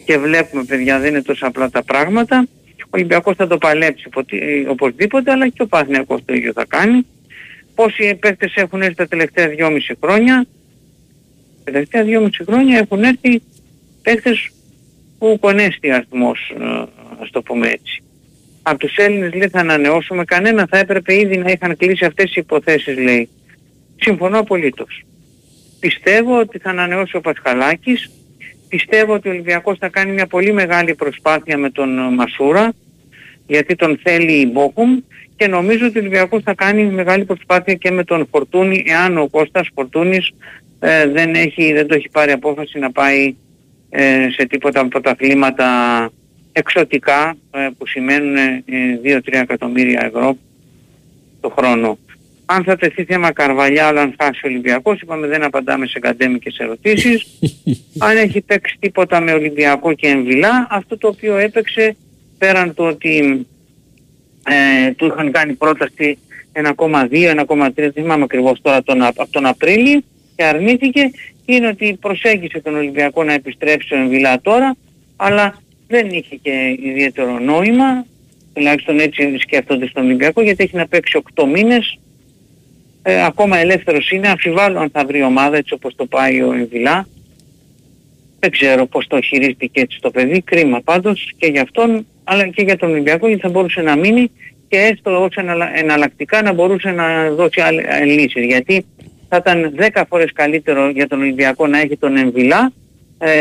και 0.05 0.17
βλέπουμε 0.17 0.63
παιδιά 0.63 0.99
δεν 0.99 1.09
είναι 1.09 1.21
τόσο 1.21 1.47
απλά 1.47 1.69
τα 1.69 1.83
πράγματα. 1.83 2.47
Ο 2.79 2.89
Ολυμπιακός 2.89 3.35
θα 3.35 3.47
το 3.47 3.57
παλέψει 3.57 4.09
ποτε- 4.09 4.67
οπωσδήποτε, 4.69 5.31
αλλά 5.31 5.47
και 5.47 5.61
ο 5.61 5.67
Παναθηναϊκός 5.67 6.21
το 6.25 6.33
ίδιο 6.33 6.51
θα 6.55 6.65
κάνει. 6.67 7.05
Πόσοι 7.75 8.15
παίκτες 8.15 8.53
έχουν 8.55 8.81
έρθει 8.81 8.95
τα 8.95 9.07
τελευταία 9.07 9.47
δυόμιση 9.47 9.97
χρόνια, 10.03 10.45
τα 11.63 11.71
τελευταία 11.71 12.03
δυόμιση 12.03 12.43
χρόνια 12.43 12.77
έχουν 12.77 13.03
έρθει 13.03 13.41
παίκτες 14.01 14.51
που 15.17 15.37
κονέστη 15.39 15.91
αριθμός, 15.91 16.53
ε, 16.59 16.83
ας 17.21 17.29
το 17.31 17.41
πούμε 17.41 17.67
έτσι. 17.67 18.03
από 18.61 18.77
τους 18.77 18.95
Έλληνες 18.95 19.33
λέει 19.33 19.47
θα 19.47 19.59
ανανεώσουμε 19.59 20.25
κανένα, 20.25 20.67
θα 20.69 20.77
έπρεπε 20.77 21.19
ήδη 21.19 21.37
να 21.37 21.51
είχαν 21.51 21.77
κλείσει 21.77 22.05
αυτές 22.05 22.29
οι 22.29 22.39
υποθέσεις 22.39 22.97
λέει. 22.97 23.29
Συμφωνώ 23.99 24.39
απολύτως. 24.39 25.03
Πιστεύω 25.79 26.39
ότι 26.39 26.57
θα 26.57 26.69
ανανεώσει 26.69 27.15
ο 27.15 27.21
Πασχαλάκης, 27.21 28.09
πιστεύω 28.69 29.13
ότι 29.13 29.27
ο 29.27 29.31
Ολυμπιακός 29.31 29.77
θα 29.77 29.89
κάνει 29.89 30.11
μια 30.11 30.27
πολύ 30.27 30.53
μεγάλη 30.53 30.95
προσπάθεια 30.95 31.57
με 31.57 31.69
τον 31.69 32.13
Μασούρα, 32.13 32.73
γιατί 33.47 33.75
τον 33.75 33.99
θέλει 34.03 34.31
η 34.31 34.49
Μπόκουμ 34.51 34.99
και 35.41 35.47
νομίζω 35.47 35.85
ότι 35.85 35.97
ο 35.97 36.01
Ολυμπιακός 36.01 36.41
θα 36.43 36.53
κάνει 36.53 36.83
μεγάλη 36.83 37.25
προσπάθεια 37.25 37.73
και 37.73 37.91
με 37.91 38.03
τον 38.03 38.27
Φορτούνη, 38.31 38.83
εάν 38.87 39.17
ο 39.17 39.27
Κώστας 39.27 39.69
Φορτούνης 39.73 40.31
ε, 40.79 41.07
δεν, 41.07 41.35
έχει, 41.35 41.73
δεν 41.73 41.87
το 41.87 41.95
έχει 41.95 42.09
πάρει 42.09 42.31
απόφαση 42.31 42.79
να 42.79 42.91
πάει 42.91 43.35
ε, 43.89 44.27
σε 44.29 44.45
τίποτα 44.45 44.79
από 44.79 45.01
τα 45.01 45.11
αθλήματα 45.11 45.67
εξωτικά 46.51 47.35
ε, 47.51 47.69
που 47.77 47.87
σημαίνουν 47.87 48.35
2-3 49.05 49.19
εκατομμύρια 49.23 50.05
ευρώ 50.05 50.37
το 51.41 51.49
χρόνο. 51.49 51.97
Αν 52.45 52.63
θα 52.63 52.75
τεθεί 52.75 53.03
θέμα 53.03 53.31
Καρβαλιά, 53.31 53.87
αλλά 53.87 54.01
αν 54.01 54.15
χάσει 54.21 54.41
ο 54.43 54.47
Ολυμπιακός, 54.47 55.01
είπαμε 55.01 55.27
δεν 55.27 55.43
απαντάμε 55.43 55.85
σε 55.85 55.99
κατέμικες 55.99 56.57
ερωτήσεις. 56.57 57.25
αν 58.07 58.17
έχει 58.17 58.41
παίξει 58.41 58.75
τίποτα 58.79 59.21
με 59.21 59.33
Ολυμπιακό 59.33 59.93
και 59.93 60.07
Εμβιλά, 60.07 60.67
αυτό 60.69 60.97
το 60.97 61.07
οποίο 61.07 61.37
έπαιξε 61.37 61.95
πέραν 62.37 62.73
του 62.73 62.83
ότι 62.83 63.45
ε, 64.47 64.91
του 64.91 65.05
είχαν 65.05 65.31
κάνει 65.31 65.53
πρόταση 65.53 66.17
1,2, 66.53 67.45
1,3, 67.47 67.71
δεν 67.75 67.91
θυμάμαι 67.91 68.23
ακριβώς 68.23 68.61
τώρα 68.61 68.83
τον, 68.83 69.01
από 69.03 69.27
τον 69.31 69.45
Απρίλιο 69.45 70.01
και 70.35 70.43
αρνήθηκε. 70.43 71.11
Είναι 71.45 71.67
ότι 71.67 71.97
προσέγγισε 72.01 72.59
τον 72.59 72.75
Ολυμπιακό 72.75 73.23
να 73.23 73.33
επιστρέψει 73.33 73.93
ο 73.93 73.97
Εμβιλά 73.97 74.41
τώρα 74.41 74.75
αλλά 75.23 75.61
δεν 75.87 76.09
είχε 76.09 76.35
και 76.35 76.77
ιδιαίτερο 76.83 77.39
νόημα. 77.39 78.05
Τουλάχιστον 78.53 78.99
έτσι 78.99 79.37
σκέφτονται 79.37 79.87
στον 79.87 80.03
Ολυμπιακό 80.03 80.41
γιατί 80.41 80.63
έχει 80.63 80.75
να 80.75 80.87
παίξει 80.87 81.21
8 81.35 81.45
μήνες. 81.53 81.99
Ε, 83.03 83.23
ακόμα 83.23 83.57
ελεύθερος 83.57 84.11
είναι 84.11 84.27
αμφιβάλλω 84.27 84.79
αν 84.79 84.89
θα 84.89 85.05
βρει 85.05 85.23
ομάδα 85.23 85.57
έτσι 85.57 85.73
όπως 85.73 85.95
το 85.95 86.05
πάει 86.05 86.41
ο 86.41 86.53
Εμβιλά 86.53 87.07
δεν 88.41 88.51
ξέρω 88.51 88.85
πώς 88.85 89.07
το 89.07 89.21
χειρίστηκε 89.21 89.81
έτσι 89.81 89.99
το 90.01 90.11
παιδί, 90.11 90.41
κρίμα 90.41 90.81
πάντως 90.81 91.31
και 91.37 91.47
για 91.47 91.61
αυτόν 91.61 92.05
αλλά 92.23 92.47
και 92.47 92.61
για 92.61 92.77
τον 92.77 92.91
Ολυμπιακό 92.91 93.27
γιατί 93.27 93.41
θα 93.41 93.49
μπορούσε 93.49 93.81
να 93.81 93.95
μείνει 93.95 94.31
και 94.67 94.77
έστω 94.77 95.23
ως 95.23 95.35
εναλλακτικά 95.73 96.41
να 96.41 96.53
μπορούσε 96.53 96.91
να 96.91 97.29
δώσει 97.29 97.61
άλλες 97.61 97.85
λύσεις. 98.05 98.45
Γιατί 98.45 98.85
θα 99.29 99.37
ήταν 99.37 99.75
10 99.93 100.03
φορές 100.09 100.31
καλύτερο 100.33 100.89
για 100.89 101.07
τον 101.07 101.21
Ολυμπιακό 101.21 101.67
να 101.67 101.79
έχει 101.79 101.97
τον 101.97 102.17
Εμβιλά 102.17 102.71
ε, 103.17 103.31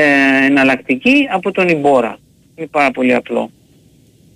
εναλλακτική 0.44 1.28
από 1.32 1.50
τον 1.50 1.68
Ιμπόρα. 1.68 2.18
Είναι 2.54 2.66
πάρα 2.66 2.90
πολύ 2.90 3.14
απλό. 3.14 3.50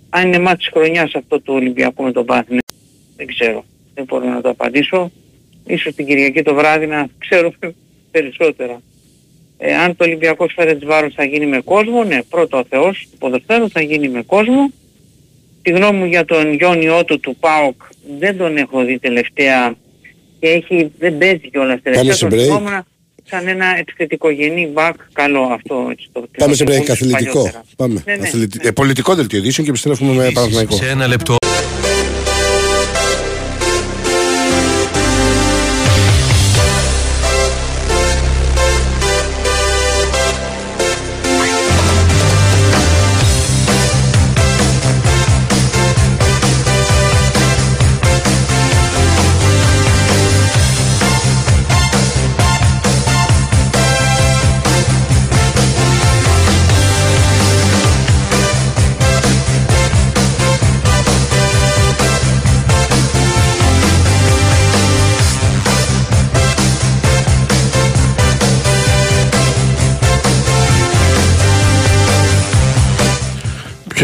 Αν 0.09 0.27
είναι 0.27 0.39
μάτι 0.39 0.57
της 0.57 0.69
χρονιάς 0.73 1.15
αυτό 1.15 1.41
το 1.41 1.53
Ολυμπιακό 1.53 2.03
με 2.03 2.11
τον 2.11 2.25
Πάθηνε, 2.25 2.59
δεν 3.15 3.27
ξέρω. 3.27 3.65
Δεν 3.93 4.03
μπορώ 4.03 4.25
να 4.25 4.41
το 4.41 4.49
απαντήσω. 4.49 5.11
Ίσως 5.65 5.95
την 5.95 6.05
Κυριακή 6.05 6.41
το 6.41 6.53
βράδυ 6.53 6.87
να 6.87 7.07
ξέρω 7.23 7.53
περισσότερα. 8.11 8.81
Ε, 9.67 9.75
αν 9.75 9.95
το 9.95 10.03
Ολυμπιακός 10.03 10.53
Φερετσβάρος 10.55 11.13
θα 11.13 11.23
γίνει 11.23 11.45
με 11.45 11.61
κόσμο, 11.61 12.03
ναι, 12.03 12.23
πρώτο 12.29 12.57
ο 12.57 12.63
Θεός 12.69 13.07
του 13.11 13.17
ποδοσφαίρου 13.17 13.69
θα 13.69 13.81
γίνει 13.81 14.09
με 14.09 14.21
κόσμο. 14.21 14.71
Τη 15.61 15.71
γνώμη 15.71 15.97
μου 15.97 16.05
για 16.05 16.25
τον 16.25 16.53
Γιόνι 16.53 16.89
Ότο 16.89 17.19
του 17.19 17.35
ΠΑΟΚ 17.39 17.81
δεν 18.19 18.37
τον 18.37 18.57
έχω 18.57 18.83
δει 18.83 18.99
τελευταία 18.99 19.75
και 20.39 20.47
έχει, 20.47 20.91
δεν 20.99 21.17
παίζει 21.17 21.49
κιόλας 21.49 21.81
τελευταία. 21.81 22.29
Πάμε 22.47 22.71
σε 22.73 22.85
σαν 23.23 23.47
ένα 23.47 23.65
επιθετικογενή 23.79 24.67
μπακ 24.73 24.95
καλό 25.13 25.41
αυτό. 25.41 25.87
Έτσι, 25.91 26.09
το, 26.11 26.27
Πάμε 26.37 26.55
σε 26.55 26.63
break 26.67 26.89
αθλητικό. 26.89 27.51
Πάμε. 27.75 28.03
Ναι, 28.05 28.15
ναι. 28.15 28.27
Αθλητι... 28.27 28.59
Ε, 28.67 28.71
πολιτικό 28.71 29.15
δελτίο 29.15 29.41
και 29.41 29.63
επιστρέφουμε 29.67 30.13
με 30.13 30.31
Παναθηναϊκό. 30.33 30.75
Σε 30.75 30.89
ένα 30.89 31.07
λεπτό. 31.07 31.35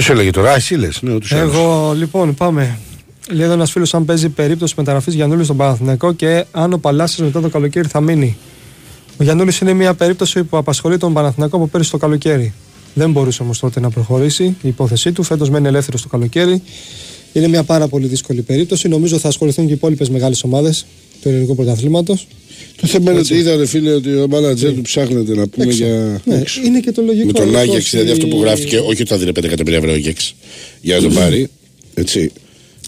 Ποιος 0.02 0.14
έλεγε 0.14 0.30
τώρα, 0.30 0.56
εσύ 0.56 0.76
λες. 0.76 1.02
Ναι, 1.02 1.18
Εγώ 1.30 1.94
λοιπόν 1.98 2.34
πάμε. 2.34 2.80
Λέει 3.30 3.46
εδώ 3.46 3.54
ένας 3.54 3.72
φίλος 3.72 3.94
αν 3.94 4.06
παίζει 4.06 4.30
περίπτωση 4.30 4.74
μεταγραφής 4.78 5.14
Γιαννούλη 5.14 5.44
στον 5.44 5.58
Παναθηναϊκό 5.58 6.14
και 6.14 6.46
αν 6.52 6.74
ο 6.74 6.78
Παλάσιος 6.78 7.28
μετά 7.28 7.42
το 7.42 7.50
καλοκαίρι 7.50 7.88
θα 7.88 8.02
μείνει. 8.02 8.38
Ο 9.18 9.24
Γιαννούλη 9.24 9.52
είναι 9.62 9.74
μια 9.74 9.94
περίπτωση 9.94 10.44
που 10.44 10.58
απασχολεί 10.58 10.98
τον 10.98 11.14
Παναθηναϊκό 11.14 11.56
από 11.56 11.68
πέρυσι 11.68 11.92
το 11.92 11.98
καλοκαίρι. 11.98 12.54
Δεν 12.94 13.12
μπορούσε 13.12 13.44
όμως 13.44 13.60
τότε 13.60 13.80
να 13.80 13.90
προχωρήσει 13.90 14.44
η 14.44 14.68
υπόθεσή 14.68 15.12
του. 15.12 15.24
Φέτος 15.24 15.50
μένει 15.50 15.68
ελεύθερος 15.68 16.02
το 16.02 16.08
καλοκαίρι. 16.08 16.62
Είναι 17.34 17.48
μια 17.48 17.64
πάρα 17.64 17.88
πολύ 17.88 18.08
δύσκολη 18.08 18.42
περίπτωση. 18.42 18.88
Νομίζω 18.88 19.18
θα 19.18 19.28
ασχοληθούν 19.28 19.66
και 19.66 19.72
οι 19.72 19.76
υπόλοιπες 19.76 20.10
μεγάλες 20.10 20.44
ομάδες 20.44 20.86
του 21.22 21.30
ελληνικού 21.30 21.56
πρωταθλήματος. 21.56 22.28
Το 22.82 22.88
θέμα 22.88 23.12
είναι 23.12 23.20
ότι 23.20 23.34
είδατε 23.34 23.66
φίλε 23.66 23.92
ότι 23.92 24.14
ο 24.16 24.28
μάνατζερ 24.28 24.74
του 24.74 24.82
ψάχνεται 24.82 25.36
να 25.36 25.48
πούμε 25.48 25.74
για. 25.74 26.22
Ναι, 26.26 26.44
είναι 26.66 26.80
και 26.80 26.92
το 26.92 27.02
λογικό. 27.02 27.26
Με 27.26 27.34
τον 27.34 27.56
Άγιαξ, 27.56 27.90
δηλαδή 27.90 28.12
αυτό 28.12 28.28
που 28.28 28.42
γράφτηκε, 28.42 28.78
όχι 28.78 29.02
ότι 29.02 29.06
θα 29.06 29.18
δίνει 29.18 29.32
5 29.40 29.44
εκατομμύρια 29.44 29.78
ευρώ 29.78 29.92
Άγιαξ 29.92 30.36
για 30.82 30.96
να 30.96 31.02
τον 31.02 31.14
πάρει. 31.14 31.48
Έτσι. 31.94 32.32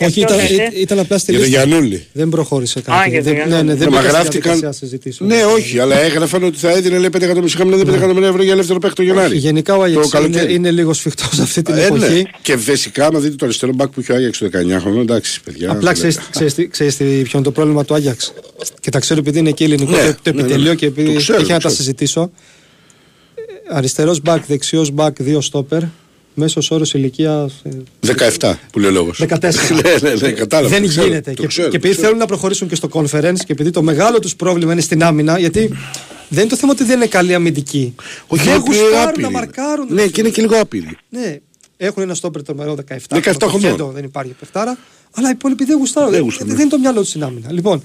Όχι, 0.01 0.21
ήταν, 0.21 0.37
ήταν 0.75 0.99
απλά 0.99 1.17
στη 1.17 1.31
λίστα. 1.31 1.47
Για 1.47 1.63
Γιανούλη. 1.63 2.05
Δεν 2.11 2.29
προχώρησε 2.29 2.81
κάτι. 2.81 3.17
Α, 3.17 3.21
δεν, 3.21 3.47
ναι, 3.47 3.61
ναι, 3.61 3.75
δεν 3.75 3.89
γράφτηκαν. 3.89 4.73
Ναι, 5.19 5.43
όχι, 5.43 5.79
αλλά 5.79 5.99
έγραφαν 5.99 6.43
ότι 6.43 6.57
θα 6.57 6.69
έδινε 6.69 6.97
λέει, 6.97 7.09
5 7.11 7.21
εκατομμύρια, 7.21 7.55
είχαμε 7.55 7.75
5 7.75 7.87
εκατομμύρια 7.87 8.27
ευρώ 8.27 8.43
για 8.43 8.53
ελεύθερο 8.53 8.79
παίχτη 8.79 8.95
το 8.95 9.03
Γενάρη. 9.03 9.37
Γενικά 9.37 9.75
ο 9.75 9.83
Άγιαξ 9.83 10.11
είναι, 10.25 10.45
είναι 10.49 10.71
λίγο 10.71 10.93
σφιχτός 10.93 11.39
αυτή 11.39 11.61
την 11.61 11.73
ε, 11.73 11.77
ναι. 11.77 11.83
εποχή. 11.85 12.27
Και 12.41 12.57
φυσικά, 12.57 13.05
άμα 13.05 13.19
δείτε 13.19 13.35
το 13.35 13.45
αριστερό 13.45 13.73
μπακ 13.73 13.89
που 13.89 13.99
είχε 13.99 14.11
ο 14.11 14.15
Άγιαξ 14.15 14.37
το 14.37 14.49
19 14.53 14.77
χρόνο, 14.79 15.01
εντάξει, 15.01 15.41
παιδιά. 15.41 15.71
Απλά 15.71 15.91
ξέρει 15.91 16.13
ποιο 17.23 17.29
είναι 17.33 17.43
το 17.43 17.51
πρόβλημα 17.51 17.85
του 17.85 17.93
Άγιαξ. 17.93 18.33
Και 18.79 18.89
τα 18.89 18.99
ξέρω 18.99 19.19
επειδή 19.19 19.39
είναι 19.39 19.51
και 19.51 19.63
ελληνικό 19.63 19.91
ναι, 19.91 20.15
το 20.21 20.33
ναι, 20.33 20.41
επιτελείο 20.41 20.73
και 20.73 20.85
επειδή 20.85 21.15
έχει 21.15 21.51
να 21.51 21.59
τα 21.59 21.69
συζητήσω. 21.69 22.31
Αριστερός 23.69 24.21
μπακ, 24.21 24.45
δεξιός 24.45 24.91
μπακ, 24.91 25.21
δύο 25.21 25.41
στόπερ 25.41 25.81
μέσος 26.33 26.71
όρος 26.71 26.93
ηλικία. 26.93 27.49
17 28.39 28.53
που 28.71 28.79
λέει 28.79 28.89
ο 28.89 28.93
λόγος. 28.93 29.21
14. 29.27 29.27
ναι, 29.83 30.09
ναι, 30.09 30.15
ναι, 30.15 30.31
κατάλαβα. 30.31 30.75
Δεν 30.75 30.83
γίνεται. 30.83 31.33
και, 31.33 31.47
και 31.47 31.69
επειδή 31.71 31.93
θέλουν 31.93 32.17
να 32.17 32.25
προχωρήσουν 32.25 32.67
και 32.67 32.75
στο 32.75 32.89
conference 32.91 33.37
και 33.45 33.51
επειδή 33.51 33.69
το 33.69 33.81
μεγάλο 33.81 34.19
τους 34.19 34.35
πρόβλημα 34.35 34.71
είναι 34.71 34.81
στην 34.81 35.03
άμυνα, 35.03 35.39
γιατί 35.39 35.69
δεν 36.29 36.41
είναι 36.41 36.49
το 36.49 36.55
θέμα 36.55 36.71
ότι 36.71 36.83
δεν 36.83 36.95
είναι 36.95 37.07
καλή 37.07 37.33
αμυντική. 37.33 37.95
Όχι, 38.27 38.43
δεν 38.49 38.59
γουστάρουν 38.59 39.21
να 39.21 39.31
μαρκάρουν. 39.31 39.87
Ναι, 39.89 40.07
και 40.07 40.21
είναι 40.21 40.29
και 40.29 40.41
λίγο 40.41 40.59
άπειροι. 40.59 40.97
Ναι, 41.09 41.37
έχουν 41.77 42.03
ένα 42.03 42.13
στόπερ 42.13 42.43
το 42.43 42.55
μερό 42.55 42.75
17. 43.09 43.21
17 43.21 43.33
χρονών. 43.41 43.91
Δεν 43.93 44.03
υπάρχει 44.03 44.31
παιχτάρα. 44.39 44.77
Αλλά 45.15 45.27
οι 45.27 45.31
υπόλοιποι 45.33 45.65
δεν 45.65 45.77
γουστάρουν. 45.77 46.11
Δεν, 46.11 46.25
δεν, 46.37 46.47
δεν 46.47 46.59
είναι 46.59 46.69
το 46.69 46.79
μυαλό 46.79 46.99
τους 46.99 47.09
στην 47.09 47.23
άμυνα. 47.23 47.51
Λοιπόν, 47.51 47.83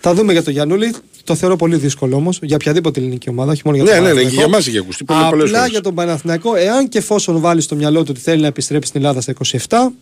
θα 0.00 0.14
δούμε 0.14 0.32
για 0.32 0.42
τον 0.42 0.52
Γιανούλη. 0.52 0.94
Το 1.28 1.34
θεωρώ 1.34 1.56
πολύ 1.56 1.76
δύσκολο 1.76 2.16
όμως 2.16 2.38
για 2.42 2.56
οποιαδήποτε 2.56 3.00
ελληνική 3.00 3.28
ομάδα, 3.28 3.52
όχι 3.52 3.62
μόνο 3.64 3.76
για 3.76 3.86
τον 3.86 3.94
Ναι, 4.02 4.08
ναι, 4.08 4.22
ναι, 4.22 4.28
για 4.28 4.42
εμάς 4.42 4.66
έχει 4.66 4.78
ακουστεί 4.78 5.04
πολύ 5.04 5.42
Απλά 5.42 5.66
για 5.66 5.80
τον 5.80 5.94
Παναθηναϊκό, 5.94 6.54
εάν 6.54 6.88
και 6.88 6.98
εφόσον 6.98 7.40
βάλει 7.40 7.60
στο 7.60 7.74
μυαλό 7.74 7.98
του 8.02 8.06
ότι 8.10 8.20
θέλει 8.20 8.40
να 8.40 8.46
επιστρέψει 8.46 8.88
στην 8.88 9.00
Ελλάδα 9.00 9.20
στα 9.20 9.34
27, 9.68 9.92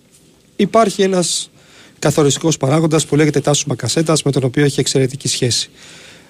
υπάρχει 0.57 1.03
ένας 1.03 1.51
καθοριστικός 1.99 2.57
παράγοντας 2.57 3.07
που 3.07 3.17
λέγεται 3.17 3.41
Τάσος 3.41 3.65
Μακασέτα, 3.65 4.17
με 4.25 4.31
τον 4.31 4.45
οποίο 4.45 4.65
έχει 4.65 4.81
εξαιρετική 4.81 5.29
σχέση. 5.29 5.71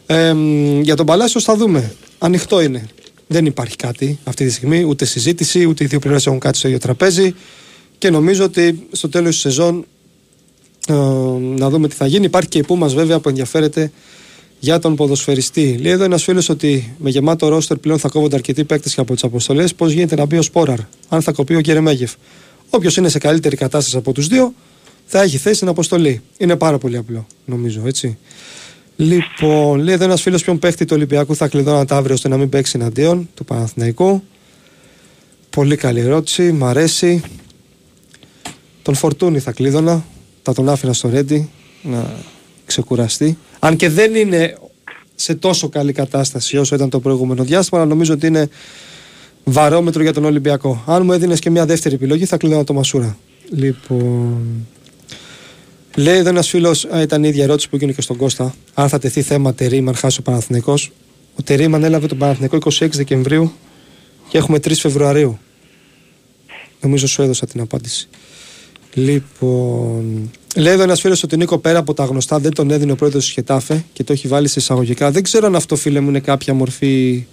Ε, 0.07 0.35
για 0.81 0.97
τον 0.97 1.07
Παλάσιος 1.07 1.45
θα 1.45 1.57
δούμε. 1.57 1.95
Ανοιχτό 2.19 2.61
είναι. 2.61 2.87
Δεν 3.27 3.47
υπάρχει 3.47 3.77
κάτι 3.77 4.19
αυτή 4.25 4.45
τη 4.45 4.53
στιγμή, 4.53 4.85
ούτε 4.85 5.05
συζήτηση, 5.05 5.65
ούτε 5.65 5.85
οι 5.85 5.87
δύο 5.87 5.99
πλευρές 5.99 6.27
έχουν 6.27 6.39
κάτι 6.39 6.59
στο 6.59 6.67
ίδιο 6.69 6.81
τραπέζι. 6.81 7.35
Και 7.99 8.11
νομίζω 8.11 8.45
ότι 8.45 8.87
στο 8.93 9.09
τέλος 9.09 9.31
της 9.31 9.41
σεζόν 9.41 9.85
ε, 10.89 10.95
να 11.39 11.71
δούμε 11.71 11.89
τι 11.89 11.95
θα 11.95 12.07
γίνει. 12.07 12.25
Υπάρχει 12.25 12.49
και 12.49 12.59
η 12.59 12.63
Πούμας 12.63 12.95
βέβαια 12.95 13.19
που 13.19 13.29
ενδιαφέρεται 13.29 13.91
για 14.67 14.79
τον 14.79 14.97
ποδοσφαιριστή. 14.97 15.77
Λέει 15.81 15.93
εδώ 15.93 16.05
ένας 16.05 16.23
φίλος 16.23 16.49
ότι 16.49 16.95
με 16.99 17.11
γεμάτο 17.11 17.49
ρόστερ 17.49 17.77
πλέον 17.77 17.99
θα 17.99 18.09
κόβονται 18.09 18.37
αρκετοί 18.37 18.65
παίκτες 18.65 18.99
από 18.99 19.15
τις 19.15 19.25
αποστολές. 19.25 19.75
Πώς 19.75 19.93
γίνεται 19.93 20.15
να 20.15 20.25
μπει 20.25 20.39
ο 20.39 20.43
Σπόραρ, 20.43 20.79
αν 21.09 21.23
θα 21.23 21.33
κοπεί 21.33 21.55
ο 21.55 21.61
Κερεμέγεφ. 21.61 22.13
Όποιος 22.71 22.97
είναι 22.97 23.09
σε 23.09 23.19
καλύτερη 23.19 23.57
κατάσταση 23.57 23.97
από 23.97 24.13
τους 24.13 24.27
δύο, 24.27 24.55
θα 25.05 25.23
έχει 25.23 25.37
θέση 25.37 25.55
στην 25.55 25.69
αποστολή. 25.69 26.23
Είναι 26.39 26.57
πάρα 26.57 26.79
πολύ 26.79 26.97
απλό, 26.97 27.27
νομίζω, 27.45 27.83
έτσι. 27.87 28.19
Λοιπόν, 28.97 29.79
λέει 29.79 29.95
εδώ 29.95 30.05
ένας 30.05 30.23
φίλος 30.23 30.43
ποιον 30.43 30.59
παίχτη 30.59 30.85
του 30.85 30.93
Ολυμπιακού 30.97 31.37
θα 31.37 31.49
κλειδώνατε 31.49 31.95
αύριο 31.95 32.15
ώστε 32.15 32.29
να 32.29 32.37
μην 32.37 32.49
παίξει 32.49 32.73
εναντίον 32.81 33.29
του 33.35 33.45
Παναθηναϊκού. 33.45 34.23
Πολύ 35.51 35.77
καλή 35.77 36.01
ερώτηση, 36.01 36.53
μ' 36.53 36.65
αρέσει. 36.65 37.23
Τον 38.83 38.95
Φορτούνη 38.95 39.39
θα 39.39 39.53
κλείδωνα, 39.53 40.05
θα 40.43 40.55
τον 40.55 40.69
άφηνα 40.69 40.93
στο 40.93 41.09
Ρέντι 41.09 41.51
να 41.83 42.15
ξεκουραστεί. 42.67 43.39
Αν 43.59 43.77
και 43.77 43.89
δεν 43.89 44.15
είναι 44.15 44.59
σε 45.15 45.35
τόσο 45.35 45.69
καλή 45.69 45.93
κατάσταση 45.93 46.57
όσο 46.57 46.75
ήταν 46.75 46.91
το 46.91 47.01
προηγούμενο 47.01 47.45
διάστημα, 47.45 47.81
αλλά 47.81 47.91
νομίζω 47.91 48.13
ότι 48.13 48.27
είναι 48.27 48.49
βαρόμετρο 49.45 50.03
για 50.03 50.13
τον 50.13 50.25
Ολυμπιακό. 50.25 50.83
Αν 50.87 51.05
μου 51.05 51.13
έδινες 51.13 51.39
και 51.39 51.51
μια 51.51 51.67
δεύτερη 51.67 51.95
επιλογή, 51.95 52.25
θα 52.25 52.37
κλείδωνα 52.37 52.65
το 52.65 52.73
Μασούρα. 52.73 53.19
Λοιπόν. 53.51 54.67
Λέει 55.97 56.17
εδώ 56.17 56.29
ένας 56.29 56.49
φίλος, 56.49 56.87
ήταν 57.03 57.25
η 57.25 57.29
ίδια 57.29 57.45
ερώτηση 57.45 57.69
που 57.69 57.77
έγινε 57.77 57.93
και 57.93 58.01
στον 58.01 58.17
Κώστα, 58.17 58.55
αν 58.75 58.89
θα 58.89 58.99
τεθεί 58.99 59.23
θέμα 59.23 59.55
Τερήμαν 59.55 59.95
χάσει 59.95 60.21
ο 60.21 60.23
Παναθηνικό. 60.23 60.75
Ο 61.39 61.43
Τερήμαν 61.43 61.85
έλαβε 61.85 62.07
τον 62.07 62.19
Παναθηνικό 62.19 62.59
26 62.65 62.89
Δεκεμβρίου 62.91 63.53
και 64.29 64.39
έχουμε 64.39 64.59
3 64.59 64.73
Φεβρουαρίου. 64.75 65.39
Νομίζω 66.81 67.07
σου 67.07 67.23
έδωσα 67.23 67.47
την 67.47 67.61
απάντηση. 67.61 68.09
Λοιπόν. 68.97 70.31
Λέει 70.57 70.73
εδώ 70.73 70.83
ένας 70.83 71.01
φίλος 71.01 71.23
ότι 71.23 71.37
Νίκο 71.37 71.59
πέρα 71.59 71.79
από 71.79 71.95
τα 71.95 72.05
γνωστά 72.05 72.39
δεν 72.39 72.55
τον 72.55 72.71
έδινε 72.71 72.93
ο 72.93 72.95
πρόεδρος 72.95 73.27
του 73.27 73.33
Χετάφε 73.33 73.85
και 73.93 74.05
το 74.05 74.13
έχει 74.13 74.29
βάλει 74.29 74.49
σε 74.49 74.59
εισαγωγικά. 74.59 75.11
Δεν 75.11 75.23
ξέρω 75.23 75.47
αν 75.47 75.57
αυτό 75.57 75.77
φίλε 75.77 76.01
μου 76.01 76.09
είναι 76.09 76.21
κάποια 76.21 76.55
μορφή 76.55 77.27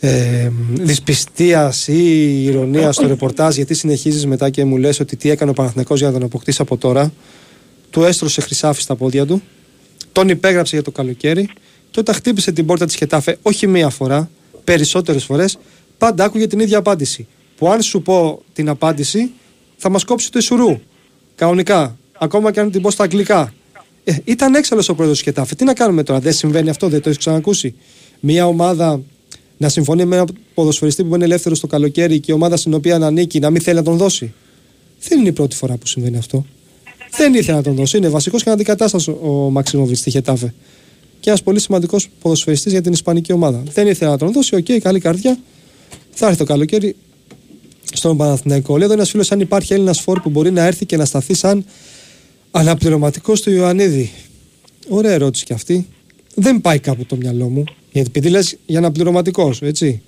ε, 0.00 0.50
δυσπιστίας 0.72 1.88
ή 1.88 2.44
ηρωνίας 2.44 2.94
στο 2.94 3.06
ρεπορτάζ, 3.06 3.56
γιατί 3.56 3.74
συνεχίζεις 3.74 4.26
μετά 4.26 4.50
και 4.50 4.64
μου 4.64 4.76
λες 4.76 5.00
ότι 5.00 5.16
τι 5.16 5.30
έκανε 5.30 5.50
ο 5.50 5.54
Παναθηναϊκός 5.54 5.98
για 5.98 6.06
να 6.06 6.12
τον 6.12 6.22
αποκτήσει 6.22 6.62
από 6.62 6.76
τώρα. 6.76 7.12
Του 7.90 8.04
έστρωσε 8.04 8.40
χρυσάφι 8.40 8.82
στα 8.82 8.96
πόδια 8.96 9.26
του, 9.26 9.42
τον 10.12 10.28
υπέγραψε 10.28 10.74
για 10.74 10.84
το 10.84 10.90
καλοκαίρι 10.90 11.48
και 11.90 12.00
όταν 12.00 12.14
χτύπησε 12.14 12.52
την 12.52 12.66
πόρτα 12.66 12.86
της 12.86 12.94
Χετάφε, 12.94 13.38
όχι 13.42 13.66
μία 13.66 13.88
φορά, 13.88 14.30
περισσότερες 14.64 15.24
φορές, 15.24 15.58
πάντα 15.98 16.24
άκουγε 16.24 16.46
την 16.46 16.60
ίδια 16.60 16.78
απάντηση. 16.78 17.26
Που 17.56 17.70
αν 17.70 17.82
σου 17.82 18.02
πω 18.02 18.42
την 18.52 18.68
απάντηση, 18.68 19.30
θα 19.82 19.88
μας 19.90 20.04
κόψει 20.04 20.30
το 20.32 20.38
Ισουρού. 20.38 20.80
Κανονικά. 21.34 21.98
Ακόμα 22.18 22.52
και 22.52 22.60
αν 22.60 22.70
την 22.70 22.82
πω 22.82 22.90
στα 22.90 23.02
αγγλικά. 23.02 23.52
Ε, 24.04 24.16
ήταν 24.24 24.54
έξαλλος 24.54 24.88
ο 24.88 24.94
πρόεδρος 24.94 25.20
Χετάφε. 25.20 25.54
Τι 25.54 25.64
να 25.64 25.74
κάνουμε 25.74 26.02
τώρα, 26.02 26.20
δεν 26.20 26.32
συμβαίνει 26.32 26.68
αυτό, 26.68 26.88
δεν 26.88 27.00
το 27.00 27.08
έχεις 27.08 27.18
ξανακούσει. 27.18 27.74
Μια 28.20 28.46
ομάδα 28.46 29.00
να 29.56 29.68
συμφωνεί 29.68 30.04
με 30.04 30.16
ένα 30.16 30.26
ποδοσφαιριστή 30.54 31.04
που 31.04 31.14
είναι 31.14 31.24
ελεύθερος 31.24 31.60
το 31.60 31.66
καλοκαίρι 31.66 32.20
και 32.20 32.32
η 32.32 32.34
ομάδα 32.34 32.56
στην 32.56 32.74
οποία 32.74 32.96
ανήκει 32.96 33.38
να 33.38 33.50
μην 33.50 33.60
θέλει 33.60 33.76
να 33.76 33.82
τον 33.82 33.96
δώσει. 33.96 34.32
Δεν 35.08 35.18
είναι 35.18 35.28
η 35.28 35.32
πρώτη 35.32 35.56
φορά 35.56 35.76
που 35.76 35.86
συμβαίνει 35.86 36.16
αυτό. 36.16 36.46
Δεν 37.16 37.34
ήθελε 37.34 37.56
να 37.56 37.62
τον 37.62 37.74
δώσει. 37.74 37.96
Είναι 37.96 38.08
βασικός 38.08 38.42
και 38.42 38.50
αναντικατάστατος 38.50 39.08
ο 39.08 39.50
Μαξιμοβιτ 39.50 39.96
στη 39.96 40.10
Χετάφε. 40.10 40.54
Και 41.20 41.28
ένας 41.28 41.42
πολύ 41.42 41.60
σημαντικός 41.60 42.08
ποδοσφαιριστής 42.20 42.72
για 42.72 42.80
την 42.80 42.92
Ισπανική 42.92 43.32
ομάδα. 43.32 43.62
Δεν 43.72 43.86
ήθελε 43.86 44.10
να 44.10 44.18
τον 44.18 44.32
δώσει. 44.32 44.54
Ok, 44.54 44.64
okay, 44.68 44.78
καλή 44.78 45.00
καρδιά. 45.00 45.38
Θα 46.10 46.26
έρθει 46.26 46.38
το 46.38 46.44
καλοκαίρι 46.44 46.96
στον 47.92 48.16
Παναθηναϊκό. 48.16 48.76
Λέει 48.76 48.84
εδώ 48.84 48.92
ένας 48.92 49.10
φίλος 49.10 49.32
αν 49.32 49.40
υπάρχει 49.40 49.72
Έλληνας 49.72 50.00
φορ 50.00 50.20
που 50.20 50.30
μπορεί 50.30 50.50
να 50.50 50.66
έρθει 50.66 50.86
και 50.86 50.96
να 50.96 51.04
σταθεί 51.04 51.34
σαν 51.34 51.64
αναπληρωματικός 52.50 53.40
του 53.40 53.50
Ιωαννίδη. 53.50 54.10
Ωραία 54.88 55.12
ερώτηση 55.12 55.44
κι 55.44 55.52
αυτή. 55.52 55.86
Δεν 56.34 56.60
πάει 56.60 56.78
κάπου 56.78 57.04
το 57.04 57.16
μυαλό 57.16 57.48
μου. 57.48 57.64
Γιατί 57.92 58.08
επειδή 58.08 58.28
λες 58.28 58.56
για 58.66 58.78
αναπληρωματικός, 58.78 59.62
έτσι. 59.62 60.02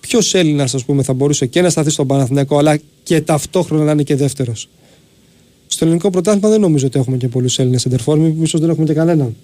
Ποιος 0.00 0.34
Έλληνας, 0.34 0.74
ας 0.74 0.84
πούμε, 0.84 1.02
θα 1.02 1.12
μπορούσε 1.12 1.46
και 1.46 1.60
να 1.60 1.70
σταθεί 1.70 1.90
στον 1.90 2.06
Παναθηναϊκό, 2.06 2.58
αλλά 2.58 2.78
και 3.02 3.20
ταυτόχρονα 3.20 3.84
να 3.84 3.90
είναι 3.90 4.02
και 4.02 4.16
δεύτερος; 4.16 4.68
Στο 5.66 5.84
ελληνικό 5.84 6.10
πρωτάθλημα 6.10 6.48
δεν 6.48 6.60
νομίζω 6.60 6.86
ότι 6.86 6.98
έχουμε 6.98 7.16
και 7.16 7.28
πολλούς 7.28 7.58
Έλληνες 7.58 7.84
εντερφόρ, 7.84 8.18
ίσως 8.42 8.60
δεν 8.60 8.70
έχουμε 8.70 8.86
και 8.86 8.92
κανέναν 8.92 9.36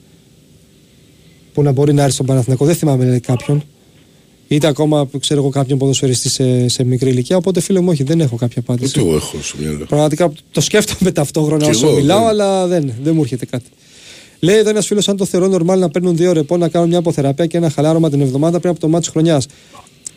που 1.52 1.62
να 1.62 1.72
μπορεί 1.72 1.92
να 1.92 2.02
έρθει 2.02 2.14
στον 2.14 2.26
Παναθηναϊκό. 2.26 2.64
Δεν 2.64 2.74
θυμάμαι 2.74 3.04
λέει, 3.04 3.20
κάποιον. 3.20 3.64
Είτε 4.48 4.66
ακόμα 4.66 5.08
ξέρω 5.20 5.40
εγώ 5.40 5.48
κάποιον 5.48 5.78
ποδοσφαιριστή 5.78 6.28
σε, 6.28 6.68
σε 6.68 6.84
μικρή 6.84 7.10
ηλικία. 7.10 7.36
Οπότε 7.36 7.60
φίλε 7.60 7.80
μου, 7.80 7.88
όχι, 7.90 8.02
δεν 8.02 8.20
έχω 8.20 8.36
κάποια 8.36 8.62
απάντηση. 8.66 8.98
Ούτε 8.98 9.08
εγώ 9.08 9.16
έχω 9.16 9.36
στο 9.42 9.56
μυαλό. 9.60 9.84
Πραγματικά 9.84 10.32
το 10.52 10.60
σκέφτομαι 10.60 11.12
ταυτόχρονα 11.12 11.66
όσο 11.66 11.92
μιλάω, 11.92 12.26
αλλά 12.26 12.66
δεν, 12.66 12.92
δεν 13.02 13.14
μου 13.14 13.20
έρχεται 13.20 13.46
κάτι. 13.46 13.70
Λέει 14.40 14.56
εδώ 14.56 14.70
ένας 14.70 14.86
φίλος, 14.86 15.08
αν 15.08 15.16
το 15.16 15.24
θεωρώ 15.24 15.46
νορμάλ 15.46 15.78
να 15.78 15.88
παίρνουν 15.88 16.16
δύο 16.16 16.32
ρεπό 16.32 16.56
να 16.56 16.68
κάνουν 16.68 16.88
μια 16.88 16.98
αποθεραπεία 16.98 17.46
και 17.46 17.56
ένα 17.56 17.70
χαλάρωμα 17.70 18.10
την 18.10 18.20
εβδομάδα 18.20 18.58
πριν 18.60 18.70
από 18.70 18.80
το 18.80 18.88
μάτι 18.88 19.04
τη 19.04 19.10
χρονιάς. 19.10 19.46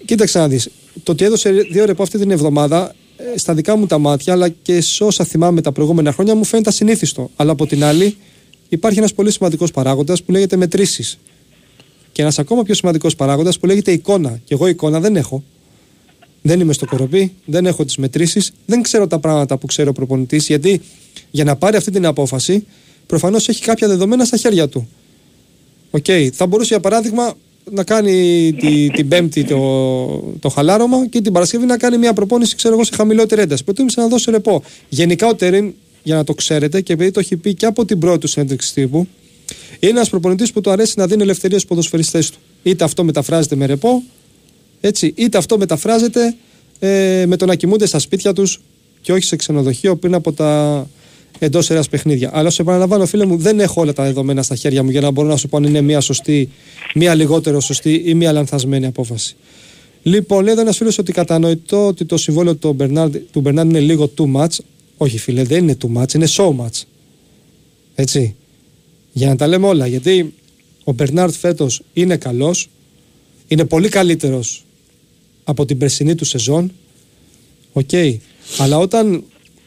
Κοίταξε 0.05 0.39
να 0.39 0.47
δεις. 0.47 0.69
Το 1.03 1.11
ότι 1.11 1.23
έδωσε 1.23 1.51
δύο 1.51 1.85
ρεπό 1.85 2.03
αυτή 2.03 2.17
την 2.17 2.31
εβδομάδα, 2.31 2.95
ε, 3.17 3.37
στα 3.37 3.53
δικά 3.53 3.75
μου 3.75 3.85
τα 3.85 3.97
μάτια, 3.97 4.33
αλλά 4.33 4.49
και 4.49 4.81
σε 4.81 5.03
όσα 5.03 5.23
θυμάμαι 5.23 5.61
τα 5.61 5.71
προηγούμενα 5.71 6.11
χρόνια, 6.11 6.35
μου 6.35 6.43
φαίνεται 6.43 6.69
ασυνήθιστο. 6.69 7.29
Αλλά 7.35 7.51
από 7.51 7.67
την 7.67 7.83
άλλη, 7.83 8.17
υπάρχει 8.69 8.97
ένας 8.97 9.13
πολύ 9.13 9.31
σημαντικός 9.31 9.71
παράγοντας 9.71 10.23
που 10.23 10.31
λέγεται 10.31 10.55
μετρήσεις. 10.55 11.19
Και 12.11 12.21
ένας 12.21 12.39
ακόμα 12.39 12.63
πιο 12.63 12.73
σημαντικός 12.73 13.15
παράγοντας 13.15 13.59
που 13.59 13.65
λέγεται 13.65 13.91
εικόνα. 13.91 14.39
Και 14.43 14.53
εγώ 14.53 14.67
εικόνα 14.67 14.99
δεν 14.99 15.15
έχω. 15.15 15.43
Δεν 16.41 16.59
είμαι 16.59 16.73
στο 16.73 16.85
Κορωπί, 16.85 17.33
δεν 17.45 17.65
έχω 17.65 17.85
τις 17.85 17.97
μετρήσεις, 17.97 18.51
δεν 18.65 18.81
ξέρω 18.81 19.07
τα 19.07 19.19
πράγματα 19.19 19.57
που 19.57 19.65
ξέρει 19.65 19.89
ο 19.89 19.93
προπονητής, 19.93 20.47
γιατί 20.47 20.81
για 21.31 21.43
να 21.43 21.55
πάρει 21.55 21.75
αυτή 21.77 21.91
την 21.91 22.05
απόφαση 22.05 22.65
προφανώς 23.05 23.49
έχει 23.49 23.61
κάποια 23.61 23.87
δεδομένα 23.87 24.25
στα 24.25 24.37
χέρια 24.37 24.69
του. 24.69 24.87
Ok, 25.91 26.03
okay. 26.07 26.29
θα 26.33 26.45
μπορούσε 26.45 26.67
για 26.73 26.79
παράδειγμα 26.79 27.33
να 27.71 27.83
κάνει 27.83 28.13
τη, 28.59 28.89
την 28.89 29.07
Πέμπτη 29.07 29.43
το, 29.43 29.57
το 30.39 30.49
χαλάρωμα 30.49 31.07
και 31.07 31.21
την 31.21 31.33
Παρασκευή 31.33 31.65
να 31.65 31.77
κάνει 31.77 31.97
μια 31.97 32.13
προπόνηση 32.13 32.55
ξέρω 32.55 32.73
εγώ, 32.73 32.83
σε 32.83 32.95
χαμηλότερη 32.95 33.41
ένταση. 33.41 33.63
Προτίμησε 33.63 34.01
να 34.01 34.07
δώσει 34.07 34.31
ρεπό. 34.31 34.63
Γενικά 34.89 35.27
ο 35.27 35.35
Τερίν, 35.35 35.73
για 36.03 36.15
να 36.15 36.23
το 36.23 36.33
ξέρετε 36.33 36.81
και 36.81 36.93
επειδή 36.93 37.11
το 37.11 37.19
έχει 37.19 37.37
πει 37.37 37.53
και 37.53 37.65
από 37.65 37.85
την 37.85 37.99
πρώτη 37.99 38.19
του 38.19 38.27
συνέντευξη 38.27 38.73
τύπου, 38.73 39.07
είναι 39.79 39.91
ένας 39.91 40.09
προπονητής 40.09 40.51
που 40.51 40.61
του 40.61 40.71
αρέσει 40.71 40.93
να 40.97 41.07
δίνει 41.07 41.21
ελευθερία 41.21 41.57
στους 41.57 41.69
ποδοσφαιριστές 41.69 42.29
του. 42.29 42.37
Είτε 42.63 42.83
αυτό 42.83 43.03
μεταφράζεται 43.03 43.55
με 43.55 43.65
ρεπό, 43.65 44.03
έτσι, 44.81 45.13
είτε 45.15 45.37
αυτό 45.37 45.57
μεταφράζεται 45.57 46.35
ε, 46.79 47.25
με 47.27 47.35
το 47.35 47.45
να 47.45 47.55
κοιμούνται 47.55 47.85
στα 47.85 47.99
σπίτια 47.99 48.33
τους 48.33 48.61
και 49.01 49.11
όχι 49.11 49.23
σε 49.23 49.35
ξενοδοχείο 49.35 49.95
πριν 49.95 50.13
από 50.13 50.33
τα 50.33 50.87
εντός 51.39 51.69
ένα 51.69 51.83
παιχνίδια. 51.89 52.29
Αλλά 52.33 52.49
σε 52.49 52.61
επαναλαμβάνω, 52.61 53.05
φίλε 53.05 53.25
μου, 53.25 53.37
δεν 53.37 53.59
έχω 53.59 53.81
όλα 53.81 53.93
τα 53.93 54.03
δεδομένα 54.03 54.43
στα 54.43 54.55
χέρια 54.55 54.83
μου 54.83 54.89
για 54.89 55.01
να 55.01 55.11
μπορώ 55.11 55.27
να 55.27 55.37
σου 55.37 55.47
πω 55.47 55.57
αν 55.57 55.63
είναι 55.63 55.81
μία 55.81 56.01
σωστή, 56.01 56.49
μία 56.95 57.15
λιγότερο 57.15 57.59
σωστή 57.59 58.03
ή 58.05 58.13
μία 58.13 58.31
λανθασμένη 58.31 58.85
απόφαση. 58.85 59.35
Λοιπόν, 60.03 60.43
λέει 60.43 60.53
εδώ 60.53 60.61
ένας 60.61 60.77
φίλος 60.77 60.97
ότι 60.97 61.11
κατανοητό 61.11 61.87
ότι 61.87 62.05
το 62.05 62.17
συμβόλαιο 62.17 62.55
του 62.55 62.73
Μπερνάρντ, 62.73 63.15
του 63.31 63.41
Μπερνάρντ 63.41 63.69
είναι 63.69 63.79
λίγο 63.79 64.11
too 64.17 64.35
much. 64.35 64.57
Όχι, 64.97 65.17
φίλε, 65.17 65.43
δεν 65.43 65.63
είναι 65.63 65.77
too 65.81 66.01
much, 66.01 66.13
είναι 66.13 66.27
so 66.29 66.45
much. 66.45 66.81
Έτσι. 67.95 68.35
Για 69.11 69.27
να 69.27 69.35
τα 69.35 69.47
λέμε 69.47 69.67
όλα. 69.67 69.87
Γιατί 69.87 70.33
ο 70.83 70.91
Μπερνάρντ 70.91 71.33
φέτος 71.33 71.81
είναι 71.93 72.17
καλός, 72.17 72.69
είναι 73.47 73.65
πολύ 73.65 73.89
καλύτερος 73.89 74.65
από 75.43 75.65
την 75.65 75.77
περσινή 75.77 76.15
του 76.15 76.25
σεζόν. 76.25 76.71
Ok. 77.73 77.89
Okay. 77.91 78.17
Αλλά 78.57 78.77
όταν 78.77 79.23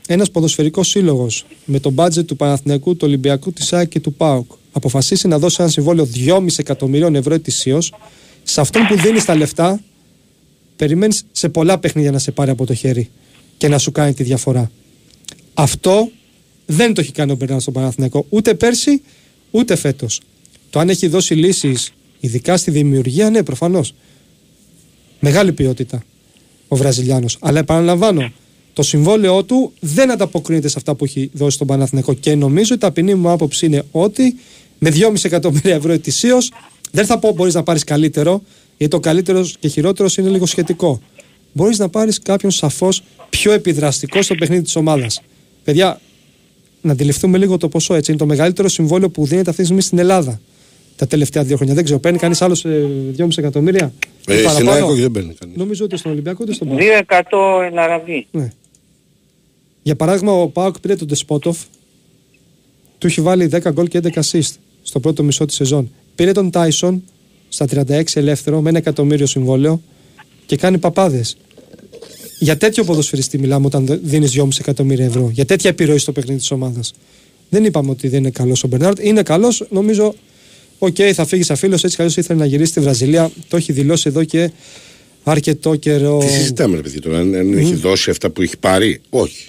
ένας 0.07 0.31
ποδοσφαιρικός 0.31 0.89
σύλλογος 0.89 1.47
με 1.65 1.81
το 1.81 1.91
μπάτζετ 1.91 2.27
του 2.27 2.37
Παναθηναϊκού, 2.37 2.97
του 2.97 3.07
Ολυμπιακού, 3.07 3.53
της 3.53 3.73
ΑΕΚ 3.73 3.89
και 3.89 4.01
του 4.01 4.13
ΠΑΟΚ 4.13 4.53
αποφασίσει 4.73 5.29
να 5.29 5.39
δώσει 5.39 5.57
ένα 5.61 5.71
συμβόλαιο 5.71 6.09
2,5 6.15 6.47
εκατομμυρίων 6.57 7.15
ευρώ 7.15 7.35
ετησίως, 7.35 7.93
σε 8.43 8.61
αυτόν 8.61 8.87
που 8.87 8.97
δίνεις 8.97 9.25
τα 9.25 9.35
λεφτά, 9.35 9.81
περιμένεις 10.77 11.25
σε 11.33 11.49
πολλά 11.49 11.79
παιχνίδια 11.79 12.11
να 12.11 12.19
σε 12.19 12.31
πάρει 12.31 12.51
από 12.51 12.67
το 12.67 12.75
χέρι 12.75 13.11
και 13.57 13.69
να 13.69 13.79
σου 13.79 13.93
κάνει 13.93 14.15
τη 14.15 14.23
διαφορά. 14.23 14.71
Αυτό 15.55 16.11
δεν 16.67 16.95
το 16.95 17.01
έχει 17.01 17.13
κάνει 17.13 17.33
ο 17.33 17.35
Μπερνάρ 17.35 17.61
στον 17.61 17.73
Παναθηναϊκό 17.73 18.27
ούτε 18.29 18.55
πέρσι 18.55 19.03
ούτε 19.55 19.77
φέτος. 19.77 20.21
Το 20.71 20.79
αν 20.79 20.89
έχει 20.89 21.07
δώσει 21.07 21.35
λύσεις, 21.35 21.93
ειδικά 22.21 22.57
στη 22.57 22.71
δημιουργία, 22.71 23.31
ναι, 23.31 23.43
προφανώς. 23.43 23.95
Μεγάλη 25.21 25.53
ποιότητα 25.53 26.05
ο 26.69 26.77
Βραζιλιάνος. 26.77 27.37
Αλλά 27.41 27.59
επαναλαμβάνω, 27.59 28.33
το 28.73 28.83
συμβόλαιό 28.83 29.43
του 29.43 29.73
δεν 29.81 30.11
ανταποκρίνεται 30.11 30.69
σε 30.69 30.75
αυτά 30.77 30.95
που 30.95 31.05
έχει 31.05 31.31
δώσει 31.33 31.55
στον 31.55 31.67
Παναθηναϊκό. 31.67 32.15
Και 32.15 32.35
νομίζω 32.35 32.75
η 32.75 32.79
ταπεινή 32.79 33.15
μου 33.15 33.31
άποψη 33.31 33.67
είναι 33.67 33.83
ότι 33.91 34.37
με 34.79 34.91
2,5 34.91 35.25
εκατομμύρια 35.25 35.75
ευρώ 35.75 35.93
ετησίως 35.93 36.53
δεν 36.91 37.07
θα 37.07 37.19
πω 37.19 37.33
μπορείς 37.33 37.55
να 37.55 37.63
πάρεις 37.63 37.85
καλύτερο, 37.85 38.43
γιατί 38.79 38.93
το 38.93 39.01
καλύτερος 39.01 39.57
και 39.61 39.69
χειρότερος 39.69 40.17
είναι 40.17 40.29
λίγο 40.29 40.47
σχετικό. 40.47 41.01
Μπορείς 41.53 41.79
να 41.79 41.89
πάρεις 41.89 42.19
κάποιον 42.19 42.51
σαφώς 42.53 43.03
πιο 43.29 43.53
επιδραστικό 43.53 44.23
στο 44.23 44.35
παιχνίδι 44.35 44.63
της 44.63 44.77
ομάδας. 44.77 45.23
Παιδιά, 45.65 46.01
να 46.85 46.93
αντιληφθούμε 46.93 47.39
λίγο 47.39 47.57
το 47.57 47.69
ποσό 47.69 47.95
έτσι. 47.95 48.11
Είναι 48.11 48.21
το 48.21 48.27
μεγαλύτερο 48.27 48.69
συμβόλαιο 48.69 49.09
που 49.09 49.27
δίνεται 49.27 49.51
αυτή 49.51 49.61
τη 49.61 49.67
στιγμή 49.67 49.83
στην 49.83 49.99
Ελλάδα 49.99 50.41
τα 50.97 51.07
τελευταία 51.07 51.43
δύο 51.43 51.57
χρόνια. 51.57 51.75
Δεν 51.75 51.85
ξέρω, 51.85 51.99
παίρνει 51.99 52.19
κανείς 52.19 52.43
άλλος 52.43 52.67
2,5 53.19 53.29
εκατομμύρια. 53.37 53.93
Ε, 54.27 54.49
στην 54.49 54.69
ΑΕΚ 54.69 54.85
δεν 54.85 55.11
παίρνει 55.11 55.35
κανείς. 55.35 55.57
Νομίζω 55.57 55.85
ότι 55.85 55.97
στον 55.97 56.13
Ολυμπιακό 56.13 56.39
ούτε 56.43 56.53
στον 56.53 56.69
Πάο. 56.69 56.77
2% 57.61 57.65
Ελαραβή. 57.71 58.27
Ναι. 58.31 58.53
Για 59.83 59.97
παράδειγμα, 59.97 60.33
ο 60.33 60.49
ΠΑΟΚ 60.49 60.81
πήρε 60.81 60.97
τον 60.97 61.09
Ντεσπόντοφ, 61.09 61.59
του 62.99 63.07
έχει 63.07 63.21
βάλει 63.21 63.49
10 63.53 63.73
γκολ 63.73 63.89
και 63.89 64.01
11 64.03 64.09
assist 64.09 64.53
στο 64.83 65.01
πρώτο 65.01 65.23
μισό 65.23 65.45
της 65.45 65.57
σεζόν. 65.57 65.91
Πήρε 66.15 66.33
τον 66.33 66.51
Τάισον 66.51 67.03
στα 67.49 67.67
36 67.71 68.03
ελεύθερο 68.15 68.61
με 68.61 68.69
ένα 68.69 68.79
εκατομμύριο 68.79 69.27
συμβόλαιο 69.27 69.81
και 70.47 70.57
κάνει 70.57 70.79
παπάδες. 70.79 71.37
Για 72.45 72.57
τέτοιο 72.57 72.85
ποδοσφαιριστή 72.85 73.39
μιλάμε 73.39 73.67
όταν 73.67 74.01
δίνεις 74.03 74.33
2,5 74.37 74.49
εκατομμύρια 74.61 75.05
ευρώ. 75.05 75.31
Για 75.33 75.45
τέτοια 75.45 75.71
επιρροή 75.71 75.99
στο 75.99 76.13
παιχνίδι 76.13 76.39
της 76.39 76.51
ομάδας. 76.51 76.95
Δεν 77.49 77.65
είπαμε 77.65 77.91
ότι 77.91 78.09
δεν 78.09 78.19
είναι 78.19 78.31
καλός 78.31 78.65
ο 78.65 78.69
Μπερνάρτ. 78.69 78.99
Είναι 79.03 79.23
καλός, 79.23 79.67
νομίζω. 79.71 80.15
Ok, 80.79 80.95
okay, 80.99 81.11
θα 81.15 81.27
φύγει 81.27 81.43
σαν 81.43 81.57
φίλος. 81.57 81.85
Έτσι 81.85 81.97
καλώ 81.97 82.13
ήθελε 82.17 82.39
να 82.39 82.47
γυρίσει 82.47 82.71
στη 82.71 82.81
Βραζιλία. 82.81 83.31
Το 83.49 83.57
έχει 83.57 83.73
δηλώσει 83.73 84.09
εδώ 84.09 84.25
και 84.25 84.51
αρκετό 85.23 85.77
καιρό. 85.77 86.19
Τι 86.19 86.27
συζητάμε, 86.27 86.77
ρε 86.77 86.83
παιδί, 86.83 87.01
τώρα, 87.01 87.19
αν, 87.19 87.35
αν 87.35 87.55
mm. 87.55 87.57
έχει 87.57 87.75
δώσει 87.75 88.11
αυτά 88.11 88.31
που 88.31 88.43
έχει 88.43 88.57
πάρει. 88.57 89.01
Όχι. 89.11 89.49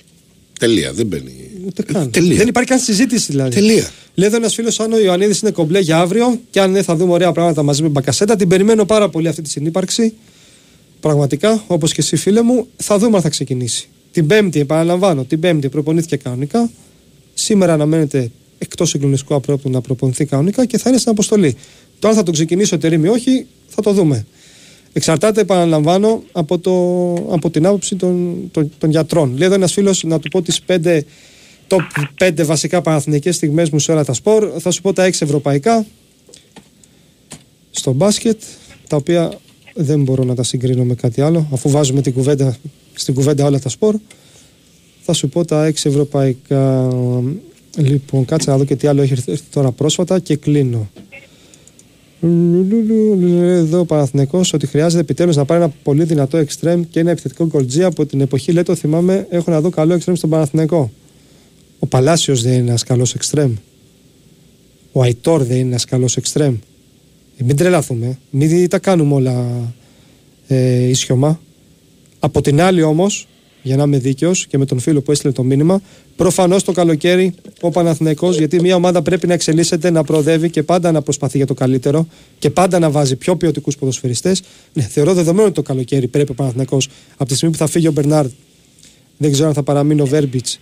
Τελεία. 0.59 0.93
Δεν 0.93 1.05
μπαίνει. 1.05 1.49
Ούτε 1.67 1.83
καν. 1.83 2.11
Τελεία. 2.11 2.37
Δεν 2.37 2.47
υπάρχει 2.47 2.69
καν 2.69 2.79
συζήτηση 2.79 3.31
δηλαδή. 3.31 3.55
Τελεία. 3.55 3.89
Λέει 4.15 4.27
εδώ 4.27 4.37
ένας 4.37 4.53
φίλος 4.53 4.79
αν 4.79 4.93
ο 4.93 4.99
Ιωαννίδης 4.99 5.39
είναι 5.39 5.51
κομπλέ 5.51 5.79
για 5.79 5.97
αύριο 5.97 6.39
και 6.49 6.59
αν 6.59 6.71
ναι, 6.71 6.81
θα 6.81 6.95
δούμε 6.95 7.11
ωραία 7.13 7.31
πράγματα 7.31 7.63
μαζί 7.63 7.81
με 7.81 7.87
Μπακασέτα. 7.87 8.35
Την 8.35 8.47
περιμένω 8.47 8.85
πάρα 8.85 9.09
πολύ 9.09 9.27
αυτή 9.27 9.41
τη 9.41 9.49
συνύπαρξη. 9.49 10.13
Πραγματικά, 11.05 11.63
όπως 11.67 11.93
και 11.93 12.01
εσύ 12.01 12.15
φίλε 12.15 12.41
μου, 12.41 12.67
θα 12.75 12.97
δούμε 12.97 13.15
αν 13.15 13.21
θα 13.21 13.29
ξεκινήσει. 13.29 13.87
Την 14.11 14.27
Πέμπτη, 14.27 14.59
επαναλαμβάνω, 14.59 15.23
την 15.23 15.39
Πέμπτη 15.39 15.69
προπονήθηκε 15.69 16.15
κανονικά. 16.15 16.69
Σήμερα 17.33 17.73
αναμένεται 17.73 18.31
εκτός 18.57 18.89
συγκλονιστικού 18.89 19.35
απρόπτου 19.35 19.69
να 19.69 19.81
προπονηθεί 19.81 20.25
κανονικά 20.25 20.65
και 20.65 20.77
θα 20.77 20.89
είναι 20.89 20.97
στην 20.97 21.11
αποστολή. 21.11 21.55
Το 21.99 22.07
αν 22.07 22.13
θα 22.13 22.23
τον 22.23 22.33
ξεκινήσει 22.33 22.73
ο 22.73 22.77
Τερήμι 22.77 23.07
όχι, 23.07 23.45
θα 23.67 23.81
το 23.81 23.91
δούμε. 23.91 24.25
Εξαρτάται, 24.93 25.41
επαναλαμβάνω, 25.41 26.23
από, 26.31 26.59
το, 26.59 26.73
από 27.13 27.49
την 27.49 27.65
άποψη 27.65 27.95
των, 27.95 28.37
των, 28.51 28.71
των 28.77 28.89
γιατρών. 28.89 29.37
Λέει 29.37 29.47
εδώ 29.47 29.55
ένας 29.55 29.73
φίλος 29.73 30.03
να 30.03 30.19
του 30.19 30.29
πω 30.29 30.41
τις 30.41 30.61
πέντε 30.61 31.05
top 31.67 32.25
5 32.27 32.45
βασικά 32.45 32.81
παραθυνικέ 32.81 33.31
στιγμές 33.31 33.69
μου 33.69 33.79
σε 33.79 33.91
όλα 33.91 34.05
τα 34.05 34.13
σπορ. 34.13 34.51
Θα 34.59 34.71
σου 34.71 34.81
πω 34.81 34.93
τα 34.93 35.07
6 35.07 35.09
ευρωπαϊκά 35.19 35.85
στο 37.71 37.91
μπάσκετ, 37.91 38.41
τα 38.87 38.95
οποία 38.95 39.39
δεν 39.77 40.03
μπορώ 40.03 40.23
να 40.23 40.35
τα 40.35 40.43
συγκρίνω 40.43 40.83
με 40.83 40.95
κάτι 40.95 41.21
άλλο, 41.21 41.47
αφού 41.51 41.69
βάζουμε 41.69 42.01
την 42.01 42.13
κουβέντα, 42.13 42.57
στην 42.93 43.13
κουβέντα 43.13 43.45
όλα 43.45 43.59
τα 43.59 43.69
σπορ. 43.69 43.95
Θα 45.01 45.13
σου 45.13 45.29
πω 45.29 45.45
τα 45.45 45.65
6 45.65 45.89
ευρωπαϊκά. 45.89 46.93
Λοιπόν, 47.77 48.25
κάτσε 48.25 48.49
να 48.49 48.57
δω 48.57 48.63
και 48.63 48.75
τι 48.75 48.87
άλλο 48.87 49.01
έχει 49.01 49.13
έρθει 49.13 49.39
τώρα 49.51 49.71
πρόσφατα 49.71 50.19
και 50.19 50.35
κλείνω. 50.35 50.89
Εδώ 53.41 53.79
ο 53.79 53.85
Παναθυνικό 53.85 54.41
ότι 54.53 54.67
χρειάζεται 54.67 55.01
επιτέλους 55.01 55.35
να 55.35 55.45
πάρει 55.45 55.63
ένα 55.63 55.73
πολύ 55.83 56.03
δυνατό 56.03 56.37
εξτρέμ 56.37 56.83
και 56.89 56.99
ένα 56.99 57.11
επιθετικό 57.11 57.45
γκολτζί 57.45 57.83
από 57.83 58.05
την 58.05 58.21
εποχή. 58.21 58.51
Λέει 58.51 58.63
το 58.63 58.75
θυμάμαι, 58.75 59.27
έχω 59.29 59.51
να 59.51 59.61
δω 59.61 59.69
καλό 59.69 59.93
εξτρέμ 59.93 60.15
στον 60.15 60.29
Παναθυνικό. 60.29 60.91
Ο 61.79 61.85
Παλάσιος 61.85 62.41
δεν 62.41 62.53
είναι 62.53 62.69
ένας 62.69 62.83
καλός 62.83 63.13
εξτρέμ. 63.13 63.53
Ο 64.91 65.01
Αϊτόρ 65.01 65.43
δεν 65.43 65.57
είναι 65.57 65.67
ένας 65.67 65.85
καλός 65.85 66.17
εξτρέμ. 66.17 66.55
Ε, 67.37 67.43
μην 67.43 67.55
τρελαθούμε. 67.55 68.17
Μην 68.29 68.69
τα 68.69 68.79
κάνουμε 68.79 69.13
όλα 69.13 69.73
ε, 70.47 70.83
ισιωμά. 70.83 71.39
Από 72.19 72.41
την 72.41 72.61
άλλη 72.61 72.81
όμως, 72.81 73.27
για 73.61 73.75
να 73.75 73.83
είμαι 73.83 73.97
δίκαιος 73.97 74.47
και 74.47 74.57
με 74.57 74.65
τον 74.65 74.79
φίλο 74.79 75.01
που 75.01 75.11
έστειλε 75.11 75.31
το 75.31 75.43
μήνυμα, 75.43 75.81
προφανώς 76.15 76.63
το 76.63 76.71
καλοκαίρι 76.71 77.33
ο 77.61 77.69
Παναθηναϊκός 77.69 78.37
γιατί 78.37 78.61
μια 78.61 78.75
ομάδα 78.75 79.01
πρέπει 79.01 79.27
να 79.27 79.33
εξελίσσεται, 79.33 79.89
να 79.89 80.03
προοδεύει 80.03 80.49
και 80.49 80.63
πάντα 80.63 80.91
να 80.91 81.01
προσπαθεί 81.01 81.37
για 81.37 81.45
το 81.45 81.53
καλύτερο 81.53 82.07
και 82.39 82.49
πάντα 82.49 82.79
να 82.79 82.89
βάζει 82.89 83.15
πιο 83.15 83.35
ποιοτικούς 83.35 83.77
ποδοσφαιριστές. 83.77 84.41
Ναι, 84.73 84.83
θεωρώ 84.83 85.13
δεδομένο 85.13 85.45
ότι 85.45 85.55
το 85.55 85.61
καλοκαίρι 85.61 86.07
πρέπει 86.07 86.31
ο 86.31 86.33
Παναθηναϊκός 86.33 86.89
από 87.17 87.29
τη 87.29 87.35
στιγμή 87.35 87.53
που 87.53 87.59
θα 87.59 87.67
φύγει 87.67 87.87
ο 87.87 87.91
Μπερνάρντ, 87.91 88.29
δεν 89.17 89.31
ξέρω 89.31 89.47
αν 89.47 89.53
θα 89.53 89.63
παραμείνει 89.63 90.01
ο 90.01 90.05
Βέρμπιτς, 90.05 90.59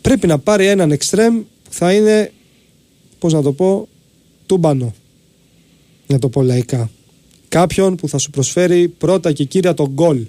πρέπει 0.00 0.26
να 0.26 0.38
πάρει 0.38 0.66
έναν 0.66 0.90
εξτρέμ 0.90 1.34
που 1.36 1.70
θα 1.70 1.92
είναι, 1.92 2.32
πώς 3.18 3.32
να 3.32 3.42
το 3.42 3.52
πω, 3.52 3.88
τούμπανο. 4.46 4.94
Να 6.06 6.18
το 6.18 6.28
πω 6.28 6.42
λαϊκά. 6.42 6.90
Κάποιον 7.48 7.96
που 7.96 8.08
θα 8.08 8.18
σου 8.18 8.30
προσφέρει 8.30 8.88
πρώτα 8.88 9.32
και 9.32 9.44
κύρια 9.44 9.74
τον 9.74 9.88
γκολ. 9.88 10.26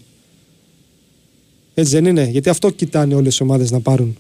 Έτσι 1.74 1.92
δεν 1.92 2.06
είναι; 2.06 2.24
Γιατί 2.24 2.50
αυτό 2.50 2.70
κοιτάνε 2.70 3.16
όλες 3.16 3.38
οι 3.38 3.44
ομάδες 3.44 3.72
να 3.72 3.80
πάρουν 3.80 4.18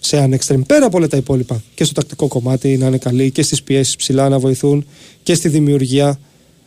σε 0.00 0.16
έναν 0.16 0.32
εξτρέμ. 0.32 0.62
Πέρα 0.62 0.86
από 0.86 0.96
όλα 0.96 1.08
τα 1.08 1.16
υπόλοιπα. 1.16 1.62
Και 1.74 1.84
στο 1.84 1.94
τακτικό 1.94 2.28
κομμάτι 2.28 2.76
να 2.76 2.86
είναι 2.86 2.98
καλοί 2.98 3.30
και 3.30 3.42
στις 3.42 3.62
πιέσεις 3.62 3.96
ψηλά 3.96 4.28
να 4.28 4.38
βοηθούν 4.38 4.86
και 5.22 5.34
στη 5.34 5.48
δημιουργία. 5.48 6.20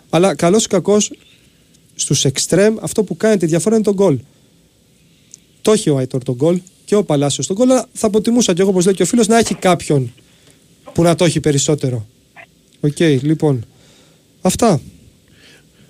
Αλλά 0.10 0.36
καλός 0.36 0.64
ή 0.64 0.68
κακός 0.68 1.12
στους 1.96 2.26
εξτρέμ 2.26 2.76
αυτό 2.82 3.04
που 3.04 3.18
κάνει 3.18 3.38
τη 3.38 3.46
διαφορά 3.46 3.76
είναι 3.76 3.84
τον 3.84 3.94
γκολ. 3.94 4.20
Το 5.62 5.72
έχει 5.72 5.90
ο 5.90 5.98
Άιτορ 5.98 6.24
τον 6.24 6.36
γκολ 6.36 6.62
και 6.86 6.96
ο 6.96 7.04
Παλάσιος 7.04 7.48
τον 7.48 7.56
γκολ. 7.56 7.70
Αλλά 7.70 7.88
θα 7.94 8.08
αποτιμούσα 8.08 8.54
και 8.54 8.62
εγώ, 8.62 8.70
όπως 8.70 8.86
λέει 8.86 8.94
και 8.94 9.04
ο 9.04 9.06
φίλος, 9.06 9.28
να 9.28 9.38
έχει 9.38 9.56
κάποιον 9.56 10.14
που 10.94 11.04
να 11.04 11.16
το 11.16 11.26
έχει 11.26 11.40
περισσότερο. 11.40 12.08
Οκ, 12.80 13.00
λοιπόν. 13.00 13.66
Αυτά. 14.42 14.82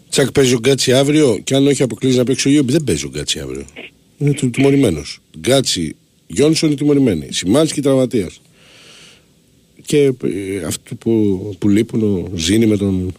Τσακ 0.10 0.32
παίζει 0.32 0.54
ο 0.54 0.58
Γκάτσι 0.60 0.94
αύριο 0.94 1.40
και 1.44 1.56
αν 1.56 1.68
όχι 1.68 1.84
αποκλείζει 1.84 2.18
να 2.18 2.24
παίξει 2.24 2.48
ο 2.48 2.52
Ιώμπη, 2.52 2.72
δεν 2.72 2.84
παίζει 2.84 3.06
ο 3.06 3.10
Γκάτσι 3.10 3.40
αύριο. 3.40 3.66
Είναι 4.18 4.32
του- 4.34 4.50
τιμωρημένος. 4.50 5.20
Γκάτσι, 5.40 5.96
Γιόνσον 6.28 6.70
είναι 6.70 6.78
τιμωρημένοι. 6.78 7.28
Σιμάνσκι 7.32 7.82
τραυματίας. 7.82 8.42
Και 9.86 9.98
ε, 10.04 10.14
αυτοί 10.68 10.96
που, 10.96 11.56
που 11.60 11.70
λείπουν 11.70 12.02
ο 12.04 12.30
Ζήνη 12.36 12.66
με 12.66 12.78
τον 12.78 13.14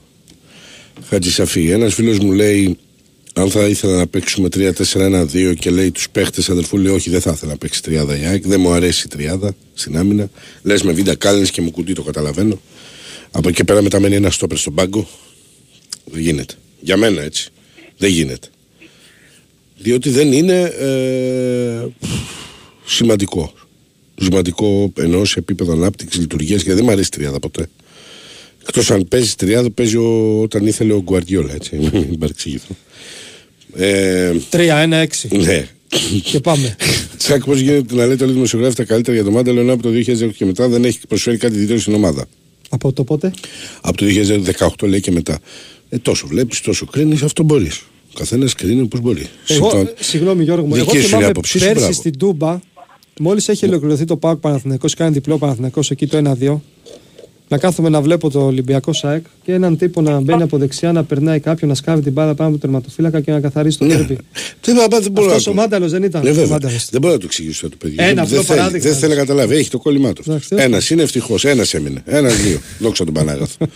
Χατζησαφή. 1.08 1.70
Ένας 1.70 1.94
φίλος 1.94 2.18
μου 2.18 2.32
λέει, 2.32 2.76
αν 3.34 3.50
θα 3.50 3.66
ήθελα 3.66 3.96
να 3.96 4.06
παίξουμε 4.06 4.48
3-4-1-2 4.56 5.54
και 5.58 5.70
λέει 5.70 5.90
τους 5.90 6.10
παίχτες 6.10 6.50
αδερφού, 6.50 6.78
λέει 6.78 6.92
όχι, 6.92 7.10
δεν 7.10 7.20
θα 7.20 7.30
ήθελα 7.30 7.50
να 7.52 7.58
παίξει 7.58 7.82
τριάδα 7.82 8.18
η 8.18 8.24
ΑΕΚ. 8.24 8.46
Δεν 8.46 8.60
μου 8.60 8.70
αρέσει 8.72 9.02
η 9.06 9.08
τριάδα 9.08 9.54
στην 9.74 9.96
άμυνα. 9.96 10.30
Λες 10.62 10.82
με 10.82 10.92
βίντα 10.92 11.14
κάλενε 11.14 11.46
και 11.46 11.60
μου 11.60 11.70
κουτί, 11.70 11.92
το 11.92 12.02
καταλαβαίνω. 12.02 12.60
Από 13.32 13.48
εκεί 13.48 13.56
και 13.56 13.64
πέρα 13.64 13.82
μετά 13.82 14.00
μένει 14.00 14.14
ένας 14.14 14.34
στόπερ 14.34 14.56
στον 14.56 14.74
πάγκο. 14.74 15.08
Δεν 16.04 16.20
γίνεται. 16.20 16.54
Για 16.80 16.96
μένα 16.96 17.22
έτσι. 17.22 17.50
Δεν 17.96 18.10
γίνεται. 18.10 18.48
Διότι 19.76 20.10
δεν 20.10 20.32
είναι 20.32 20.60
ε, 20.62 21.86
σημαντικό. 22.84 23.52
Σημαντικό 24.20 24.92
ενώ 24.98 25.24
σε 25.24 25.38
επίπεδο 25.38 25.72
ανάπτυξης, 25.72 26.20
λειτουργίας 26.20 26.62
και 26.62 26.74
δεν 26.74 26.84
μου 26.84 26.90
αρέσει 26.90 27.08
η 27.12 27.16
τριάδα 27.16 27.38
ποτέ. 27.38 27.68
Εκτός 28.62 28.90
αν 28.90 29.08
παίζεις 29.08 29.34
τριάδα, 29.34 29.70
παίζει 29.70 29.96
ο, 29.96 30.40
όταν 30.42 30.66
ήθελε 30.66 30.92
ο 30.92 31.02
Γκουαρδιόλα, 31.02 31.54
έτσι. 31.54 31.76
Μην 31.92 32.18
παρεξηγηθώ. 32.18 32.76
Ε, 33.76 34.32
3-1-6. 34.50 35.06
ναι. 35.30 35.66
και 36.22 36.40
πάμε. 36.40 36.76
Τσακ, 37.16 37.44
πώς 37.44 37.58
γίνεται 37.60 37.94
να 37.94 38.06
λέτε 38.06 38.22
όλοι 38.22 38.32
οι 38.32 38.34
δημοσιογράφοι 38.34 38.76
τα 38.76 38.84
καλύτερα 38.84 39.16
για 39.16 39.24
το 39.24 39.30
Μάνταλο 39.30 39.60
ενώ 39.60 39.72
από 39.72 39.82
το 39.82 39.88
2010 39.88 40.30
και 40.36 40.44
μετά 40.44 40.68
δεν 40.68 40.84
έχει 40.84 40.98
προσφέρει 41.08 41.36
κάτι 41.36 41.54
ιδιαίτερο 41.54 41.80
στην 41.80 41.94
ομάδα. 41.94 42.26
Από 42.74 42.92
το 42.92 43.04
πότε; 43.04 43.32
Από 43.80 43.96
το 43.96 44.06
2018 44.58 44.88
λέει 44.88 45.00
και 45.00 45.10
μετά. 45.10 45.38
Ε, 45.88 45.98
τόσο 45.98 46.26
βλέπεις, 46.26 46.60
τόσο 46.60 46.86
κρίνεις, 46.86 47.22
αυτό 47.22 47.42
μπορείς. 47.42 47.78
Ο 48.14 48.18
καθένας 48.18 48.54
κρίνει 48.54 48.80
όπως 48.80 49.00
μπορεί. 49.00 49.20
Εγώ, 49.46 49.68
Συμφωνώ. 49.70 49.90
συγγνώμη 50.00 50.44
Γιώργο 50.44 50.66
μου, 50.66 50.74
εγώ 50.74 50.84
Δική 50.84 50.96
σου 50.96 50.96
είναι 50.96 51.06
η 51.06 51.08
θυμάμαι 51.08 51.26
άποψή 51.26 51.58
σου, 51.58 51.64
πέρσι 51.64 51.78
μπράβο. 51.78 51.92
στην 51.92 52.18
Τούμπα, 52.18 52.60
μόλις 53.20 53.48
έχει 53.48 53.66
ολοκληρωθεί 53.66 54.04
το 54.04 54.16
ΠΑΟΚ 54.16 54.40
Παναθηναϊκός, 54.40 54.94
κάνει 54.94 55.12
διπλό 55.12 55.38
Παναθηναϊκός 55.38 55.90
εκεί 55.90 56.06
το 56.06 56.16
1-2, 56.16 56.60
να 57.52 57.58
κάθομαι 57.58 57.88
να 57.88 58.00
βλέπω 58.00 58.30
το 58.30 58.40
Ολυμπιακό 58.44 58.92
ΣΑΕΚ 58.92 59.24
και 59.44 59.52
έναν 59.52 59.76
τύπο 59.76 60.00
να 60.00 60.20
μπαίνει 60.20 60.42
από 60.42 60.58
δεξιά, 60.58 60.92
να 60.92 61.04
περνάει 61.04 61.40
κάποιον, 61.40 61.68
να 61.70 61.74
σκάβει 61.76 62.02
την 62.02 62.12
μπάλα 62.12 62.34
πάνω 62.34 62.48
από 62.50 62.58
το 62.58 62.66
τερματοφύλακα 62.66 63.20
και 63.20 63.30
να 63.32 63.40
καθαρίσει 63.40 63.78
το 63.78 63.84
Ναι. 63.84 63.94
τέρπι. 63.94 64.18
Δεν, 64.60 64.74
δεν, 64.76 65.02
δεν 65.02 65.12
μπορώ 65.12 65.26
Αυτός 65.28 65.44
να 65.46 65.50
ο 65.52 65.54
το- 65.54 65.60
Μάνταλος 65.60 65.90
δεν 65.90 66.02
ήταν. 66.02 66.22
Ναι, 66.22 66.30
ο 66.30 66.34
βέβαια. 66.34 66.50
Μάνταλος. 66.50 66.88
Δεν 66.90 67.00
μπορώ 67.00 67.12
να 67.12 67.18
το 67.18 67.26
εξηγήσω 67.26 67.68
το 67.68 67.76
παιδί. 67.78 67.94
Ένα 67.98 68.06
δεν, 68.08 68.18
απλό 68.18 68.28
δεν 68.36 68.44
θέλει, 68.44 68.58
παράδειγμα. 68.58 68.88
δεν 68.90 68.98
θέλει 68.98 69.12
να 69.14 69.18
καταλάβει. 69.18 69.54
Έχει 69.56 69.70
το 69.70 69.78
κόλλημά 69.78 70.12
του. 70.12 70.22
Εντάξει, 70.26 70.48
τέλος 70.48 70.64
Ένας 70.64 70.90
είναι 70.90 71.02
ευτυχώς. 71.02 71.44
Ένας 71.44 71.74
έμεινε. 71.74 72.02
Ένα-δύο. 72.06 72.60
Δόξα 72.78 73.04
τον 73.04 73.14
Πανάγαθο. 73.14 73.66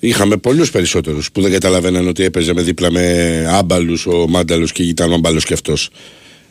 Είχαμε 0.00 0.36
πολλούς 0.36 0.70
περισσότερους 0.70 1.32
που 1.32 1.40
δεν 1.42 1.50
καταλαβαίναν 1.52 2.08
ότι 2.08 2.22
έπαιζε 2.24 2.52
με 2.54 2.62
δίπλα 2.62 2.90
με 2.90 3.44
άμπαλους 3.50 4.06
ο 4.06 4.26
Μάνταλος 4.28 4.72
και 4.72 4.82
ήταν 4.82 5.12
άμπαλος 5.12 5.44
κι 5.44 5.52
αυτός. 5.52 5.90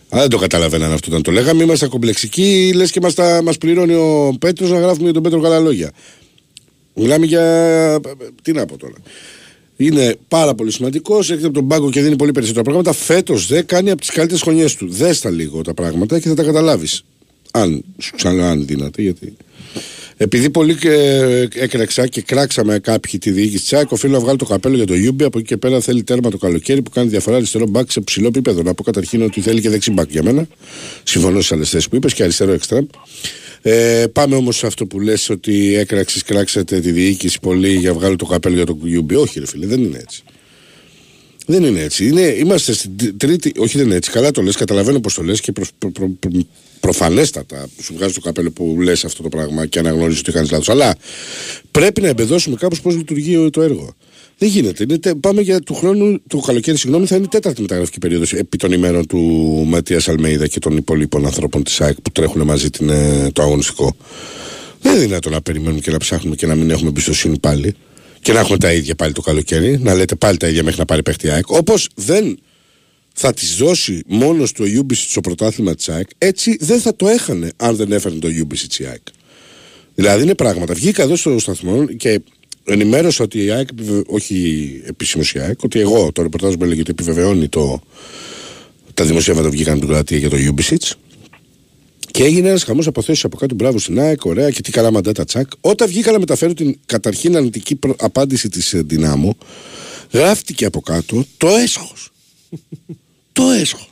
Αλλά 0.10 0.22
δεν 0.22 0.30
το 0.30 0.38
καταλαβαίναν 0.38 0.92
αυτό 0.94 1.08
όταν 1.10 1.22
το 1.22 1.32
λέγαμε. 1.32 1.64
Είμαστε 1.64 1.88
κομπλεξικοί, 1.88 2.72
λες 2.76 2.92
και 2.92 3.00
μας 3.44 3.58
πληρώνει 3.58 3.94
ο 3.94 4.36
Πέτρος 4.40 4.70
να 4.72 4.80
γράφουμε 4.80 5.04
για 5.04 5.14
τον 5.14 5.24
Πέτρο 5.24 5.40
καλά 5.42 5.60
λόγια. 5.60 5.92
Μιλάμε 7.00 7.26
για. 7.26 8.00
Τι 8.42 8.52
να 8.52 8.66
πω 8.66 8.78
τώρα. 8.78 8.96
Είναι 9.78 10.16
πάρα 10.28 10.56
πολύ 10.56 10.72
σημαντικός. 10.72 11.30
Έρχεται 11.30 11.48
από 11.48 11.56
τον 11.56 11.68
πάγκο 11.68 11.90
και 11.90 12.02
δίνει 12.02 12.16
πολύ 12.16 12.32
περισσότερα 12.32 12.64
πράγματα. 12.64 12.94
Φέτος 12.94 13.48
δε 13.48 13.62
κάνει 13.62 13.92
από 13.92 14.00
τις 14.00 14.10
καλύτερες 14.10 14.42
χρονιές 14.42 14.76
του. 14.76 14.88
Δες 14.90 15.20
τα 15.20 15.30
λίγο 15.30 15.62
τα 15.62 15.74
πράγματα 15.74 16.20
και 16.20 16.28
θα 16.28 16.34
τα 16.34 16.44
καταλάβεις. 16.44 17.04
Αν 17.52 17.84
σου 17.98 18.16
ξαναλέω, 18.16 18.46
αν 18.46 18.66
δύναται, 18.66 19.02
γιατί. 19.02 19.38
Επειδή 20.22 20.50
πολύ 20.50 20.78
ε, 20.84 21.48
έκραξα 21.54 22.08
και 22.08 22.22
κράξαμε 22.22 22.80
κάποιοι 22.80 23.20
τη 23.20 23.32
διοίκηση 23.32 23.62
της 23.62 23.74
ΑΕΚ, 23.74 23.92
οφείλω 23.92 24.14
να 24.14 24.20
βγάλω 24.20 24.38
το 24.38 24.46
καπέλο 24.46 24.76
για 24.76 24.86
το 24.86 24.96
Ιούμπι. 24.96 25.24
Από 25.24 25.38
εκεί 25.38 25.48
και 25.48 25.58
πέρα 25.58 25.80
θέλει 25.80 26.04
τέρμα 26.04 26.30
το 26.30 26.38
καλοκαίρι 26.38 26.82
που 26.82 26.90
κάνει 26.90 27.10
διαφορά 27.10 27.36
αριστερό 27.36 27.68
μπακ 27.68 27.92
σε 27.92 28.02
ψηλό 28.02 28.28
επίπεδο. 28.28 28.64
Να 28.64 28.74
πω 28.74 28.84
καταρχήν 28.84 29.22
ότι 29.22 29.42
θέλει 29.42 29.62
και 29.62 29.70
δεξί 29.70 29.92
μπακ 29.92 30.12
για 30.12 30.24
μένα. 30.24 30.48
Συμφωνώ 31.04 31.38
στις 31.38 31.52
άλλες 31.52 31.70
θέσεις 31.70 31.90
που 31.90 31.96
είπες 31.96 32.14
και 32.14 32.24
αριστερό 32.24 32.52
εξτρέμ. 32.52 32.86
Ε, 33.62 34.06
πάμε 34.14 34.36
όμως 34.36 34.58
σε 34.58 34.68
αυτό 34.68 34.86
που 34.86 35.00
λες 35.00 35.30
ότι 35.30 35.76
έκραξες, 35.76 36.24
κράξατε 36.24 36.80
τη 36.80 36.92
διοίκηση 36.92 37.40
πολύ 37.40 37.76
για 37.76 37.94
βγάλω 37.94 38.16
το 38.16 38.26
καπέλο 38.26 38.56
για 38.56 38.66
το 38.66 38.78
Ιούμπι. 38.84 39.16
Όχι, 39.16 39.40
ρε 39.40 39.48
φίλε, 39.48 39.66
δεν 39.66 39.84
είναι 39.84 39.98
έτσι. 39.98 40.24
Δεν 41.46 41.64
είναι 41.64 41.82
έτσι. 41.82 42.08
Είναι, 42.08 42.22
είμαστε 42.22 42.74
στην 42.74 42.98
τρι- 42.98 43.18
τρίτη. 43.18 43.52
Όχι, 43.58 43.78
δεν 43.78 43.86
είναι 43.86 43.96
έτσι. 43.96 44.12
Καλά 44.12 44.32
το 44.32 44.42
λες, 44.42 44.56
καταλαβαίνω 44.56 45.00
πώ 45.00 45.14
το 45.14 45.24
λες 45.24 45.42
και 45.42 45.52
προ, 45.52 45.64
προ, 45.78 45.92
προ, 45.92 46.12
προ, 46.20 46.32
προφανέστατα 46.80 47.70
σου 47.82 47.94
βγάζει 47.94 48.14
το 48.14 48.20
καπέλο 48.20 48.52
που 48.52 48.78
λες 48.82 49.06
αυτό 49.06 49.24
το 49.24 49.30
πράγμα 49.30 49.66
και 49.66 49.80
αναγνωρίζεις 49.80 50.20
ότι 50.20 50.32
κάνεις 50.32 50.52
λάθος. 50.52 50.70
Αλλά 50.70 50.96
πρέπει 51.72 52.02
να 52.02 52.08
εμπεδώσουμε 52.08 52.56
κάπως 52.56 52.82
πώς 52.82 52.96
λειτουργεί 52.96 53.50
το 53.50 53.62
έργο. 53.62 53.96
Δεν 54.42 54.50
γίνεται. 54.50 54.84
Είναι, 54.84 54.98
τε- 54.98 55.16
πάμε 55.16 55.42
για 55.42 55.60
του 55.60 55.74
χρόνου, 55.74 56.22
το 56.28 56.38
καλοκαίρι, 56.38 56.78
συγγνώμη, 56.78 57.06
θα 57.06 57.16
είναι 57.16 57.26
η 57.26 57.28
τέταρτη 57.28 57.62
μεταγραφική 57.62 58.00
περίοδος 58.00 58.34
επί 58.34 58.58
των 58.58 58.72
ημέρων 58.72 59.08
του 59.08 59.18
Ματίας 59.68 60.08
Αλμέιδα 60.08 60.48
και 60.48 60.60
των 60.60 60.78
υπολείπων 60.78 61.26
ανθρώπων 61.26 61.64
της 61.64 61.82
ΑΕΚ 61.82 62.02
που 62.02 62.12
τρέχουν 62.12 62.42
μαζί 62.42 62.70
την, 62.70 62.90
ε, 62.90 63.30
το 63.34 63.42
αγωνιστικό. 63.42 63.96
Δεν 64.82 64.94
είναι 64.96 65.06
δυνατόν 65.06 65.32
να 65.32 65.42
περιμένουμε 65.42 65.80
και 65.80 65.92
να 65.92 65.98
ψάχνουμε 65.98 66.36
και 66.36 66.46
να 66.48 66.56
μην 66.56 66.70
έχουμε 66.70 66.90
εμπιστοσύνη 66.90 67.40
πάλι. 67.40 67.76
Και 68.22 68.34
να 68.34 68.40
έχουμε 68.40 68.58
τα 68.58 68.74
ίδια 68.74 68.96
πάλι 68.96 69.14
το 69.14 69.22
καλοκαίρι. 69.22 69.78
Να 69.82 69.94
λέτε 69.94 70.16
πάλι 70.16 70.38
τα 70.38 70.48
ίδια 70.48 70.64
μέχρι 70.64 70.80
να 70.80 70.86
πάρει 70.86 71.04
παίχτη 71.04 71.28
η 71.28 71.30
ΑΕΚ. 71.30 71.50
Όπως 71.50 71.90
δεν 71.96 72.40
θα 73.14 73.34
της 73.34 73.56
δώσει 73.56 74.04
μόνος 74.08 74.50
στο 74.50 74.64
Ubisoft 74.66 74.94
στο 75.10 75.22
πρωτάθλημα 75.22 75.76
της 75.76 75.90
ΑΕΚ, 75.90 76.10
έτσι 76.18 76.58
δεν 76.60 76.80
θα 76.80 76.96
το 76.96 77.08
έχανε 77.08 77.52
αν 77.58 77.76
δεν 77.76 77.92
έφερνε 77.92 78.20
το 78.20 78.28
Ubisoft 78.28 78.80
η 78.80 78.86
ΑΕΚ. 78.86 79.02
Δηλαδή 79.96 80.24
είναι 80.24 80.36
πράγματα. 80.36 80.74
Βγήκα 80.74 81.04
εδώ 81.04 81.16
στο 81.16 81.40
σταθμό 81.40 81.86
και 81.86 82.22
ενημέρωσα 82.64 83.24
ότι 83.24 83.44
η 83.44 83.52
ΑΕΚ, 83.52 83.70
επιβε- 83.72 84.06
όχι 84.08 84.72
επίσημος 84.86 85.32
η 85.34 85.40
ΑΕΚ, 85.40 85.64
ότι 85.64 85.80
εγώ 85.80 86.12
το 86.12 86.22
ρεπορτάζ 86.22 86.54
μου 86.56 86.64
έλεγε 86.64 86.82
ότι 86.82 86.92
επιβεβαιώνει 86.92 87.48
το, 87.48 87.82
τα 88.94 89.06
δημοσίευματα 89.06 89.48
που 89.48 89.54
βγήκαν 89.54 89.72
από 89.74 89.82
την 89.82 89.90
Κροατία 89.90 90.18
για 90.18 90.30
το 90.30 90.38
Ubisoft. 90.40 90.92
Και 92.12 92.24
έγινε 92.24 92.48
ένας 92.50 92.64
χαμός 92.64 92.88
αποθέσει 92.88 93.22
από 93.26 93.38
κάτω. 93.38 93.56
Μπράβο 93.56 93.80
στην 93.80 94.00
ΑΕΚ, 94.00 94.26
ωραία 94.26 94.50
και 94.50 94.62
τι 94.62 94.72
καλά 94.72 94.92
μαντάτα 94.92 95.26
τσακ. 95.26 95.52
Όταν 95.62 95.88
βγήκα 95.88 96.12
να 96.12 96.20
μεταφέρω 96.20 96.54
την 96.54 96.80
καταρχήν 96.86 97.36
αρνητική 97.36 97.76
προ- 97.76 97.96
απάντηση 98.00 98.50
της 98.50 98.74
Δυνάμου, 98.76 99.38
γράφτηκε 100.12 100.66
από 100.66 100.82
κάτω 100.82 101.26
το 101.38 101.48
έσχος. 101.48 102.10
το 103.34 103.44
έσχος. 103.50 103.89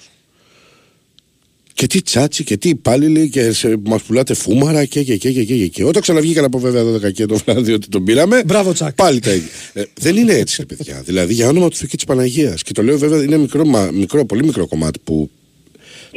Και 1.78 1.88
τι 1.88 2.02
τσάτσι 2.02 2.44
και 2.44 2.58
τι 2.58 2.70
υπάλληλοι 2.70 3.30
και 3.30 3.54
μας 3.84 4.02
πουλάτε 4.02 4.34
φούμαρα 4.34 4.86
και 4.86 5.04
και 5.04 5.18
και 5.18 5.32
και 5.32 5.44
και, 5.44 5.56
και, 5.58 5.68
και. 5.68 5.84
Όταν 5.84 6.02
ξαναβγήκαν 6.02 6.44
από 6.44 6.60
βέβαια 6.60 6.84
12 7.10 7.14
και 7.14 7.26
το 7.26 7.38
βράδυ 7.46 7.74
ότι 7.74 7.88
τον 7.88 8.04
πήραμε. 8.04 8.44
Μπράβο, 8.46 8.74
Τσακ. 8.74 8.94
Πάλι 8.96 9.20
τα 9.20 9.34
ίδια. 9.34 9.48
Ε, 9.74 9.84
δεν 10.00 10.16
είναι 10.16 10.34
έτσι, 10.34 10.56
ρε 10.60 10.76
παιδιά. 10.76 11.02
δηλαδή 11.06 11.34
για 11.34 11.48
όνομα 11.48 11.70
του 11.70 11.76
Θεού 11.76 11.88
και 11.88 11.96
της 11.96 12.06
Παναγίας. 12.06 12.64
Και 12.64 12.72
το 12.74 12.84
λέω 12.84 12.98
βέβαια 12.98 13.24
είναι 13.24 13.38
μικρό, 13.38 13.66
μα- 13.66 13.92
μικρό, 13.94 14.26
πολύ 14.26 14.44
μικρό 14.46 14.68
κομμάτι 14.68 15.00
που. 15.04 15.30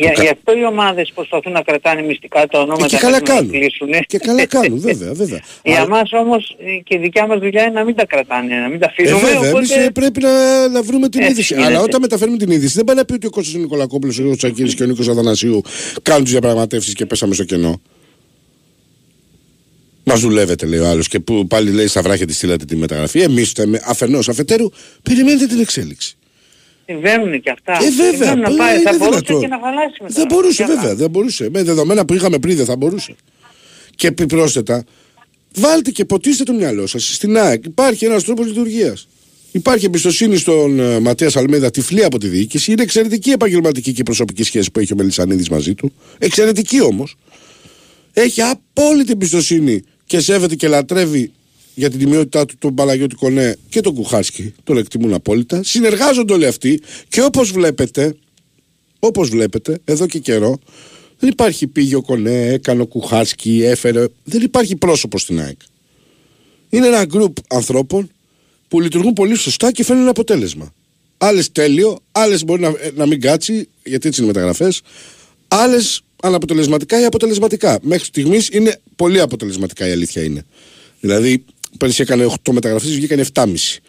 Για, 0.02 0.10
κα- 0.12 0.22
γι' 0.22 0.28
αυτό 0.28 0.58
οι 0.58 0.64
ομάδες 0.64 1.12
προσπαθούν 1.14 1.52
να 1.52 1.62
κρατάνε 1.62 2.02
μυστικά 2.02 2.46
τα 2.46 2.58
ονόματα 2.60 2.84
Ε, 2.84 2.88
και 2.88 2.96
καλά 2.96 3.18
να 3.18 3.22
τα 3.22 3.32
κάνουν. 3.32 3.50
κλείσουνε. 3.50 3.98
Και 4.06 4.18
καλά 4.18 4.46
κάνουν, 4.56 4.80
βέβαια, 4.80 5.12
βέβαια. 5.12 5.40
Για 5.64 5.76
Αλλά- 5.76 5.88
μας 5.88 6.10
όμως 6.12 6.56
ε, 6.58 6.80
και 6.84 6.94
η 6.94 6.98
δικιά 6.98 7.26
μας 7.26 7.38
δουλειά 7.38 7.62
είναι 7.62 7.72
να 7.72 7.84
μην 7.84 7.94
τα 7.94 8.06
κρατάνε, 8.06 8.54
να 8.56 8.68
μην 8.68 8.78
τα 8.78 8.86
Ε, 8.86 8.88
αφήνουμε. 8.90 9.20
βέβαια, 9.20 9.38
οπότε... 9.38 9.56
εμείς, 9.56 9.70
ε, 9.70 9.90
πρέπει 9.90 10.20
να, 10.20 10.68
να 10.68 10.82
βρούμε 10.82 11.08
την 11.08 11.20
Έτσι 11.20 11.32
είδηση. 11.32 11.54
γίνεται. 11.54 11.72
Αλλά 11.72 11.82
όταν 11.82 12.00
μεταφέρουμε 12.00 12.36
την 12.36 12.50
είδηση, 12.50 12.74
δεν 12.76 12.84
πάει 12.84 12.96
να 12.96 13.04
πει 13.04 13.12
ότι 13.12 13.26
ο 13.26 13.30
Κώστας 13.30 13.54
Νικολακόπουλος, 13.54 14.18
ο 14.18 14.36
Τσακύρης 14.36 14.74
και 14.74 14.82
ο 14.82 14.86
Νίκος 14.86 15.08
Αθανασίου 15.08 15.62
κάνουν 16.02 16.22
τις 16.22 16.32
διαπραγματεύσεις 16.32 16.94
και 16.94 17.06
πέσαμε 17.06 17.34
στο 17.34 17.44
κενό. 17.44 17.80
Μας 20.04 20.20
δουλεύετε, 20.20 20.66
λέει 20.66 20.78
ο 20.78 20.86
άλλος, 20.86 21.08
και 21.08 21.20
που 21.20 21.46
πάλι 21.46 21.70
λέει 21.70 21.86
στα 21.86 22.02
βράχια 22.02 22.26
της 22.26 22.36
στείλατε 22.36 22.64
τη 22.64 22.76
μεταγραφή. 22.76 23.20
Εμείς 23.20 23.48
φταίμε 23.48 23.80
αφενός 23.84 24.28
αφετέρου, 24.28 24.68
περιμένετε 25.02 25.46
την 25.46 25.60
εξέλιξη. 25.60 26.14
Συμβαίνουν 26.90 27.40
και 27.40 27.50
αυτά. 27.50 27.72
Ε, 27.72 27.90
βέβαια. 27.90 28.10
Συμβαίνουν 28.10 28.40
να 28.40 28.50
ε, 28.50 28.56
πάει, 28.56 28.80
θα 28.82 28.90
είναι 28.90 28.98
μπορούσε 28.98 29.20
δυνατόν. 29.26 29.40
και 29.40 29.46
να 29.46 29.58
χαλάσει 29.64 30.02
μετά. 30.02 30.14
Δεν 30.14 30.26
μπορούσε, 30.28 30.64
Για 30.64 30.74
βέβαια. 30.74 30.94
Δεν 30.94 31.10
μπορούσε. 31.10 31.48
Με 31.52 31.62
δεδομένα 31.62 32.04
που 32.04 32.14
είχαμε 32.14 32.38
πριν 32.38 32.56
δεν 32.56 32.64
θα 32.64 32.76
μπορούσε. 32.76 33.14
Και 33.96 34.06
επιπρόσθετα, 34.06 34.84
βάλτε 35.54 35.90
και 35.90 36.04
ποτίστε 36.04 36.44
το 36.44 36.52
μυαλό 36.52 36.86
σας 36.86 37.14
στην 37.14 37.36
ΑΕΚ. 37.38 37.64
Υπάρχει 37.64 38.04
ένας 38.04 38.24
τρόπος 38.24 38.46
λειτουργίας. 38.46 39.08
Υπάρχει 39.52 39.84
εμπιστοσύνη 39.84 40.36
στον 40.36 40.78
uh, 40.80 40.98
Ματέας 41.00 41.36
Αλμέδα, 41.36 41.70
τυφλή 41.70 42.04
από 42.04 42.18
τη 42.18 42.28
διοίκηση. 42.28 42.72
Είναι 42.72 42.82
εξαιρετική 42.82 43.30
επαγγελματική 43.30 43.92
και 43.92 44.02
προσωπική 44.02 44.42
σχέση 44.42 44.70
που 44.70 44.80
έχει 44.80 44.92
ο 44.92 44.96
Μελισανίδης 44.96 45.48
μαζί 45.48 45.74
του. 45.74 45.92
Εξαιρετική 46.18 46.80
όμως. 46.82 47.16
Έχει 48.12 48.40
απόλυτη 48.42 49.12
εμπιστοσύνη 49.12 49.82
και 50.06 50.20
σέβεται 50.20 50.54
και 50.54 50.68
λατρεύει 50.68 51.32
για 51.80 51.90
την 51.90 51.98
τιμιότητά 51.98 52.46
του 52.46 52.54
τον 52.58 52.74
Παλαγιώτη 52.74 53.14
Κονέ 53.14 53.56
και 53.68 53.80
τον 53.80 53.94
Κουχάσκι. 53.94 54.54
Τον 54.64 54.76
εκτιμούν 54.76 55.14
απόλυτα. 55.14 55.62
Συνεργάζονται 55.64 56.32
όλοι 56.32 56.46
αυτοί 56.46 56.80
και 57.08 57.22
όπως 57.22 57.50
βλέπετε, 57.50 58.16
όπως 58.98 59.28
βλέπετε, 59.28 59.80
εδώ 59.84 60.06
και 60.06 60.18
καιρό, 60.18 60.58
δεν 61.18 61.30
υπάρχει 61.30 61.66
πήγε 61.66 61.94
ο 61.94 62.02
Κονέ, 62.02 62.46
έκανε 62.46 62.82
ο 62.82 62.86
Κουχάσκι, 62.86 63.62
έφερε. 63.62 64.06
Δεν 64.24 64.42
υπάρχει 64.42 64.76
πρόσωπο 64.76 65.18
στην 65.18 65.40
ΑΕΚ. 65.40 65.58
Είναι 66.68 66.86
ένα 66.86 67.04
γκρουπ 67.04 67.36
ανθρώπων 67.48 68.10
που 68.68 68.80
λειτουργούν 68.80 69.12
πολύ 69.12 69.34
σωστά 69.34 69.72
και 69.72 69.84
φέρνουν 69.84 70.08
αποτέλεσμα. 70.08 70.72
Άλλες 71.18 71.52
τέλειο, 71.52 71.98
άλλες 72.12 72.44
μπορεί 72.44 72.60
να, 72.60 72.72
να 72.94 73.06
μην 73.06 73.20
κάτσει, 73.20 73.68
γιατί 73.84 74.08
έτσι 74.08 74.20
είναι 74.20 74.30
οι 74.30 74.32
μεταγραφές. 74.34 74.80
Άλλες 75.48 76.02
αναποτελεσματικά 76.22 77.00
ή 77.00 77.04
αποτελεσματικά. 77.04 77.78
Μέχρι 77.82 78.04
στιγμής 78.04 78.48
είναι 78.52 78.80
πολύ 78.96 79.20
αποτελεσματικά 79.20 79.88
η 79.88 79.90
αλήθεια 79.90 80.22
είναι. 80.22 80.44
Δηλαδή, 81.00 81.44
πέρυσι 81.78 82.02
έκανε 82.02 82.26
8 82.44 82.52
μεταγραφές, 82.52 82.90
βγήκαν 82.90 83.18
7,5. 83.32 83.80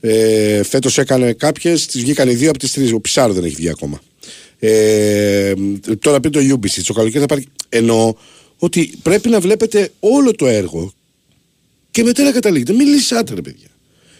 Ε, 0.00 0.62
Φέτος 0.62 0.98
έκανε 0.98 1.32
κάποιες, 1.32 1.86
τι 1.86 1.98
βγήκαν 1.98 2.28
οι 2.28 2.34
δύο 2.34 2.48
από 2.48 2.58
τις 2.58 2.72
τρεις. 2.72 2.92
Ο 2.92 3.00
Πισάρο 3.00 3.32
δεν 3.32 3.44
έχει 3.44 3.54
βγει 3.54 3.68
ακόμα. 3.68 4.00
Ε, 4.58 5.52
τώρα 5.98 6.20
πει 6.20 6.30
το 6.30 6.40
Ubisoft. 6.40 6.82
Το 6.86 6.92
καλοκαίρι 6.92 7.20
θα 7.20 7.26
πάρει. 7.26 7.46
Εννοώ 7.68 8.14
ότι 8.58 8.92
πρέπει 9.02 9.28
να 9.28 9.40
βλέπετε 9.40 9.92
όλο 10.00 10.34
το 10.34 10.46
έργο 10.46 10.92
και 11.90 12.02
μετά 12.02 12.22
να 12.22 12.32
καταλήγετε. 12.32 12.72
Μην 12.72 12.86
λύσατε, 12.86 13.34
ρε 13.34 13.40
παιδιά. 13.40 13.66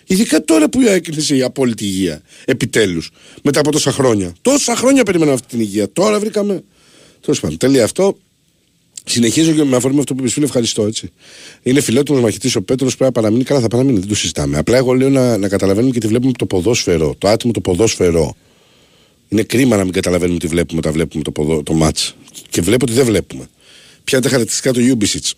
Ειδικά 0.06 0.44
τώρα 0.44 0.68
που 0.68 0.80
έκρινε 0.80 1.38
η 1.38 1.42
απόλυτη 1.42 1.84
υγεία. 1.84 2.22
Επιτέλους. 2.44 3.10
Μετά 3.42 3.60
από 3.60 3.70
τόσα 3.70 3.92
χρόνια. 3.92 4.34
Τόσα 4.42 4.76
χρόνια 4.76 5.02
περιμέναμε 5.02 5.34
αυτή 5.34 5.48
την 5.48 5.60
υγεία. 5.60 5.92
Τώρα 5.92 6.18
βρήκαμε. 6.18 6.62
Τέλος 7.20 7.40
πάντων, 7.40 7.56
τέλεια 7.56 7.84
αυτό. 7.84 8.18
Συνεχίζω 9.08 9.52
και 9.52 9.64
με 9.64 9.76
αφορμή 9.76 9.98
αυτό 9.98 10.14
που 10.14 10.20
είπες, 10.20 10.32
φίλε, 10.32 10.44
ευχαριστώ 10.44 10.82
έτσι. 10.86 11.10
Είναι 11.62 11.80
φιλότιμος 11.80 12.20
μαχητής 12.20 12.56
ο 12.56 12.62
Πέτρος, 12.62 12.96
πρέπει 12.96 13.12
να 13.14 13.20
παραμείνει. 13.20 13.44
Καλά, 13.44 13.60
θα 13.60 13.68
παραμείνει, 13.68 13.98
δεν 13.98 14.08
το 14.08 14.14
συζητάμε. 14.14 14.58
Απλά 14.58 14.76
εγώ 14.76 14.92
λέω 14.92 15.08
να, 15.08 15.36
να 15.36 15.48
καταλαβαίνουμε 15.48 15.92
και 15.92 16.00
τι 16.00 16.06
βλέπουμε 16.06 16.32
το 16.32 16.46
ποδόσφαιρο. 16.46 17.14
Το 17.18 17.28
άτιμο 17.28 17.52
το 17.52 17.60
ποδόσφαιρο. 17.60 18.36
Είναι 19.28 19.42
κρίμα 19.42 19.76
να 19.76 19.84
μην 19.84 19.92
καταλαβαίνουμε 19.92 20.38
τι 20.38 20.46
βλέπουμε 20.46 20.78
όταν 20.78 20.92
βλέπουμε 20.92 21.22
το, 21.22 21.30
ποδο, 21.30 21.62
το 21.62 21.72
μάτς. 21.72 22.16
Και 22.50 22.60
βλέπω 22.60 22.84
ότι 22.84 22.94
δεν 22.94 23.04
βλέπουμε. 23.04 23.48
Ποια 24.04 24.18
είναι 24.18 24.26
τα 24.26 24.32
χαρακτηριστικά 24.32 24.72
του 24.72 24.98
Ubisoft. 24.98 25.32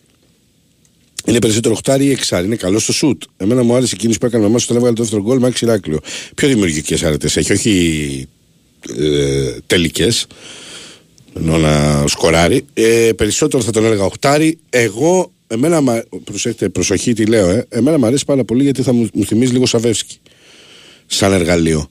Είναι 1.25 1.39
περισσότερο 1.39 1.75
οχτάρι 1.75 2.05
ή 2.05 2.11
εξάρι. 2.11 2.47
Είναι 2.47 2.57
καλό 2.57 2.79
στο 2.79 2.93
σουτ. 2.93 3.23
Εμένα 3.37 3.63
μου 3.63 3.75
άρεσε 3.75 3.95
η 3.95 3.99
κίνηση 3.99 4.19
που 4.19 4.27
έκανε 4.27 4.43
με 4.43 4.49
εμά 4.49 4.59
όταν 4.63 4.77
έβγαλε 4.77 4.95
το 4.95 5.03
δεύτερο 5.03 5.23
γκολ. 5.23 5.39
Μάξι 5.39 5.65
Ηράκλειο. 5.65 6.01
Πιο 6.35 6.49
δημιουργικές 6.49 7.03
άρετε 7.03 7.29
έχει, 7.35 7.53
όχι 7.53 8.27
ε, 8.99 9.57
τελικές. 9.67 10.27
Ενώ 11.35 11.59
να 11.59 12.05
σκοράρει. 12.07 12.65
Ε, 12.75 13.11
περισσότερο 13.17 13.63
θα 13.63 13.71
τον 13.71 13.85
έλεγα 13.85 14.05
οχτάρι. 14.05 14.59
Εγώ, 14.71 15.33
εμένα, 15.47 15.81
μα- 15.81 16.05
προσέχετε, 16.25 16.69
προσοχή 16.69 17.13
τι 17.13 17.27
λέω, 17.27 17.49
ε. 17.51 17.67
Εμένα 17.69 17.99
μου 17.99 18.07
αρέσει 18.07 18.25
πάρα 18.25 18.45
πολύ 18.45 18.63
γιατί 18.63 18.83
θα 18.83 18.93
μου, 18.93 19.09
μου 19.15 19.25
θυμίζει 19.25 19.53
λίγο 19.53 19.67
Σαβεύσκι. 19.67 20.19
Σαν 21.07 21.33
εργαλείο. 21.33 21.91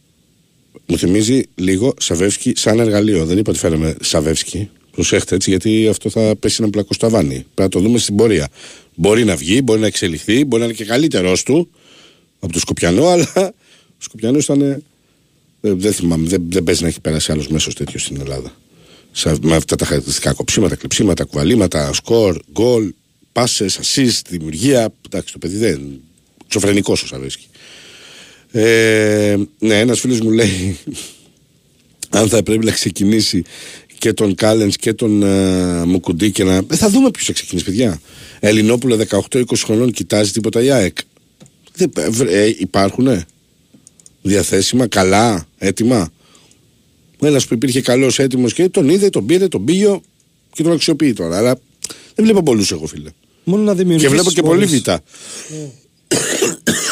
Μου 0.86 0.98
θυμίζει 0.98 1.42
λίγο 1.56 1.94
Σαβεύσκι 2.00 2.54
σαν 2.56 2.80
εργαλείο. 2.80 3.26
Δεν 3.26 3.38
είπα 3.38 3.50
ότι 3.52 3.60
φέραμε 3.60 3.96
Σαβεύσκι. 4.02 4.70
Προσέχτε 4.92 5.36
έτσι, 5.36 5.50
γιατί 5.50 5.88
αυτό 5.88 6.10
θα 6.10 6.36
πέσει 6.40 6.58
ένα 6.62 6.70
πλακοσταβάνι. 6.70 7.34
Πρέπει 7.34 7.46
να 7.56 7.70
το 7.70 7.80
δούμε 7.80 7.98
στην 7.98 8.16
πορεία. 8.16 8.50
Μπορεί 8.96 9.24
να 9.24 9.36
βγει, 9.36 9.62
μπορεί 9.64 9.80
να 9.80 9.88
εξελιχθεί, 9.88 10.46
μπορεί 10.46 10.62
να 10.62 10.68
είναι 10.68 10.78
και 10.78 10.86
καλύτερό 10.86 11.34
του 11.46 11.70
από 12.40 12.54
το 12.54 12.60
Σκοπιανό, 12.60 13.08
αλλά 13.14 13.32
ο 13.36 13.98
Σκοπιανός 13.98 14.44
ήταν. 14.44 14.62
ε, 14.62 14.82
Δεν, 15.62 15.80
δεν 15.80 15.94
θυμάμαι, 15.94 16.28
δεν, 16.28 16.44
δεν 16.50 16.64
παίζει 16.64 16.82
να 16.82 16.88
έχει 16.88 17.02
περάσει 17.02 17.32
άλλος 17.32 17.48
μέσος 17.48 17.76
τέτοιος 17.76 18.02
στην 18.02 18.18
Ελλάδα. 18.22 18.52
Σα, 19.12 19.30
με 19.30 19.56
αυτά 19.56 19.76
τα 19.76 19.86
χαρακτηριστικά 19.86 20.34
κοψίματα, 20.34 20.76
κλεψίματα, 20.76 21.24
κουβαλήματα, 21.24 21.94
σκορ, 21.94 22.40
γκολ, 22.52 22.94
πάσες, 23.32 23.80
assist, 23.82 24.22
δημιουργία. 24.30 24.94
Εντάξει, 25.06 25.34
το 25.34 25.40
παιδί 25.40 25.58
δεν. 25.58 26.02
Τσοφρενικό 26.48 26.92
ο 26.92 26.96
Σαββέσκι. 26.96 27.48
Ε, 28.52 29.36
ναι, 29.60 29.80
ένας 29.80 30.00
φίλος 30.00 30.20
μου 30.20 30.32
λέει 30.32 30.78
αν 32.10 32.30
θα 32.30 32.44
πρέπει 32.44 32.66
να 32.66 32.72
ξεκινήσει 32.72 33.44
και 33.98 34.14
τον 34.14 34.36
Κάλενς 34.36 34.76
και 34.76 34.94
τον 34.94 35.22
uh, 35.24 35.84
Μουκουντή 35.86 36.32
και 36.32 36.44
να. 36.44 36.54
Ε, 36.56 36.76
θα 36.76 36.90
δούμε 36.90 37.12
ποιος 37.12 37.26
θα 37.26 37.34
ξεκινήσει, 37.34 37.66
παιδιά. 37.66 38.02
Ελληνόπουλο 38.40 39.06
18-20 39.30 39.44
χρονών 39.64 39.92
κοιτάζει 39.92 40.32
τίποτα 40.32 40.62
η 40.62 40.72
ΑΕΚ. 40.72 40.98
Δεν, 41.74 41.92
ε, 42.28 42.46
υπάρχουνε; 42.58 43.26
Διαθέσιμα, 44.22 44.88
καλά, 44.88 45.48
έτοιμα; 45.58 46.12
Ένας 47.22 47.48
που 47.48 47.54
υπήρχε 47.54 47.82
καλός, 47.82 48.20
έτοιμος 48.20 48.54
και 48.54 48.70
τον 48.70 48.90
είδε, 48.90 49.10
τον 49.10 49.26
πήρε, 49.26 49.48
τον 49.48 49.66
πήγε 49.66 50.00
και 50.54 50.64
τον 50.64 50.72
αξιοποιεί 50.72 51.14
τώρα. 51.14 51.38
Αλλά 51.38 51.60
δεν 52.16 52.26
βλέπω 52.26 52.44
πολλούς 52.44 52.72
εγώ, 52.72 52.86
φίλε. 52.88 53.10
Μόνο 53.44 53.64
να 53.64 53.72
Και 53.72 53.78
δημιουργήσει. 53.78 54.10
βλέπω 54.12 54.32
και 54.32 54.42
πολύ 54.42 54.66
Β. 54.66 54.74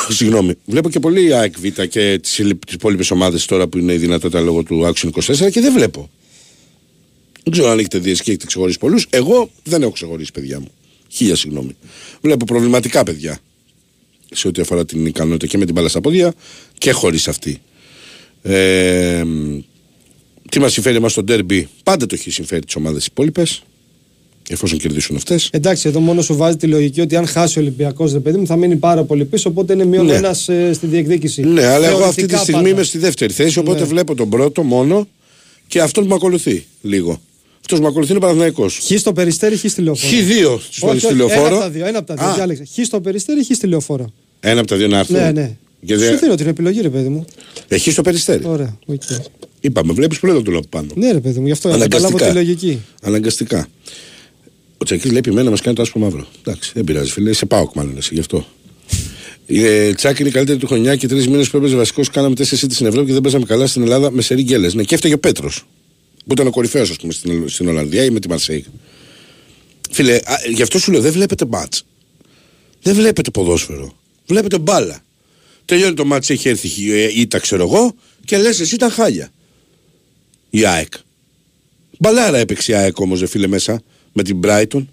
Συγγνώμη. 0.10 0.54
Βλέπω 0.66 0.90
και 0.90 1.00
πολύ 1.00 1.36
ΑΕΚ 1.36 1.60
Β 1.60 1.82
και 1.90 2.20
τις 2.22 2.38
υπόλοιπες 2.72 3.12
ομάδες 3.12 3.46
τώρα 3.46 3.68
που 3.68 3.78
είναι 3.78 3.94
η 3.94 3.98
δυνατότητα 3.98 4.40
λόγω 4.42 4.64
του 4.64 4.94
Action 4.94 5.10
24 5.12 5.52
και 5.52 5.62
δεν 5.62 5.74
βλέπω. 5.74 6.10
Δεν 7.44 7.52
ξέρω 7.54 7.70
αν 7.70 7.80
έχετε 7.80 7.98
δει 8.00 8.10
εσείς 8.10 8.22
και 8.24 8.30
έχετε 8.32 8.46
ξεχωρίσει 8.46 8.78
πολλούς. 8.78 9.08
Εγώ 9.10 9.50
δεν 9.64 9.82
έχω 9.82 9.92
ξεχωρίσει, 9.92 10.32
παιδιά 10.32 10.60
μου. 10.60 10.68
Χίλια 11.10 11.36
συγγνώμη. 11.36 11.76
Βλέπω 12.22 12.46
προβληματικά 12.46 13.04
παιδιά 13.04 13.40
σε 14.32 14.48
ό,τι 14.48 14.62
αφορά 14.62 14.86
την 14.86 15.06
ικανότητα 15.06 15.48
και 15.48 15.58
με 15.58 15.66
την 15.66 15.74
μπάλα 15.74 15.88
στα 15.88 16.02
πόδια 16.02 16.34
και 16.78 16.92
χωρίς 16.92 17.28
αυτή. 17.28 17.62
Ε, 18.42 19.24
τι 20.52 20.60
μας 20.60 20.74
συμφέρει 20.74 20.96
εμάς 20.96 21.12
στο 21.12 21.24
ντέρμπι, 21.24 21.68
πάντα 21.84 22.06
το 22.06 22.16
έχει 22.18 22.32
συμφέρει 22.32 22.62
τις 22.66 22.76
ομάδες 22.76 23.06
υπόλοιπες, 23.06 23.62
εφόσον 24.50 24.78
κερδίσουν 24.80 25.16
αυτές. 25.16 25.50
Εντάξει, 25.52 25.88
εδώ 25.88 26.00
μόνο 26.00 26.22
σου 26.22 26.36
βάζει 26.36 26.58
τη 26.58 26.68
λογική 26.68 27.02
ότι 27.02 27.16
αν 27.16 27.28
χάσει 27.28 27.60
ο 27.60 27.62
Ολυμπιακός, 27.62 28.14
ρε 28.14 28.20
παιδί 28.20 28.38
μου, 28.38 28.46
θα 28.46 28.56
μείνει 28.56 28.76
πάρα 28.76 29.04
πολύ 29.04 29.26
πίσω. 29.26 29.50
Οπότε 29.50 29.74
είναι 29.74 29.86
μείον 29.86 30.06
Ναι. 30.06 30.14
ένας 30.14 30.50
ε, 30.50 30.74
στη 30.74 30.88
διεκδίκηση. 30.88 31.42
Ναι, 31.42 31.66
αλλά 31.66 31.88
εγώ 31.88 31.96
αυτή 31.98 32.06
τη 32.08 32.14
Θεωρητικά 32.14 32.38
στιγμή 32.40 32.62
πάντα. 32.62 32.70
είμαι 32.74 32.84
στη 32.84 32.98
δεύτερη 32.98 33.34
θέση, 33.34 33.60
οπότε 33.60 33.80
Ναι. 33.80 33.86
βλέπω 33.86 34.16
τον 34.16 34.30
πρώτο 34.30 34.64
μόνο 34.64 35.08
και 35.68 35.82
αυτόν 35.82 36.04
που 36.04 36.10
με 36.10 36.16
ακολουθεί 36.16 36.66
λίγο. 36.82 37.22
Αυτός 37.60 37.78
που 37.78 37.84
με 37.84 37.90
ακολουθεί 37.90 38.10
είναι 38.12 38.20
ο 38.20 38.22
Παναθηναϊκός. 38.22 38.80
Χ 38.94 39.00
στο 39.00 39.14
περιστέρι, 39.14 39.58
χ 39.58 39.64
στη 39.70 39.82
λεωφόρο. 39.82 40.12
Χ2 40.12 40.60
στο 40.70 40.88
Όχι, 40.88 41.06
όχι, 41.06 41.16
λεωφόρο. 41.16 41.46
Ένα 41.46 41.56
από 41.56 41.60
τα 41.64 41.70
δύο. 41.70 41.86
Ένα 41.86 41.98
από 41.98 42.08
τα 42.08 42.14
δύο. 42.16 42.26
Α. 42.26 42.34
διάλεξε. 42.34 42.64
Χ 42.66 42.86
στο 42.86 43.02
περιστέρι, 43.02 43.44
χ 43.44 43.48
στη 43.56 43.68
λεωφόρο. 43.68 44.14
Ένα 44.40 44.60
από 44.60 44.70
τα 44.70 44.76
δύο 44.76 44.88
να 44.88 44.98
έρθουν. 45.00 45.16
Ναι, 45.16 45.32
ναι. 45.32 45.56
Γιατί 45.82 46.04
Σου 46.06 46.18
δίνω 46.18 46.36
την 46.36 46.48
επιλογή, 46.48 46.82
ρε 46.82 46.90
παιδί 46.90 47.10
μου. 47.10 47.26
έχει 47.68 47.92
στο 47.92 48.02
περιστέρι. 48.02 48.46
Ωραία. 48.46 48.78
οκ. 48.86 49.02
Είπαμε, 49.68 49.94
βλέπεις 49.94 50.20
πολύ 50.20 50.42
το 50.44 50.58
από 50.58 50.68
πάνω. 50.70 50.88
Ναι, 50.96 51.12
ρε 51.12 51.20
παιδί 51.20 51.40
μου, 51.40 51.46
γι' 51.46 51.52
αυτό 51.52 51.70
να 51.70 51.78
καταλάβω 51.78 52.18
τη 52.18 52.32
λογική. 52.32 52.80
Αναγκαστικά. 53.02 53.68
Ο 54.78 54.86
Τσακή 54.86 55.08
λέει: 55.08 55.18
Επιμένω 55.18 55.44
να 55.44 55.50
μας 55.50 55.62
κάνει 55.62 55.76
το 55.76 55.82
άσπρο 55.82 56.02
μαύρο. 56.02 56.28
Εντάξει, 56.44 56.72
δεν 56.74 56.84
πειράζει, 56.84 57.12
φίλε. 57.12 57.34
Σε 57.34 57.46
πάω 57.46 57.70
μάλλον 57.76 57.98
εσύ 57.98 58.14
γι' 58.14 58.20
αυτό. 58.20 58.48
Η 59.46 59.94
Τσάκη 59.94 60.22
είναι 60.22 60.30
η 60.30 60.34
καλύτερη 60.34 60.58
του 60.58 60.68
χρονιά 60.68 60.96
και 60.96 61.08
τρεις 61.08 61.28
μήνες 61.28 61.50
που 61.50 61.58
έπαιζε 61.58 61.76
βασικός. 61.76 62.10
Κάναμε 62.10 62.36
τέσσερις 62.36 62.74
στην 62.74 62.86
Ευρώπη 62.86 63.08
και 63.08 63.14
δεν 63.14 63.22
παίζαμε 63.22 63.46
καλά 63.46 63.68
στην 63.68 63.82
Ελλάδα 63.82 64.12
με 64.12 64.22
σερή 64.22 64.42
γκέλες. 64.42 64.74
Ναι, 64.74 64.84
και 64.84 64.96
έφταιγε 64.96 65.14
ο 65.14 65.20
Πέτρος. 65.20 65.66
Που 66.26 66.34
ήταν 66.34 66.48
ο 66.48 66.50
κορυφαίος, 66.50 66.90
ας 66.90 66.98
πούμε, 66.98 67.14
στην, 67.14 67.50
στην 67.50 67.68
Ολλανδία 67.68 68.04
ή 68.04 68.10
με 68.10 68.20
τη 68.20 68.30
Μαρσέη. 68.30 68.66
Φίλε, 69.92 70.16
α, 70.16 70.36
γι' 70.54 70.62
αυτό 70.62 70.80
σου 70.80 70.92
λέω: 70.92 71.02
Δεν 71.02 71.12
βλέπετε 71.12 71.46
μπάτ. 71.46 71.74
Δεν 72.82 72.96
βλέπετε 72.96 73.32
ποδόσφαιρο. 73.32 73.96
Βλέπετε 74.26 74.58
μπάλα. 74.58 75.02
Τελειώνει 75.66 75.94
το 75.94 76.06
μάτσο, 76.06 76.34
έχει 76.34 76.50
έρθει 76.50 76.70
η 77.16 77.28
τα 77.28 77.40
ξέρω 77.40 77.64
εγώ 77.64 77.96
και 78.26 78.38
λες 78.38 78.60
εσύ 78.60 78.76
ήταν 78.76 78.90
χάλια. 78.92 79.32
Η 80.50 80.66
ΑΕΚ. 80.66 80.94
Μπαλάρα 82.00 82.38
έπαιξε 82.38 82.72
η 82.72 82.76
ΑΕΚ 82.76 83.00
όμως, 83.00 83.24
φίλε 83.28 83.48
μέσα 83.48 83.82
με 84.14 84.24
την 84.24 84.40
Brighton. 84.44 84.86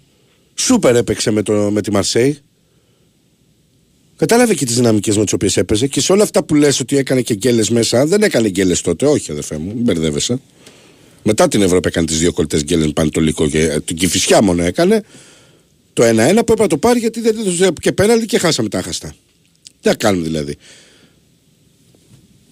Σούπερ 0.55 0.95
έπαιξε 0.95 1.31
με, 1.31 1.41
το, 1.41 1.53
με 1.53 1.81
τη 1.81 1.91
Μαρσέη. 1.91 2.37
Κατάλαβε 4.15 4.53
και 4.53 4.65
τις 4.65 4.75
δυναμικές 4.75 5.17
με 5.17 5.23
τις 5.23 5.33
οποίες 5.33 5.57
έπαιζε 5.57 5.87
και 5.87 6.01
σε 6.01 6.11
όλα 6.11 6.23
αυτά 6.23 6.43
που 6.43 6.55
λες 6.55 6.79
ότι 6.79 6.97
έκανε 6.97 7.21
και 7.21 7.33
γκέλες 7.33 7.69
μέσα, 7.69 8.05
δεν 8.05 8.23
έκανε 8.23 8.49
γκέλες 8.49 8.81
τότε. 8.81 9.05
Όχι, 9.05 9.31
αδερφέ 9.31 9.57
μου, 9.57 9.73
μην 9.73 9.83
μπερδεύεσαι. 9.83 10.39
Μετά 11.23 11.47
την 11.47 11.61
Ευρώπη 11.61 11.87
έκανε 11.87 12.05
τις 12.05 12.19
δύο 12.19 12.33
κολλητές 12.33 12.63
γκέλες 12.63 12.93
πάνω 12.93 13.09
το 13.09 13.21
λύκο 13.21 13.49
και 13.49 13.61
ε, 13.61 13.79
την 13.79 13.95
κυφισιά 13.95 14.41
μόνο 14.41 14.63
έκανε. 14.63 15.03
Το 15.93 16.03
1-1 16.03 16.07
που 16.13 16.19
έπρεπε 16.19 16.61
να 16.61 16.67
το 16.67 16.77
πάρει 16.77 16.99
γιατί 16.99 17.21
δεν 17.21 17.35
το 17.57 17.73
και 17.81 17.91
πέναλτι 17.91 18.25
και 18.25 18.37
χάσαμε 18.37 18.69
τα 18.69 18.81
χαστά. 18.81 19.15
Τι 19.81 19.87
να 19.87 19.95
κάνουμε 19.95 20.25
δηλαδή. 20.25 20.55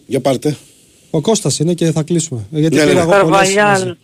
Για 0.08 0.20
πάρτε. 0.20 0.58
Ο 1.16 1.22
Κώστας 1.22 1.60
είναι 1.60 1.74
και 1.74 1.92
θα 1.92 2.04
κλείσουμε. 2.04 2.46
Γιατί 2.50 2.76
ναι, 2.76 2.84
ναι. 2.86 3.06
Καρβαλιά, 3.06 3.98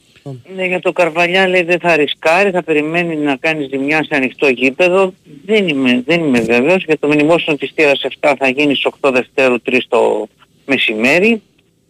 ναι, 0.56 0.66
για 0.66 0.80
το 0.80 0.92
Καρβαλιά 0.92 1.48
λέει 1.48 1.64
δεν 1.64 1.80
θα 1.80 1.96
ρισκάρει, 1.96 2.52
θα 2.52 2.64
περιμένει 2.64 3.16
να 3.16 3.36
κάνει 3.36 3.68
ζημιά 3.72 4.04
σε 4.04 4.16
ανοιχτό 4.16 4.48
γήπεδο. 4.48 5.14
Δεν 5.46 5.68
είμαι, 5.68 6.04
δεν 6.06 6.20
είμαι 6.20 6.40
βέβαιος. 6.40 6.84
Για 6.84 7.00
το 7.00 7.08
μνημόσυνο 7.08 7.56
της 7.56 7.74
τήρας 7.74 8.02
7 8.20 8.34
θα 8.38 8.50
γίνει 8.50 8.76
στις 8.76 8.92
8 9.02 9.12
Δευτέρου 9.14 9.56
3 9.66 9.78
το 9.88 10.28
μεσημέρι. 10.66 11.42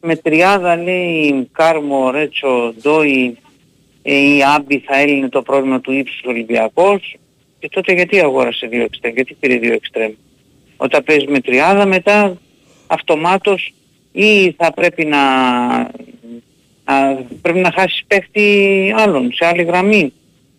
Με 0.02 0.16
τριάδα 0.16 0.76
λέει 0.76 1.50
Κάρμο, 1.52 2.12
Ρέτσο, 2.12 2.74
Ντόι 2.82 3.38
ή 4.02 4.44
Άμπι 4.56 4.80
θα 4.86 5.00
έλυνε 5.00 5.30
το 5.30 5.42
πρόβλημα 5.42 5.82
του 5.82 5.92
ύψους 5.92 6.22
Ολυμπιακός. 6.26 7.18
Και 7.60 7.70
τότε 7.70 7.94
γιατί 7.94 8.20
αγόρασε 8.20 8.68
δύο 8.68 8.84
εξτρέμ, 8.84 9.14
γιατί 9.14 9.34
πήρε 9.40 9.58
δύο 9.58 9.74
εξτρέμ. 9.74 10.12
Όταν 10.78 11.04
παίζει 11.04 11.28
με 11.28 11.40
τριάδα 11.40 11.86
μετά 11.86 12.38
αυτομάτως 12.88 13.74
ή 14.12 14.52
θα 14.52 14.74
πρέπει 14.74 15.06
να, 15.06 15.22
να 16.86 17.26
πρέπει 17.42 17.60
να 17.60 17.72
χάσεις 17.72 18.04
παίχτη 18.08 18.94
άλλον 18.98 19.32
σε 19.34 19.46
άλλη 19.46 19.64
γραμμή. 19.64 20.14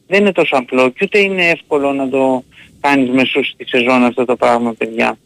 Δεν 0.07 0.21
είναι 0.21 0.33
τόσο 0.33 0.57
απλό 0.57 0.89
και 0.89 1.01
ούτε 1.03 1.19
είναι 1.19 1.49
εύκολο 1.49 1.93
να 1.93 2.09
το 2.09 2.45
κάνεις 2.81 3.11
μεσούς 3.11 3.49
στη 3.49 3.69
σεζόν 3.69 4.05
αυτό 4.05 4.25
το 4.25 4.37
πράγμα 4.37 4.75
παιδιά. 4.75 5.19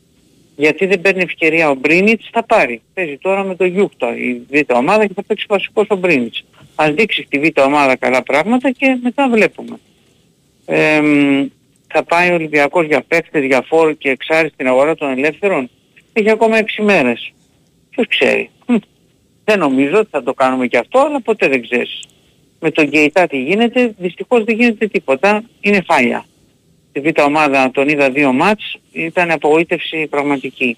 Γιατί 0.56 0.86
δεν 0.86 1.01
παίρνει 1.01 1.22
ευκαιρία 1.22 1.70
ο 1.70 1.74
Μπρίνιτς, 1.74 2.28
θα 2.32 2.44
πάρει. 2.44 2.82
Παίζει 2.94 3.18
τώρα 3.20 3.44
με 3.44 3.55
το 3.55 3.64
Γιούχτα 3.64 4.16
η 4.16 4.40
β' 4.51 4.74
ομάδα 4.74 5.06
και 5.06 5.12
θα 5.14 5.22
παίξει 5.22 5.46
βασικός 5.48 5.86
ο 5.88 5.96
Μπρίνιτς. 5.96 6.44
Ας 6.74 6.90
δείξει 6.90 7.22
στη 7.22 7.38
β' 7.38 7.60
ομάδα 7.60 7.96
καλά 7.96 8.22
πράγματα 8.22 8.70
και 8.70 8.98
μετά 9.02 9.28
βλέπουμε. 9.28 9.76
Ε, 10.66 11.01
θα 11.86 12.02
πάει 12.02 12.30
ο 12.30 12.34
Ολυμπιακός 12.34 12.86
για 12.86 13.02
παίχτες, 13.09 13.44
για 13.44 13.62
φόρ 13.62 13.94
και 13.98 14.10
εξάρι 14.10 14.48
στην 14.48 14.66
αγορά 14.66 14.94
των 14.94 15.10
ελεύθερων. 15.10 15.70
Έχει 16.12 16.30
ακόμα 16.30 16.56
6 16.56 16.82
μέρες. 16.82 17.32
Ποιος 17.94 18.06
ξέρει. 18.08 18.50
Δεν 19.44 19.58
νομίζω 19.58 19.98
ότι 19.98 20.08
θα 20.10 20.22
το 20.22 20.34
κάνουμε 20.34 20.66
και 20.66 20.78
αυτό, 20.78 20.98
αλλά 20.98 21.20
ποτέ 21.20 21.48
δεν 21.48 21.62
ξέρεις. 21.62 22.08
Με 22.60 22.70
τον 22.70 22.86
Γκέιτα 22.86 23.26
τι 23.26 23.42
γίνεται, 23.42 23.94
δυστυχώς 23.98 24.44
δεν 24.44 24.56
γίνεται 24.56 24.86
τίποτα. 24.86 25.42
Είναι 25.60 25.82
φάλια. 25.86 26.24
Στη 26.90 27.00
β' 27.00 27.20
ομάδα 27.20 27.70
τον 27.70 27.88
είδα 27.88 28.10
δύο 28.10 28.32
μάτς, 28.32 28.78
ήταν 28.92 29.30
απογοήτευση 29.30 30.06
πραγματική. 30.06 30.76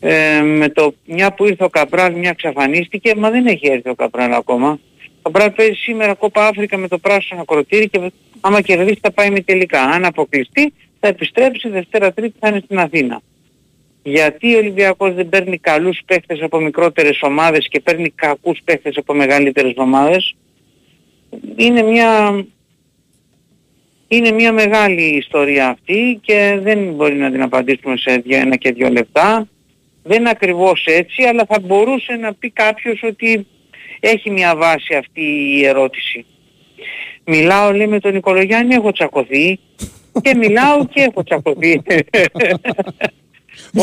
Ε, 0.00 0.40
με 0.40 0.68
το 0.68 0.94
μια 1.04 1.32
που 1.32 1.46
ήρθε 1.46 1.64
ο 1.64 1.68
Καπράλ 1.68 2.14
μια 2.14 2.30
εξαφανίστηκε, 2.30 3.14
μα 3.14 3.30
δεν 3.30 3.46
έχει 3.46 3.66
έρθει 3.66 3.88
ο 3.88 3.94
Καπράλ 3.94 4.32
ακόμα. 4.32 4.78
Ο 5.22 5.30
Καπράλ 5.30 5.50
παίζει 5.50 5.72
σήμερα 5.72 6.14
κόπα 6.14 6.46
Αφρικα 6.46 6.76
με 6.76 6.88
το 6.88 6.98
πράσινο 6.98 7.40
ακροτήρι 7.40 7.88
και 7.88 8.12
άμα 8.40 8.60
κερδίσει 8.60 8.98
θα 9.02 9.12
πάει 9.12 9.30
με 9.30 9.40
τελικά. 9.40 9.82
Αν 9.82 10.04
αποκλειστεί 10.04 10.72
θα 11.00 11.08
επιστρέψει 11.08 11.68
Δευτέρα 11.68 12.12
Τρίτη 12.12 12.34
θα 12.40 12.48
είναι 12.48 12.60
στην 12.64 12.78
Αθήνα 12.78 13.20
γιατί 14.02 14.54
ο 14.54 14.58
Ολυμπιακός 14.58 15.14
δεν 15.14 15.28
παίρνει 15.28 15.58
καλούς 15.58 16.00
παίχτες 16.06 16.42
από 16.42 16.60
μικρότερες 16.60 17.18
ομάδες 17.22 17.68
και 17.68 17.80
παίρνει 17.80 18.10
κακούς 18.10 18.60
παίχτες 18.64 18.96
από 18.96 19.14
μεγαλύτερες 19.14 19.72
ομάδες; 19.76 20.36
Είναι 21.56 21.82
μια, 21.82 22.44
είναι 24.08 24.30
μια 24.30 24.52
μεγάλη 24.52 25.02
ιστορία 25.02 25.68
αυτή 25.68 26.18
και 26.22 26.58
δεν 26.62 26.92
μπορεί 26.92 27.14
να 27.14 27.30
την 27.30 27.42
απαντήσουμε 27.42 27.96
σε 27.96 28.22
ένα 28.26 28.56
και 28.56 28.72
δύο 28.72 28.88
λεπτά. 28.88 29.48
Δεν 30.02 30.20
είναι 30.20 30.30
ακριβώς 30.30 30.84
έτσι, 30.86 31.22
αλλά 31.22 31.44
θα 31.48 31.60
μπορούσε 31.60 32.12
να 32.12 32.34
πει 32.34 32.50
κάποιος 32.50 33.02
ότι 33.02 33.46
έχει 34.00 34.30
μια 34.30 34.56
βάση 34.56 34.94
αυτή 34.94 35.22
η 35.58 35.66
ερώτηση. 35.66 36.26
Μιλάω 37.24 37.72
λέει 37.72 37.86
με 37.86 38.00
τον 38.00 38.12
Νικολογιάννη, 38.12 38.74
έχω 38.74 38.92
τσακωθεί 38.92 39.58
και 40.22 40.34
μιλάω 40.34 40.86
και 40.86 41.00
έχω 41.00 41.22
τσακωθεί. 41.22 41.82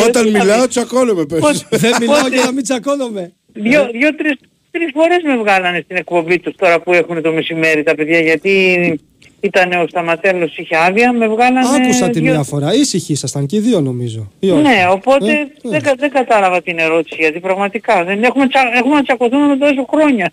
Όταν 0.08 0.30
μιλάω 0.30 0.68
τσακώνομαι 0.68 1.26
πες. 1.26 1.66
Δεν 1.70 1.92
μιλάω 2.00 2.28
για 2.28 2.44
να 2.44 2.52
μην 2.52 2.64
τσακώνομαι. 2.64 3.34
Δύο, 3.54 3.90
δύο 3.92 4.16
τρεις, 4.16 4.36
τρεις 4.72 4.90
φορές 4.94 5.18
με 5.24 5.38
βγάλανε 5.38 5.82
στην 5.84 5.96
εκπομπή 5.96 6.40
τους 6.40 6.56
τώρα 6.56 6.80
που 6.82 6.94
έχουν 6.94 7.22
το 7.22 7.32
μεσημέρι 7.32 7.84
τα 7.84 7.96
παιδιά 7.96 8.20
γιατί 8.20 8.52
ήταν 9.40 9.72
ο 9.72 9.88
Σταματέλος 9.88 10.58
είχε 10.58 10.78
άδεια, 10.78 11.14
με 11.14 11.28
βγάλανε... 11.28 11.68
Άκουσα 11.76 12.10
τη 12.10 12.22
μια 12.22 12.44
φορά, 12.44 12.74
ήσυχοι 12.74 13.12
ήσασταν 13.12 13.46
και 13.46 13.56
οι 13.56 13.60
δύο 13.60 13.82
νομίζω. 13.82 14.32
Ναι, 14.40 14.88
οπότε 14.90 15.32
ε, 15.32 15.48
δεν, 15.62 15.86
ε. 15.86 15.94
δεν 15.98 16.10
κατάλαβα 16.10 16.62
την 16.62 16.80
ερώτηση 16.80 17.16
γιατί 17.20 17.40
πραγματικά 17.40 18.04
δεν 18.04 18.24
έχουμε, 18.24 18.48
τσα, 18.48 18.60
έχουμε 18.76 18.96
να 18.96 19.04
τσακωθούμε 19.04 19.48
με 19.48 19.58
τόσο 19.58 19.86
χρόνια. 19.90 20.32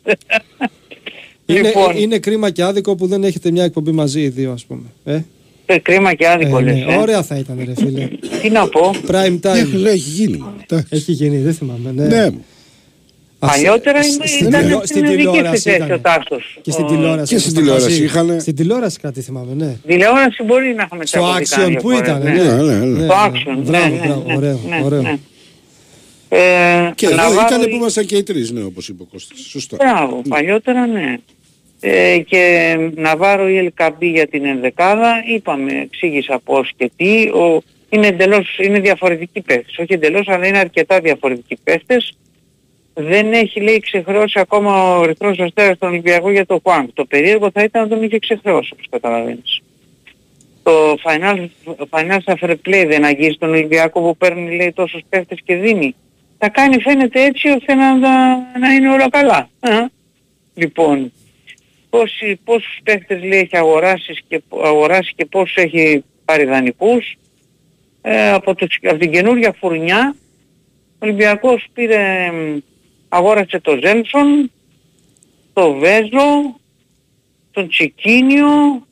Είναι, 1.46 1.60
λοιπόν. 1.60 1.96
είναι 1.96 2.18
κρίμα 2.18 2.50
και 2.50 2.62
άδικο 2.62 2.94
που 2.94 3.06
δεν 3.06 3.24
έχετε 3.24 3.50
μια 3.50 3.64
εκπομπή 3.64 3.92
μαζί 3.92 4.20
οι 4.20 4.28
δύο 4.28 4.52
ας 4.52 4.64
πούμε. 4.64 4.82
Ε; 5.04 5.20
Ε, 5.66 5.78
κρίμα 5.78 6.14
και 6.14 6.28
άδικο 6.28 6.58
ε, 6.58 6.62
λες. 6.62 6.84
Ναι, 6.84 6.92
ε. 6.92 6.96
Ωραία 6.96 7.22
θα 7.22 7.36
ήταν 7.36 7.62
ρε 7.66 7.74
φίλε. 7.74 8.08
Τι 8.42 8.50
να 8.50 8.68
πω. 8.68 8.94
Prime 9.06 9.40
time. 9.40 9.54
Έχει, 9.54 9.84
έχει 9.86 9.96
γίνει. 9.96 10.44
Έχει 10.88 11.12
γίνει, 11.12 11.36
δεν 11.36 11.54
θυμάμαι. 11.54 11.92
Ναι. 11.94 12.06
ναι. 12.06 12.30
Παλιότερα 13.38 13.98
ήταν 14.40 14.80
στην 14.84 15.04
τηλεόραση 15.04 15.70
ο 15.92 15.98
Τάσος. 15.98 16.58
Και 16.62 16.70
στην 16.70 16.86
τηλεόραση. 16.86 17.34
Και 17.34 17.40
στην 17.40 17.54
τηλεόραση 17.54 18.02
είχαν. 18.02 18.40
Στην 18.40 18.56
τηλεόραση 18.56 18.98
κάτι 18.98 19.20
θυμάμαι, 19.20 19.54
ναι. 19.54 19.76
Τηλεόραση 19.86 20.42
μπορεί 20.42 20.74
να 20.74 20.82
είχαμε 20.82 21.06
Στο 21.06 21.34
Action 21.36 21.76
που 21.80 21.90
ήταν, 21.90 22.22
ναι. 22.22 22.30
ναι. 22.32 22.72
ναι, 22.74 23.04
Στο 23.04 23.14
Action. 23.26 23.62
Μπράβο, 23.64 23.96
μπράβο, 23.96 24.24
ωραίο. 24.36 24.60
ωραίο. 24.84 25.18
Ε, 26.28 26.90
και 26.94 27.06
εδώ 27.06 27.32
ήταν 27.48 27.60
που 27.60 27.76
ήμασταν 27.76 28.06
και 28.06 28.16
οι 28.16 28.22
τρεις, 28.22 28.50
ναι, 28.50 28.62
όπως 28.62 28.88
είπε 28.88 29.02
ο 29.02 29.06
Κώστας. 29.12 29.38
Σωστά. 29.38 29.76
Μπράβο, 29.76 30.22
παλιότερα 30.28 30.86
ναι 30.86 31.16
ε, 31.86 32.18
και 32.18 32.76
Ναβάρο 32.94 33.48
ή 33.48 33.56
Ελκαμπή 33.56 34.08
για 34.08 34.26
την 34.26 34.44
ενδεκάδα, 34.44 35.22
είπαμε, 35.26 35.80
εξήγησα 35.80 36.40
πώς 36.44 36.72
και 36.76 36.90
τι, 36.96 37.28
ο, 37.28 37.62
είναι 37.88 38.06
εντελώς, 38.06 38.58
είναι 38.58 38.80
διαφορετικοί 38.80 39.40
παίχτες, 39.40 39.78
όχι 39.78 39.92
εντελώς 39.92 40.28
αλλά 40.28 40.46
είναι 40.46 40.58
αρκετά 40.58 41.00
διαφορετικοί 41.00 41.58
παίχτες. 41.64 42.16
Δεν 42.94 43.32
έχει 43.32 43.60
λέει 43.60 43.80
ξεχρεώσει 43.80 44.40
ακόμα 44.40 44.98
ο 44.98 45.04
Ρυθρός 45.04 45.38
Αστέρας 45.38 45.76
στον 45.76 45.88
Ολυμπιακό 45.88 46.30
για 46.30 46.46
το 46.46 46.60
Χουάνκ. 46.62 46.88
Το 46.92 47.04
περίεργο 47.04 47.50
θα 47.50 47.62
ήταν 47.62 47.82
να 47.82 47.88
τον 47.88 48.02
είχε 48.02 48.18
ξεχρεώσει 48.18 48.70
όπως 48.72 48.86
καταλαβαίνεις. 48.90 49.62
Το 50.62 50.96
Final, 51.04 51.46
Financial 51.90 52.34
Fair 52.40 52.54
Play 52.66 52.84
δεν 52.88 53.04
αγγίζει 53.04 53.36
τον 53.38 53.48
Ολυμπιακό 53.48 54.00
που 54.00 54.16
παίρνει 54.16 54.56
λέει 54.56 54.72
τόσους 54.72 55.00
παίχτες 55.08 55.38
και 55.44 55.54
δίνει. 55.56 55.94
Θα 56.38 56.48
κάνει 56.48 56.80
φαίνεται 56.80 57.24
έτσι 57.24 57.48
ώστε 57.48 57.74
να, 57.74 57.98
να 58.58 58.72
είναι 58.76 58.90
όλα 58.90 59.08
καλά. 59.10 59.48
Λοιπόν, 60.54 61.12
πόσοι, 61.94 62.40
πόσους 62.44 62.80
παίχτες 62.82 63.22
λέει 63.22 63.38
έχει 63.38 63.56
αγοράσει 63.56 64.24
και, 64.28 64.42
αγοράσει 64.64 65.12
και 65.16 65.24
πόσους 65.24 65.56
έχει 65.56 66.04
πάρει 66.24 66.44
δανεικούς. 66.44 67.16
Ε, 68.02 68.30
από, 68.30 68.54
το, 68.54 68.66
από 68.82 68.98
την 68.98 69.10
καινούργια 69.10 69.52
φουρνιά 69.58 70.16
ο 70.92 70.96
Ολυμπιακός 70.98 71.66
πήρε, 71.74 72.30
αγόρασε 73.08 73.60
το 73.60 73.78
Ζέλσον, 73.84 74.50
το 75.52 75.72
Βέζο, 75.72 76.60
τον 77.50 77.68
Τσικίνιο, 77.68 78.86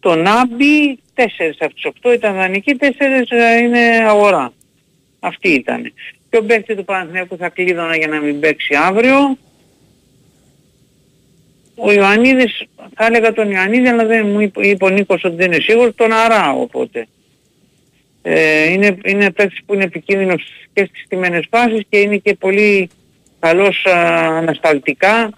τον 0.00 0.26
Άμπι, 0.26 0.98
τέσσερις 1.14 1.56
από 1.60 1.74
τους 1.74 1.84
οκτώ 1.84 2.12
ήταν 2.12 2.34
δανεικοί, 2.34 2.74
τέσσερις 2.74 3.30
ε, 3.30 3.56
είναι 3.62 3.80
αγορά. 4.08 4.52
Αυτή 5.20 5.48
ήταν. 5.48 5.92
Και 6.30 6.36
ο 6.36 6.44
παίχτης 6.44 6.76
του 6.76 6.84
Παναθηναϊκού 6.84 7.36
θα 7.36 7.48
κλείδωνα 7.48 7.96
για 7.96 8.08
να 8.08 8.20
μην 8.20 8.40
παίξει 8.40 8.74
αύριο 8.74 9.38
ο 11.76 11.92
Ιωαννίδης, 11.92 12.64
θα 12.94 13.06
έλεγα 13.06 13.32
τον 13.32 13.50
Ιωαννίδη, 13.50 13.88
αλλά 13.88 14.04
δεν 14.04 14.26
μου 14.26 14.40
είπε, 14.40 14.84
ο 14.84 14.88
Νίκος 14.88 15.24
ότι 15.24 15.36
δεν 15.36 15.52
είναι 15.52 15.62
σίγουρος, 15.62 15.94
τον 15.94 16.12
Αρά 16.12 16.52
οπότε. 16.52 17.06
Ε, 18.22 18.72
είναι, 18.72 18.96
είναι 19.04 19.30
παίκτης 19.30 19.60
που 19.66 19.74
είναι 19.74 19.84
επικίνδυνος 19.84 20.42
και 20.72 20.84
στις 20.84 21.04
τιμένες 21.08 21.46
φάσεις 21.50 21.82
και 21.88 21.98
είναι 21.98 22.16
και 22.16 22.34
πολύ 22.34 22.90
καλός 23.38 23.86
α, 23.86 24.26
ανασταλτικά. 24.36 25.30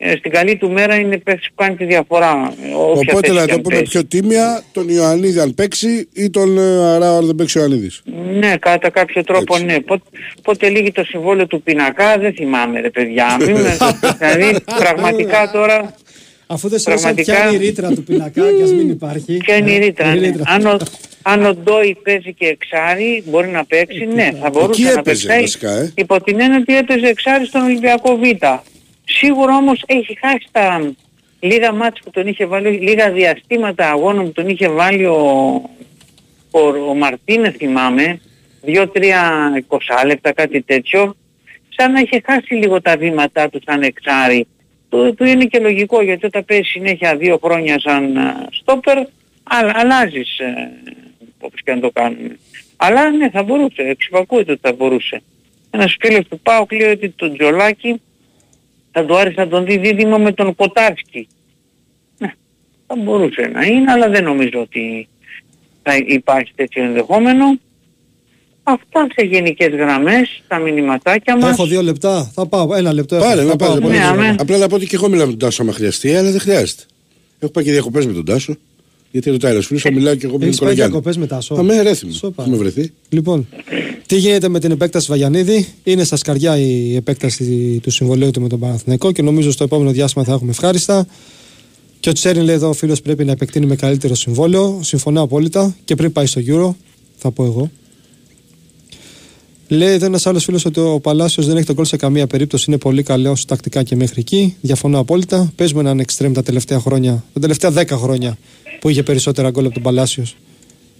Ε, 0.00 0.16
στην 0.16 0.30
καλή 0.30 0.56
του 0.56 0.70
μέρα 0.70 0.94
είναι 0.94 1.18
παίκτης 1.18 1.46
που 1.48 1.54
κάνει 1.62 1.76
τη 1.76 1.84
διαφορά. 1.84 2.52
ε, 2.64 2.74
όποια 2.74 3.12
Οπότε 3.12 3.20
θέση 3.26 3.32
να 3.32 3.40
και 3.40 3.46
το 3.48 3.54
αν 3.54 3.60
πούμε 3.62 3.74
παίζει. 3.74 3.90
πιο 3.90 4.04
τίμια, 4.04 4.62
τον 4.72 4.88
Ιωαννίδη 4.88 5.40
αν 5.40 5.54
παίξει 5.54 6.08
ή 6.12 6.30
τον 6.30 6.58
ε, 6.58 6.84
Αράο 6.94 7.16
αν 7.16 7.26
δεν 7.26 7.34
παίξει 7.34 7.58
ο 7.58 7.60
Ιωαννίδης. 7.60 8.02
Ναι, 8.38 8.56
κατά 8.56 8.90
κάποιο 8.90 9.24
τρόπο 9.24 9.54
Έτσι. 9.54 9.66
ναι. 9.66 9.80
Πότε, 9.80 10.02
πότε 10.42 10.68
λύγει 10.68 10.92
το 10.92 11.04
συμβόλαιο 11.04 11.46
του 11.46 11.62
πινακά, 11.62 12.18
δεν 12.18 12.32
θυμάμαι 12.32 12.80
ρε 12.80 12.90
παιδιά. 12.90 13.36
Μην 13.40 13.50
με- 13.60 13.76
δηλαδή 14.18 14.56
πραγματικά 14.76 15.50
τώρα 15.52 15.94
Αφού 16.46 16.68
δεν 16.68 16.78
σε 16.78 16.90
ρωτήσαν 16.90 17.14
Πραγματικά- 17.14 17.42
ποια 17.46 17.54
είναι 17.54 17.64
η 17.64 17.66
ρήτρα 17.68 17.88
του 17.88 18.02
πινακά 18.04 18.42
και 18.56 18.62
ας 18.62 18.72
μην 18.72 18.88
υπάρχει. 18.90 19.36
ποια 19.36 19.56
είναι 19.56 19.70
η 19.70 19.74
Ε, 19.74 19.78
ρήτρα. 19.78 20.14
η 20.14 20.18
ναι. 20.18 20.26
ρήτρα. 20.26 20.42
Αν, 20.46 20.66
ο, 20.66 20.76
αν 21.22 21.46
ο 21.46 21.54
Ντόι 21.54 21.96
παίζει 22.04 22.32
και 22.32 22.46
εξάρι, 22.46 23.22
μπορεί 23.26 23.48
να 23.48 23.64
παίξει, 23.64 24.08
ναι, 24.14 24.30
θα 24.42 24.50
μπορούσε 24.50 24.82
Εκεί 24.82 24.92
να 24.92 24.98
έπαιζε 24.98 25.26
παίξει. 25.26 25.40
βασικά, 25.42 25.70
ε. 25.70 25.92
Υπό 25.96 26.22
την 26.22 26.40
έννοια 26.40 26.58
ότι 26.58 26.76
έπαιζε 26.76 27.06
εξάρι 27.06 27.46
στον 27.46 27.60
Ολυμπιακό 27.62 28.16
Β. 28.16 28.22
Σίγουρα 29.10 29.56
όμως 29.56 29.82
έχει 29.86 30.18
χάσει 30.18 30.46
τα 30.50 30.92
λίγα 31.40 31.72
μάτς 31.72 32.00
που 32.04 32.10
τον 32.10 32.26
είχε 32.26 32.46
βάλει, 32.46 32.70
λίγα 32.70 33.10
διαστήματα 33.10 33.90
αγώνων 33.90 34.24
που 34.24 34.32
τον 34.32 34.48
είχε 34.48 34.68
βάλει 34.68 35.04
ο, 35.04 35.16
ο, 36.50 36.60
ο 36.88 36.94
Μαρτίνες 36.94 37.54
θυμάμαι, 37.56 38.20
δύο-τρία 38.62 39.50
20 39.68 39.78
λεπτά 40.06 40.32
κάτι 40.32 40.62
τέτοιο, 40.62 41.16
σαν 41.68 41.92
να 41.92 42.00
είχε 42.00 42.22
χάσει 42.24 42.54
λίγο 42.54 42.80
τα 42.80 42.96
βήματά 42.96 43.48
του 43.48 43.60
σαν 43.64 43.82
εξάρι. 43.82 44.46
Του, 44.88 45.14
του 45.14 45.24
είναι 45.24 45.44
και 45.44 45.58
λογικό 45.58 46.02
γιατί 46.02 46.26
όταν 46.26 46.44
παίζεις 46.44 46.68
συνέχεια 46.68 47.16
δύο 47.16 47.38
χρόνια 47.42 47.80
σαν 47.80 48.16
α, 48.16 48.48
στόπερ, 48.50 48.98
α, 48.98 49.06
αλλάζεις 49.74 50.38
ε, 50.38 50.70
όπως 51.40 51.62
και 51.62 51.74
να 51.74 51.80
το 51.80 51.90
κάνουμε. 51.90 52.38
Αλλά 52.76 53.10
ναι 53.10 53.30
θα 53.30 53.42
μπορούσε, 53.42 53.82
εξυπακούεται 53.82 54.52
ότι 54.52 54.60
θα 54.62 54.72
μπορούσε. 54.72 55.22
Ένας 55.70 55.96
φίλος 56.00 56.28
του 56.28 56.40
Πάουκ 56.40 56.72
λέει 56.72 56.90
ότι 56.90 57.08
τον 57.08 57.36
Τζολάκη 57.36 58.00
θα 58.98 59.04
του 59.04 59.16
άρεσε 59.16 59.40
να 59.40 59.48
τον 59.48 59.64
δει 59.64 59.78
δίδυμο 59.78 60.18
με 60.18 60.32
τον 60.32 60.54
Κοτάρσκι. 60.54 61.28
Ναι, 62.18 62.32
θα 62.86 62.94
μπορούσε 63.04 63.50
να 63.54 63.64
είναι, 63.64 63.92
αλλά 63.92 64.08
δεν 64.08 64.24
νομίζω 64.24 64.60
ότι 64.60 65.08
θα 65.82 65.96
υπάρχει 66.06 66.52
τέτοιο 66.54 66.84
ενδεχόμενο. 66.84 67.44
Αυτά 68.62 69.06
σε 69.14 69.26
γενικές 69.26 69.68
γραμμές, 69.68 70.42
τα 70.48 70.58
μηνυματάκια 70.58 71.36
μας. 71.36 71.50
Έχω 71.50 71.66
δύο 71.66 71.82
λεπτά. 71.82 72.30
Θα 72.34 72.46
πάω. 72.46 72.74
Ένα 72.74 72.92
λεπτό. 72.92 73.16
έχω. 73.16 73.24
Πάρε, 73.24 73.40
Θα 73.40 73.46
να 73.46 73.56
πάω 73.56 73.68
πάρε. 73.68 73.80
πολύ 73.80 73.92
Ναι, 73.92 73.98
γρήγορα. 74.04 74.26
αμέ. 74.28 74.36
Απλά 74.38 74.56
να 74.58 74.68
πω 74.68 74.74
ότι 74.74 74.86
και 74.86 74.94
εγώ 74.96 75.08
μιλάω 75.08 75.24
με 75.26 75.30
τον 75.30 75.38
Τάσο 75.40 75.62
άμα 75.62 75.72
χρειαστεί, 75.72 76.14
αλλά 76.16 76.30
δεν 76.30 76.40
χρειάζεται. 76.40 76.82
Έχω 77.38 77.52
πάει 77.52 77.64
και 77.64 77.70
διακοπές 77.72 78.06
με 78.06 78.12
τον 78.12 78.24
Τάσο. 78.24 78.54
Γιατί 79.10 79.30
ρωτάει 79.30 79.52
ένα 79.52 79.60
φίλο, 79.60 79.78
θα 79.78 79.92
μιλάω 79.92 80.14
και 80.14 80.26
εγώ 80.26 80.32
με 80.32 80.38
τον 80.38 80.48
Έχεις 80.48 80.60
πάει 80.60 80.68
Νικολαγιάννη. 80.68 80.90
διακοπές 80.92 81.16
με 81.16 81.26
Τάσο. 81.26 81.54
Αμέ, 81.54 81.82
ρέθιμο. 81.82 82.12
Σοπα. 82.12 82.42
Έχουμε 82.42 82.56
βρεθεί. 82.56 82.92
Λοιπόν, 83.08 83.48
τι 84.08 84.16
γίνεται 84.16 84.48
με 84.48 84.60
την 84.60 84.70
επέκταση 84.70 85.06
Βαγιανίδη; 85.10 85.68
Είναι 85.84 86.04
στα 86.04 86.16
σκαριά 86.16 86.58
η 86.58 86.94
επέκταση 86.96 87.78
του 87.82 87.90
συμβολέου 87.90 88.30
του 88.30 88.40
με 88.40 88.48
τον 88.48 88.58
Παναθηναϊκό 88.58 89.12
και 89.12 89.22
νομίζω 89.22 89.50
στο 89.50 89.64
επόμενο 89.64 89.90
διάστημα 89.90 90.24
θα 90.24 90.32
έχουμε 90.32 90.50
ευχάριστα. 90.50 91.06
Και 92.00 92.08
ο 92.08 92.12
Τσέριν 92.12 92.42
λέει 92.42 92.54
εδώ 92.54 92.68
ο 92.68 92.72
φίλος 92.72 93.02
πρέπει 93.02 93.24
να 93.24 93.32
επεκτείνει 93.32 93.66
με 93.66 93.76
καλύτερο 93.76 94.14
συμβόλαιο. 94.14 94.80
Συμφωνώ 94.82 95.22
απόλυτα 95.22 95.76
και 95.84 95.94
πριν 95.94 96.12
πάει 96.12 96.26
στο 96.26 96.40
Euro, 96.46 96.74
θα 97.16 97.30
πω 97.30 97.44
εγώ. 97.44 97.70
Λέει 99.68 99.92
εδώ 99.92 100.06
ένας 100.06 100.26
άλλος 100.26 100.44
φίλος 100.44 100.64
ότι 100.64 100.80
ο 100.80 101.00
Παλάσιος 101.00 101.46
δεν 101.46 101.56
έχει 101.56 101.66
τον 101.66 101.74
κόλ 101.74 101.84
σε 101.84 101.96
καμία 101.96 102.26
περίπτωση. 102.26 102.64
Είναι 102.68 102.78
πολύ 102.78 103.02
καλό 103.02 103.36
τακτικά 103.46 103.82
και 103.82 103.96
μέχρι 103.96 104.20
εκεί. 104.20 104.56
Διαφωνώ 104.60 104.98
απόλυτα. 104.98 105.52
Παίζουμε 105.56 105.80
έναν 105.80 105.98
εξτρέμ 105.98 106.32
τα 106.32 106.42
τελευταία 106.42 106.80
χρόνια, 106.80 107.24
τα 107.32 107.40
τελευταία 107.40 107.72
10 107.72 107.86
χρόνια 107.88 108.38
που 108.80 108.88
είχε 108.88 109.02
περισσότερα 109.02 109.50
γκολ 109.50 109.64
από 109.64 109.74
τον 109.74 109.82
Παλάσιος. 109.82 110.36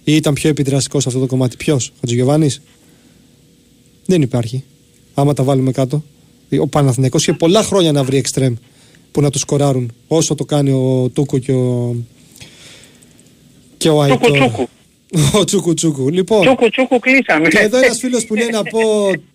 Ή 0.03 0.15
ήταν 0.15 0.33
πιο 0.33 0.49
επιδραστικός 0.49 1.03
σε 1.03 1.09
αυτό 1.09 1.21
το 1.21 1.27
κομμάτι. 1.27 1.57
Ποιος, 1.57 1.91
Χατζηγιοβάνη. 1.99 2.49
Δεν 4.09 4.21
υπάρχει. 4.21 4.63
Άμα 5.13 5.33
τα 5.33 5.43
βάλουμε 5.43 5.71
κάτω. 5.71 6.03
Ο 6.59 6.67
Παναθηναϊκός 6.67 7.21
είχε 7.21 7.33
πολλά 7.33 7.63
χρόνια 7.63 7.91
να 7.91 8.03
βρει 8.03 8.17
εξτρέμ 8.17 8.53
που 9.11 9.21
να 9.21 9.29
του 9.29 9.39
σκοράρουν. 9.39 9.91
Όσο 10.07 10.35
το 10.35 10.45
κάνει 10.45 10.71
ο 10.71 11.09
Τούκο 11.13 11.37
και 11.37 11.51
ο. 11.51 11.95
και 13.77 13.89
ο 13.89 14.01
Αϊτόρ. 14.01 14.19
Τσούκου, 14.19 14.39
τσούκου. 14.39 14.67
Ο 15.39 15.43
Τσούκου 15.43 15.73
Τσούκου. 15.73 16.09
Λοιπόν, 16.09 16.41
Τσούκου 16.41 16.69
τσούκου 16.69 16.99
κλείσαμε. 16.99 17.47
και 17.47 17.57
εδώ 17.57 17.77
ένας 17.77 17.97
φίλος 17.99 18.25
που 18.25 18.35
λέει 18.35 18.49
να 18.51 18.63
πω 18.63 18.79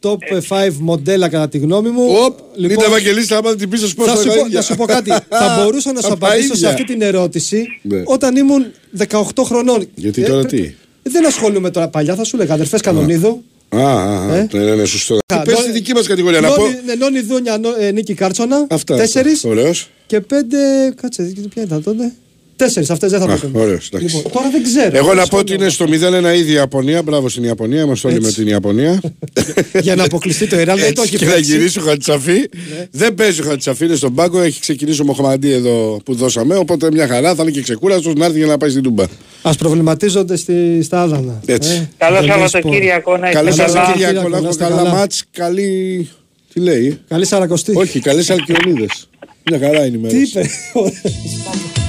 top 0.01 0.17
5 0.49 0.71
μοντέλα 0.81 1.29
κατά 1.29 1.49
τη 1.49 1.59
γνώμη 1.59 1.91
μου. 1.91 2.03
Οπ, 2.25 2.39
μην 2.59 2.79
τα 2.79 2.85
Ευαγγελίστα, 2.85 3.37
άμα 3.37 3.55
την 3.55 3.69
πίσω 3.69 3.95
πώ 3.97 4.05
θα, 4.05 4.17
σου 4.17 4.27
πω, 4.29 4.49
να 4.53 4.63
σου 4.63 4.77
πω 4.77 4.85
κάτι. 4.85 5.11
θα 5.41 5.63
μπορούσα 5.63 5.93
να 5.93 6.01
σου 6.01 6.07
Από 6.13 6.19
τα 6.21 6.27
απαντήσω 6.27 6.49
σε 6.55 6.55
ίδια. 6.57 6.69
αυτή 6.69 6.85
την 6.85 7.03
ερώτηση 7.03 7.67
Ναι. 7.83 8.03
όταν 8.05 8.37
ήμουν 8.37 8.65
18 9.09 9.21
χρονών. 9.45 9.87
Γιατί 9.95 10.23
Ε, 10.23 10.27
τώρα 10.27 10.41
πρέ- 10.45 10.63
τι; 10.63 10.75
Δεν 11.03 11.27
ασχολούμαι 11.27 11.71
τώρα 11.71 11.89
παλιά, 11.89 12.15
θα 12.15 12.25
σου 12.25 12.37
λέγα 12.37 12.55
αδερφές 12.55 12.81
Κανονίδου. 12.81 13.43
Α, 13.79 14.03
α, 14.03 14.27
α, 14.31 14.35
Ε; 14.37 14.49
ναι, 14.53 14.63
ναι, 14.65 14.75
ναι, 14.75 14.85
σωστό. 14.85 15.19
Α, 15.35 15.43
Πες 15.43 15.55
νο- 15.59 15.65
τη 15.65 15.71
δική 15.71 15.93
μας 15.93 16.07
κατηγορία, 16.07 16.41
να 16.41 16.49
πω. 16.49 16.63
Νόνι- 16.63 16.85
ναι, 16.85 16.95
Νόνι 16.95 17.21
Δούνια, 17.21 17.59
Νο- 17.59 17.75
ε, 17.79 17.91
Νίκη 17.91 18.15
Κάρτσονα. 18.15 18.67
Αυτά. 18.71 18.97
Τέσσερις 18.97 19.45
Ωραίος. 19.45 19.91
και 20.07 20.21
πέντε. 20.21 20.57
Κάτσε, 21.01 21.33
ποια 21.55 21.63
ήταν 21.63 21.83
τότε. 21.83 22.13
Τέσσερις, 22.57 22.91
αυτές 22.91 23.11
δεν 23.11 23.21
θα 23.21 23.33
Α, 23.33 23.39
το 23.39 23.47
πούμε. 23.47 23.63
ωραίος, 23.63 23.89
εντάξει. 23.93 24.17
Λοιπόν, 24.17 24.33
τώρα 24.33 24.51
δεν 24.51 24.63
ξέρω. 24.63 24.97
Εγώ 24.97 25.07
Δεν 25.07 25.17
να 25.17 25.27
πω 25.27 25.37
ότι 25.39 25.55
είναι 25.55 25.69
στο 25.69 25.85
0-1 25.85 26.35
ήδη 26.37 26.51
η 26.51 26.55
Ιαπωνία. 26.55 27.03
Μπράβο 27.03 27.29
στην 27.29 27.45
Ιαπωνία. 27.45 27.83
Είμαστε 27.83 28.09
όλοι 28.09 28.21
με 28.21 28.27
Έτσι. 28.27 28.39
την 28.41 28.49
Ιαπωνία. 28.49 29.01
Για 29.81 29.95
να 29.95 30.05
αποκλειστεί 30.05 30.47
το 30.47 30.61
Ιράν 30.61 30.79
δεν 30.79 30.95
το 30.95 31.01
Έτσι, 31.03 31.15
έχει 31.15 31.25
και 31.25 31.31
να 31.31 31.35
παίξει. 31.35 31.51
γυρίσει 31.57 31.79
ο 31.79 31.83
Χατσαφή. 31.83 32.49
Δεν 32.91 33.15
παίζει 33.15 33.41
ο 33.41 33.45
Χατσαφή, 33.45 33.85
είναι 33.85 33.95
στον 33.95 34.15
πάγκο. 34.15 34.41
Έχει 34.41 34.61
ξεκινήσει 34.61 35.01
ο 35.01 35.05
Μοχαμαντή 35.05 35.53
εδώ 35.53 36.01
που 36.05 36.15
δώσαμε. 36.15 36.57
Οπότε 36.57 36.89
μια 36.93 37.07
χαρά 37.07 37.35
θα 37.35 37.43
είναι 37.43 37.51
και 37.51 37.63
ξεκούραστος 37.63 38.15
να 38.15 38.25
έρθει 38.25 38.39
για 38.39 38.47
να 38.47 38.57
πάει 38.59 38.71
στην 38.71 38.83
Τούμπα. 38.83 39.05
Α 39.43 39.53
προβληματίζονται 39.59 40.37
στη, 40.37 40.83
στα 40.83 41.03
Άδανα. 41.03 41.41
Έτσι. 41.47 41.89
Καλό 41.97 42.15
δεν 42.15 42.25
είναι 42.25 42.33
Σαββατοκύριακο 42.33 43.17
να 43.17 43.31
Καλό 43.31 43.49
είστε 43.49 43.63
καλά. 43.63 43.75
Σαββατοκύριακο, 43.75 44.23
να 44.23 44.29
Να 44.29 44.37
έχω 44.37 44.49
είστε 44.49 44.65
καλά 44.65 44.77
καλά. 44.77 44.91
μάτς. 44.95 45.25
Καλή. 45.31 46.09
Τι 46.53 46.61
λέει, 46.61 46.91
σπort. 46.93 47.05
Καλή 47.09 47.27
Σαρακοστή. 47.27 47.73
Όχι, 47.77 48.01
καλές 48.01 48.31
Αλκιονίδες. 48.31 49.09
Μια 49.51 49.59
χαρά 49.59 49.87
είναι 49.87 49.97
η 49.97 50.01
μέρα. 50.01 50.15
Τι 50.15 50.21
είπε; 50.23 50.45